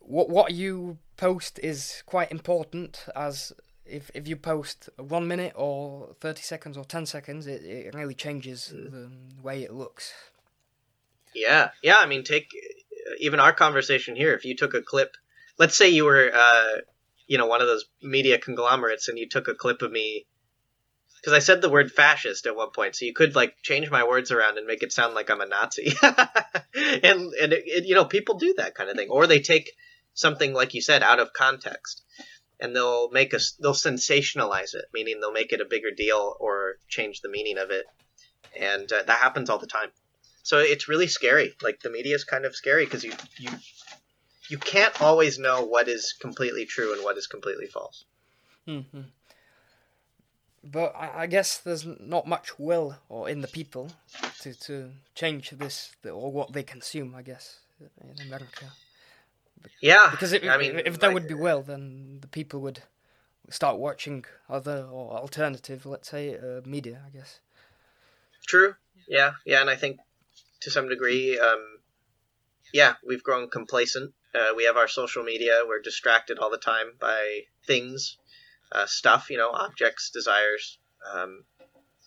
what 0.00 0.28
what 0.28 0.52
you 0.52 0.98
post 1.16 1.60
is 1.62 2.02
quite 2.06 2.32
important 2.32 3.06
as 3.14 3.52
if 3.86 4.10
if 4.14 4.26
you 4.26 4.34
post 4.36 4.88
one 4.96 5.28
minute 5.28 5.52
or 5.54 6.16
thirty 6.20 6.42
seconds 6.42 6.76
or 6.76 6.84
ten 6.84 7.06
seconds, 7.06 7.46
it, 7.46 7.62
it 7.62 7.94
really 7.94 8.14
changes 8.14 8.58
the 8.74 9.10
way 9.40 9.62
it 9.62 9.72
looks. 9.72 10.12
Yeah, 11.34 11.70
yeah. 11.84 11.98
I 12.00 12.06
mean, 12.06 12.24
take 12.24 12.48
even 13.20 13.38
our 13.38 13.52
conversation 13.52 14.16
here. 14.16 14.34
If 14.34 14.44
you 14.44 14.56
took 14.56 14.74
a 14.74 14.82
clip, 14.82 15.10
let's 15.56 15.76
say 15.76 15.88
you 15.88 16.04
were, 16.04 16.30
uh, 16.34 16.76
you 17.28 17.38
know, 17.38 17.46
one 17.46 17.60
of 17.60 17.68
those 17.68 17.84
media 18.02 18.38
conglomerates, 18.38 19.06
and 19.06 19.18
you 19.18 19.28
took 19.28 19.46
a 19.46 19.54
clip 19.54 19.82
of 19.82 19.92
me. 19.92 20.26
Because 21.20 21.32
I 21.32 21.40
said 21.40 21.60
the 21.60 21.68
word 21.68 21.92
fascist 21.92 22.46
at 22.46 22.56
one 22.56 22.70
point, 22.70 22.96
so 22.96 23.04
you 23.04 23.12
could 23.12 23.36
like 23.36 23.56
change 23.62 23.90
my 23.90 24.04
words 24.04 24.30
around 24.30 24.56
and 24.56 24.66
make 24.66 24.82
it 24.82 24.92
sound 24.92 25.14
like 25.14 25.30
I'm 25.30 25.40
a 25.40 25.46
Nazi. 25.46 25.92
and 26.02 27.32
and 27.34 27.52
it, 27.52 27.64
it, 27.66 27.84
you 27.86 27.94
know, 27.94 28.04
people 28.04 28.38
do 28.38 28.54
that 28.56 28.74
kind 28.74 28.88
of 28.88 28.96
thing, 28.96 29.10
or 29.10 29.26
they 29.26 29.40
take 29.40 29.70
something 30.14 30.52
like 30.52 30.74
you 30.74 30.80
said 30.80 31.02
out 31.02 31.20
of 31.20 31.32
context. 31.32 32.02
And 32.60 32.74
they'll 32.74 33.08
make 33.10 33.34
us 33.34 33.52
they'll 33.60 33.72
sensationalize 33.72 34.74
it 34.74 34.86
meaning 34.92 35.20
they'll 35.20 35.30
make 35.30 35.52
it 35.52 35.60
a 35.60 35.64
bigger 35.64 35.92
deal 35.92 36.34
or 36.40 36.78
change 36.88 37.20
the 37.20 37.28
meaning 37.28 37.56
of 37.56 37.70
it. 37.70 37.86
And 38.58 38.90
uh, 38.90 39.04
that 39.06 39.18
happens 39.18 39.48
all 39.48 39.60
the 39.60 39.68
time. 39.68 39.90
So 40.42 40.58
it's 40.58 40.88
really 40.88 41.06
scary. 41.06 41.54
Like 41.62 41.80
the 41.80 41.90
media 41.90 42.16
is 42.16 42.24
kind 42.24 42.44
of 42.44 42.56
scary 42.56 42.84
because 42.84 43.04
you 43.04 43.12
you 43.38 43.50
you 44.48 44.58
can't 44.58 45.00
always 45.00 45.38
know 45.38 45.64
what 45.64 45.88
is 45.88 46.14
completely 46.20 46.64
true 46.64 46.92
and 46.92 47.02
what 47.02 47.16
is 47.16 47.26
completely 47.26 47.66
false 47.66 48.04
mm-hmm. 48.66 49.02
but 50.64 50.94
I, 50.96 51.22
I, 51.22 51.26
guess 51.26 51.58
there's 51.58 51.86
not 52.00 52.26
much 52.26 52.58
will 52.58 52.96
or 53.08 53.28
in 53.28 53.40
the 53.40 53.48
people 53.48 53.92
to, 54.40 54.54
to 54.60 54.90
change 55.14 55.50
this 55.50 55.94
or 56.04 56.32
what 56.32 56.52
they 56.52 56.62
consume 56.62 57.14
i 57.14 57.22
guess 57.22 57.58
in 57.80 58.26
america 58.26 58.66
yeah, 59.80 60.08
because 60.10 60.32
if, 60.32 60.44
I 60.44 60.56
mean, 60.56 60.80
if 60.84 60.98
there 60.98 61.12
would 61.12 61.28
be 61.28 61.34
will, 61.34 61.62
then 61.62 62.18
the 62.20 62.28
people 62.28 62.60
would 62.60 62.82
start 63.50 63.78
watching 63.78 64.24
other 64.48 64.86
or 64.90 65.12
alternative, 65.12 65.86
let's 65.86 66.08
say, 66.08 66.36
uh, 66.36 66.60
media. 66.64 67.02
I 67.06 67.16
guess. 67.16 67.40
True. 68.46 68.74
Yeah, 69.08 69.32
yeah, 69.46 69.60
and 69.60 69.70
I 69.70 69.76
think 69.76 69.98
to 70.60 70.70
some 70.70 70.88
degree, 70.88 71.38
um, 71.38 71.78
yeah, 72.72 72.94
we've 73.06 73.22
grown 73.22 73.48
complacent. 73.48 74.12
Uh, 74.34 74.54
we 74.56 74.64
have 74.64 74.76
our 74.76 74.88
social 74.88 75.22
media. 75.22 75.62
We're 75.66 75.80
distracted 75.80 76.38
all 76.38 76.50
the 76.50 76.58
time 76.58 76.92
by 77.00 77.42
things, 77.66 78.18
uh, 78.72 78.86
stuff, 78.86 79.30
you 79.30 79.38
know, 79.38 79.50
objects, 79.50 80.10
desires. 80.10 80.78
Um, 81.12 81.44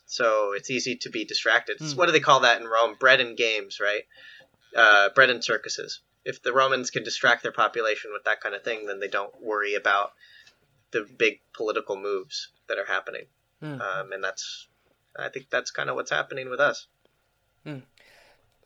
so 0.06 0.54
it's 0.56 0.70
easy 0.70 0.98
to 0.98 1.10
be 1.10 1.26
distracted. 1.26 1.80
Mm. 1.80 1.96
What 1.96 2.06
do 2.08 2.12
they 2.12 2.20
call 2.20 2.42
that 2.42 2.62
in 2.62 2.68
Rome? 2.68 2.96
Bread 3.00 3.22
and 3.22 3.38
games, 3.38 3.80
right? 3.80 4.04
Uh, 4.76 5.10
bread 5.10 5.30
and 5.30 5.44
circuses 5.44 6.02
if 6.26 6.42
the 6.42 6.54
Romans 6.54 6.92
can 6.92 7.04
distract 7.04 7.44
their 7.44 7.52
population 7.52 8.12
with 8.14 8.24
that 8.26 8.42
kind 8.42 8.56
of 8.56 8.64
thing, 8.64 8.86
then 8.86 9.00
they 9.00 9.08
don't 9.08 9.34
worry 9.42 9.76
about 9.76 10.14
the 10.92 11.08
big 11.18 11.40
political 11.54 11.96
moves 11.96 12.50
that 12.68 12.78
are 12.78 12.86
happening. 12.86 13.26
Mm. 13.64 13.82
Um, 13.82 14.12
and 14.12 14.24
that's, 14.24 14.68
I 15.18 15.30
think 15.30 15.50
that's 15.50 15.72
kind 15.72 15.90
of 15.90 15.96
what's 15.96 16.12
happening 16.12 16.50
with 16.50 16.60
us. 16.60 16.88
Mm. 17.66 17.84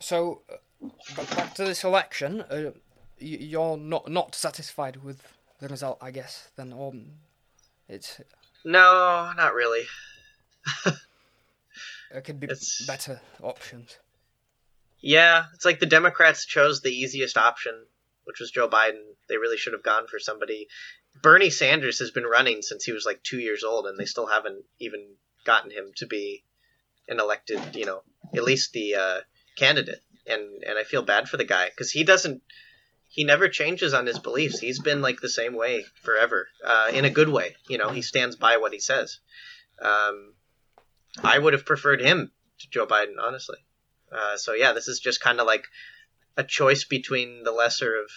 So, 0.00 0.42
uh, 0.52 1.24
back 1.34 1.54
to 1.54 1.64
this 1.64 1.84
election, 1.84 2.42
uh, 2.42 2.72
you're 3.18 3.76
not 3.76 4.10
not 4.10 4.34
satisfied 4.34 5.02
with 5.02 5.22
the 5.60 5.68
result, 5.68 5.98
I 6.00 6.10
guess. 6.10 6.48
Then, 6.56 6.72
um, 6.72 7.06
it's 7.88 8.20
no, 8.64 9.32
not 9.36 9.54
really. 9.54 9.84
there 12.10 12.20
could 12.20 12.40
be 12.40 12.48
it's... 12.48 12.84
better 12.86 13.20
options. 13.42 13.98
Yeah, 15.00 15.44
it's 15.54 15.64
like 15.64 15.78
the 15.78 15.86
Democrats 15.86 16.46
chose 16.46 16.80
the 16.80 16.90
easiest 16.90 17.36
option, 17.36 17.74
which 18.24 18.40
was 18.40 18.50
Joe 18.50 18.68
Biden. 18.68 19.02
They 19.28 19.36
really 19.36 19.56
should 19.56 19.72
have 19.72 19.82
gone 19.82 20.06
for 20.08 20.18
somebody. 20.18 20.68
Bernie 21.22 21.50
Sanders 21.50 22.00
has 22.00 22.10
been 22.10 22.24
running 22.24 22.62
since 22.62 22.84
he 22.84 22.92
was 22.92 23.06
like 23.06 23.22
two 23.22 23.38
years 23.38 23.62
old, 23.62 23.86
and 23.86 23.98
they 23.98 24.04
still 24.04 24.26
haven't 24.26 24.64
even 24.80 25.06
gotten 25.44 25.70
him 25.70 25.92
to 25.96 26.06
be 26.06 26.42
an 27.08 27.20
elected, 27.20 27.60
you 27.74 27.86
know, 27.86 28.02
at 28.34 28.42
least 28.42 28.72
the 28.72 28.96
uh, 28.96 29.20
candidate. 29.56 30.02
And 30.26 30.64
and 30.64 30.76
I 30.76 30.82
feel 30.82 31.02
bad 31.02 31.28
for 31.28 31.36
the 31.36 31.44
guy 31.44 31.68
because 31.68 31.92
he 31.92 32.02
doesn't, 32.02 32.42
he 33.16 33.24
never 33.24 33.48
changes 33.48 33.94
on 33.94 34.04
his 34.04 34.18
beliefs. 34.18 34.58
He's 34.58 34.78
been 34.78 35.00
like 35.00 35.22
the 35.22 35.28
same 35.30 35.54
way 35.54 35.86
forever, 36.02 36.48
uh, 36.62 36.90
in 36.92 37.06
a 37.06 37.10
good 37.10 37.30
way. 37.30 37.56
You 37.66 37.78
know, 37.78 37.88
he 37.88 38.02
stands 38.02 38.36
by 38.36 38.58
what 38.58 38.74
he 38.74 38.78
says. 38.78 39.20
Um, 39.80 40.34
I 41.24 41.38
would 41.38 41.54
have 41.54 41.64
preferred 41.64 42.02
him 42.02 42.30
to 42.58 42.68
Joe 42.70 42.86
Biden, 42.86 43.14
honestly. 43.18 43.56
Uh, 44.12 44.36
so 44.36 44.52
yeah, 44.52 44.72
this 44.72 44.86
is 44.86 45.00
just 45.00 45.22
kind 45.22 45.40
of 45.40 45.46
like 45.46 45.64
a 46.36 46.44
choice 46.44 46.84
between 46.84 47.42
the 47.42 47.52
lesser 47.52 47.96
of 47.96 48.10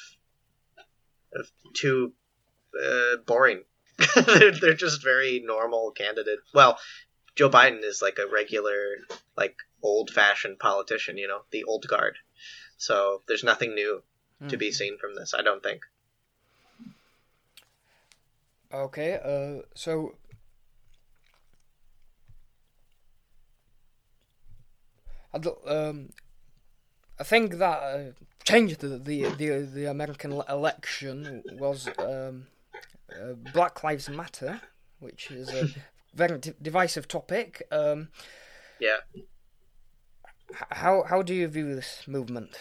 of 1.33 1.49
two 1.73 2.11
uh, 2.77 3.21
boring. 3.25 3.63
they're, 4.15 4.51
they're 4.51 4.73
just 4.73 5.01
very 5.01 5.41
normal 5.45 5.91
candidate. 5.91 6.39
Well, 6.53 6.77
Joe 7.35 7.49
Biden 7.49 7.85
is 7.85 8.01
like 8.01 8.19
a 8.19 8.29
regular, 8.29 8.97
like 9.37 9.55
old 9.81 10.09
fashioned 10.09 10.59
politician, 10.59 11.17
you 11.17 11.29
know, 11.29 11.43
the 11.51 11.63
old 11.63 11.87
guard. 11.87 12.17
So 12.75 13.21
there's 13.27 13.45
nothing 13.45 13.75
new 13.75 14.03
mm. 14.41 14.49
to 14.49 14.57
be 14.57 14.69
hmm. 14.69 14.73
seen 14.73 14.97
from 14.97 15.15
this, 15.15 15.33
I 15.33 15.41
don't 15.41 15.63
think. 15.63 15.81
Okay, 18.71 19.19
uh, 19.23 19.63
so 19.73 20.13
um, 25.33 26.09
I 27.19 27.23
think 27.23 27.55
that 27.55 27.79
uh, 27.79 28.11
changed 28.43 28.79
the, 28.79 28.99
the, 28.99 29.25
the 29.37 29.49
the 29.73 29.85
American 29.85 30.31
election 30.49 31.43
was 31.53 31.87
um, 31.97 32.47
uh, 33.11 33.33
Black 33.53 33.83
Lives 33.83 34.09
Matter, 34.09 34.61
which 34.99 35.31
is 35.31 35.49
a 35.49 35.67
very 36.13 36.37
d- 36.39 36.53
divisive 36.61 37.07
topic. 37.07 37.63
Um, 37.71 38.09
yeah. 38.79 38.97
How 40.71 41.03
how 41.03 41.21
do 41.21 41.33
you 41.33 41.47
view 41.47 41.75
this 41.75 42.03
movement? 42.07 42.57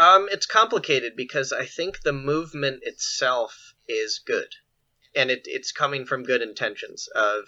Um, 0.00 0.30
it's 0.32 0.46
complicated 0.46 1.12
because 1.14 1.52
I 1.52 1.66
think 1.66 2.00
the 2.00 2.14
movement 2.14 2.84
itself 2.84 3.74
is 3.86 4.18
good, 4.18 4.48
and 5.14 5.30
it, 5.30 5.42
it's 5.44 5.72
coming 5.72 6.06
from 6.06 6.22
good 6.22 6.40
intentions 6.40 7.06
of 7.14 7.44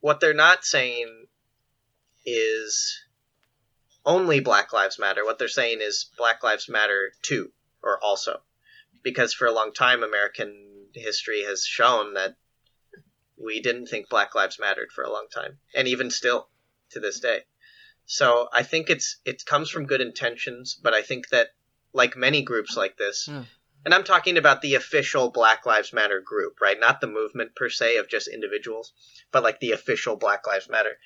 what 0.00 0.18
they're 0.18 0.34
not 0.34 0.64
saying 0.64 1.26
is 2.24 3.04
only 4.04 4.40
Black 4.40 4.72
Lives 4.72 4.98
Matter. 4.98 5.24
What 5.24 5.38
they're 5.38 5.46
saying 5.46 5.78
is 5.80 6.10
Black 6.18 6.42
Lives 6.42 6.68
Matter 6.68 7.12
too, 7.22 7.52
or 7.84 8.02
also. 8.02 8.42
Because 9.04 9.32
for 9.32 9.46
a 9.46 9.52
long 9.52 9.72
time, 9.72 10.02
American 10.02 10.88
history 10.92 11.44
has 11.44 11.64
shown 11.64 12.14
that 12.14 12.34
we 13.40 13.60
didn't 13.60 13.86
think 13.86 14.08
Black 14.08 14.34
Lives 14.34 14.58
mattered 14.58 14.90
for 14.90 15.04
a 15.04 15.12
long 15.12 15.28
time, 15.32 15.60
and 15.72 15.86
even 15.86 16.10
still 16.10 16.48
to 16.90 16.98
this 16.98 17.20
day. 17.20 17.44
So 18.06 18.48
I 18.52 18.62
think 18.62 18.88
it's 18.88 19.18
it 19.24 19.44
comes 19.44 19.68
from 19.68 19.86
good 19.86 20.00
intentions, 20.00 20.78
but 20.80 20.94
I 20.94 21.02
think 21.02 21.28
that 21.30 21.48
like 21.92 22.16
many 22.16 22.42
groups 22.42 22.76
like 22.76 22.96
this, 22.96 23.28
mm 23.28 23.44
and 23.84 23.94
I'm 23.94 24.02
talking 24.02 24.36
about 24.36 24.62
the 24.62 24.74
official 24.74 25.30
Black 25.30 25.64
Lives 25.64 25.92
Matter 25.92 26.20
group, 26.20 26.60
right? 26.60 26.78
Not 26.78 27.00
the 27.00 27.06
movement 27.06 27.54
per 27.54 27.70
se 27.70 27.98
of 27.98 28.08
just 28.08 28.26
individuals, 28.26 28.92
but 29.30 29.44
like 29.44 29.60
the 29.60 29.70
official 29.70 30.16
Black 30.16 30.44
Lives 30.44 30.68
Matter. 30.68 30.98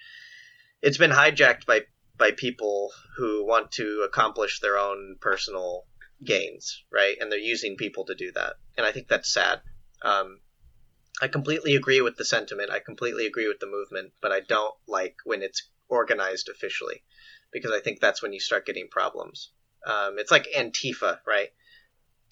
It's 0.80 0.96
been 0.96 1.10
hijacked 1.10 1.66
by 1.66 1.82
by 2.16 2.30
people 2.30 2.90
who 3.18 3.44
want 3.46 3.72
to 3.72 4.06
accomplish 4.08 4.60
their 4.60 4.78
own 4.78 5.16
personal 5.20 5.84
gains, 6.24 6.82
right? 6.90 7.18
And 7.20 7.30
they're 7.30 7.38
using 7.38 7.76
people 7.76 8.06
to 8.06 8.14
do 8.14 8.32
that, 8.32 8.54
and 8.78 8.86
I 8.86 8.92
think 8.92 9.08
that's 9.08 9.30
sad. 9.30 9.60
Um, 10.00 10.40
I 11.20 11.28
completely 11.28 11.76
agree 11.76 12.00
with 12.00 12.16
the 12.16 12.24
sentiment. 12.24 12.70
I 12.70 12.78
completely 12.78 13.26
agree 13.26 13.48
with 13.48 13.60
the 13.60 13.66
movement, 13.66 14.12
but 14.22 14.32
I 14.32 14.40
don't 14.40 14.74
like 14.88 15.16
when 15.24 15.42
it's 15.42 15.68
organized 15.90 16.48
officially, 16.48 17.02
because 17.52 17.72
I 17.72 17.80
think 17.80 18.00
that's 18.00 18.22
when 18.22 18.32
you 18.32 18.40
start 18.40 18.66
getting 18.66 18.88
problems. 18.88 19.50
Um, 19.86 20.18
it's 20.18 20.30
like 20.30 20.48
Antifa, 20.56 21.18
right? 21.26 21.48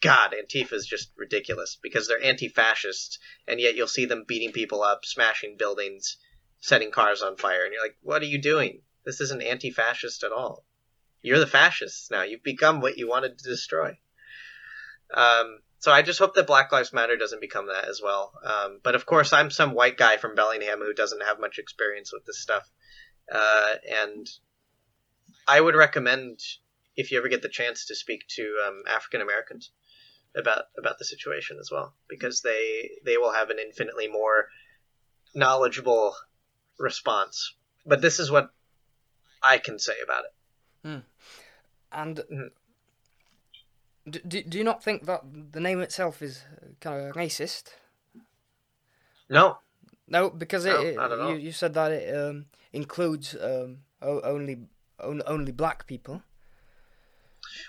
God, 0.00 0.32
Antifa 0.32 0.74
is 0.74 0.86
just 0.86 1.10
ridiculous 1.16 1.78
because 1.82 2.06
they're 2.06 2.22
anti-fascists, 2.22 3.18
and 3.46 3.58
yet 3.60 3.74
you'll 3.74 3.88
see 3.88 4.06
them 4.06 4.24
beating 4.26 4.52
people 4.52 4.82
up, 4.82 5.04
smashing 5.04 5.56
buildings, 5.58 6.18
setting 6.60 6.90
cars 6.90 7.22
on 7.22 7.36
fire, 7.36 7.64
and 7.64 7.72
you're 7.72 7.82
like, 7.82 7.96
what 8.02 8.22
are 8.22 8.26
you 8.26 8.40
doing? 8.40 8.82
This 9.04 9.20
isn't 9.20 9.42
anti-fascist 9.42 10.22
at 10.22 10.32
all. 10.32 10.64
You're 11.20 11.40
the 11.40 11.46
fascists 11.46 12.10
now. 12.10 12.22
You've 12.22 12.44
become 12.44 12.80
what 12.80 12.96
you 12.96 13.08
wanted 13.08 13.38
to 13.38 13.50
destroy. 13.50 13.98
Um, 15.12 15.58
so 15.80 15.90
I 15.90 16.02
just 16.02 16.18
hope 16.18 16.34
that 16.34 16.46
Black 16.46 16.70
Lives 16.70 16.92
Matter 16.92 17.16
doesn't 17.16 17.40
become 17.40 17.66
that 17.66 17.88
as 17.88 18.00
well. 18.02 18.32
Um, 18.44 18.80
but 18.82 18.94
of 18.94 19.06
course, 19.06 19.32
I'm 19.32 19.50
some 19.50 19.74
white 19.74 19.96
guy 19.96 20.16
from 20.16 20.34
Bellingham 20.34 20.80
who 20.80 20.92
doesn't 20.92 21.22
have 21.22 21.40
much 21.40 21.58
experience 21.58 22.12
with 22.12 22.24
this 22.24 22.40
stuff, 22.40 22.68
uh, 23.32 23.74
and 24.06 24.28
I 25.46 25.60
would 25.60 25.74
recommend 25.74 26.40
if 26.96 27.10
you 27.10 27.18
ever 27.18 27.28
get 27.28 27.42
the 27.42 27.48
chance 27.48 27.86
to 27.86 27.94
speak 27.94 28.26
to 28.36 28.42
um, 28.66 28.82
African 28.88 29.20
Americans 29.20 29.70
about 30.36 30.64
about 30.76 30.98
the 30.98 31.04
situation 31.04 31.58
as 31.60 31.70
well 31.70 31.94
because 32.08 32.42
they 32.42 32.90
they 33.04 33.16
will 33.16 33.32
have 33.32 33.50
an 33.50 33.58
infinitely 33.58 34.08
more 34.08 34.48
knowledgeable 35.34 36.14
response. 36.78 37.54
But 37.86 38.02
this 38.02 38.18
is 38.18 38.30
what 38.30 38.50
I 39.42 39.58
can 39.58 39.78
say 39.78 39.94
about 40.02 40.24
it. 40.24 40.88
Hmm. 40.88 40.98
And 41.90 42.16
mm. 42.30 42.50
do, 44.10 44.42
do 44.42 44.58
you 44.58 44.64
not 44.64 44.82
think 44.82 45.06
that 45.06 45.22
the 45.52 45.60
name 45.60 45.80
itself 45.80 46.20
is 46.20 46.42
kind 46.80 47.08
of 47.08 47.14
racist? 47.14 47.70
No. 49.28 49.58
No, 50.08 50.30
because 50.30 50.64
it, 50.64 50.96
no, 50.96 51.30
you, 51.30 51.36
you 51.36 51.52
said 51.52 51.74
that 51.74 51.92
it 51.92 52.16
um, 52.16 52.46
includes 52.72 53.36
um, 53.40 53.78
only 54.00 54.66
on, 55.02 55.22
only 55.26 55.52
black 55.52 55.86
people. 55.86 56.22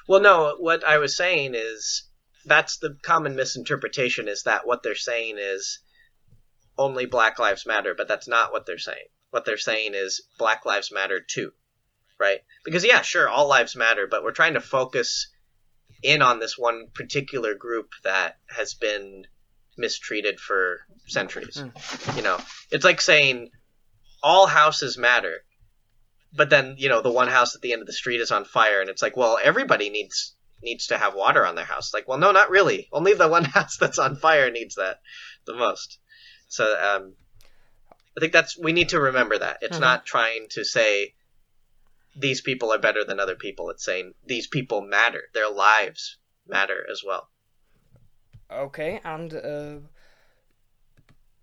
Well, 0.08 0.22
no. 0.22 0.56
What 0.58 0.84
I 0.84 0.98
was 0.98 1.16
saying 1.16 1.54
is 1.56 2.04
that's 2.46 2.78
the 2.78 2.98
common 3.02 3.36
misinterpretation 3.36 4.28
is 4.28 4.44
that 4.44 4.66
what 4.66 4.84
they're 4.84 4.96
saying 4.96 5.36
is 5.38 5.80
only 6.78 7.06
Black 7.06 7.40
Lives 7.40 7.66
Matter, 7.66 7.94
but 7.96 8.08
that's 8.08 8.28
not 8.28 8.52
what 8.52 8.66
they're 8.66 8.78
saying. 8.78 9.08
What 9.32 9.46
they're 9.46 9.58
saying 9.58 9.92
is 9.94 10.22
Black 10.38 10.66
Lives 10.66 10.92
Matter 10.92 11.20
too, 11.20 11.52
right? 12.20 12.40
Because 12.64 12.86
yeah, 12.86 13.02
sure, 13.02 13.30
all 13.30 13.48
lives 13.48 13.76
matter, 13.76 14.08
but 14.08 14.24
we're 14.24 14.32
trying 14.32 14.54
to 14.54 14.62
focus 14.62 15.28
in 16.02 16.22
on 16.22 16.40
this 16.40 16.58
one 16.58 16.88
particular 16.94 17.54
group 17.54 17.92
that 18.04 18.38
has 18.48 18.74
been 18.74 19.26
mistreated 19.80 20.40
for 20.40 20.82
centuries. 21.08 21.58
Mm. 21.58 22.16
You 22.18 22.22
know, 22.22 22.38
it's 22.72 22.86
like 22.86 23.02
saying 23.02 23.50
all 24.22 24.46
houses 24.46 24.98
matter, 24.98 25.40
but 26.34 26.50
then 26.50 26.76
you 26.78 26.90
know 26.90 27.02
the 27.02 27.12
one 27.12 27.28
house 27.28 27.56
at 27.56 27.62
the 27.62 27.74
end 27.74 27.82
of 27.82 27.88
the 27.88 27.94
street 27.94 28.22
is 28.22 28.32
on 28.32 28.46
fire, 28.46 28.82
and 28.82 28.90
it's 28.90 29.02
like, 29.02 29.18
well, 29.18 29.40
everybody 29.42 29.90
needs 29.90 30.36
needs 30.62 30.88
to 30.88 30.98
have 30.98 31.16
water 31.16 31.46
on 31.46 31.56
their 31.56 31.66
house. 31.66 31.94
Like, 31.94 32.08
well, 32.08 32.18
no, 32.18 32.32
not 32.32 32.50
really. 32.50 32.90
Only 32.92 33.14
the 33.14 33.28
one 33.28 33.46
house 33.58 33.78
that's 33.78 34.00
on 34.00 34.16
fire 34.16 34.52
needs 34.52 34.76
that 34.76 35.00
the 35.46 35.54
most. 35.54 36.00
So, 36.50 36.66
um, 36.66 37.16
I 38.18 38.20
think 38.20 38.34
that's 38.34 38.58
we 38.60 38.74
need 38.74 38.90
to 38.90 39.00
remember 39.00 39.38
that 39.38 39.60
it's 39.62 39.74
mm-hmm. 39.74 39.82
not 39.82 40.06
trying 40.06 40.48
to 40.52 40.66
say 40.66 41.14
these 42.16 42.42
people 42.42 42.74
are 42.74 42.80
better 42.80 43.04
than 43.06 43.20
other 43.20 43.36
people. 43.36 43.70
It's 43.70 43.86
saying 43.86 44.14
these 44.26 44.48
people 44.48 44.82
matter. 44.82 45.24
Their 45.34 45.50
lives 45.50 46.18
matter 46.48 46.86
as 46.92 47.02
well. 47.06 47.30
Okay, 48.52 49.00
and 49.04 49.34
uh, 49.34 49.76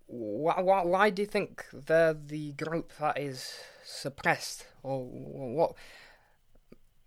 why, 0.07 0.61
why, 0.61 0.83
why 0.83 1.09
do 1.09 1.21
you 1.21 1.27
think 1.27 1.65
they're 1.73 2.13
the 2.13 2.53
group 2.53 2.93
that 2.99 3.17
is 3.17 3.53
suppressed, 3.83 4.65
or 4.83 5.03
what? 5.05 5.73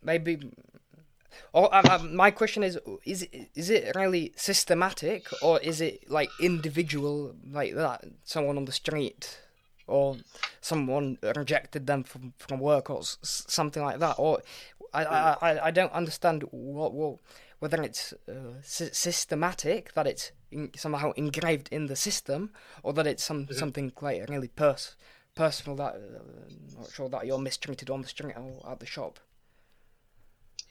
Maybe. 0.03 0.51
Or 1.53 1.73
uh, 1.75 1.99
my 1.99 2.31
question 2.31 2.63
is: 2.63 2.79
is 3.05 3.27
is 3.55 3.71
it 3.71 3.95
really 3.95 4.33
systematic, 4.37 5.29
or 5.43 5.61
is 5.61 5.81
it 5.81 6.11
like 6.11 6.31
individual, 6.41 7.35
like 7.51 7.75
that? 7.75 8.05
Someone 8.25 8.57
on 8.57 8.65
the 8.65 8.73
street 8.73 9.39
or 9.87 10.17
someone 10.61 11.19
rejected 11.35 11.87
them 11.89 12.05
from, 12.05 12.33
from 12.39 12.61
work 12.61 12.89
or 12.91 13.01
s- 13.01 13.19
something 13.49 13.83
like 13.83 13.99
that. 13.99 14.15
Or 14.19 14.41
I, 14.93 15.05
I, 15.41 15.67
I 15.67 15.71
don't 15.71 15.93
understand 15.93 16.45
what, 16.51 16.93
what 16.93 17.19
whether 17.61 17.83
it's 17.83 18.15
uh, 18.29 18.55
sy- 18.63 18.91
systematic 18.93 19.93
that 19.95 20.07
it's 20.07 20.33
in, 20.51 20.71
somehow 20.77 21.13
engraved 21.13 21.69
in 21.71 21.87
the 21.87 21.97
system, 21.97 22.51
or 22.83 22.93
that 22.95 23.07
it's 23.07 23.23
some 23.23 23.45
mm-hmm. 23.45 23.55
something 23.55 23.93
like 24.01 24.29
really 24.29 24.49
pers- 24.49 24.97
personal 25.35 25.77
that 25.77 25.95
uh, 25.95 26.79
not 26.79 26.91
sure 26.91 27.09
that 27.09 27.27
you're 27.27 27.39
mistreated 27.39 27.91
on 27.91 28.03
the 28.03 28.09
street 28.09 28.35
or 28.37 28.71
at 28.71 28.81
the 28.81 28.87
shop. 28.87 29.21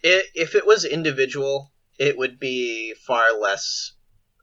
It, 0.01 0.25
if 0.33 0.55
it 0.55 0.65
was 0.65 0.85
individual, 0.85 1.71
it 1.97 2.17
would 2.17 2.39
be 2.39 2.93
far 2.93 3.37
less 3.37 3.93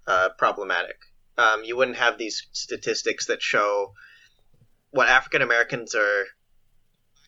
uh, 0.06 0.28
problematic. 0.38 0.98
Um, 1.38 1.64
you 1.64 1.76
wouldn't 1.76 1.96
have 1.96 2.16
these 2.16 2.46
statistics 2.52 3.26
that 3.26 3.42
show 3.42 3.92
what 4.90 5.08
African 5.08 5.42
Americans 5.42 5.94
are 5.94 6.24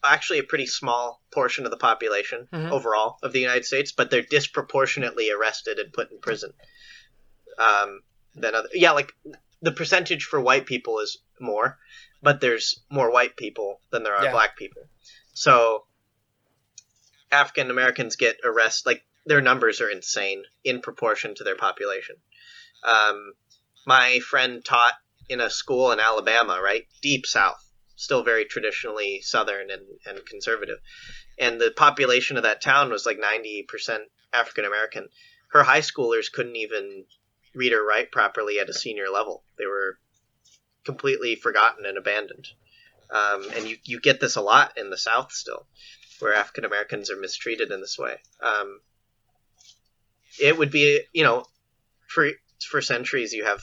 actually 0.04 0.38
a 0.38 0.44
pretty 0.44 0.66
small 0.66 1.22
portion 1.30 1.64
of 1.64 1.70
the 1.70 1.76
population 1.76 2.48
mm-hmm. 2.52 2.72
overall 2.72 3.18
of 3.22 3.32
the 3.32 3.40
United 3.40 3.64
States, 3.64 3.92
but 3.92 4.10
they're 4.10 4.22
disproportionately 4.22 5.30
arrested 5.30 5.78
and 5.78 5.92
put 5.92 6.10
in 6.10 6.18
prison. 6.18 6.52
Um, 7.58 8.00
than 8.34 8.54
other, 8.54 8.68
yeah, 8.72 8.92
like 8.92 9.12
the 9.62 9.72
percentage 9.72 10.24
for 10.24 10.40
white 10.40 10.66
people 10.66 11.00
is 11.00 11.18
more, 11.40 11.78
but 12.22 12.40
there's 12.40 12.80
more 12.90 13.12
white 13.12 13.36
people 13.36 13.80
than 13.90 14.02
there 14.02 14.14
are 14.14 14.24
yeah. 14.24 14.32
black 14.32 14.56
people. 14.56 14.82
So 15.32 15.84
African 17.30 17.70
Americans 17.70 18.16
get 18.16 18.36
arrested, 18.44 18.86
like 18.86 19.04
their 19.26 19.40
numbers 19.40 19.80
are 19.80 19.90
insane 19.90 20.42
in 20.64 20.80
proportion 20.80 21.34
to 21.34 21.44
their 21.44 21.56
population. 21.56 22.16
Um, 22.84 23.32
my 23.86 24.20
friend 24.20 24.64
taught 24.64 24.94
in 25.28 25.40
a 25.40 25.50
school 25.50 25.92
in 25.92 26.00
Alabama, 26.00 26.60
right? 26.62 26.86
Deep 27.02 27.26
South, 27.26 27.62
still 27.98 28.22
very 28.22 28.44
traditionally 28.44 29.20
Southern 29.20 29.70
and, 29.70 29.82
and 30.06 30.24
conservative. 30.24 30.78
And 31.36 31.60
the 31.60 31.72
population 31.76 32.36
of 32.36 32.44
that 32.44 32.62
town 32.62 32.90
was 32.90 33.04
like 33.04 33.18
90% 33.18 33.98
African 34.32 34.64
American. 34.64 35.08
Her 35.50 35.64
high 35.64 35.80
schoolers 35.80 36.30
couldn't 36.32 36.56
even 36.56 37.04
read 37.54 37.72
or 37.72 37.84
write 37.84 38.12
properly 38.12 38.60
at 38.60 38.68
a 38.68 38.74
senior 38.74 39.08
level. 39.12 39.42
They 39.58 39.66
were 39.66 39.98
completely 40.84 41.34
forgotten 41.34 41.86
and 41.86 41.98
abandoned. 41.98 42.46
Um, 43.10 43.50
and 43.56 43.66
you, 43.66 43.76
you 43.84 44.00
get 44.00 44.20
this 44.20 44.36
a 44.36 44.42
lot 44.42 44.78
in 44.78 44.90
the 44.90 44.96
South 44.96 45.32
still, 45.32 45.66
where 46.20 46.34
African 46.34 46.64
Americans 46.64 47.10
are 47.10 47.16
mistreated 47.16 47.72
in 47.72 47.80
this 47.80 47.98
way. 47.98 48.16
Um, 48.40 48.80
it 50.40 50.56
would 50.56 50.70
be, 50.70 51.00
you 51.12 51.24
know, 51.24 51.46
for 52.06 52.28
for 52.70 52.80
centuries 52.80 53.32
you 53.32 53.44
have 53.44 53.62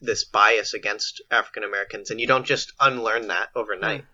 this 0.00 0.24
bias 0.24 0.74
against 0.74 1.22
African 1.30 1.64
Americans, 1.64 2.10
and 2.10 2.20
you 2.20 2.26
don't 2.26 2.46
just 2.46 2.72
unlearn 2.80 3.28
that 3.28 3.48
overnight. 3.54 4.02
Mm. 4.02 4.06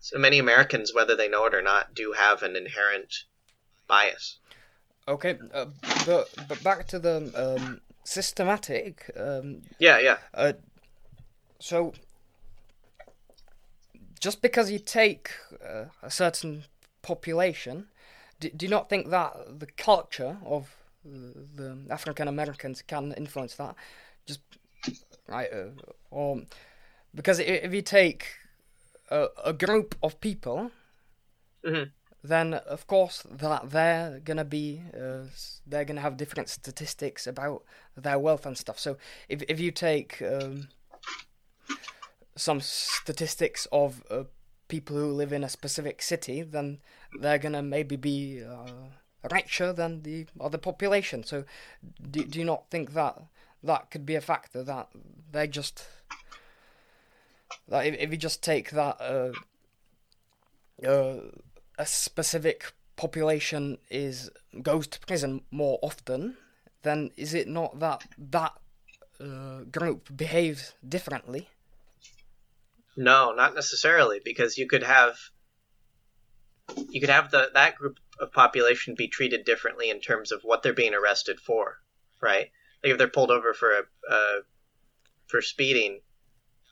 So 0.00 0.18
many 0.18 0.38
Americans, 0.38 0.92
whether 0.94 1.16
they 1.16 1.28
know 1.28 1.46
it 1.46 1.54
or 1.54 1.62
not, 1.62 1.94
do 1.94 2.12
have 2.12 2.42
an 2.42 2.56
inherent 2.56 3.14
bias. 3.88 4.38
Okay, 5.08 5.38
uh, 5.52 5.66
but 6.06 6.28
but 6.48 6.62
back 6.62 6.86
to 6.88 6.98
the 6.98 7.16
um, 7.34 7.80
systematic. 8.04 9.10
Um, 9.16 9.62
yeah, 9.78 9.98
yeah. 9.98 10.18
Uh, 10.32 10.52
so, 11.58 11.92
just 14.20 14.42
because 14.42 14.70
you 14.70 14.78
take 14.78 15.30
uh, 15.66 15.86
a 16.02 16.10
certain 16.10 16.64
population, 17.02 17.88
do, 18.40 18.50
do 18.50 18.66
you 18.66 18.70
not 18.70 18.88
think 18.88 19.10
that 19.10 19.58
the 19.58 19.66
culture 19.66 20.38
of 20.44 20.74
the 21.04 21.78
African 21.90 22.28
Americans 22.28 22.82
can 22.82 23.12
influence 23.12 23.54
that? 23.56 23.74
Just 24.26 24.40
right? 25.28 25.48
Uh, 25.52 25.70
or 26.10 26.42
because 27.14 27.38
if 27.38 27.72
you 27.72 27.82
take 27.82 28.26
a, 29.10 29.28
a 29.44 29.52
group 29.52 29.94
of 30.02 30.20
people, 30.20 30.70
mm-hmm. 31.64 31.90
then 32.22 32.54
of 32.54 32.86
course 32.86 33.24
that 33.30 33.70
they're 33.70 34.20
gonna 34.24 34.44
be 34.44 34.80
uh, 34.94 35.24
they're 35.66 35.84
gonna 35.84 36.00
have 36.00 36.16
different 36.16 36.48
statistics 36.48 37.26
about 37.26 37.62
their 37.96 38.18
wealth 38.18 38.46
and 38.46 38.58
stuff. 38.58 38.78
So 38.78 38.96
if 39.28 39.42
if 39.48 39.60
you 39.60 39.70
take 39.70 40.20
um, 40.22 40.68
some 42.36 42.60
statistics 42.60 43.66
of 43.70 44.02
uh, 44.10 44.24
people 44.68 44.96
who 44.96 45.12
live 45.12 45.32
in 45.32 45.44
a 45.44 45.48
specific 45.48 46.02
city, 46.02 46.42
then 46.42 46.78
they're 47.20 47.38
gonna 47.38 47.62
maybe 47.62 47.96
be 47.96 48.42
uh, 48.42 48.66
richer 49.30 49.72
than 49.72 50.02
the 50.02 50.26
other 50.40 50.58
population. 50.58 51.24
So 51.24 51.44
do 52.10 52.24
do 52.24 52.38
you 52.38 52.44
not 52.44 52.70
think 52.70 52.92
that 52.94 53.22
that 53.64 53.90
could 53.90 54.06
be 54.06 54.14
a 54.14 54.20
factor 54.20 54.62
that 54.62 54.88
they 55.32 55.46
just 55.46 55.86
that 57.68 57.86
if, 57.86 57.94
if 57.98 58.10
you 58.10 58.16
just 58.16 58.42
take 58.42 58.70
that 58.70 59.00
uh, 59.00 59.32
uh, 60.86 61.20
a 61.78 61.86
specific 61.86 62.72
population 62.96 63.78
is 63.90 64.30
goes 64.62 64.86
to 64.86 65.00
prison 65.00 65.42
more 65.50 65.78
often, 65.82 66.36
then 66.82 67.10
is 67.16 67.34
it 67.34 67.48
not 67.48 67.78
that 67.80 68.04
that 68.18 68.52
uh, 69.20 69.60
group 69.70 70.14
behaves 70.16 70.74
differently? 70.86 71.48
No, 72.96 73.32
not 73.32 73.54
necessarily, 73.54 74.20
because 74.24 74.56
you 74.56 74.68
could 74.68 74.82
have 74.84 75.16
you 76.76 77.00
could 77.00 77.10
have 77.10 77.30
the 77.30 77.50
that 77.54 77.76
group 77.76 77.98
of 78.20 78.32
population 78.32 78.94
be 78.96 79.08
treated 79.08 79.44
differently 79.44 79.90
in 79.90 80.00
terms 80.00 80.30
of 80.30 80.42
what 80.42 80.62
they're 80.62 80.72
being 80.72 80.94
arrested 80.94 81.40
for, 81.40 81.78
right? 82.20 82.50
Like 82.84 82.92
if 82.92 82.98
they're 82.98 83.08
pulled 83.08 83.30
over 83.30 83.54
for 83.54 83.70
a 83.70 83.82
uh, 84.12 84.40
for 85.26 85.40
speeding, 85.40 86.00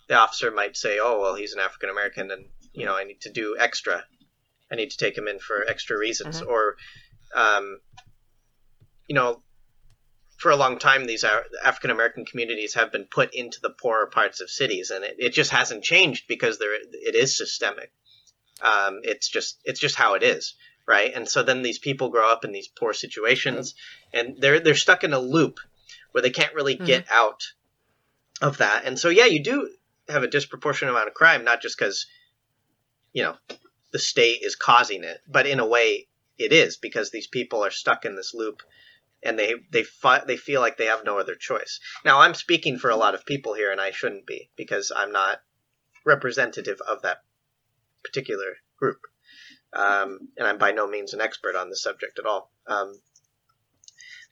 the 0.09 0.15
officer 0.15 0.51
might 0.51 0.77
say, 0.77 0.99
"Oh, 1.01 1.21
well, 1.23 1.35
he's 1.35 1.55
an 1.55 1.61
African 1.61 1.89
American, 1.89 2.31
and 2.31 2.45
you 2.75 2.85
know, 2.85 2.95
I 2.95 3.05
need 3.05 3.23
to 3.23 3.33
do 3.33 3.57
extra. 3.59 4.05
I 4.71 4.77
need 4.77 4.91
to 4.91 4.99
take 4.99 5.17
him 5.17 5.27
in 5.27 5.39
for 5.39 5.65
extra 5.67 5.97
reasons." 5.97 6.43
Mm-hmm. 6.43 6.51
Or, 6.51 6.77
um, 7.35 7.81
you 9.09 9.15
know, 9.15 9.43
for 10.37 10.51
a 10.51 10.57
long 10.57 10.79
time, 10.79 11.07
these 11.07 11.25
African 11.25 11.91
American 11.91 12.27
communities 12.27 12.75
have 12.75 12.93
been 12.93 13.05
put 13.05 13.35
into 13.35 13.63
the 13.63 13.71
poorer 13.71 14.07
parts 14.07 14.43
of 14.43 14.51
cities, 14.51 14.91
and 14.91 15.05
it, 15.05 15.17
it 15.19 15.33
just 15.33 15.51
hasn't 15.51 15.83
changed 15.83 16.29
because 16.29 16.59
there 16.59 16.75
it 16.75 17.15
is 17.15 17.39
systemic. 17.39 17.91
Um, 18.61 19.01
it's 19.03 19.31
just 19.31 19.61
it's 19.65 19.81
just 19.81 19.95
how 19.95 20.13
it 20.13 20.23
is, 20.23 20.57
right? 20.87 21.11
And 21.15 21.27
so 21.27 21.43
then 21.43 21.63
these 21.63 21.79
people 21.79 22.11
grow 22.11 22.31
up 22.31 22.45
in 22.45 22.53
these 22.53 22.69
poor 22.69 22.93
situations, 22.93 23.75
and 24.13 24.37
they're 24.39 24.61
they're 24.61 24.75
stuck 24.75 25.05
in 25.05 25.15
a 25.15 25.19
loop 25.19 25.59
where 26.13 26.23
they 26.23 26.31
can't 26.31 26.55
really 26.55 26.77
mm-hmm. 26.77 26.85
get 26.85 27.07
out 27.11 27.43
of 28.41 28.59
that. 28.59 28.85
And 28.85 28.99
so, 28.99 29.09
yeah, 29.09 29.27
you 29.27 29.43
do 29.43 29.71
have 30.09 30.23
a 30.23 30.29
disproportionate 30.29 30.95
amount 30.95 31.09
of 31.09 31.15
crime, 31.15 31.45
not 31.45 31.63
just 31.63 31.79
because, 31.79 32.07
you 33.13 33.23
know, 33.23 33.37
the 33.93 33.99
state 33.99 34.41
is 34.43 34.57
causing 34.57 35.05
it, 35.05 35.21
but 35.29 35.47
in 35.47 35.61
a 35.61 35.67
way 35.67 36.09
it 36.39 36.53
is 36.53 36.77
because 36.77 37.11
these 37.11 37.27
people 37.27 37.65
are 37.65 37.71
stuck 37.71 38.05
in 38.05 38.17
this 38.17 38.35
loop 38.35 38.63
and 39.23 39.39
they 39.39 39.55
they 39.71 39.85
fi- 39.85 40.25
they 40.25 40.37
feel 40.37 40.61
like 40.61 40.77
they 40.77 40.87
have 40.87 41.05
no 41.05 41.19
other 41.19 41.37
choice. 41.37 41.79
Now, 42.05 42.21
I'm 42.21 42.35
speaking 42.35 42.79
for 42.79 42.91
a 42.91 42.97
lot 42.97 43.15
of 43.15 43.25
people 43.25 43.55
here, 43.55 43.71
and 43.71 43.81
I 43.81 43.93
shouldn't 43.93 44.27
be 44.27 44.51
because 44.57 44.91
I'm 44.95 45.13
not 45.13 45.41
representative 46.05 46.81
of 46.81 47.03
that 47.03 47.19
particular 48.03 48.57
group. 48.77 48.99
um, 49.73 50.29
and 50.37 50.47
I'm 50.47 50.59
by 50.59 50.73
no 50.73 50.87
means 50.87 51.15
an 51.15 51.21
expert 51.21 51.57
on 51.57 51.71
the 51.71 51.77
subject 51.77 52.19
at 52.19 52.27
all. 52.27 52.51
Um, 52.67 53.01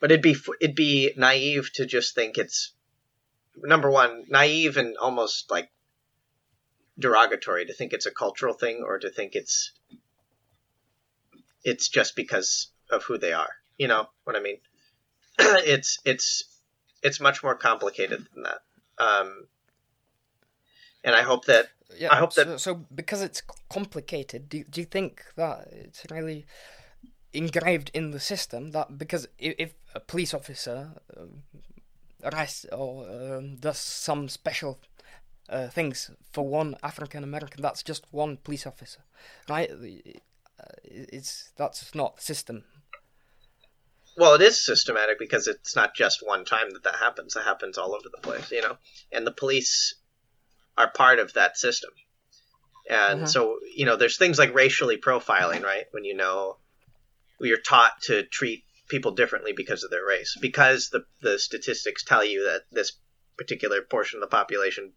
but 0.01 0.11
it'd 0.11 0.23
be 0.23 0.37
it'd 0.61 0.75
be 0.75 1.13
naive 1.17 1.73
to 1.75 1.87
just 1.87 2.15
think 2.15 2.39
it's 2.39 2.73
number 3.57 3.91
one 3.91 4.25
naive 4.29 4.77
and 4.77 4.97
almost 4.97 5.51
like 5.51 5.71
derogatory 6.99 7.67
to 7.67 7.73
think 7.73 7.93
it's 7.93 8.07
a 8.07 8.11
cultural 8.11 8.55
thing 8.55 8.83
or 8.85 8.99
to 8.99 9.11
think 9.11 9.35
it's 9.35 9.73
it's 11.63 11.89
just 11.89 12.17
because 12.17 12.69
of 12.91 13.05
who 13.05 13.19
they 13.19 13.33
are. 13.33 13.51
You 13.79 13.89
know 13.89 14.09
what 14.25 14.37
I 14.37 14.41
mean? 14.41 14.59
it's 15.39 15.99
it's 16.05 16.45
it's 17.03 17.21
much 17.21 17.43
more 17.43 17.55
complicated 17.55 18.27
than 18.35 18.45
that. 18.45 18.61
Um, 18.99 19.47
and 21.05 21.15
I 21.15 21.23
hope 21.23 21.47
that 21.47 21.69
yeah, 21.97 22.09
I 22.13 22.17
hope 22.17 22.33
so, 22.33 22.45
that 22.45 22.61
so 22.61 22.85
because 22.95 23.23
it's 23.23 23.43
complicated, 23.71 24.49
do 24.49 24.65
do 24.65 24.81
you 24.81 24.87
think 24.87 25.25
that 25.37 25.69
it's 25.73 26.05
really 26.11 26.47
engraved 27.33 27.91
in 27.95 28.11
the 28.11 28.21
system 28.21 28.73
that 28.73 28.99
because 28.99 29.29
if, 29.39 29.55
if 29.59 29.75
a 29.95 30.01
police 30.01 30.35
officer 30.35 30.91
um, 31.17 31.43
arrests 32.25 32.67
or 32.73 33.09
um, 33.09 33.57
does 33.57 33.79
some 33.79 34.29
special 34.29 34.79
uh, 35.49 35.69
things 35.69 36.11
for 36.33 36.47
one 36.47 36.77
African 36.83 37.25
American, 37.25 37.63
that's 37.63 37.83
just 37.83 38.05
one 38.11 38.37
police 38.37 38.67
officer, 38.67 39.01
right? 39.49 39.71
Uh, 39.71 40.65
it's 40.85 41.53
that's 41.57 41.95
not 41.95 42.21
system. 42.21 42.65
Well, 44.17 44.35
it 44.35 44.43
is 44.43 44.65
systematic 44.65 45.19
because 45.19 45.47
it's 45.47 45.75
not 45.77 45.95
just 45.95 46.27
one 46.27 46.45
time 46.45 46.71
that 46.73 46.83
that 46.85 46.97
happens. 46.97 47.37
It 47.37 47.45
happens 47.45 47.79
all 47.79 47.95
over 47.95 48.09
the 48.13 48.21
place, 48.21 48.51
you 48.51 48.61
know. 48.61 48.77
And 49.13 49.27
the 49.27 49.33
police 49.33 49.95
are 50.77 50.91
part 50.91 51.19
of 51.21 51.33
that 51.35 51.57
system. 51.57 51.91
And 52.89 53.21
mm-hmm. 53.21 53.27
so, 53.27 53.59
you 53.75 53.87
know, 53.87 53.97
there's 53.97 54.19
things 54.19 54.39
like 54.39 54.55
racially 54.55 54.99
profiling, 54.99 55.63
right? 55.63 55.85
When 55.93 56.05
you 56.05 56.17
know 56.17 56.57
you're 57.49 57.59
taught 57.59 58.03
to 58.03 58.25
treat 58.25 58.65
people 58.89 59.13
differently 59.13 59.53
because 59.53 59.85
of 59.85 59.91
their 59.91 60.05
race, 60.05 60.37
because 60.41 60.91
the 60.91 61.05
the 61.21 61.39
statistics 61.39 62.05
tell 62.05 62.25
you 62.25 62.45
that 62.45 62.63
this 62.71 62.93
particular 63.37 63.83
portion 63.83 64.19
of 64.19 64.21
the 64.21 64.37
population 64.37 64.93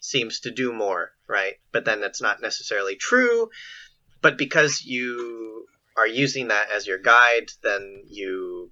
seems 0.00 0.40
to 0.40 0.50
do 0.50 0.72
more, 0.72 1.12
right? 1.26 1.54
But 1.72 1.84
then 1.84 2.00
that's 2.00 2.20
not 2.20 2.40
necessarily 2.40 2.96
true. 2.96 3.50
But 4.20 4.38
because 4.38 4.84
you 4.84 5.66
are 5.96 6.06
using 6.06 6.48
that 6.48 6.70
as 6.70 6.86
your 6.86 6.98
guide, 6.98 7.50
then 7.62 8.02
you 8.06 8.70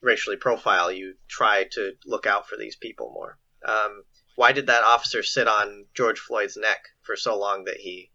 racially 0.00 0.36
profile. 0.36 0.92
You 0.92 1.14
try 1.28 1.64
to 1.72 1.92
look 2.04 2.26
out 2.26 2.48
for 2.48 2.56
these 2.56 2.76
people 2.76 3.10
more. 3.12 3.38
Um, 3.64 4.04
why 4.36 4.52
did 4.52 4.66
that 4.66 4.84
officer 4.84 5.22
sit 5.22 5.48
on 5.48 5.86
George 5.94 6.18
Floyd's 6.18 6.56
neck 6.56 6.88
for 7.02 7.16
so 7.16 7.38
long 7.38 7.64
that 7.64 7.76
he 7.76 8.10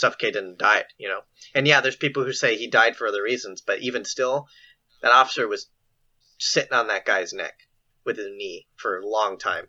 suffocated 0.00 0.42
and 0.42 0.58
died, 0.58 0.86
you 0.98 1.08
know? 1.08 1.20
And 1.54 1.66
yeah, 1.66 1.80
there's 1.80 1.96
people 1.96 2.24
who 2.24 2.32
say 2.32 2.56
he 2.56 2.68
died 2.68 2.96
for 2.96 3.06
other 3.06 3.22
reasons, 3.22 3.60
but 3.60 3.80
even 3.80 4.04
still, 4.04 4.46
that 5.02 5.12
officer 5.12 5.46
was 5.46 5.68
sitting 6.38 6.72
on 6.72 6.88
that 6.88 7.04
guy's 7.04 7.32
neck 7.32 7.54
with 8.04 8.16
his 8.16 8.28
knee 8.30 8.66
for 8.76 8.98
a 8.98 9.06
long 9.06 9.38
time. 9.38 9.66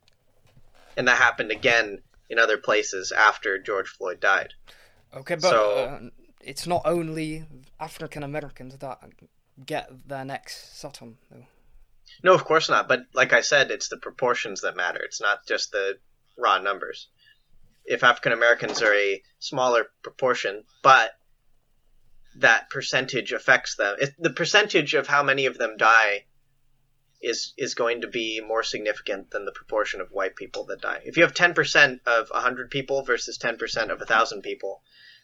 And 0.98 1.08
that 1.08 1.18
happened 1.18 1.52
again 1.52 2.00
in 2.30 2.40
other 2.40 2.58
places 2.58 3.12
after 3.12 3.60
George 3.60 3.90
Floyd 3.90 4.20
died. 4.20 4.54
Okay, 5.14 5.36
but 5.36 5.50
so, 5.50 5.74
uh, 5.78 6.00
it's 6.42 6.66
not 6.66 6.82
only 6.86 7.46
African 7.80 8.24
Americans 8.24 8.78
that 8.78 9.00
get 9.66 9.90
their 10.08 10.26
necks 10.26 10.70
sat 10.74 11.02
on, 11.02 11.18
though. 11.30 11.46
No, 12.24 12.34
of 12.34 12.46
course 12.46 12.70
not. 12.70 12.88
But 12.88 13.02
like 13.14 13.34
I 13.34 13.42
said, 13.42 13.72
it's 13.72 13.90
the 13.90 13.98
proportions 13.98 14.62
that 14.62 14.76
matter. 14.76 15.00
It's 15.04 15.22
not 15.22 15.46
just 15.48 15.72
the 15.72 15.98
raw 16.38 16.60
numbers. 16.60 17.08
If 17.86 18.04
African 18.04 18.34
Americans 18.34 18.82
are 18.82 18.94
a 18.94 19.22
smaller 19.40 19.88
proportion, 20.04 20.64
but 20.84 21.12
that 22.38 22.70
percentage 22.70 23.34
affects 23.34 23.76
them, 23.76 23.96
it, 24.00 24.14
the 24.18 24.30
percentage 24.30 24.94
of 24.94 25.08
how 25.08 25.24
many 25.24 25.46
of 25.46 25.58
them 25.58 25.78
die 25.78 26.26
is 27.22 27.54
is 27.58 27.76
going 27.76 28.02
to 28.02 28.08
be 28.08 28.42
more 28.42 28.64
significant 28.64 29.30
than 29.32 29.46
the 29.46 29.52
proportion 29.52 30.02
of 30.02 30.12
white 30.12 30.36
people 30.36 30.66
that 30.66 30.82
die. 30.82 31.02
If 31.06 31.18
you 31.18 31.24
have 31.24 31.34
10% 31.34 32.00
of 32.08 32.30
100 32.30 32.72
people 32.72 33.04
versus 33.04 33.38
10% 33.38 33.90
of 33.92 34.00
1,000 34.00 34.42
people, 34.42 34.82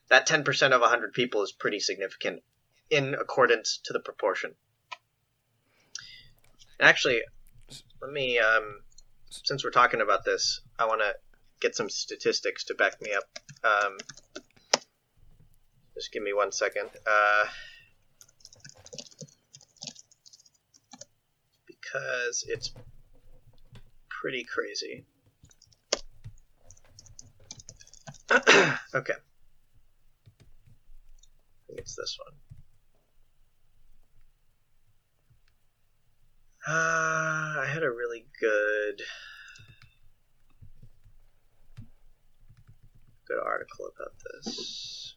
that 0.10 0.28
10% 0.28 0.72
of 0.72 0.82
100 0.82 1.14
people 1.14 1.44
is 1.44 1.52
pretty 1.52 1.80
significant 1.80 2.44
in 2.90 3.16
accordance 3.16 3.80
to 3.86 3.94
the 3.94 4.00
proportion. 4.00 4.56
Actually, 6.80 7.22
let 8.02 8.12
me, 8.12 8.38
um, 8.38 8.82
since 9.30 9.64
we're 9.64 9.72
talking 9.72 10.02
about 10.02 10.24
this, 10.24 10.62
I 10.78 10.86
want 10.86 11.02
to 11.02 11.16
get 11.60 11.76
some 11.76 11.90
statistics 11.90 12.64
to 12.66 12.76
back 12.76 13.02
me 13.02 13.12
up. 13.14 13.24
Um, 13.64 13.98
just 15.96 16.12
give 16.12 16.24
me 16.24 16.34
one 16.34 16.52
second. 16.52 16.90
Uh, 17.06 17.46
because 21.66 22.46
it's 22.48 22.74
pretty 24.10 24.44
crazy. 24.44 25.06
okay. 28.94 29.14
It's 31.70 31.96
this 31.96 32.18
one. 32.24 32.34
Uh, 36.68 37.62
I 37.62 37.66
had 37.72 37.84
a 37.84 37.90
really 37.90 38.26
good 38.42 39.02
good 43.28 43.40
article 43.58 43.88
about 43.96 44.14
this. 44.24 45.16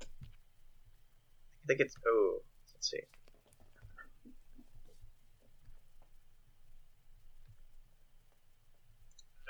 I 0.00 1.66
think 1.68 1.80
it's 1.80 1.94
oh, 2.06 2.38
let's 2.74 2.90
see. 2.90 3.00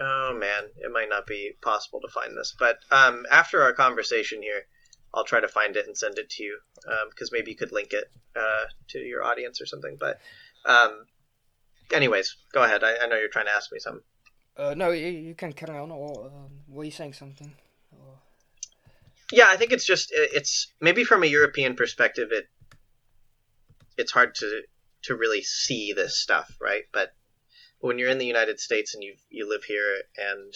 Oh 0.00 0.36
man, 0.38 0.64
it 0.78 0.90
might 0.92 1.08
not 1.08 1.26
be 1.26 1.52
possible 1.62 2.00
to 2.00 2.08
find 2.08 2.36
this, 2.36 2.54
but 2.58 2.78
um, 2.90 3.24
after 3.30 3.62
our 3.62 3.72
conversation 3.72 4.42
here, 4.42 4.62
I'll 5.14 5.24
try 5.24 5.40
to 5.40 5.48
find 5.48 5.76
it 5.76 5.86
and 5.86 5.96
send 5.96 6.18
it 6.18 6.30
to 6.30 6.42
you 6.42 6.58
because 7.10 7.28
um, 7.28 7.32
maybe 7.32 7.50
you 7.50 7.56
could 7.56 7.72
link 7.72 7.92
it 7.92 8.10
uh, 8.34 8.64
to 8.88 8.98
your 8.98 9.22
audience 9.22 9.60
or 9.60 9.66
something. 9.66 9.96
But, 10.00 10.18
um, 10.64 11.04
anyways, 11.92 12.36
go 12.52 12.62
ahead. 12.62 12.82
I, 12.82 12.96
I, 12.96 13.06
know 13.06 13.16
you're 13.16 13.28
trying 13.28 13.46
to 13.46 13.52
ask 13.52 13.70
me 13.70 13.78
something. 13.78 14.02
Uh, 14.56 14.74
no, 14.76 14.90
you, 14.90 15.06
you, 15.06 15.34
can 15.34 15.52
carry 15.52 15.78
on. 15.78 15.90
Or 15.90 16.26
um, 16.26 16.50
were 16.68 16.84
you 16.84 16.90
saying 16.90 17.14
something? 17.14 17.52
Or... 17.92 18.14
Yeah, 19.30 19.46
I 19.48 19.56
think 19.56 19.72
it's 19.72 19.86
just 19.86 20.10
it's 20.12 20.72
maybe 20.80 21.04
from 21.04 21.22
a 21.22 21.26
European 21.26 21.74
perspective, 21.74 22.28
it 22.32 22.48
it's 23.96 24.12
hard 24.12 24.34
to 24.36 24.62
to 25.02 25.16
really 25.16 25.42
see 25.42 25.92
this 25.92 26.18
stuff, 26.18 26.56
right? 26.60 26.84
But 26.92 27.14
when 27.80 27.98
you're 27.98 28.10
in 28.10 28.18
the 28.18 28.26
United 28.26 28.60
States 28.60 28.94
and 28.94 29.02
you 29.02 29.14
you 29.30 29.48
live 29.48 29.64
here 29.64 30.02
and 30.16 30.54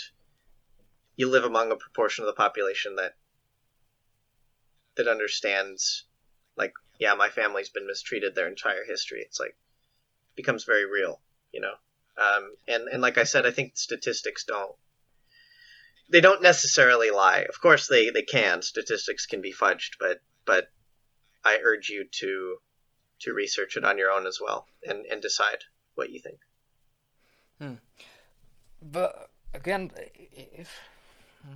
you 1.17 1.29
live 1.29 1.45
among 1.45 1.73
a 1.73 1.77
proportion 1.77 2.23
of 2.23 2.27
the 2.27 2.41
population 2.41 2.97
that 2.97 3.17
that 4.97 5.09
understands 5.09 6.05
like 6.57 6.73
yeah 6.99 7.15
my 7.15 7.29
family's 7.29 7.69
been 7.69 7.87
mistreated 7.87 8.35
their 8.35 8.49
entire 8.49 8.85
history 8.87 9.21
it's 9.21 9.41
like 9.41 9.57
becomes 10.37 10.65
very 10.65 10.87
real 10.87 11.21
you 11.53 11.61
know 11.61 11.75
um, 12.19 12.51
and 12.67 12.89
and 12.89 13.03
like 13.03 13.19
i 13.19 13.25
said 13.25 13.47
i 13.47 13.51
think 13.51 13.77
statistics 13.77 14.45
don't 14.45 14.75
they 16.11 16.21
don't 16.21 16.43
necessarily 16.43 17.11
lie 17.11 17.45
of 17.49 17.61
course 17.61 17.89
they 17.89 18.11
they 18.11 18.23
can 18.23 18.63
statistics 18.63 19.27
can 19.27 19.41
be 19.41 19.53
fudged 19.53 19.93
but 19.99 20.19
but 20.45 20.69
i 21.45 21.59
urge 21.63 21.89
you 21.89 22.07
to 22.11 22.57
to 23.21 23.33
research 23.33 23.77
it 23.77 23.85
on 23.85 23.99
your 23.99 24.11
own 24.11 24.27
as 24.27 24.39
well 24.41 24.67
and 24.85 25.05
and 25.07 25.23
decide 25.23 25.65
what 25.95 26.11
you 26.11 26.21
think 26.21 26.39
hmm. 27.61 27.75
but 28.83 29.31
again 29.55 29.91
if 30.33 30.71
hmm. 31.43 31.55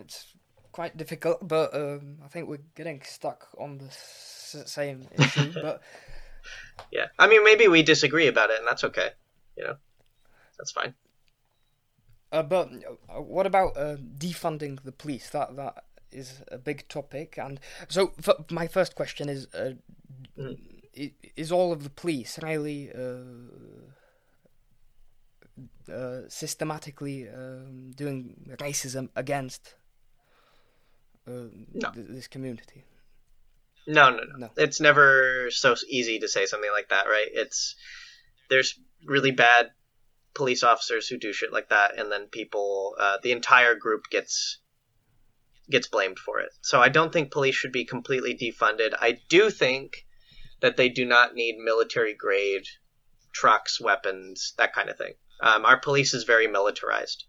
It's 0.00 0.32
quite 0.72 0.96
difficult, 0.96 1.46
but 1.46 1.74
um, 1.74 2.18
I 2.24 2.28
think 2.28 2.48
we're 2.48 2.58
getting 2.74 3.02
stuck 3.02 3.48
on 3.58 3.78
the 3.78 3.90
same 3.90 5.06
issue. 5.18 5.52
but 5.62 5.82
yeah, 6.90 7.06
I 7.18 7.28
mean, 7.28 7.44
maybe 7.44 7.68
we 7.68 7.82
disagree 7.82 8.26
about 8.26 8.50
it, 8.50 8.58
and 8.58 8.66
that's 8.66 8.84
okay. 8.84 9.10
You 9.56 9.64
know, 9.64 9.76
that's 10.58 10.72
fine. 10.72 10.94
Uh, 12.32 12.42
but 12.42 12.70
uh, 13.08 13.20
what 13.20 13.46
about 13.46 13.76
uh, 13.76 13.96
defunding 13.96 14.82
the 14.82 14.92
police? 14.92 15.30
That 15.30 15.56
that 15.56 15.84
is 16.12 16.42
a 16.50 16.58
big 16.58 16.88
topic, 16.88 17.38
and 17.38 17.60
so 17.88 18.12
my 18.50 18.66
first 18.66 18.94
question 18.94 19.28
is: 19.28 19.46
uh, 19.54 19.72
mm. 20.38 20.58
Is 21.36 21.52
all 21.52 21.72
of 21.72 21.84
the 21.84 21.90
police 21.90 22.38
really 22.42 22.90
uh, 22.92 23.22
uh, 25.92 26.28
systematically 26.28 27.28
um, 27.28 27.92
doing 27.92 28.34
racism 28.58 29.08
against 29.16 29.74
uh, 31.26 31.48
no. 31.74 31.90
th- 31.92 32.06
this 32.08 32.28
community. 32.28 32.84
No, 33.90 34.10
no, 34.10 34.22
no, 34.22 34.36
no. 34.36 34.50
It's 34.56 34.80
never 34.80 35.50
so 35.50 35.74
easy 35.88 36.20
to 36.20 36.28
say 36.28 36.46
something 36.46 36.70
like 36.70 36.90
that, 36.90 37.06
right? 37.06 37.28
It's 37.32 37.74
there's 38.48 38.78
really 39.04 39.32
bad 39.32 39.70
police 40.34 40.62
officers 40.62 41.08
who 41.08 41.18
do 41.18 41.32
shit 41.32 41.52
like 41.52 41.70
that, 41.70 41.98
and 41.98 42.10
then 42.10 42.28
people, 42.28 42.94
uh, 42.98 43.18
the 43.22 43.32
entire 43.32 43.74
group 43.74 44.04
gets 44.10 44.58
gets 45.68 45.88
blamed 45.88 46.18
for 46.18 46.40
it. 46.40 46.50
So 46.62 46.80
I 46.80 46.88
don't 46.88 47.12
think 47.12 47.30
police 47.30 47.54
should 47.54 47.72
be 47.72 47.84
completely 47.84 48.34
defunded. 48.36 48.94
I 49.00 49.18
do 49.28 49.50
think 49.50 50.04
that 50.60 50.76
they 50.76 50.88
do 50.88 51.04
not 51.04 51.34
need 51.34 51.58
military 51.58 52.14
grade 52.14 52.66
trucks, 53.32 53.80
weapons, 53.80 54.54
that 54.58 54.72
kind 54.72 54.88
of 54.88 54.98
thing. 54.98 55.14
Um, 55.40 55.64
our 55.64 55.78
police 55.78 56.12
is 56.12 56.24
very 56.24 56.48
militarized 56.48 57.24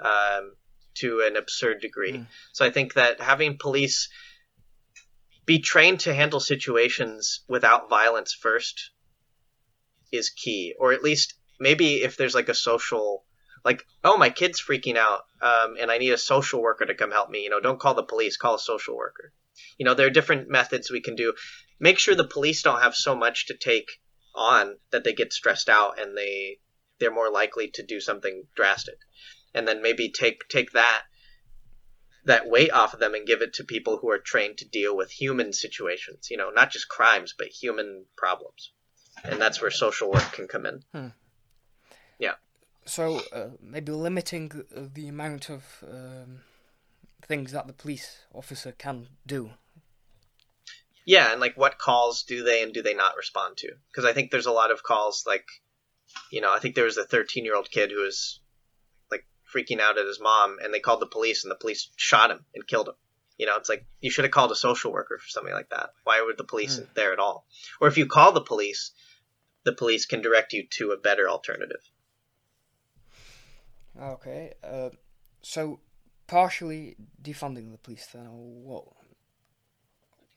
um, 0.00 0.54
to 0.94 1.20
an 1.20 1.36
absurd 1.36 1.80
degree. 1.80 2.12
Mm. 2.12 2.26
So 2.52 2.64
I 2.64 2.70
think 2.70 2.94
that 2.94 3.20
having 3.20 3.58
police 3.58 4.08
be 5.46 5.58
trained 5.58 6.00
to 6.00 6.14
handle 6.14 6.40
situations 6.40 7.44
without 7.48 7.90
violence 7.90 8.32
first 8.32 8.90
is 10.12 10.30
key, 10.30 10.74
or 10.78 10.92
at 10.92 11.02
least 11.02 11.34
maybe 11.60 12.02
if 12.02 12.16
there's 12.16 12.34
like 12.34 12.48
a 12.48 12.54
social 12.54 13.24
like 13.64 13.86
oh 14.02 14.16
my 14.16 14.28
kid's 14.28 14.60
freaking 14.60 14.96
out 14.96 15.22
um, 15.40 15.76
and 15.80 15.90
i 15.90 15.98
need 15.98 16.10
a 16.10 16.18
social 16.18 16.60
worker 16.60 16.84
to 16.84 16.94
come 16.94 17.10
help 17.10 17.30
me 17.30 17.44
you 17.44 17.50
know 17.50 17.60
don't 17.60 17.80
call 17.80 17.94
the 17.94 18.02
police 18.02 18.36
call 18.36 18.56
a 18.56 18.58
social 18.58 18.96
worker. 18.96 19.32
You 19.78 19.84
know 19.84 19.94
there 19.94 20.06
are 20.06 20.10
different 20.18 20.48
methods 20.48 20.90
we 20.90 21.00
can 21.00 21.14
do. 21.14 21.32
Make 21.78 21.98
sure 21.98 22.14
the 22.14 22.26
police 22.26 22.62
don't 22.62 22.82
have 22.82 22.94
so 22.94 23.14
much 23.14 23.46
to 23.46 23.56
take 23.56 24.00
on 24.34 24.76
that 24.90 25.04
they 25.04 25.12
get 25.12 25.32
stressed 25.32 25.68
out 25.68 26.00
and 26.00 26.16
they 26.16 26.58
they're 26.98 27.14
more 27.14 27.30
likely 27.30 27.70
to 27.74 27.82
do 27.82 28.00
something 28.00 28.44
drastic. 28.54 28.98
And 29.54 29.66
then 29.66 29.82
maybe 29.82 30.10
take 30.10 30.48
take 30.48 30.72
that 30.72 31.04
that 32.24 32.48
weight 32.48 32.72
off 32.72 32.94
of 32.94 33.00
them 33.00 33.14
and 33.14 33.26
give 33.26 33.42
it 33.42 33.54
to 33.54 33.64
people 33.64 33.98
who 33.98 34.10
are 34.10 34.18
trained 34.18 34.58
to 34.58 34.68
deal 34.68 34.96
with 34.96 35.10
human 35.10 35.52
situations 35.52 36.28
you 36.30 36.36
know 36.36 36.50
not 36.50 36.70
just 36.70 36.88
crimes 36.88 37.34
but 37.36 37.48
human 37.48 38.04
problems 38.16 38.72
and 39.24 39.40
that's 39.40 39.60
where 39.60 39.70
social 39.70 40.10
work 40.10 40.32
can 40.32 40.48
come 40.48 40.66
in 40.66 40.82
hmm. 40.92 41.08
yeah 42.18 42.34
so 42.84 43.20
uh, 43.32 43.48
maybe 43.60 43.92
limiting 43.92 44.64
the 44.94 45.08
amount 45.08 45.48
of 45.48 45.84
um, 45.90 46.40
things 47.22 47.52
that 47.52 47.66
the 47.66 47.72
police 47.72 48.24
officer 48.34 48.72
can 48.72 49.08
do 49.26 49.50
yeah, 51.04 51.32
and 51.32 51.40
like 51.40 51.56
what 51.56 51.78
calls 51.78 52.22
do 52.22 52.42
they 52.42 52.62
and 52.62 52.72
do 52.72 52.82
they 52.82 52.94
not 52.94 53.16
respond 53.16 53.58
to? 53.58 53.72
Because 53.90 54.04
I 54.04 54.12
think 54.12 54.30
there's 54.30 54.46
a 54.46 54.52
lot 54.52 54.70
of 54.70 54.82
calls 54.82 55.24
like, 55.26 55.44
you 56.30 56.40
know, 56.40 56.52
I 56.52 56.58
think 56.58 56.74
there 56.74 56.84
was 56.84 56.96
a 56.96 57.04
13 57.04 57.44
year 57.44 57.56
old 57.56 57.70
kid 57.70 57.90
who 57.90 58.02
was 58.02 58.40
freaking 59.54 59.80
out 59.80 59.98
at 59.98 60.06
his 60.06 60.20
mom, 60.20 60.58
and 60.62 60.72
they 60.72 60.80
called 60.80 61.00
the 61.00 61.06
police, 61.06 61.44
and 61.44 61.50
the 61.50 61.56
police 61.56 61.88
shot 61.96 62.30
him 62.30 62.44
and 62.54 62.66
killed 62.66 62.88
him. 62.88 62.94
You 63.38 63.46
know, 63.46 63.56
it's 63.56 63.68
like 63.68 63.86
you 64.00 64.10
should 64.10 64.24
have 64.24 64.32
called 64.32 64.52
a 64.52 64.56
social 64.56 64.92
worker 64.92 65.18
for 65.18 65.28
something 65.28 65.52
like 65.52 65.70
that. 65.70 65.90
Why 66.04 66.22
were 66.22 66.34
the 66.36 66.44
police 66.44 66.78
mm. 66.78 66.86
there 66.94 67.12
at 67.12 67.18
all? 67.18 67.46
Or 67.80 67.88
if 67.88 67.98
you 67.98 68.06
call 68.06 68.32
the 68.32 68.40
police, 68.40 68.92
the 69.64 69.72
police 69.72 70.06
can 70.06 70.20
direct 70.20 70.52
you 70.52 70.66
to 70.78 70.92
a 70.92 70.96
better 70.96 71.28
alternative. 71.28 71.80
Okay, 74.00 74.54
uh, 74.62 74.90
so 75.42 75.80
partially 76.26 76.96
defunding 77.22 77.70
the 77.70 77.78
police 77.78 78.06
then, 78.12 78.26
or 78.26 78.62
what? 78.62 78.84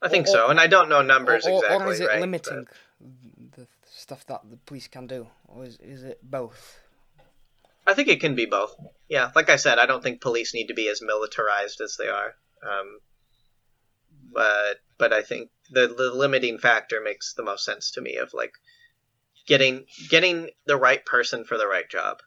I 0.00 0.08
think 0.08 0.28
or, 0.28 0.30
so, 0.30 0.48
and 0.48 0.60
I 0.60 0.66
don't 0.66 0.88
know 0.88 1.02
numbers 1.02 1.46
or, 1.46 1.56
exactly. 1.56 1.86
Or 1.86 1.92
is 1.92 2.00
it 2.00 2.06
right? 2.06 2.20
limiting 2.20 2.66
but... 3.00 3.56
the 3.56 3.66
stuff 3.84 4.24
that 4.26 4.42
the 4.48 4.56
police 4.58 4.86
can 4.86 5.06
do, 5.06 5.26
or 5.46 5.64
is 5.64 5.78
is 5.78 6.04
it 6.04 6.18
both? 6.22 6.80
I 7.88 7.94
think 7.94 8.08
it 8.08 8.20
can 8.20 8.34
be 8.34 8.44
both. 8.44 8.76
Yeah, 9.08 9.30
like 9.34 9.48
I 9.48 9.56
said, 9.56 9.78
I 9.78 9.86
don't 9.86 10.02
think 10.02 10.20
police 10.20 10.52
need 10.52 10.66
to 10.66 10.74
be 10.74 10.88
as 10.88 11.00
militarized 11.00 11.80
as 11.80 11.96
they 11.96 12.08
are. 12.08 12.34
Um, 12.62 12.98
but 14.30 14.76
but 14.98 15.12
I 15.14 15.22
think 15.22 15.50
the 15.70 15.88
the 15.88 16.12
limiting 16.12 16.58
factor 16.58 17.00
makes 17.00 17.32
the 17.32 17.42
most 17.42 17.64
sense 17.64 17.92
to 17.92 18.02
me 18.02 18.16
of 18.16 18.34
like 18.34 18.52
getting 19.46 19.86
getting 20.10 20.50
the 20.66 20.76
right 20.76 21.04
person 21.06 21.44
for 21.44 21.56
the 21.56 21.66
right 21.66 21.88
job. 21.88 22.18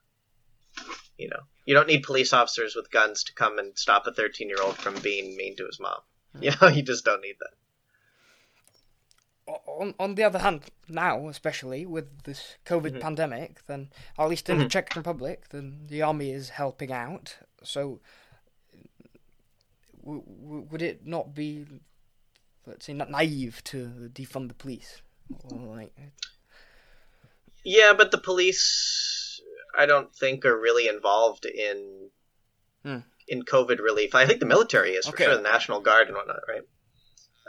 You 1.16 1.30
know, 1.30 1.42
you 1.66 1.76
don't 1.76 1.88
need 1.88 2.04
police 2.04 2.34
officers 2.34 2.76
with 2.76 2.90
guns 2.90 3.26
to 3.26 3.34
come 3.36 3.60
and 3.60 3.78
stop 3.78 4.08
a 4.08 4.14
13 4.14 4.50
year 4.50 4.64
old 4.64 4.78
from 4.78 4.96
being 4.96 5.38
mean 5.38 5.56
to 5.58 5.68
his 5.68 5.80
mom. 5.80 6.00
You 6.42 6.52
know, 6.60 6.70
you 6.70 6.82
just 6.82 7.06
don't 7.06 7.22
need 7.22 7.36
that 7.40 7.61
on, 9.66 9.94
on 10.00 10.16
the 10.16 10.24
other 10.24 10.40
hand, 10.40 10.64
now 10.88 11.28
especially 11.28 11.86
with 11.86 12.24
this 12.24 12.56
COVID 12.66 12.92
mm-hmm. 12.92 13.00
pandemic, 13.00 13.66
then 13.68 13.90
at 14.18 14.30
least 14.30 14.50
in 14.50 14.56
mm-hmm. 14.56 14.64
the 14.64 14.70
Czech 14.70 14.96
Republic, 14.96 15.50
then 15.50 15.88
the 15.88 16.02
army 16.02 16.32
is 16.32 16.50
helping 16.50 16.92
out. 16.92 17.38
So, 17.64 18.00
w- 20.04 20.24
w- 20.44 20.68
would 20.70 20.82
it 20.82 21.06
not 21.06 21.34
be, 21.34 21.66
let's 22.66 22.86
say, 22.86 22.94
not 22.94 23.10
naive 23.10 23.64
to 23.66 24.10
defund 24.14 24.48
the 24.48 24.54
police? 24.54 25.02
Like... 25.50 25.94
Yeah, 27.64 27.94
but 27.96 28.12
the 28.12 28.18
police, 28.18 29.42
I 29.78 29.86
don't 29.86 30.14
think, 30.16 30.46
are 30.46 30.60
really 30.60 30.88
involved 30.88 31.46
in 31.46 32.10
hmm. 32.84 32.98
in 33.28 33.44
COVID 33.44 33.80
relief. 33.80 34.16
I 34.16 34.26
think 34.26 34.40
the 34.40 34.48
military 34.48 34.92
is 34.92 35.06
for 35.06 35.14
okay. 35.14 35.26
sure, 35.26 35.36
the 35.36 35.44
National 35.44 35.80
Guard 35.80 36.08
and 36.08 36.18
whatnot, 36.18 36.42
right? 36.50 36.64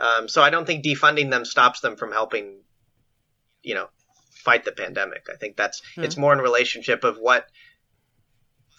Um, 0.02 0.28
so 0.28 0.42
I 0.42 0.50
don't 0.50 0.66
think 0.66 0.84
defunding 0.84 1.30
them 1.30 1.44
stops 1.44 1.80
them 1.80 1.94
from 1.94 2.10
helping, 2.10 2.56
you 3.62 3.76
know, 3.76 3.86
fight 4.34 4.64
the 4.64 4.72
pandemic. 4.72 5.26
I 5.32 5.36
think 5.36 5.56
that's 5.56 5.80
mm-hmm. 5.80 6.02
it's 6.02 6.16
more 6.16 6.32
in 6.32 6.40
relationship 6.40 7.04
of 7.04 7.18
what 7.18 7.46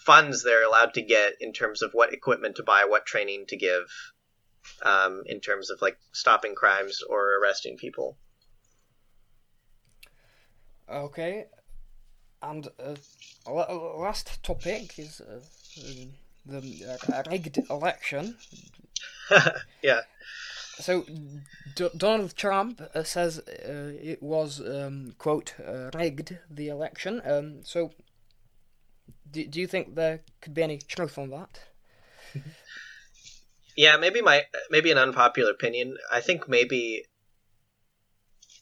funds 0.04 0.44
they're 0.44 0.66
allowed 0.66 0.92
to 0.94 1.02
get 1.02 1.32
in 1.40 1.54
terms 1.54 1.80
of 1.80 1.92
what 1.94 2.12
equipment 2.12 2.56
to 2.56 2.62
buy, 2.62 2.84
what 2.86 3.06
training 3.06 3.46
to 3.48 3.56
give, 3.56 3.86
um, 4.82 5.22
in 5.24 5.40
terms 5.40 5.70
of 5.70 5.80
like 5.80 5.96
stopping 6.12 6.54
crimes 6.54 7.00
or 7.08 7.40
arresting 7.40 7.78
people. 7.78 8.18
Okay, 10.92 11.46
and 12.42 12.68
uh, 12.78 12.94
last 13.50 14.42
topic 14.42 14.98
is 14.98 15.22
uh, 15.22 15.40
the 16.44 16.98
uh, 17.14 17.22
rigged 17.30 17.58
election. 17.70 18.36
yeah 19.82 20.00
so 20.78 21.04
D- 21.74 21.90
Donald 21.96 22.36
Trump 22.36 22.80
uh, 22.94 23.02
says 23.02 23.38
uh, 23.38 23.92
it 24.00 24.22
was 24.22 24.60
um, 24.60 25.14
quote 25.18 25.54
uh, 25.66 25.90
rigged 25.94 26.38
the 26.50 26.68
election. 26.68 27.22
Um, 27.24 27.64
so 27.64 27.92
do, 29.30 29.46
do 29.46 29.60
you 29.60 29.66
think 29.66 29.94
there 29.94 30.20
could 30.40 30.54
be 30.54 30.62
any 30.62 30.78
truth 30.78 31.18
on 31.18 31.30
that? 31.30 31.60
Yeah, 33.76 33.96
maybe 33.96 34.22
my 34.22 34.44
maybe 34.70 34.90
an 34.92 34.98
unpopular 34.98 35.50
opinion. 35.50 35.96
I 36.10 36.20
think 36.20 36.48
maybe 36.48 37.04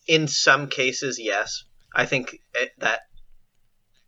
in 0.06 0.26
some 0.26 0.68
cases, 0.68 1.18
yes. 1.18 1.64
I 1.94 2.06
think 2.06 2.38
it, 2.54 2.72
that 2.78 3.00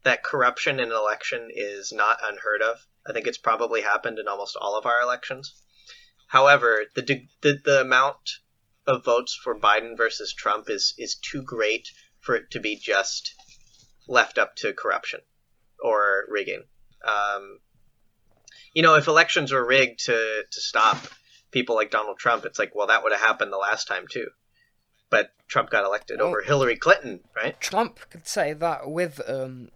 that 0.04 0.22
corruption 0.22 0.80
in 0.80 0.90
an 0.90 0.96
election 0.96 1.48
is 1.54 1.92
not 1.92 2.18
unheard 2.22 2.62
of. 2.62 2.78
I 3.06 3.12
think 3.12 3.26
it's 3.26 3.38
probably 3.38 3.82
happened 3.82 4.18
in 4.18 4.28
almost 4.28 4.56
all 4.58 4.78
of 4.78 4.86
our 4.86 5.02
elections. 5.02 5.54
However, 6.26 6.84
the, 6.94 7.26
the 7.42 7.60
the 7.64 7.80
amount 7.80 8.38
of 8.86 9.04
votes 9.04 9.34
for 9.34 9.58
Biden 9.58 9.96
versus 9.96 10.32
Trump 10.32 10.68
is 10.68 10.94
is 10.98 11.16
too 11.16 11.42
great 11.42 11.88
for 12.20 12.34
it 12.34 12.50
to 12.52 12.60
be 12.60 12.76
just 12.76 13.34
left 14.08 14.38
up 14.38 14.56
to 14.56 14.72
corruption 14.72 15.20
or 15.82 16.24
rigging. 16.28 16.64
Um, 17.06 17.60
you 18.72 18.82
know, 18.82 18.94
if 18.96 19.06
elections 19.06 19.52
were 19.52 19.64
rigged 19.64 20.06
to 20.06 20.44
to 20.50 20.60
stop 20.60 20.98
people 21.50 21.76
like 21.76 21.90
Donald 21.90 22.18
Trump, 22.18 22.44
it's 22.44 22.58
like, 22.58 22.74
well, 22.74 22.88
that 22.88 23.02
would 23.02 23.12
have 23.12 23.20
happened 23.20 23.52
the 23.52 23.58
last 23.58 23.86
time 23.86 24.06
too. 24.10 24.28
But 25.10 25.30
Trump 25.46 25.70
got 25.70 25.84
elected 25.84 26.18
well, 26.18 26.28
over 26.28 26.42
Hillary 26.42 26.76
Clinton, 26.76 27.20
right? 27.36 27.58
Trump 27.60 28.00
could 28.10 28.26
say 28.26 28.52
that 28.54 28.90
with 28.90 29.20
um, 29.28 29.70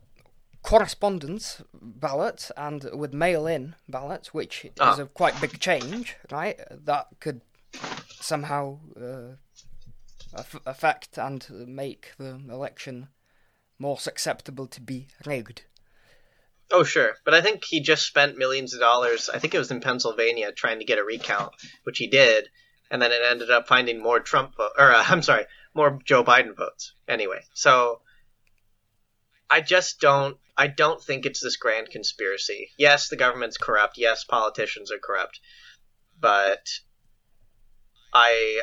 correspondence 0.62 1.62
ballot 1.72 2.50
and 2.56 2.88
with 2.92 3.12
mail-in 3.14 3.74
ballots, 3.88 4.34
which 4.34 4.66
ah. 4.80 4.92
is 4.92 4.98
a 4.98 5.06
quite 5.06 5.40
big 5.40 5.58
change, 5.60 6.16
right? 6.30 6.58
That 6.70 7.08
could 7.20 7.42
somehow 8.20 8.78
uh, 9.00 9.36
affect 10.66 11.18
and 11.18 11.46
make 11.66 12.12
the 12.18 12.40
election 12.50 13.08
more 13.78 13.98
susceptible 13.98 14.66
to 14.66 14.80
be 14.80 15.08
rigged. 15.24 15.62
Oh, 16.70 16.84
sure. 16.84 17.14
But 17.24 17.34
I 17.34 17.40
think 17.40 17.64
he 17.64 17.80
just 17.80 18.06
spent 18.06 18.36
millions 18.36 18.74
of 18.74 18.80
dollars, 18.80 19.30
I 19.32 19.38
think 19.38 19.54
it 19.54 19.58
was 19.58 19.70
in 19.70 19.80
Pennsylvania, 19.80 20.52
trying 20.52 20.80
to 20.80 20.84
get 20.84 20.98
a 20.98 21.04
recount, 21.04 21.54
which 21.84 21.98
he 21.98 22.08
did, 22.08 22.48
and 22.90 23.00
then 23.00 23.12
it 23.12 23.22
ended 23.24 23.50
up 23.50 23.68
finding 23.68 24.02
more 24.02 24.20
Trump, 24.20 24.56
vo- 24.56 24.70
or 24.76 24.92
uh, 24.92 25.04
I'm 25.08 25.22
sorry, 25.22 25.46
more 25.74 25.98
Joe 26.04 26.24
Biden 26.24 26.56
votes. 26.56 26.92
Anyway, 27.06 27.40
so 27.54 28.02
I 29.50 29.60
just 29.60 30.00
don't 30.00 30.36
I 30.56 30.66
don't 30.66 31.02
think 31.02 31.24
it's 31.24 31.40
this 31.40 31.56
grand 31.56 31.90
conspiracy. 31.90 32.70
Yes, 32.76 33.08
the 33.08 33.16
government's 33.16 33.56
corrupt. 33.56 33.96
Yes, 33.96 34.24
politicians 34.24 34.90
are 34.90 34.98
corrupt. 34.98 35.40
But 36.20 36.66
I 38.12 38.62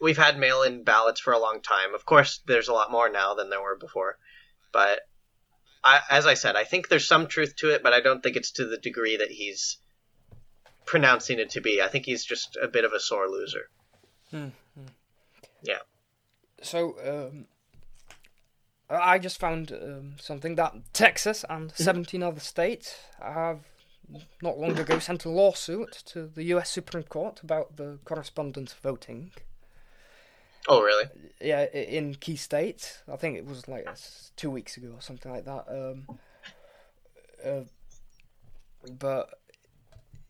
we've 0.00 0.18
had 0.18 0.38
mail-in 0.38 0.84
ballots 0.84 1.20
for 1.20 1.32
a 1.32 1.38
long 1.38 1.62
time. 1.62 1.94
Of 1.94 2.04
course, 2.04 2.40
there's 2.46 2.68
a 2.68 2.74
lot 2.74 2.90
more 2.90 3.08
now 3.08 3.34
than 3.34 3.48
there 3.48 3.62
were 3.62 3.76
before. 3.76 4.18
But 4.72 5.00
I, 5.82 6.00
as 6.10 6.26
I 6.26 6.34
said, 6.34 6.56
I 6.56 6.64
think 6.64 6.88
there's 6.88 7.06
some 7.06 7.26
truth 7.26 7.56
to 7.56 7.70
it, 7.70 7.82
but 7.82 7.92
I 7.92 8.00
don't 8.00 8.22
think 8.22 8.36
it's 8.36 8.52
to 8.52 8.66
the 8.66 8.78
degree 8.78 9.16
that 9.16 9.30
he's 9.30 9.78
pronouncing 10.84 11.38
it 11.38 11.50
to 11.50 11.60
be. 11.60 11.80
I 11.80 11.88
think 11.88 12.04
he's 12.04 12.24
just 12.24 12.58
a 12.60 12.68
bit 12.68 12.84
of 12.84 12.92
a 12.92 13.00
sore 13.00 13.28
loser. 13.28 13.70
Hmm. 14.30 14.48
Yeah. 15.62 15.78
So, 16.62 17.30
um, 17.32 17.46
I 18.90 19.18
just 19.18 19.38
found 19.40 19.72
um, 19.72 20.14
something 20.20 20.56
that 20.56 20.74
Texas 20.92 21.44
and 21.48 21.70
Mm-hmm. 21.70 21.82
17 21.84 22.22
other 22.22 22.40
states 22.40 22.94
have 23.20 23.60
not 24.42 24.58
long 24.58 24.78
ago 24.78 24.98
sent 24.98 25.24
a 25.24 25.30
lawsuit 25.30 26.02
to 26.06 26.26
the 26.26 26.44
US 26.54 26.70
Supreme 26.70 27.04
Court 27.04 27.40
about 27.42 27.76
the 27.76 27.98
correspondence 28.04 28.74
voting. 28.74 29.32
Oh, 30.68 30.82
really? 30.82 31.04
Yeah, 31.40 31.64
in 31.64 32.14
key 32.14 32.36
states. 32.36 33.02
I 33.10 33.16
think 33.16 33.36
it 33.38 33.46
was 33.46 33.68
like 33.68 33.86
two 34.36 34.50
weeks 34.50 34.76
ago 34.76 34.88
or 34.94 35.00
something 35.00 35.32
like 35.32 35.44
that. 35.44 35.64
Um, 35.68 36.18
uh, 37.44 37.64
but 38.98 39.38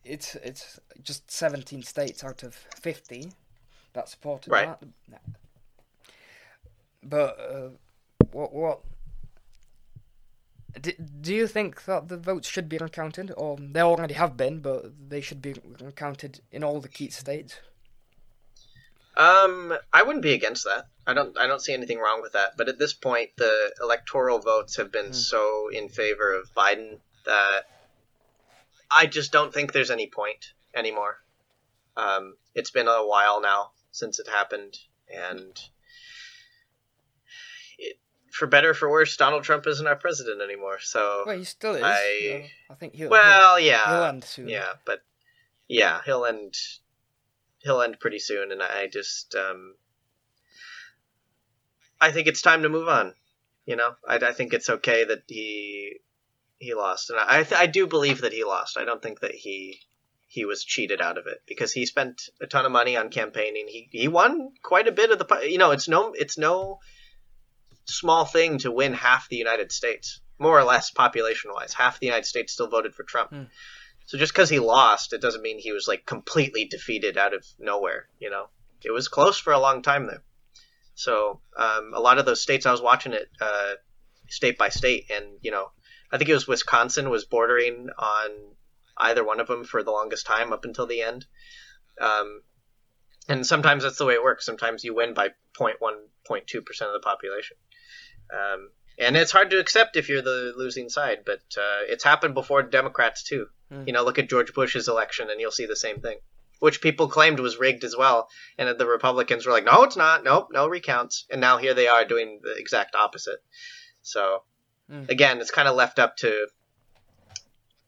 it's 0.03 0.35
it's 0.35 0.79
just 1.01 1.31
17 1.31 1.83
states 1.83 2.23
out 2.23 2.43
of 2.43 2.53
50 2.55 3.31
that 3.93 4.09
supported 4.09 4.51
Right. 4.51 4.67
that. 5.09 5.21
But 7.03 7.39
uh, 7.39 7.69
what 8.35 8.53
what 8.53 8.81
do, 10.79 10.91
do 11.21 11.33
you 11.33 11.47
think 11.47 11.85
that 11.85 12.09
the 12.09 12.17
votes 12.17 12.47
should 12.49 12.67
be 12.67 12.77
recounted, 12.77 13.31
or 13.37 13.57
they 13.57 13.81
already 13.81 14.13
have 14.15 14.35
been, 14.35 14.59
but 14.59 15.09
they 15.09 15.21
should 15.21 15.41
be 15.41 15.55
recounted 15.81 16.41
in 16.51 16.63
all 16.63 16.81
the 16.81 16.89
key 16.89 17.09
states? 17.09 17.55
Um, 19.15 19.73
I 19.93 20.03
wouldn't 20.03 20.23
be 20.23 20.33
against 20.33 20.65
that. 20.65 20.87
I 21.07 21.13
don't. 21.13 21.37
I 21.37 21.47
don't 21.47 21.61
see 21.61 21.73
anything 21.73 21.99
wrong 21.99 22.21
with 22.21 22.33
that. 22.33 22.57
But 22.57 22.67
at 22.67 22.77
this 22.77 22.93
point, 22.93 23.29
the 23.37 23.73
electoral 23.81 24.39
votes 24.39 24.75
have 24.75 24.91
been 24.91 25.13
so 25.13 25.69
in 25.71 25.87
favor 25.87 26.33
of 26.33 26.53
Biden 26.53 26.99
that 27.25 27.61
I 28.91 29.05
just 29.05 29.31
don't 29.31 29.53
think 29.53 29.71
there's 29.71 29.91
any 29.91 30.07
point 30.07 30.53
anymore. 30.75 31.17
Um, 31.95 32.35
it's 32.53 32.71
been 32.71 32.89
a 32.89 33.07
while 33.07 33.39
now 33.39 33.71
since 33.91 34.19
it 34.19 34.27
happened, 34.27 34.77
and 35.07 35.57
for 38.37 38.47
better 38.47 38.71
or 38.71 38.73
for 38.73 38.89
worse, 38.89 39.15
Donald 39.17 39.43
Trump 39.43 39.65
isn't 39.65 39.87
our 39.87 39.95
president 39.95 40.41
anymore. 40.41 40.77
So, 40.79 41.23
Well, 41.25 41.37
he 41.37 41.43
still 41.45 41.75
is. 41.75 41.83
I- 41.83 42.51
I 42.69 42.73
think 42.75 42.93
he'll. 42.95 43.09
well, 43.09 43.57
he'll, 43.57 43.65
yeah, 43.65 43.85
he'll 43.85 44.03
end 44.03 44.23
soon. 44.25 44.49
yeah, 44.49 44.73
but 44.85 45.01
yeah, 45.67 46.01
he'll 46.05 46.25
end. 46.25 46.53
He'll 47.59 47.81
end 47.81 47.99
pretty 47.99 48.19
soon, 48.19 48.51
and 48.51 48.61
I 48.61 48.87
just, 48.87 49.33
um, 49.35 49.75
I 51.99 52.11
think 52.11 52.27
it's 52.27 52.41
time 52.41 52.61
to 52.63 52.69
move 52.69 52.87
on. 52.87 53.13
You 53.65 53.75
know, 53.75 53.95
I, 54.07 54.15
I 54.17 54.33
think 54.33 54.53
it's 54.53 54.69
okay 54.69 55.05
that 55.05 55.23
he 55.27 55.99
he 56.59 56.73
lost, 56.73 57.09
and 57.09 57.19
I 57.19 57.45
I 57.55 57.65
do 57.65 57.87
believe 57.87 58.21
that 58.21 58.33
he 58.33 58.43
lost. 58.43 58.77
I 58.77 58.85
don't 58.85 59.01
think 59.01 59.21
that 59.21 59.33
he 59.33 59.79
he 60.27 60.45
was 60.45 60.63
cheated 60.63 61.01
out 61.01 61.17
of 61.17 61.25
it 61.27 61.41
because 61.47 61.71
he 61.71 61.85
spent 61.85 62.29
a 62.41 62.45
ton 62.47 62.65
of 62.65 62.71
money 62.71 62.95
on 62.97 63.09
campaigning. 63.09 63.65
He 63.67 63.89
he 63.91 64.07
won 64.07 64.51
quite 64.61 64.87
a 64.87 64.91
bit 64.91 65.09
of 65.11 65.17
the. 65.19 65.49
You 65.49 65.57
know, 65.57 65.71
it's 65.71 65.87
no 65.87 66.13
it's 66.13 66.37
no 66.37 66.79
small 67.85 68.25
thing 68.25 68.59
to 68.59 68.71
win 68.71 68.93
half 68.93 69.29
the 69.29 69.35
United 69.35 69.71
States, 69.71 70.21
more 70.39 70.57
or 70.57 70.63
less 70.63 70.91
population 70.91 71.51
wise. 71.53 71.73
Half 71.73 71.99
the 71.99 72.07
United 72.07 72.25
States 72.25 72.53
still 72.53 72.67
voted 72.67 72.93
for 72.93 73.03
Trump. 73.03 73.29
Hmm. 73.29 73.43
So 74.07 74.17
just 74.17 74.33
because 74.33 74.49
he 74.49 74.59
lost, 74.59 75.13
it 75.13 75.21
doesn't 75.21 75.41
mean 75.41 75.59
he 75.59 75.71
was 75.71 75.87
like 75.87 76.05
completely 76.05 76.65
defeated 76.65 77.17
out 77.17 77.33
of 77.33 77.45
nowhere. 77.59 78.07
You 78.19 78.29
know, 78.29 78.47
it 78.83 78.91
was 78.91 79.07
close 79.07 79.37
for 79.37 79.53
a 79.53 79.59
long 79.59 79.81
time 79.81 80.05
there. 80.05 80.23
So 80.93 81.41
um, 81.57 81.91
a 81.93 81.99
lot 81.99 82.19
of 82.19 82.25
those 82.25 82.41
states, 82.41 82.65
I 82.65 82.71
was 82.71 82.81
watching 82.81 83.13
it 83.13 83.29
uh, 83.41 83.73
state 84.29 84.57
by 84.57 84.69
state, 84.69 85.11
and 85.11 85.25
you 85.41 85.51
know, 85.51 85.71
I 86.11 86.17
think 86.17 86.29
it 86.29 86.33
was 86.33 86.47
Wisconsin 86.47 87.09
was 87.09 87.25
bordering 87.25 87.89
on 87.97 88.29
either 88.97 89.25
one 89.25 89.39
of 89.39 89.47
them 89.47 89.63
for 89.65 89.83
the 89.83 89.91
longest 89.91 90.25
time 90.25 90.53
up 90.53 90.65
until 90.65 90.85
the 90.85 91.01
end. 91.01 91.25
Um, 91.99 92.41
and 93.27 93.45
sometimes 93.45 93.83
that's 93.83 93.97
the 93.97 94.05
way 94.05 94.13
it 94.13 94.23
works. 94.23 94.45
Sometimes 94.45 94.83
you 94.83 94.93
win 94.93 95.13
by 95.13 95.29
0.1, 95.59 95.73
0.2 96.29 96.65
percent 96.65 96.89
of 96.89 96.93
the 96.93 97.05
population. 97.05 97.57
Um, 98.33 98.69
and 98.97 99.17
it's 99.17 99.31
hard 99.31 99.49
to 99.51 99.59
accept 99.59 99.97
if 99.97 100.07
you're 100.09 100.21
the 100.21 100.53
losing 100.55 100.89
side, 100.89 101.19
but 101.25 101.41
uh, 101.57 101.83
it's 101.87 102.03
happened 102.03 102.33
before 102.33 102.63
Democrats 102.63 103.23
too. 103.23 103.47
Mm. 103.71 103.87
You 103.87 103.93
know, 103.93 104.03
look 104.03 104.19
at 104.19 104.29
George 104.29 104.53
Bush's 104.53 104.87
election, 104.87 105.29
and 105.29 105.39
you'll 105.41 105.51
see 105.51 105.65
the 105.65 105.75
same 105.75 105.99
thing, 105.99 106.17
which 106.59 106.81
people 106.81 107.07
claimed 107.09 107.39
was 107.39 107.57
rigged 107.59 107.83
as 107.83 107.95
well. 107.97 108.29
And 108.57 108.77
the 108.79 108.85
Republicans 108.87 109.45
were 109.45 109.51
like, 109.51 109.65
"No, 109.65 109.83
it's 109.83 109.97
not. 109.97 110.23
Nope, 110.23 110.49
no 110.51 110.67
recounts." 110.67 111.25
And 111.29 111.41
now 111.41 111.57
here 111.57 111.73
they 111.73 111.87
are 111.87 112.05
doing 112.05 112.39
the 112.43 112.55
exact 112.57 112.95
opposite. 112.95 113.43
So, 114.01 114.43
Mm. 114.89 115.09
again, 115.09 115.41
it's 115.41 115.49
kind 115.51 115.67
of 115.67 115.75
left 115.75 115.97
up 115.99 116.15
to 116.17 116.47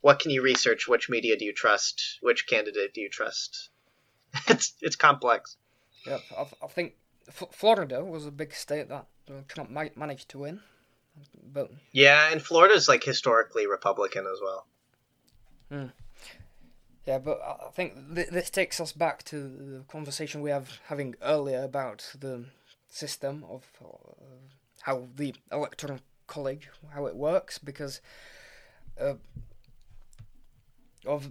what 0.02 0.20
can 0.20 0.32
you 0.32 0.42
research? 0.42 0.88
Which 0.88 1.10
media 1.10 1.38
do 1.38 1.46
you 1.46 1.54
trust? 1.54 2.18
Which 2.22 2.48
candidate 2.48 2.94
do 2.94 3.02
you 3.02 3.10
trust? 3.10 3.70
it's 4.48 4.74
it's 4.82 4.96
complex. 4.96 5.58
Yeah, 6.06 6.20
I, 6.38 6.46
I 6.64 6.68
think 6.68 6.96
F- 7.28 7.52
Florida 7.52 8.04
was 8.04 8.26
a 8.26 8.32
big 8.32 8.54
state 8.54 8.90
that 8.90 9.06
Trump 9.48 9.70
might 9.70 9.98
manage 9.98 10.28
to 10.30 10.40
win, 10.40 10.62
but 11.54 11.72
Yeah, 11.92 12.32
and 12.32 12.42
Florida's 12.42 12.88
like 12.88 13.04
historically 13.04 13.68
Republican 13.68 14.26
as 14.26 14.40
well. 14.42 14.68
yeah, 17.06 17.20
but 17.20 17.40
I 17.42 17.68
I 17.68 17.72
think 17.72 18.16
th- 18.16 18.30
this 18.30 18.50
takes 18.50 18.80
us 18.80 18.94
back 18.94 19.24
to 19.26 19.38
the 19.40 19.84
conversation 19.88 20.42
we 20.42 20.52
have 20.52 20.80
having 20.88 21.16
earlier 21.22 21.64
about 21.64 22.16
the 22.20 22.46
system 22.90 23.44
of 23.50 23.64
uh, 23.84 24.14
how 24.82 25.08
the 25.16 25.36
electoral 25.52 26.00
college 26.28 26.70
how 26.90 27.06
it 27.06 27.16
works 27.16 27.58
because 27.58 28.02
uh, 29.00 29.16
of 31.06 31.30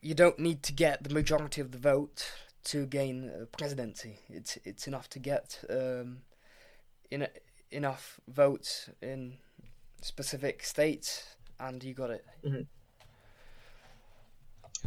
you 0.00 0.14
don't 0.14 0.38
need 0.38 0.62
to 0.62 0.72
get 0.72 1.02
the 1.02 1.14
majority 1.14 1.60
of 1.60 1.72
the 1.72 1.78
vote 1.78 2.30
to 2.64 2.86
gain 2.86 3.30
a 3.42 3.46
presidency. 3.46 4.18
It's 4.28 4.58
it's 4.64 4.86
enough 4.86 5.08
to 5.10 5.18
get 5.18 5.64
um, 5.70 6.18
in 7.10 7.26
enough 7.70 8.20
votes 8.28 8.90
in 9.02 9.38
specific 10.00 10.62
states, 10.64 11.36
and 11.58 11.82
you 11.82 11.94
got 11.94 12.10
it. 12.10 12.24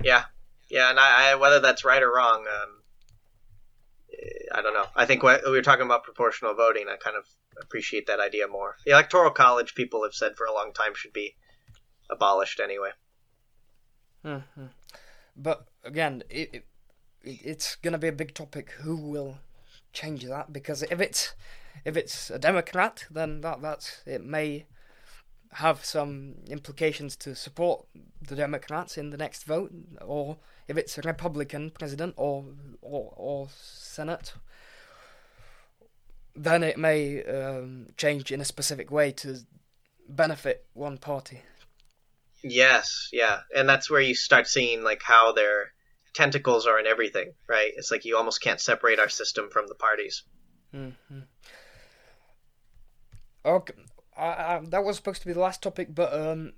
Yeah, 0.03 0.23
yeah, 0.69 0.89
and 0.89 0.99
I, 0.99 1.31
I 1.31 1.35
whether 1.35 1.59
that's 1.59 1.85
right 1.85 2.01
or 2.01 2.13
wrong, 2.13 2.45
um, 2.47 2.81
I 4.53 4.61
don't 4.61 4.73
know. 4.73 4.87
I 4.95 5.05
think 5.05 5.23
what, 5.23 5.41
we 5.45 5.51
were 5.51 5.61
talking 5.61 5.85
about 5.85 6.03
proportional 6.03 6.53
voting. 6.53 6.85
I 6.89 6.95
kind 6.97 7.17
of 7.17 7.25
appreciate 7.61 8.07
that 8.07 8.19
idea 8.19 8.47
more. 8.47 8.75
The 8.85 8.91
electoral 8.91 9.31
college, 9.31 9.75
people 9.75 10.03
have 10.03 10.13
said 10.13 10.35
for 10.35 10.45
a 10.45 10.53
long 10.53 10.71
time, 10.73 10.93
should 10.95 11.13
be 11.13 11.35
abolished 12.09 12.59
anyway. 12.59 12.91
hmm 14.23 14.65
But 15.35 15.65
again, 15.83 16.23
it, 16.29 16.49
it 16.53 16.65
it's 17.23 17.75
gonna 17.75 17.97
be 17.99 18.07
a 18.07 18.13
big 18.13 18.33
topic. 18.33 18.71
Who 18.81 18.95
will 18.95 19.37
change 19.93 20.23
that? 20.25 20.51
Because 20.51 20.83
if 20.83 20.99
it's 20.99 21.35
if 21.85 21.97
it's 21.97 22.29
a 22.29 22.39
Democrat, 22.39 23.05
then 23.11 23.41
that 23.41 23.61
that's 23.61 24.01
it 24.05 24.23
may 24.23 24.65
have 25.53 25.83
some 25.83 26.35
implications 26.47 27.15
to 27.17 27.35
support 27.35 27.85
the 28.21 28.35
Democrats 28.35 28.97
in 28.97 29.09
the 29.09 29.17
next 29.17 29.43
vote, 29.43 29.71
or 30.01 30.37
if 30.67 30.77
it's 30.77 30.97
a 30.97 31.01
Republican 31.01 31.71
president 31.71 32.13
or 32.17 32.45
or, 32.81 33.13
or 33.15 33.47
Senate, 33.51 34.33
then 36.35 36.63
it 36.63 36.77
may 36.77 37.23
um, 37.23 37.87
change 37.97 38.31
in 38.31 38.41
a 38.41 38.45
specific 38.45 38.91
way 38.91 39.11
to 39.11 39.39
benefit 40.07 40.65
one 40.73 40.97
party. 40.97 41.41
Yes, 42.43 43.09
yeah, 43.11 43.41
and 43.55 43.69
that's 43.69 43.89
where 43.89 44.01
you 44.01 44.15
start 44.15 44.47
seeing 44.47 44.83
like 44.83 45.03
how 45.03 45.33
their 45.33 45.73
tentacles 46.13 46.65
are 46.65 46.79
in 46.79 46.87
everything, 46.87 47.33
right? 47.47 47.71
It's 47.75 47.91
like 47.91 48.05
you 48.05 48.17
almost 48.17 48.41
can't 48.41 48.59
separate 48.59 48.99
our 48.99 49.09
system 49.09 49.49
from 49.49 49.67
the 49.67 49.75
parties. 49.75 50.23
hmm 50.71 50.89
Okay, 53.45 53.73
I, 54.17 54.25
I, 54.55 54.61
that 54.69 54.83
was 54.83 54.97
supposed 54.97 55.21
to 55.21 55.27
be 55.27 55.33
the 55.33 55.39
last 55.39 55.63
topic, 55.63 55.93
but 55.95 56.13
um, 56.13 56.53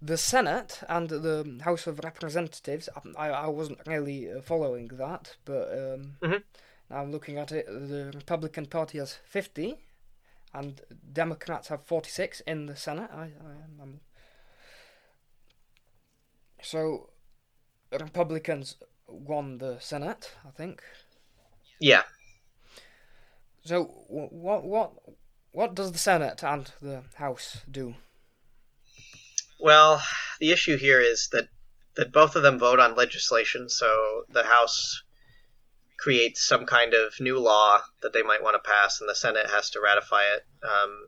the 0.00 0.16
Senate 0.18 0.80
and 0.88 1.08
the 1.08 1.60
House 1.64 1.86
of 1.86 2.00
Representatives, 2.04 2.88
I, 3.16 3.30
I 3.30 3.46
wasn't 3.48 3.86
really 3.86 4.30
uh, 4.30 4.40
following 4.42 4.88
that, 4.88 5.36
but 5.44 5.68
um, 5.72 6.16
Mhm. 6.22 6.42
now 6.90 6.96
I'm 7.00 7.12
looking 7.12 7.38
at 7.38 7.52
it. 7.52 7.66
The 7.66 8.10
Republican 8.14 8.66
Party 8.66 8.98
has 8.98 9.14
50, 9.24 9.78
and 10.54 10.80
Democrats 11.12 11.68
have 11.68 11.84
46 11.86 12.40
in 12.40 12.66
the 12.66 12.76
Senate. 12.76 13.10
I, 13.12 13.22
I, 13.22 13.54
I'm... 13.80 14.00
So, 16.62 17.10
Republicans 17.90 18.76
won 19.08 19.58
the 19.58 19.78
Senate, 19.80 20.32
I 20.46 20.50
think. 20.50 20.82
Yeah, 21.80 22.02
So, 23.64 23.84
what 24.08 24.62
what 24.64 24.92
what 25.52 25.74
does 25.74 25.92
the 25.92 25.98
Senate 25.98 26.42
and 26.42 26.70
the 26.80 27.02
House 27.14 27.58
do? 27.70 27.94
Well, 29.60 30.02
the 30.40 30.50
issue 30.50 30.76
here 30.76 31.00
is 31.00 31.28
that 31.32 31.48
that 31.94 32.10
both 32.10 32.36
of 32.36 32.42
them 32.42 32.58
vote 32.58 32.80
on 32.80 32.96
legislation, 32.96 33.68
so 33.68 34.24
the 34.30 34.44
House 34.44 35.02
creates 35.98 36.42
some 36.42 36.64
kind 36.64 36.94
of 36.94 37.20
new 37.20 37.38
law 37.38 37.82
that 38.00 38.14
they 38.14 38.22
might 38.22 38.42
want 38.42 38.54
to 38.54 38.70
pass, 38.70 39.00
and 39.00 39.08
the 39.08 39.14
Senate 39.14 39.50
has 39.50 39.70
to 39.70 39.80
ratify 39.80 40.22
it. 40.22 40.46
Um, 40.64 41.06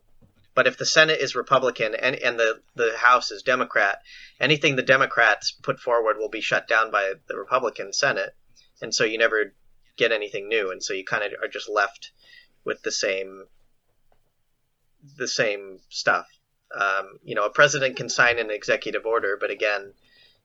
but 0.54 0.66
if 0.66 0.76
the 0.76 0.86
Senate 0.86 1.20
is 1.20 1.34
Republican 1.34 1.94
and, 1.94 2.14
and 2.16 2.38
the, 2.38 2.60
the 2.76 2.92
House 2.96 3.30
is 3.30 3.42
Democrat, 3.42 4.02
anything 4.38 4.76
the 4.76 4.82
Democrats 4.82 5.52
put 5.52 5.80
forward 5.80 6.18
will 6.18 6.28
be 6.28 6.42
shut 6.42 6.68
down 6.68 6.90
by 6.90 7.14
the 7.28 7.36
Republican 7.36 7.92
Senate, 7.92 8.36
and 8.82 8.94
so 8.94 9.04
you 9.04 9.16
never 9.16 9.54
get 9.96 10.12
anything 10.12 10.48
new, 10.48 10.70
and 10.70 10.82
so 10.82 10.92
you 10.92 11.04
kind 11.04 11.24
of 11.24 11.32
are 11.42 11.48
just 11.48 11.68
left 11.68 12.12
with 12.64 12.82
the 12.82 12.92
same 12.92 13.46
the 15.16 15.28
same 15.28 15.78
stuff. 15.88 16.26
Um, 16.74 17.18
you 17.22 17.34
know, 17.34 17.44
a 17.44 17.50
president 17.50 17.96
can 17.96 18.08
sign 18.08 18.38
an 18.38 18.50
executive 18.50 19.06
order, 19.06 19.36
but 19.40 19.50
again, 19.50 19.92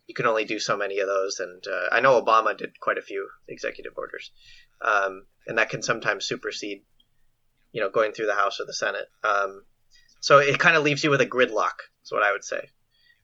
you 0.08 0.14
can 0.14 0.26
only 0.26 0.46
do 0.46 0.60
so 0.60 0.78
many 0.78 1.00
of 1.00 1.08
those. 1.08 1.40
And 1.40 1.64
uh, 1.68 1.88
I 1.92 2.02
know 2.02 2.22
Obama 2.22 2.58
did 2.58 2.80
quite 2.80 2.98
a 2.98 3.02
few 3.02 3.28
executive 3.48 3.94
orders, 3.98 4.32
um, 4.82 5.26
and 5.48 5.58
that 5.58 5.70
can 5.70 5.82
sometimes 5.82 6.26
supersede, 6.26 6.84
you 7.72 7.82
know, 7.82 7.90
going 7.90 8.12
through 8.12 8.28
the 8.28 8.36
House 8.36 8.60
or 8.60 8.66
the 8.66 8.74
Senate. 8.74 9.08
Um, 9.24 9.64
so 10.20 10.40
it 10.40 10.60
kind 10.60 10.76
of 10.76 10.84
leaves 10.84 11.04
you 11.04 11.10
with 11.10 11.22
a 11.22 11.26
gridlock. 11.26 11.80
Is 12.04 12.12
what 12.12 12.24
I 12.24 12.32
would 12.32 12.44
say. 12.44 12.70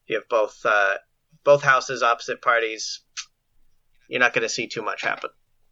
You 0.07 0.17
have 0.17 0.29
both 0.29 0.59
uh, 0.63 0.95
both 1.43 1.63
houses, 1.63 2.03
opposite 2.03 2.41
parties. 2.41 3.01
You're 4.07 4.19
not 4.19 4.33
going 4.33 4.43
to 4.43 4.49
see 4.49 4.67
too 4.67 4.83
much 4.83 5.01
happen. 5.01 5.31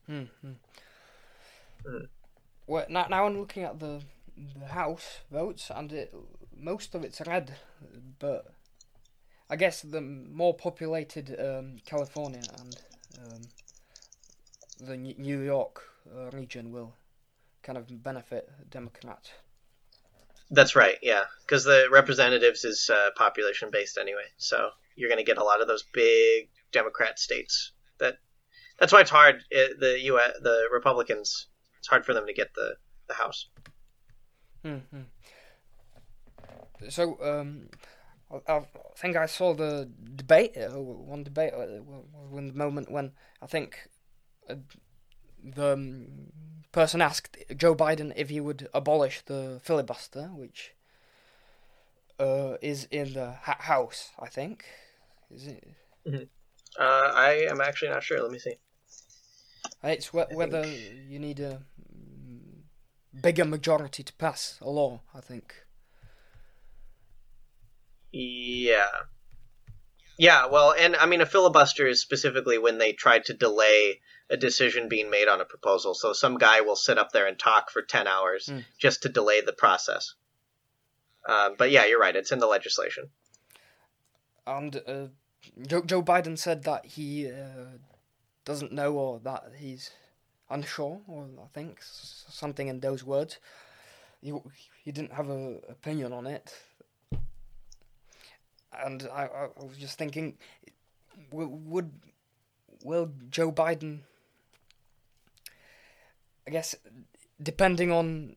Mm-hmm. 0.10 0.52
Mm. 1.85 2.07
Well, 2.65 2.85
now, 2.90 3.07
now 3.10 3.26
I'm 3.26 3.38
looking 3.38 3.64
at 3.64 3.80
the 3.80 4.02
the 4.38 4.68
House 4.68 5.19
votes, 5.31 5.72
and 5.73 5.91
it, 5.91 6.14
most 6.55 6.95
of 6.95 7.03
it's 7.03 7.22
red, 7.22 7.55
but 8.19 8.53
I 9.49 9.55
guess 9.55 9.81
the 9.81 10.01
more 10.01 10.53
populated 10.53 11.35
um, 11.39 11.77
California 11.85 12.41
and 12.60 12.76
um, 13.19 13.41
the 14.80 14.97
New 14.97 15.41
York 15.41 15.81
uh, 16.15 16.30
region 16.31 16.72
will 16.72 16.95
kind 17.61 17.77
of 17.77 18.03
benefit 18.03 18.49
Democrats. 18.69 19.31
That's 20.49 20.76
right, 20.76 20.97
yeah, 21.01 21.23
because 21.41 21.64
the 21.64 21.88
representatives 21.91 22.64
is 22.64 22.89
uh, 22.89 23.10
population 23.15 23.69
based 23.72 23.97
anyway, 23.97 24.26
so 24.38 24.69
you're 24.95 25.10
going 25.10 25.23
to 25.23 25.23
get 25.23 25.38
a 25.38 25.43
lot 25.43 25.61
of 25.61 25.68
those 25.68 25.84
big 25.93 26.49
Democrat 26.72 27.18
states. 27.19 27.72
That 27.99 28.18
that's 28.80 28.91
why 28.91 29.01
it's 29.01 29.10
hard. 29.10 29.43
It, 29.49 29.80
the 29.80 29.99
U. 30.01 30.19
the 30.41 30.68
Republicans, 30.72 31.47
it's 31.80 31.88
hard 31.88 32.05
for 32.05 32.14
them 32.14 32.27
to 32.27 32.34
get 32.34 32.53
the 32.53 32.76
the 33.07 33.14
House. 33.14 33.49
Mm-hmm. 34.65 35.02
So, 36.90 37.18
um, 37.22 37.69
I, 38.31 38.53
I, 38.53 38.61
think 38.95 39.15
I 39.15 39.26
saw 39.26 39.53
the 39.53 39.90
debate, 40.15 40.57
uh, 40.57 40.80
one 40.80 41.23
debate, 41.23 41.53
uh, 41.53 41.65
when 42.30 42.48
the 42.48 42.53
moment 42.53 42.91
when 42.91 43.11
I 43.41 43.48
think 43.48 43.90
uh, 44.49 44.56
the 45.44 45.73
um, 45.73 46.07
person 46.72 47.02
asked 47.02 47.38
Joe 47.56 47.76
Biden 47.76 48.14
if 48.15 48.30
he 48.30 48.40
would 48.40 48.69
abolish 48.73 49.22
the 49.26 49.60
filibuster, 49.64 50.30
which 50.34 50.73
uh, 52.19 52.57
is 52.61 52.88
in 52.91 53.14
the 53.14 53.34
ha- 53.41 53.57
House, 53.60 54.11
I 54.19 54.27
think. 54.27 54.65
Is 55.31 55.48
it? 55.48 55.68
Mm-hmm. 56.07 56.23
Uh, 56.80 57.11
I 57.14 57.48
am 57.49 57.61
actually 57.61 57.90
not 57.90 58.03
sure. 58.03 58.22
Let 58.22 58.31
me 58.31 58.40
see. 58.40 58.56
It's 59.84 60.07
wh- 60.07 60.31
whether 60.31 60.65
you 60.65 61.19
need 61.19 61.40
a 61.40 61.61
bigger 63.22 63.45
majority 63.45 64.03
to 64.03 64.14
pass 64.14 64.57
a 64.61 64.69
law, 64.69 65.02
I 65.14 65.22
think. 65.22 65.65
Yeah. 68.11 68.85
Yeah, 70.18 70.45
well, 70.45 70.73
and 70.77 70.95
I 70.95 71.07
mean, 71.07 71.22
a 71.22 71.26
filibuster 71.26 71.88
is 71.88 71.99
specifically 71.99 72.57
when 72.57 72.77
they 72.77 72.94
try 72.94 73.19
to 73.19 73.34
delay 73.34 73.99
a 74.30 74.38
decision 74.38 74.88
being 74.88 75.10
made 75.10 75.27
on 75.27 75.41
a 75.41 75.45
proposal. 75.45 75.95
So 75.95 76.14
some 76.14 76.38
guy 76.38 76.61
will 76.61 76.76
sit 76.76 76.98
up 76.98 77.11
there 77.11 77.26
and 77.26 77.38
talk 77.38 77.72
for 77.72 77.81
10 77.81 78.07
hours 78.07 78.48
mm. 78.52 78.64
just 78.77 79.03
to 79.03 79.10
delay 79.10 79.41
the 79.41 79.53
process. 79.53 80.14
Um, 81.27 81.56
but 81.57 81.72
yeah, 81.72 81.85
you're 81.85 81.99
right. 81.99 82.15
It's 82.15 82.31
in 82.31 82.40
the 82.40 82.48
legislation. 82.48 83.10
And 84.45 84.81
uh, 84.88 85.07
Joe, 85.68 85.81
Joe 85.81 86.03
Biden 86.03 86.38
said 86.38 86.64
that 86.64 86.85
he 86.85 87.30
uh, 87.30 87.77
doesn't 88.45 88.72
know 88.72 88.94
or 88.94 89.19
that 89.19 89.53
he's 89.57 89.91
unsure, 90.53 91.01
or 91.07 91.27
I 91.41 91.47
think 91.53 91.80
something 91.81 92.67
in 92.67 92.80
those 92.80 93.03
words. 93.03 93.39
He, 94.21 94.34
he 94.84 94.91
didn't 94.91 95.13
have 95.13 95.30
an 95.30 95.61
opinion 95.67 96.13
on 96.13 96.27
it. 96.27 96.53
And 98.85 99.07
I, 99.13 99.25
I 99.25 99.63
was 99.63 99.77
just 99.77 99.97
thinking, 99.97 100.38
would 101.31 101.91
will 102.84 103.11
Joe 103.30 103.51
Biden? 103.51 103.99
I 106.47 106.51
guess 106.51 106.75
depending 107.41 107.91
on 107.91 108.35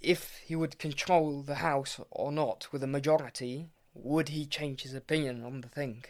if 0.00 0.40
he 0.44 0.54
would 0.56 0.78
control 0.78 1.42
the 1.42 1.56
House 1.56 2.00
or 2.10 2.32
not 2.32 2.68
with 2.72 2.82
a 2.82 2.86
majority, 2.86 3.70
would 3.94 4.30
he 4.30 4.46
change 4.46 4.82
his 4.82 4.94
opinion 4.94 5.44
on 5.44 5.60
the 5.60 5.68
thing? 5.68 6.04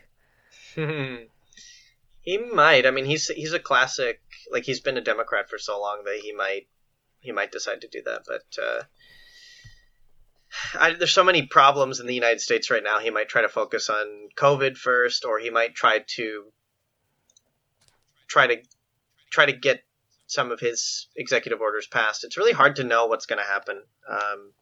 He 2.28 2.36
might. 2.36 2.84
I 2.84 2.90
mean, 2.90 3.06
he's 3.06 3.28
he's 3.28 3.54
a 3.54 3.58
classic. 3.58 4.20
Like 4.52 4.64
he's 4.64 4.80
been 4.80 4.98
a 4.98 5.00
Democrat 5.00 5.48
for 5.48 5.56
so 5.56 5.80
long 5.80 6.02
that 6.04 6.20
he 6.22 6.34
might 6.34 6.66
he 7.20 7.32
might 7.32 7.50
decide 7.50 7.80
to 7.80 7.88
do 7.88 8.02
that. 8.02 8.24
But 8.26 8.62
uh, 8.62 8.82
I, 10.78 10.92
there's 10.92 11.14
so 11.14 11.24
many 11.24 11.46
problems 11.46 12.00
in 12.00 12.06
the 12.06 12.12
United 12.14 12.42
States 12.42 12.70
right 12.70 12.84
now. 12.84 12.98
He 12.98 13.08
might 13.08 13.30
try 13.30 13.40
to 13.40 13.48
focus 13.48 13.88
on 13.88 14.28
COVID 14.36 14.76
first, 14.76 15.24
or 15.24 15.38
he 15.38 15.48
might 15.48 15.74
try 15.74 16.00
to 16.16 16.52
try 18.26 18.46
to 18.46 18.56
try 19.30 19.46
to 19.46 19.54
get 19.54 19.82
some 20.26 20.50
of 20.50 20.60
his 20.60 21.08
executive 21.16 21.62
orders 21.62 21.86
passed. 21.86 22.24
It's 22.24 22.36
really 22.36 22.52
hard 22.52 22.76
to 22.76 22.84
know 22.84 23.06
what's 23.06 23.24
going 23.24 23.42
to 23.42 23.50
happen. 23.50 23.82
Um, 24.06 24.52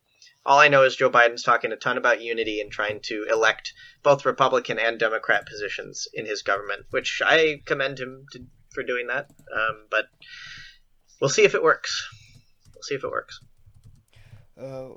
all 0.46 0.60
I 0.60 0.68
know 0.68 0.84
is 0.84 0.94
Joe 0.94 1.10
Biden's 1.10 1.42
talking 1.42 1.72
a 1.72 1.76
ton 1.76 1.98
about 1.98 2.22
unity 2.22 2.60
and 2.60 2.70
trying 2.70 3.00
to 3.04 3.26
elect 3.30 3.74
both 4.04 4.24
Republican 4.24 4.78
and 4.78 4.98
Democrat 4.98 5.44
positions 5.44 6.06
in 6.14 6.24
his 6.24 6.42
government, 6.42 6.86
which 6.90 7.20
I 7.24 7.60
commend 7.66 7.98
him 7.98 8.26
to, 8.32 8.44
for 8.72 8.84
doing 8.84 9.08
that. 9.08 9.28
Um, 9.54 9.86
but 9.90 10.06
we'll 11.20 11.30
see 11.30 11.44
if 11.44 11.56
it 11.56 11.62
works. 11.62 12.08
We'll 12.72 12.82
see 12.82 12.94
if 12.94 13.02
it 13.02 13.10
works. 13.10 13.40
Uh, 14.60 14.90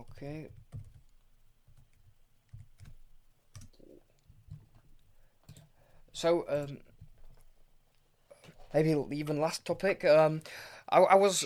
okay. 0.00 0.48
So, 6.12 6.46
um, 6.48 6.78
maybe 8.72 8.96
even 9.12 9.38
last 9.38 9.66
topic. 9.66 10.04
Um, 10.06 10.40
I, 10.88 11.00
I 11.00 11.14
was 11.16 11.44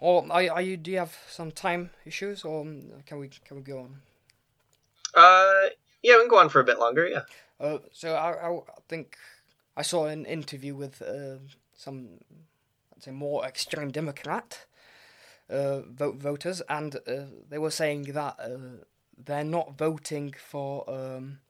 or 0.00 0.26
are, 0.30 0.50
are 0.50 0.62
you? 0.62 0.76
Do 0.76 0.90
you 0.90 0.98
have 0.98 1.16
some 1.28 1.52
time 1.52 1.90
issues, 2.04 2.44
or 2.44 2.64
can 3.06 3.18
we 3.18 3.28
can 3.28 3.56
we 3.56 3.62
go 3.62 3.78
on? 3.80 4.00
Uh, 5.14 5.70
yeah, 6.02 6.14
we 6.14 6.22
can 6.22 6.28
go 6.28 6.38
on 6.38 6.48
for 6.48 6.60
a 6.60 6.64
bit 6.64 6.78
longer. 6.78 7.06
Yeah. 7.06 7.22
Uh, 7.60 7.78
so 7.92 8.14
I, 8.14 8.56
I 8.56 8.60
think 8.88 9.16
I 9.76 9.82
saw 9.82 10.06
an 10.06 10.24
interview 10.24 10.74
with 10.74 11.02
uh, 11.02 11.38
some, 11.74 12.20
I'd 12.94 13.02
say, 13.02 13.10
more 13.10 13.44
extreme 13.44 13.90
Democrat 13.90 14.66
uh, 15.50 15.80
vote 15.80 16.16
voters, 16.16 16.62
and 16.68 16.96
uh, 16.96 17.24
they 17.48 17.58
were 17.58 17.70
saying 17.70 18.04
that 18.12 18.36
uh, 18.40 18.84
they're 19.18 19.44
not 19.44 19.76
voting 19.76 20.34
for 20.38 20.88
um, 20.88 21.40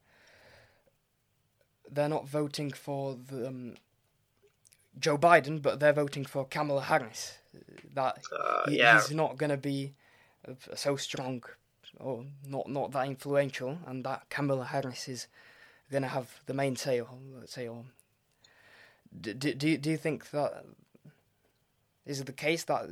they're 1.91 2.09
not 2.09 2.29
voting 2.29 2.73
for 2.73 3.17
the 3.29 3.49
um, 3.49 3.75
Joe 5.01 5.19
Biden, 5.19 5.61
but 5.61 5.81
they're 5.81 5.93
voting 5.93 6.25
for 6.25 6.45
Kamala 6.45 6.83
Harris 6.83 7.39
that 7.95 8.19
uh, 8.39 8.69
he, 8.69 8.79
yeah. 8.79 9.01
he's 9.01 9.11
not 9.11 9.39
going 9.39 9.51
to 9.51 9.57
be 9.57 9.95
so 10.75 10.97
strong 10.97 11.43
or 11.99 12.25
not 12.47 12.69
not 12.69 12.93
that 12.93 13.07
influential, 13.07 13.79
and 13.87 14.05
that 14.05 14.29
Kamala 14.31 14.65
Harris 14.65 15.09
is 15.09 15.27
going 15.91 16.03
to 16.03 16.09
have 16.09 16.41
the 16.47 16.55
main 16.55 16.77
say. 16.77 17.03
let's 17.35 17.53
say, 17.53 17.69
or 17.69 17.85
do, 19.21 19.35
do 19.35 19.77
do 19.77 19.91
you 19.91 19.97
think 19.97 20.31
that 20.31 20.65
is 22.07 22.21
it 22.21 22.27
the 22.27 22.33
case 22.33 22.65
that 22.65 22.89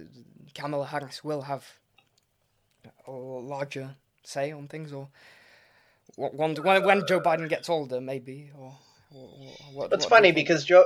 Kamala 0.55 0.87
Harris 0.87 1.25
will 1.25 1.43
have 1.43 1.65
a 3.07 3.11
larger 3.11 3.97
say 4.25 4.53
on 4.53 4.69
things, 4.69 4.93
or 4.93 5.09
when 6.17 6.55
when 6.57 7.07
Joe 7.07 7.21
Biden 7.21 7.49
gets 7.49 7.69
older, 7.69 8.01
maybe, 8.01 8.51
or, 8.59 8.77
or 9.15 9.29
what? 9.73 9.93
It's 9.93 10.05
funny 10.05 10.33
because 10.33 10.65
Joe 10.65 10.85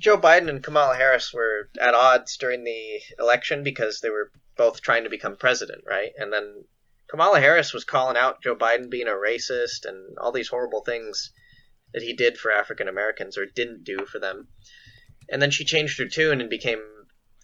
Joe 0.00 0.16
Biden 0.16 0.48
and 0.48 0.62
Kamala 0.62 0.96
Harris 0.96 1.32
were 1.32 1.68
at 1.78 1.92
odds 1.92 2.38
during 2.38 2.64
the 2.64 3.00
election 3.18 3.62
because 3.62 4.00
they 4.00 4.08
were 4.08 4.32
both 4.56 4.80
trying 4.80 5.04
to 5.04 5.10
become 5.10 5.36
president, 5.36 5.84
right? 5.86 6.12
And 6.16 6.32
then 6.32 6.64
Kamala 7.06 7.38
Harris 7.38 7.74
was 7.74 7.84
calling 7.84 8.16
out 8.16 8.42
Joe 8.42 8.56
Biden 8.56 8.88
being 8.88 9.08
a 9.08 9.10
racist 9.10 9.84
and 9.84 10.16
all 10.18 10.32
these 10.32 10.48
horrible 10.48 10.82
things 10.82 11.32
that 11.92 12.02
he 12.02 12.14
did 12.14 12.38
for 12.38 12.50
African 12.50 12.88
Americans 12.88 13.36
or 13.36 13.44
didn't 13.44 13.84
do 13.84 14.06
for 14.06 14.18
them. 14.18 14.48
And 15.28 15.42
then 15.42 15.50
she 15.50 15.66
changed 15.66 15.98
her 15.98 16.08
tune 16.08 16.40
and 16.40 16.48
became 16.48 16.82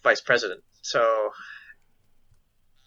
vice 0.01 0.21
president. 0.21 0.63
So 0.81 1.29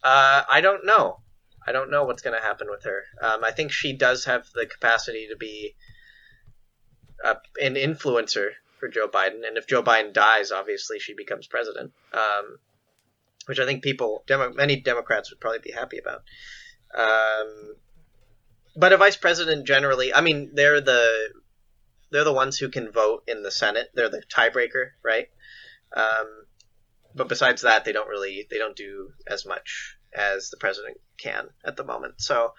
uh, 0.02 0.42
I 0.50 0.60
don't 0.62 0.84
know. 0.84 1.20
I 1.64 1.70
don't 1.70 1.90
know 1.90 2.04
what's 2.04 2.22
going 2.22 2.36
to 2.36 2.44
happen 2.44 2.68
with 2.68 2.82
her. 2.84 3.04
Um, 3.22 3.44
I 3.44 3.52
think 3.52 3.70
she 3.70 3.92
does 3.92 4.24
have 4.24 4.46
the 4.52 4.66
capacity 4.66 5.28
to 5.28 5.36
be 5.36 5.76
uh, 7.24 7.34
an 7.60 7.74
influencer 7.74 8.50
for 8.80 8.88
Joe 8.88 9.06
Biden. 9.06 9.46
And 9.46 9.56
if 9.56 9.66
Joe 9.66 9.82
Biden 9.82 10.12
dies, 10.12 10.50
obviously 10.50 10.98
she 10.98 11.14
becomes 11.14 11.46
president, 11.46 11.92
um, 12.12 12.58
which 13.46 13.60
I 13.60 13.66
think 13.66 13.84
people, 13.84 14.24
Demo- 14.26 14.52
many 14.52 14.80
Democrats 14.80 15.30
would 15.30 15.40
probably 15.40 15.60
be 15.60 15.72
happy 15.72 15.98
about. 15.98 16.22
Um, 16.96 17.76
but 18.76 18.92
a 18.92 18.96
vice 18.96 19.16
president 19.16 19.66
generally, 19.66 20.12
I 20.12 20.20
mean, 20.20 20.50
they're 20.54 20.80
the 20.80 21.32
they're 22.10 22.24
the 22.24 22.32
ones 22.32 22.58
who 22.58 22.68
can 22.68 22.90
vote 22.90 23.24
in 23.28 23.42
the 23.42 23.50
Senate. 23.50 23.90
They're 23.94 24.08
the 24.08 24.22
tiebreaker, 24.28 24.90
right? 25.02 25.28
Um, 25.94 26.46
but 27.14 27.28
besides 27.28 27.62
that, 27.62 27.84
they 27.84 27.92
don't 27.92 28.08
really 28.08 28.46
they 28.50 28.58
don't 28.58 28.76
do 28.76 29.12
as 29.26 29.46
much 29.46 29.96
as 30.12 30.50
the 30.50 30.56
president 30.56 30.98
can 31.18 31.48
at 31.64 31.76
the 31.76 31.84
moment. 31.84 32.20
So 32.20 32.54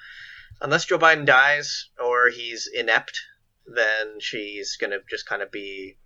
unless 0.61 0.85
Joe 0.85 0.99
Biden 0.99 1.25
dies 1.25 1.89
or 2.01 2.29
he's 2.29 2.67
inept, 2.73 3.21
then 3.65 4.19
she's 4.19 4.77
gonna 4.77 4.99
just 5.09 5.25
kind 5.25 5.41
of 5.41 5.51
be 5.51 5.97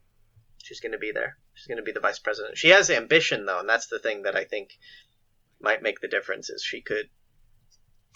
she's 0.65 0.79
gonna 0.79 0.97
be 0.97 1.11
there. 1.11 1.37
She's 1.53 1.67
gonna 1.67 1.83
be 1.83 1.91
the 1.91 1.99
vice 1.99 2.19
president. 2.19 2.57
She 2.57 2.69
has 2.69 2.89
ambition 2.89 3.45
though, 3.45 3.59
and 3.59 3.69
that's 3.69 3.87
the 3.87 3.99
thing 3.99 4.23
that 4.23 4.35
I 4.35 4.43
think 4.43 4.69
might 5.61 5.83
make 5.83 6.01
the 6.01 6.07
difference. 6.07 6.49
Is 6.49 6.63
she 6.63 6.81
could 6.81 7.09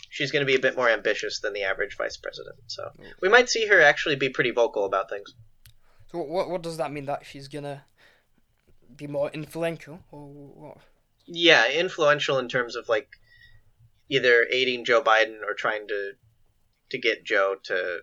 she's 0.09 0.31
going 0.31 0.41
to 0.41 0.45
be 0.45 0.55
a 0.55 0.59
bit 0.59 0.75
more 0.75 0.89
ambitious 0.89 1.39
than 1.39 1.53
the 1.53 1.63
average 1.63 1.95
vice 1.95 2.17
president. 2.17 2.57
So 2.67 2.89
mm. 2.99 3.05
we 3.21 3.29
might 3.29 3.49
see 3.49 3.67
her 3.67 3.81
actually 3.81 4.15
be 4.15 4.29
pretty 4.29 4.51
vocal 4.51 4.85
about 4.85 5.09
things. 5.09 5.33
So 6.11 6.17
what 6.19 6.49
what 6.49 6.63
does 6.63 6.77
that 6.77 6.91
mean? 6.91 7.05
That 7.05 7.25
she's 7.25 7.47
gonna 7.47 7.85
be 8.95 9.05
more 9.05 9.29
influential, 9.29 9.99
or 10.11 10.27
what? 10.27 10.77
Yeah, 11.27 11.69
influential 11.69 12.39
in 12.39 12.49
terms 12.49 12.75
of 12.75 12.89
like 12.89 13.09
either 14.09 14.47
aiding 14.51 14.85
Joe 14.85 15.03
Biden 15.03 15.41
or 15.47 15.53
trying 15.53 15.87
to 15.87 16.13
to 16.89 16.97
get 16.97 17.23
Joe 17.23 17.57
to 17.65 17.99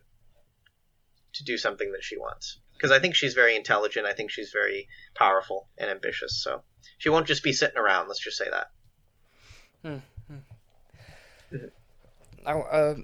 to 1.33 1.45
do 1.45 1.59
something 1.59 1.91
that 1.93 2.05
she 2.05 2.17
wants. 2.17 2.61
Because 2.77 2.93
I 2.93 2.99
think 2.99 3.15
she's 3.15 3.35
very 3.35 3.57
intelligent. 3.57 4.07
I 4.07 4.13
think 4.13 4.31
she's 4.31 4.51
very 4.53 4.89
powerful 5.15 5.69
and 5.79 5.91
ambitious. 5.91 6.43
So 6.43 6.63
she 6.99 7.09
won't 7.09 7.27
just 7.27 7.43
be 7.43 7.53
sitting 7.53 7.79
around. 7.79 8.09
Let's 8.09 8.21
just 8.21 8.37
say 8.37 8.47
that. 8.51 8.67
Hmm. 9.83 9.99
hmm. 10.29 11.67
Now, 12.45 12.63
uh, 12.63 12.95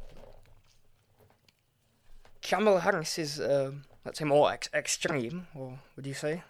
Kamala 2.43 2.81
Harris 2.81 3.19
is, 3.19 3.41
uh, 3.41 3.73
let's 4.05 4.19
say, 4.19 4.25
more 4.25 4.53
ex- 4.53 4.69
extreme, 4.75 5.47
or 5.55 5.81
would 5.97 6.07
you 6.07 6.15
say? 6.15 6.43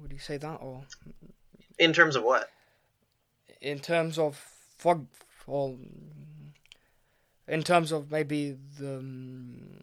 Would 0.00 0.12
you 0.12 0.18
say 0.18 0.36
that, 0.36 0.56
or 0.56 0.84
in 1.78 1.92
terms 1.92 2.16
of 2.16 2.22
what? 2.22 2.50
In 3.60 3.78
terms 3.78 4.18
of 4.18 4.36
fog, 4.76 5.06
or 5.46 5.76
in 7.48 7.62
terms 7.62 7.92
of 7.92 8.10
maybe 8.10 8.56
the, 8.78 8.98
um, 8.98 9.80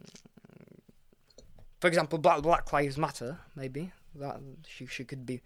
for 1.83 1.89
example, 1.89 2.17
Black 2.17 2.41
Black 2.41 2.71
Lives 2.71 2.97
Matter, 2.97 3.39
maybe 3.57 3.91
that 4.15 4.39
she 4.65 4.85
she 4.85 5.03
could 5.03 5.25
be 5.25 5.41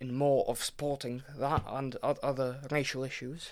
in 0.00 0.14
more 0.14 0.44
of 0.46 0.62
supporting 0.62 1.24
that 1.36 1.64
and 1.66 1.96
other 1.96 2.60
racial 2.70 3.02
issues. 3.02 3.50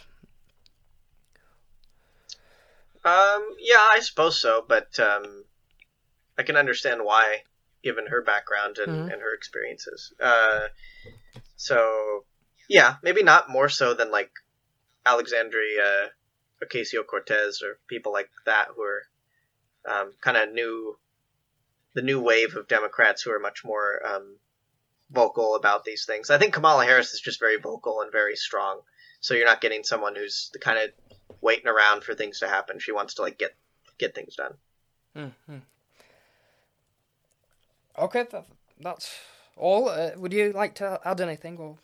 Um, 3.04 3.56
yeah, 3.58 3.88
I 3.92 3.98
suppose 4.02 4.40
so, 4.40 4.64
but 4.68 5.00
um, 5.00 5.42
I 6.38 6.44
can 6.44 6.54
understand 6.54 7.00
why, 7.02 7.38
given 7.82 8.06
her 8.06 8.22
background 8.22 8.78
and, 8.78 8.92
mm-hmm. 8.92 9.10
and 9.10 9.20
her 9.20 9.34
experiences. 9.34 10.12
Uh, 10.22 10.68
so, 11.56 12.24
yeah, 12.68 12.98
maybe 13.02 13.24
not 13.24 13.50
more 13.50 13.68
so 13.68 13.94
than 13.94 14.12
like 14.12 14.30
Alexandria 15.04 16.12
Ocasio 16.62 17.04
Cortez 17.04 17.62
or 17.62 17.80
people 17.88 18.12
like 18.12 18.30
that 18.46 18.68
who 18.76 18.82
are 18.82 19.02
um, 19.88 20.12
kind 20.20 20.36
of 20.36 20.52
new, 20.52 20.96
the 21.94 22.02
new 22.02 22.20
wave 22.20 22.56
of 22.56 22.68
Democrats 22.68 23.22
who 23.22 23.32
are 23.32 23.40
much 23.40 23.64
more 23.64 24.00
um, 24.06 24.36
vocal 25.10 25.56
about 25.56 25.84
these 25.84 26.04
things. 26.04 26.30
I 26.30 26.38
think 26.38 26.54
Kamala 26.54 26.84
Harris 26.84 27.12
is 27.12 27.20
just 27.20 27.40
very 27.40 27.56
vocal 27.56 28.00
and 28.00 28.12
very 28.12 28.36
strong. 28.36 28.80
So 29.20 29.34
you're 29.34 29.46
not 29.46 29.60
getting 29.60 29.84
someone 29.84 30.14
who's 30.16 30.50
the 30.52 30.58
kind 30.58 30.78
of 30.78 30.90
waiting 31.40 31.66
around 31.66 32.04
for 32.04 32.14
things 32.14 32.40
to 32.40 32.48
happen. 32.48 32.78
She 32.78 32.92
wants 32.92 33.14
to 33.14 33.22
like 33.22 33.38
get 33.38 33.54
get 33.98 34.14
things 34.14 34.36
done. 34.36 34.54
Mm-hmm. 35.16 35.58
Okay, 37.98 38.26
that, 38.30 38.46
that's 38.80 39.14
all. 39.56 39.88
Uh, 39.88 40.10
would 40.16 40.32
you 40.32 40.52
like 40.52 40.74
to 40.76 41.00
add 41.04 41.20
anything 41.20 41.58
or 41.58 41.76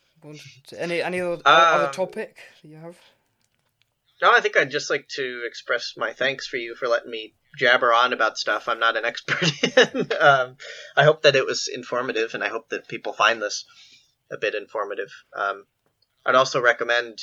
any 0.77 1.03
any 1.03 1.21
other, 1.21 1.35
um, 1.35 1.41
other 1.45 1.93
topic 1.93 2.39
you 2.63 2.77
have? 2.77 2.97
No, 4.23 4.33
I 4.33 4.41
think 4.41 4.57
I'd 4.57 4.71
just 4.71 4.89
like 4.89 5.09
to 5.17 5.43
express 5.47 5.93
my 5.97 6.13
thanks 6.15 6.47
for 6.47 6.57
you 6.57 6.75
for 6.75 6.89
letting 6.89 7.11
me 7.11 7.35
jabber 7.57 7.93
on 7.93 8.13
about 8.13 8.39
stuff 8.39 8.69
I'm 8.69 8.79
not 8.79 8.97
an 8.97 9.05
expert 9.05 9.53
in. 9.95 10.09
um, 10.21 10.57
I 10.97 11.05
hope 11.05 11.23
that 11.23 11.37
it 11.37 11.47
was 11.47 11.69
informative, 11.69 12.35
and 12.35 12.45
I 12.45 12.49
hope 12.49 12.69
that 12.69 12.89
people 12.89 13.13
find 13.13 13.43
this 13.43 13.65
a 14.31 14.37
bit 14.37 14.55
informative. 14.55 15.11
Um, 15.35 15.65
I'd 16.25 16.35
also 16.35 16.61
recommend 16.61 17.19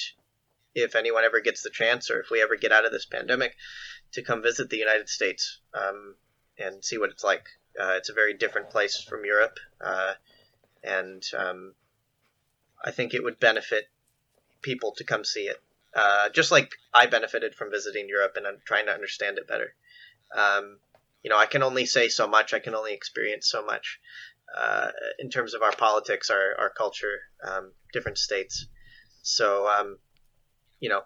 if 0.76 0.95
anyone 0.95 1.23
ever 1.23 1.39
gets 1.39 1.61
the 1.61 1.69
chance, 1.69 2.10
or 2.10 2.19
if 2.19 2.30
we 2.31 2.41
ever 2.41 2.55
get 2.55 2.72
out 2.72 2.85
of 2.85 2.91
this 2.91 3.05
pandemic, 3.05 3.55
to 4.14 4.23
come 4.23 4.41
visit 4.41 4.69
the 4.69 4.77
United 4.77 5.07
States 5.10 5.60
um, 5.73 6.15
and 6.57 6.84
see 6.84 6.97
what 6.97 7.11
it's 7.11 7.23
like. 7.23 7.45
Uh, 7.80 7.93
it's 7.97 8.10
a 8.10 8.14
very 8.14 8.34
different 8.34 8.69
place 8.69 9.01
from 9.01 9.26
Europe, 9.26 9.57
uh, 9.81 10.14
and 10.84 11.23
um, 11.38 11.73
I 12.84 12.91
think 12.91 13.14
it 13.14 13.23
would 13.23 13.39
benefit 13.39 13.89
people 14.61 14.93
to 14.97 15.03
come 15.03 15.23
see 15.23 15.47
it. 15.47 15.61
Uh, 15.95 16.30
just 16.30 16.51
like 16.51 16.72
I 16.93 17.05
benefited 17.05 17.53
from 17.53 17.69
visiting 17.69 18.10
Europe 18.10 18.34
and 18.35 18.47
I'm 18.47 18.57
trying 18.65 18.88
to 18.88 18.93
understand 18.93 19.38
it 19.38 19.47
better. 19.47 19.76
Um, 20.35 20.80
you 21.23 21.30
know, 21.30 21.38
I 21.38 21.45
can 21.45 21.64
only 21.64 21.85
say 21.85 22.10
so 22.10 22.27
much. 22.27 22.53
I 22.53 22.60
can 22.60 22.76
only 22.76 22.93
experience 22.93 23.49
so 23.49 23.65
much 23.65 23.99
uh, 24.55 24.89
in 25.19 25.30
terms 25.30 25.53
of 25.53 25.61
our 25.61 25.72
politics, 25.72 26.30
our 26.30 26.55
our 26.60 26.69
culture, 26.69 27.22
um, 27.47 27.72
different 27.93 28.18
states. 28.18 28.68
So 29.22 29.68
um, 29.68 29.99
you 30.80 30.89
know, 30.89 31.01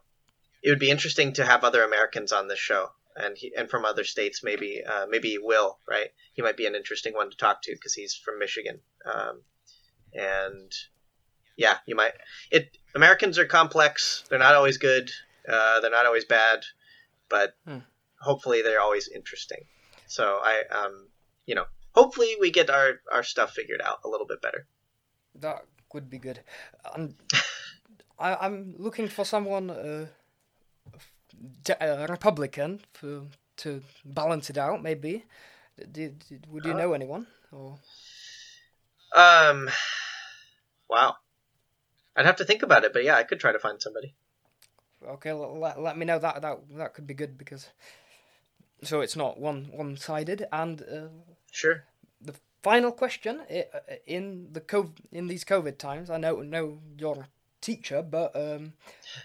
it 0.63 0.69
would 0.69 0.79
be 0.79 0.89
interesting 0.89 1.33
to 1.33 1.45
have 1.45 1.63
other 1.63 1.83
Americans 1.83 2.31
on 2.31 2.47
this 2.47 2.59
show 2.59 2.89
and 3.17 3.37
he, 3.37 3.51
and 3.55 3.69
from 3.69 3.85
other 3.85 4.03
states 4.03 4.43
maybe 4.43 4.83
uh, 4.83 5.05
maybe 5.09 5.37
Will 5.37 5.79
right 5.87 6.09
he 6.33 6.41
might 6.41 6.57
be 6.57 6.65
an 6.65 6.75
interesting 6.75 7.13
one 7.13 7.29
to 7.29 7.37
talk 7.37 7.61
to 7.63 7.71
because 7.73 7.93
he's 7.93 8.15
from 8.15 8.39
Michigan 8.39 8.79
um, 9.05 9.41
and 10.13 10.71
yeah 11.55 11.77
you 11.85 11.95
might 11.95 12.13
it 12.51 12.77
Americans 12.95 13.37
are 13.37 13.45
complex 13.45 14.23
they're 14.29 14.39
not 14.39 14.55
always 14.55 14.77
good 14.77 15.11
uh, 15.49 15.79
they're 15.79 15.91
not 15.91 16.05
always 16.05 16.25
bad 16.25 16.59
but 17.29 17.55
hmm. 17.67 17.79
Hopefully 18.29 18.61
they're 18.61 18.85
always 18.87 19.07
interesting 19.19 19.63
so 20.05 20.25
I 20.51 20.55
um 20.79 21.07
you 21.45 21.55
know 21.55 21.65
hopefully 21.99 22.31
we 22.39 22.51
get 22.51 22.69
our 22.69 22.89
our 23.11 23.23
stuff 23.23 23.51
figured 23.59 23.81
out 23.81 23.99
a 24.05 24.09
little 24.09 24.27
bit 24.27 24.41
better 24.41 24.67
that 25.45 25.59
would 25.93 26.09
be 26.09 26.19
good 26.27 26.39
um, 26.93 27.15
I, 28.19 28.45
am 28.45 28.75
looking 28.77 29.07
for 29.07 29.25
someone 29.25 29.69
uh, 29.69 30.07
a 31.79 32.07
Republican 32.07 32.81
for, 32.93 33.23
to 33.57 33.81
balance 34.05 34.49
it 34.49 34.57
out. 34.57 34.81
Maybe. 34.81 35.25
Would 35.77 36.65
you 36.65 36.73
uh, 36.73 36.77
know 36.77 36.93
anyone? 36.93 37.27
Or 37.51 37.77
um, 39.15 39.69
wow. 40.89 41.15
I'd 42.15 42.25
have 42.25 42.37
to 42.37 42.45
think 42.45 42.63
about 42.63 42.83
it, 42.83 42.93
but 42.93 43.03
yeah, 43.03 43.15
I 43.15 43.23
could 43.23 43.39
try 43.39 43.51
to 43.51 43.59
find 43.59 43.81
somebody. 43.81 44.15
Okay, 45.07 45.31
let, 45.31 45.79
let 45.79 45.97
me 45.97 46.05
know 46.05 46.17
that 46.17 46.41
that 46.41 46.57
that 46.71 46.93
could 46.95 47.05
be 47.05 47.13
good 47.13 47.37
because 47.37 47.69
so 48.83 49.01
it's 49.01 49.15
not 49.15 49.39
one 49.39 49.69
one 49.71 49.97
sided 49.97 50.47
and 50.51 50.81
uh, 50.81 51.07
sure. 51.51 51.83
The 52.21 52.35
final 52.63 52.91
question 52.91 53.41
in 54.05 54.49
the 54.51 54.61
COVID, 54.61 54.93
in 55.11 55.27
these 55.27 55.43
COVID 55.43 55.77
times, 55.77 56.09
I 56.09 56.17
know 56.17 56.41
know 56.41 56.79
you're 56.97 57.21
a 57.21 57.27
teacher, 57.61 58.01
but 58.01 58.35
um, 58.35 58.73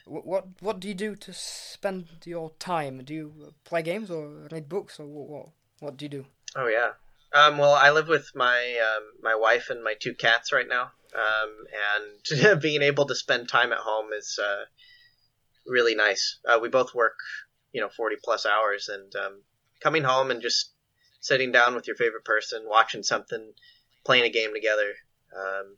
what 0.04 0.44
what 0.60 0.80
do 0.80 0.88
you 0.88 0.94
do 0.94 1.16
to 1.16 1.32
spend 1.32 2.06
your 2.24 2.52
time? 2.58 3.02
Do 3.04 3.14
you 3.14 3.54
play 3.64 3.82
games 3.82 4.10
or 4.10 4.48
read 4.50 4.68
books 4.68 4.98
or 4.98 5.06
what? 5.06 5.48
What, 5.80 5.96
do 5.96 6.04
you 6.04 6.08
do? 6.08 6.26
Oh 6.54 6.68
yeah. 6.68 6.92
Um, 7.34 7.58
well, 7.58 7.74
I 7.74 7.90
live 7.90 8.08
with 8.08 8.30
my 8.34 8.78
um, 8.88 9.04
my 9.22 9.34
wife 9.34 9.70
and 9.70 9.82
my 9.82 9.94
two 9.98 10.14
cats 10.14 10.52
right 10.52 10.68
now, 10.68 10.92
um, 11.14 11.50
and 11.90 12.60
being 12.60 12.82
able 12.82 13.06
to 13.06 13.14
spend 13.14 13.48
time 13.48 13.72
at 13.72 13.78
home 13.78 14.12
is 14.16 14.38
uh, 14.42 14.64
really 15.66 15.94
nice. 15.94 16.38
Uh, 16.46 16.58
we 16.60 16.68
both 16.68 16.94
work, 16.94 17.18
you 17.73 17.81
know, 17.81 17.89
forty 17.89 18.16
plus 18.23 18.47
hours, 18.47 18.89
and 18.89 19.15
um, 19.16 19.43
coming 19.81 20.05
home 20.05 20.31
and 20.31 20.43
just 20.43 20.73
sitting 21.20 21.53
down 21.53 21.74
with 21.74 21.86
your 21.86 21.97
favorite 21.97 22.24
person, 22.24 22.65
watching 22.66 23.03
something, 23.03 23.53
playing 24.05 24.24
a 24.24 24.31
game 24.31 24.53
together. 24.55 24.93
Um, 25.36 25.77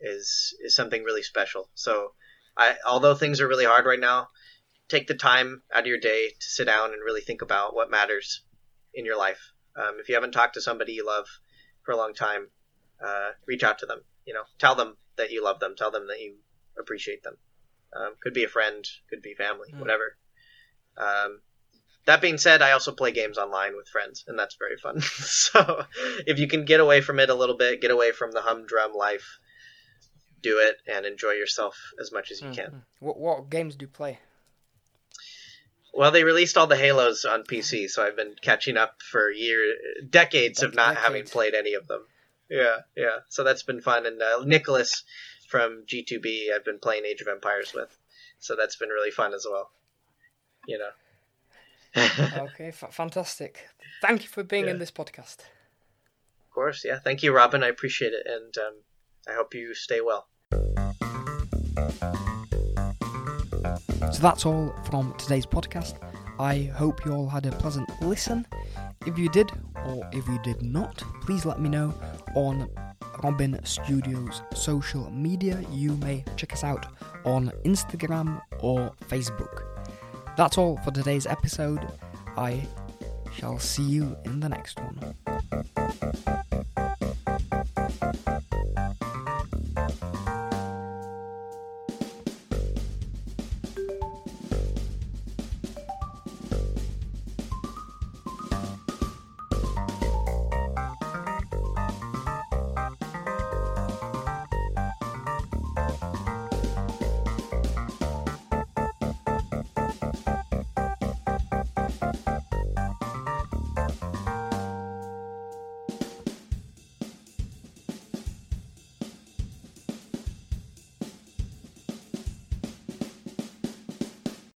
is 0.00 0.56
is 0.60 0.74
something 0.74 1.02
really 1.04 1.22
special. 1.22 1.70
So, 1.74 2.12
I 2.56 2.76
although 2.86 3.14
things 3.14 3.40
are 3.40 3.48
really 3.48 3.64
hard 3.64 3.86
right 3.86 4.00
now, 4.00 4.28
take 4.88 5.06
the 5.06 5.14
time 5.14 5.62
out 5.72 5.80
of 5.80 5.86
your 5.86 5.98
day 5.98 6.28
to 6.28 6.46
sit 6.46 6.66
down 6.66 6.92
and 6.92 7.02
really 7.04 7.20
think 7.20 7.42
about 7.42 7.74
what 7.74 7.90
matters 7.90 8.42
in 8.94 9.04
your 9.04 9.18
life. 9.18 9.52
Um, 9.76 9.96
if 10.00 10.08
you 10.08 10.14
haven't 10.14 10.32
talked 10.32 10.54
to 10.54 10.60
somebody 10.60 10.92
you 10.92 11.06
love 11.06 11.26
for 11.82 11.92
a 11.92 11.96
long 11.96 12.14
time, 12.14 12.48
uh, 13.04 13.30
reach 13.46 13.62
out 13.62 13.78
to 13.80 13.86
them. 13.86 14.00
You 14.24 14.34
know, 14.34 14.44
tell 14.58 14.74
them 14.74 14.96
that 15.16 15.30
you 15.30 15.44
love 15.44 15.60
them. 15.60 15.74
Tell 15.76 15.90
them 15.90 16.06
that 16.08 16.20
you 16.20 16.36
appreciate 16.78 17.22
them. 17.22 17.36
Um, 17.94 18.14
could 18.20 18.34
be 18.34 18.44
a 18.44 18.48
friend, 18.48 18.86
could 19.08 19.22
be 19.22 19.34
family, 19.34 19.72
mm. 19.72 19.80
whatever. 19.80 20.16
Um, 20.96 21.40
that 22.06 22.20
being 22.20 22.38
said, 22.38 22.62
I 22.62 22.72
also 22.72 22.92
play 22.92 23.10
games 23.10 23.36
online 23.36 23.76
with 23.76 23.88
friends, 23.88 24.24
and 24.28 24.38
that's 24.38 24.56
very 24.56 24.76
fun. 24.76 25.00
so, 25.00 25.84
if 26.26 26.38
you 26.38 26.46
can 26.46 26.64
get 26.64 26.80
away 26.80 27.00
from 27.00 27.18
it 27.18 27.30
a 27.30 27.34
little 27.34 27.56
bit, 27.56 27.80
get 27.80 27.90
away 27.90 28.12
from 28.12 28.30
the 28.30 28.42
humdrum 28.42 28.92
life, 28.94 29.38
do 30.42 30.58
it 30.58 30.76
and 30.86 31.04
enjoy 31.04 31.32
yourself 31.32 31.76
as 32.00 32.12
much 32.12 32.30
as 32.30 32.40
you 32.40 32.48
mm-hmm. 32.48 32.54
can. 32.54 32.82
What, 33.00 33.18
what 33.18 33.50
games 33.50 33.74
do 33.74 33.84
you 33.84 33.88
play? 33.88 34.20
Well, 35.92 36.10
they 36.10 36.24
released 36.24 36.58
all 36.58 36.66
the 36.66 36.76
Halos 36.76 37.24
on 37.24 37.42
PC, 37.42 37.88
so 37.88 38.04
I've 38.04 38.16
been 38.16 38.36
catching 38.40 38.76
up 38.76 39.00
for 39.02 39.30
years, 39.30 39.76
decades 40.08 40.62
of 40.62 40.74
not 40.74 40.88
decades. 40.88 41.06
having 41.06 41.24
played 41.24 41.54
any 41.54 41.74
of 41.74 41.88
them. 41.88 42.06
Yeah, 42.50 42.76
yeah. 42.96 43.18
So 43.28 43.44
that's 43.44 43.62
been 43.62 43.80
fun. 43.80 44.06
And 44.06 44.20
uh, 44.20 44.44
Nicholas 44.44 45.04
from 45.48 45.84
G2B, 45.86 46.52
I've 46.54 46.64
been 46.64 46.78
playing 46.78 47.06
Age 47.06 47.22
of 47.22 47.28
Empires 47.28 47.72
with. 47.74 47.96
so 48.38 48.56
that's 48.56 48.76
been 48.76 48.90
really 48.90 49.10
fun 49.10 49.32
as 49.32 49.46
well. 49.50 49.70
You 50.66 50.78
know. 50.78 50.90
okay, 52.44 52.68
f- 52.68 52.92
fantastic. 52.92 53.68
Thank 54.02 54.22
you 54.22 54.28
for 54.28 54.42
being 54.42 54.64
Yeah. 54.66 54.72
in 54.72 54.78
this 54.78 54.90
podcast. 54.90 55.38
Of 56.44 56.50
course, 56.50 56.84
yeah. 56.84 56.98
Thank 56.98 57.22
you, 57.22 57.32
Robin. 57.34 57.62
I 57.62 57.68
appreciate 57.68 58.12
it, 58.12 58.26
and 58.26 58.54
um, 58.58 58.74
I 59.28 59.32
hope 59.34 59.54
you 59.54 59.74
stay 59.74 60.00
well. 60.00 60.26
So 64.12 64.22
that's 64.22 64.46
all 64.46 64.74
from 64.90 65.14
today's 65.18 65.46
podcast. 65.46 65.94
I 66.38 66.64
hope 66.74 67.04
you 67.04 67.12
all 67.12 67.28
had 67.28 67.46
a 67.46 67.50
pleasant 67.52 67.88
listen. 68.02 68.46
If 69.06 69.18
you 69.18 69.28
did, 69.28 69.50
or 69.86 70.08
if 70.12 70.26
you 70.28 70.38
did 70.42 70.62
not, 70.62 71.02
please 71.22 71.44
let 71.44 71.60
me 71.60 71.68
know 71.68 71.94
on 72.34 72.68
Robin 73.22 73.58
Studios 73.64 74.42
social 74.54 75.10
media. 75.10 75.62
You 75.70 75.92
may 75.96 76.24
check 76.36 76.52
us 76.52 76.64
out 76.64 76.86
on 77.24 77.50
Instagram 77.64 78.40
or 78.60 78.92
Facebook. 79.08 79.62
That's 80.36 80.58
all 80.58 80.76
for 80.84 80.90
today's 80.90 81.26
episode. 81.26 81.80
I 82.36 82.66
shall 83.32 83.58
see 83.58 83.82
you 83.82 84.14
in 84.26 84.40
the 84.40 84.50
next 84.50 84.78
one. 84.78 85.14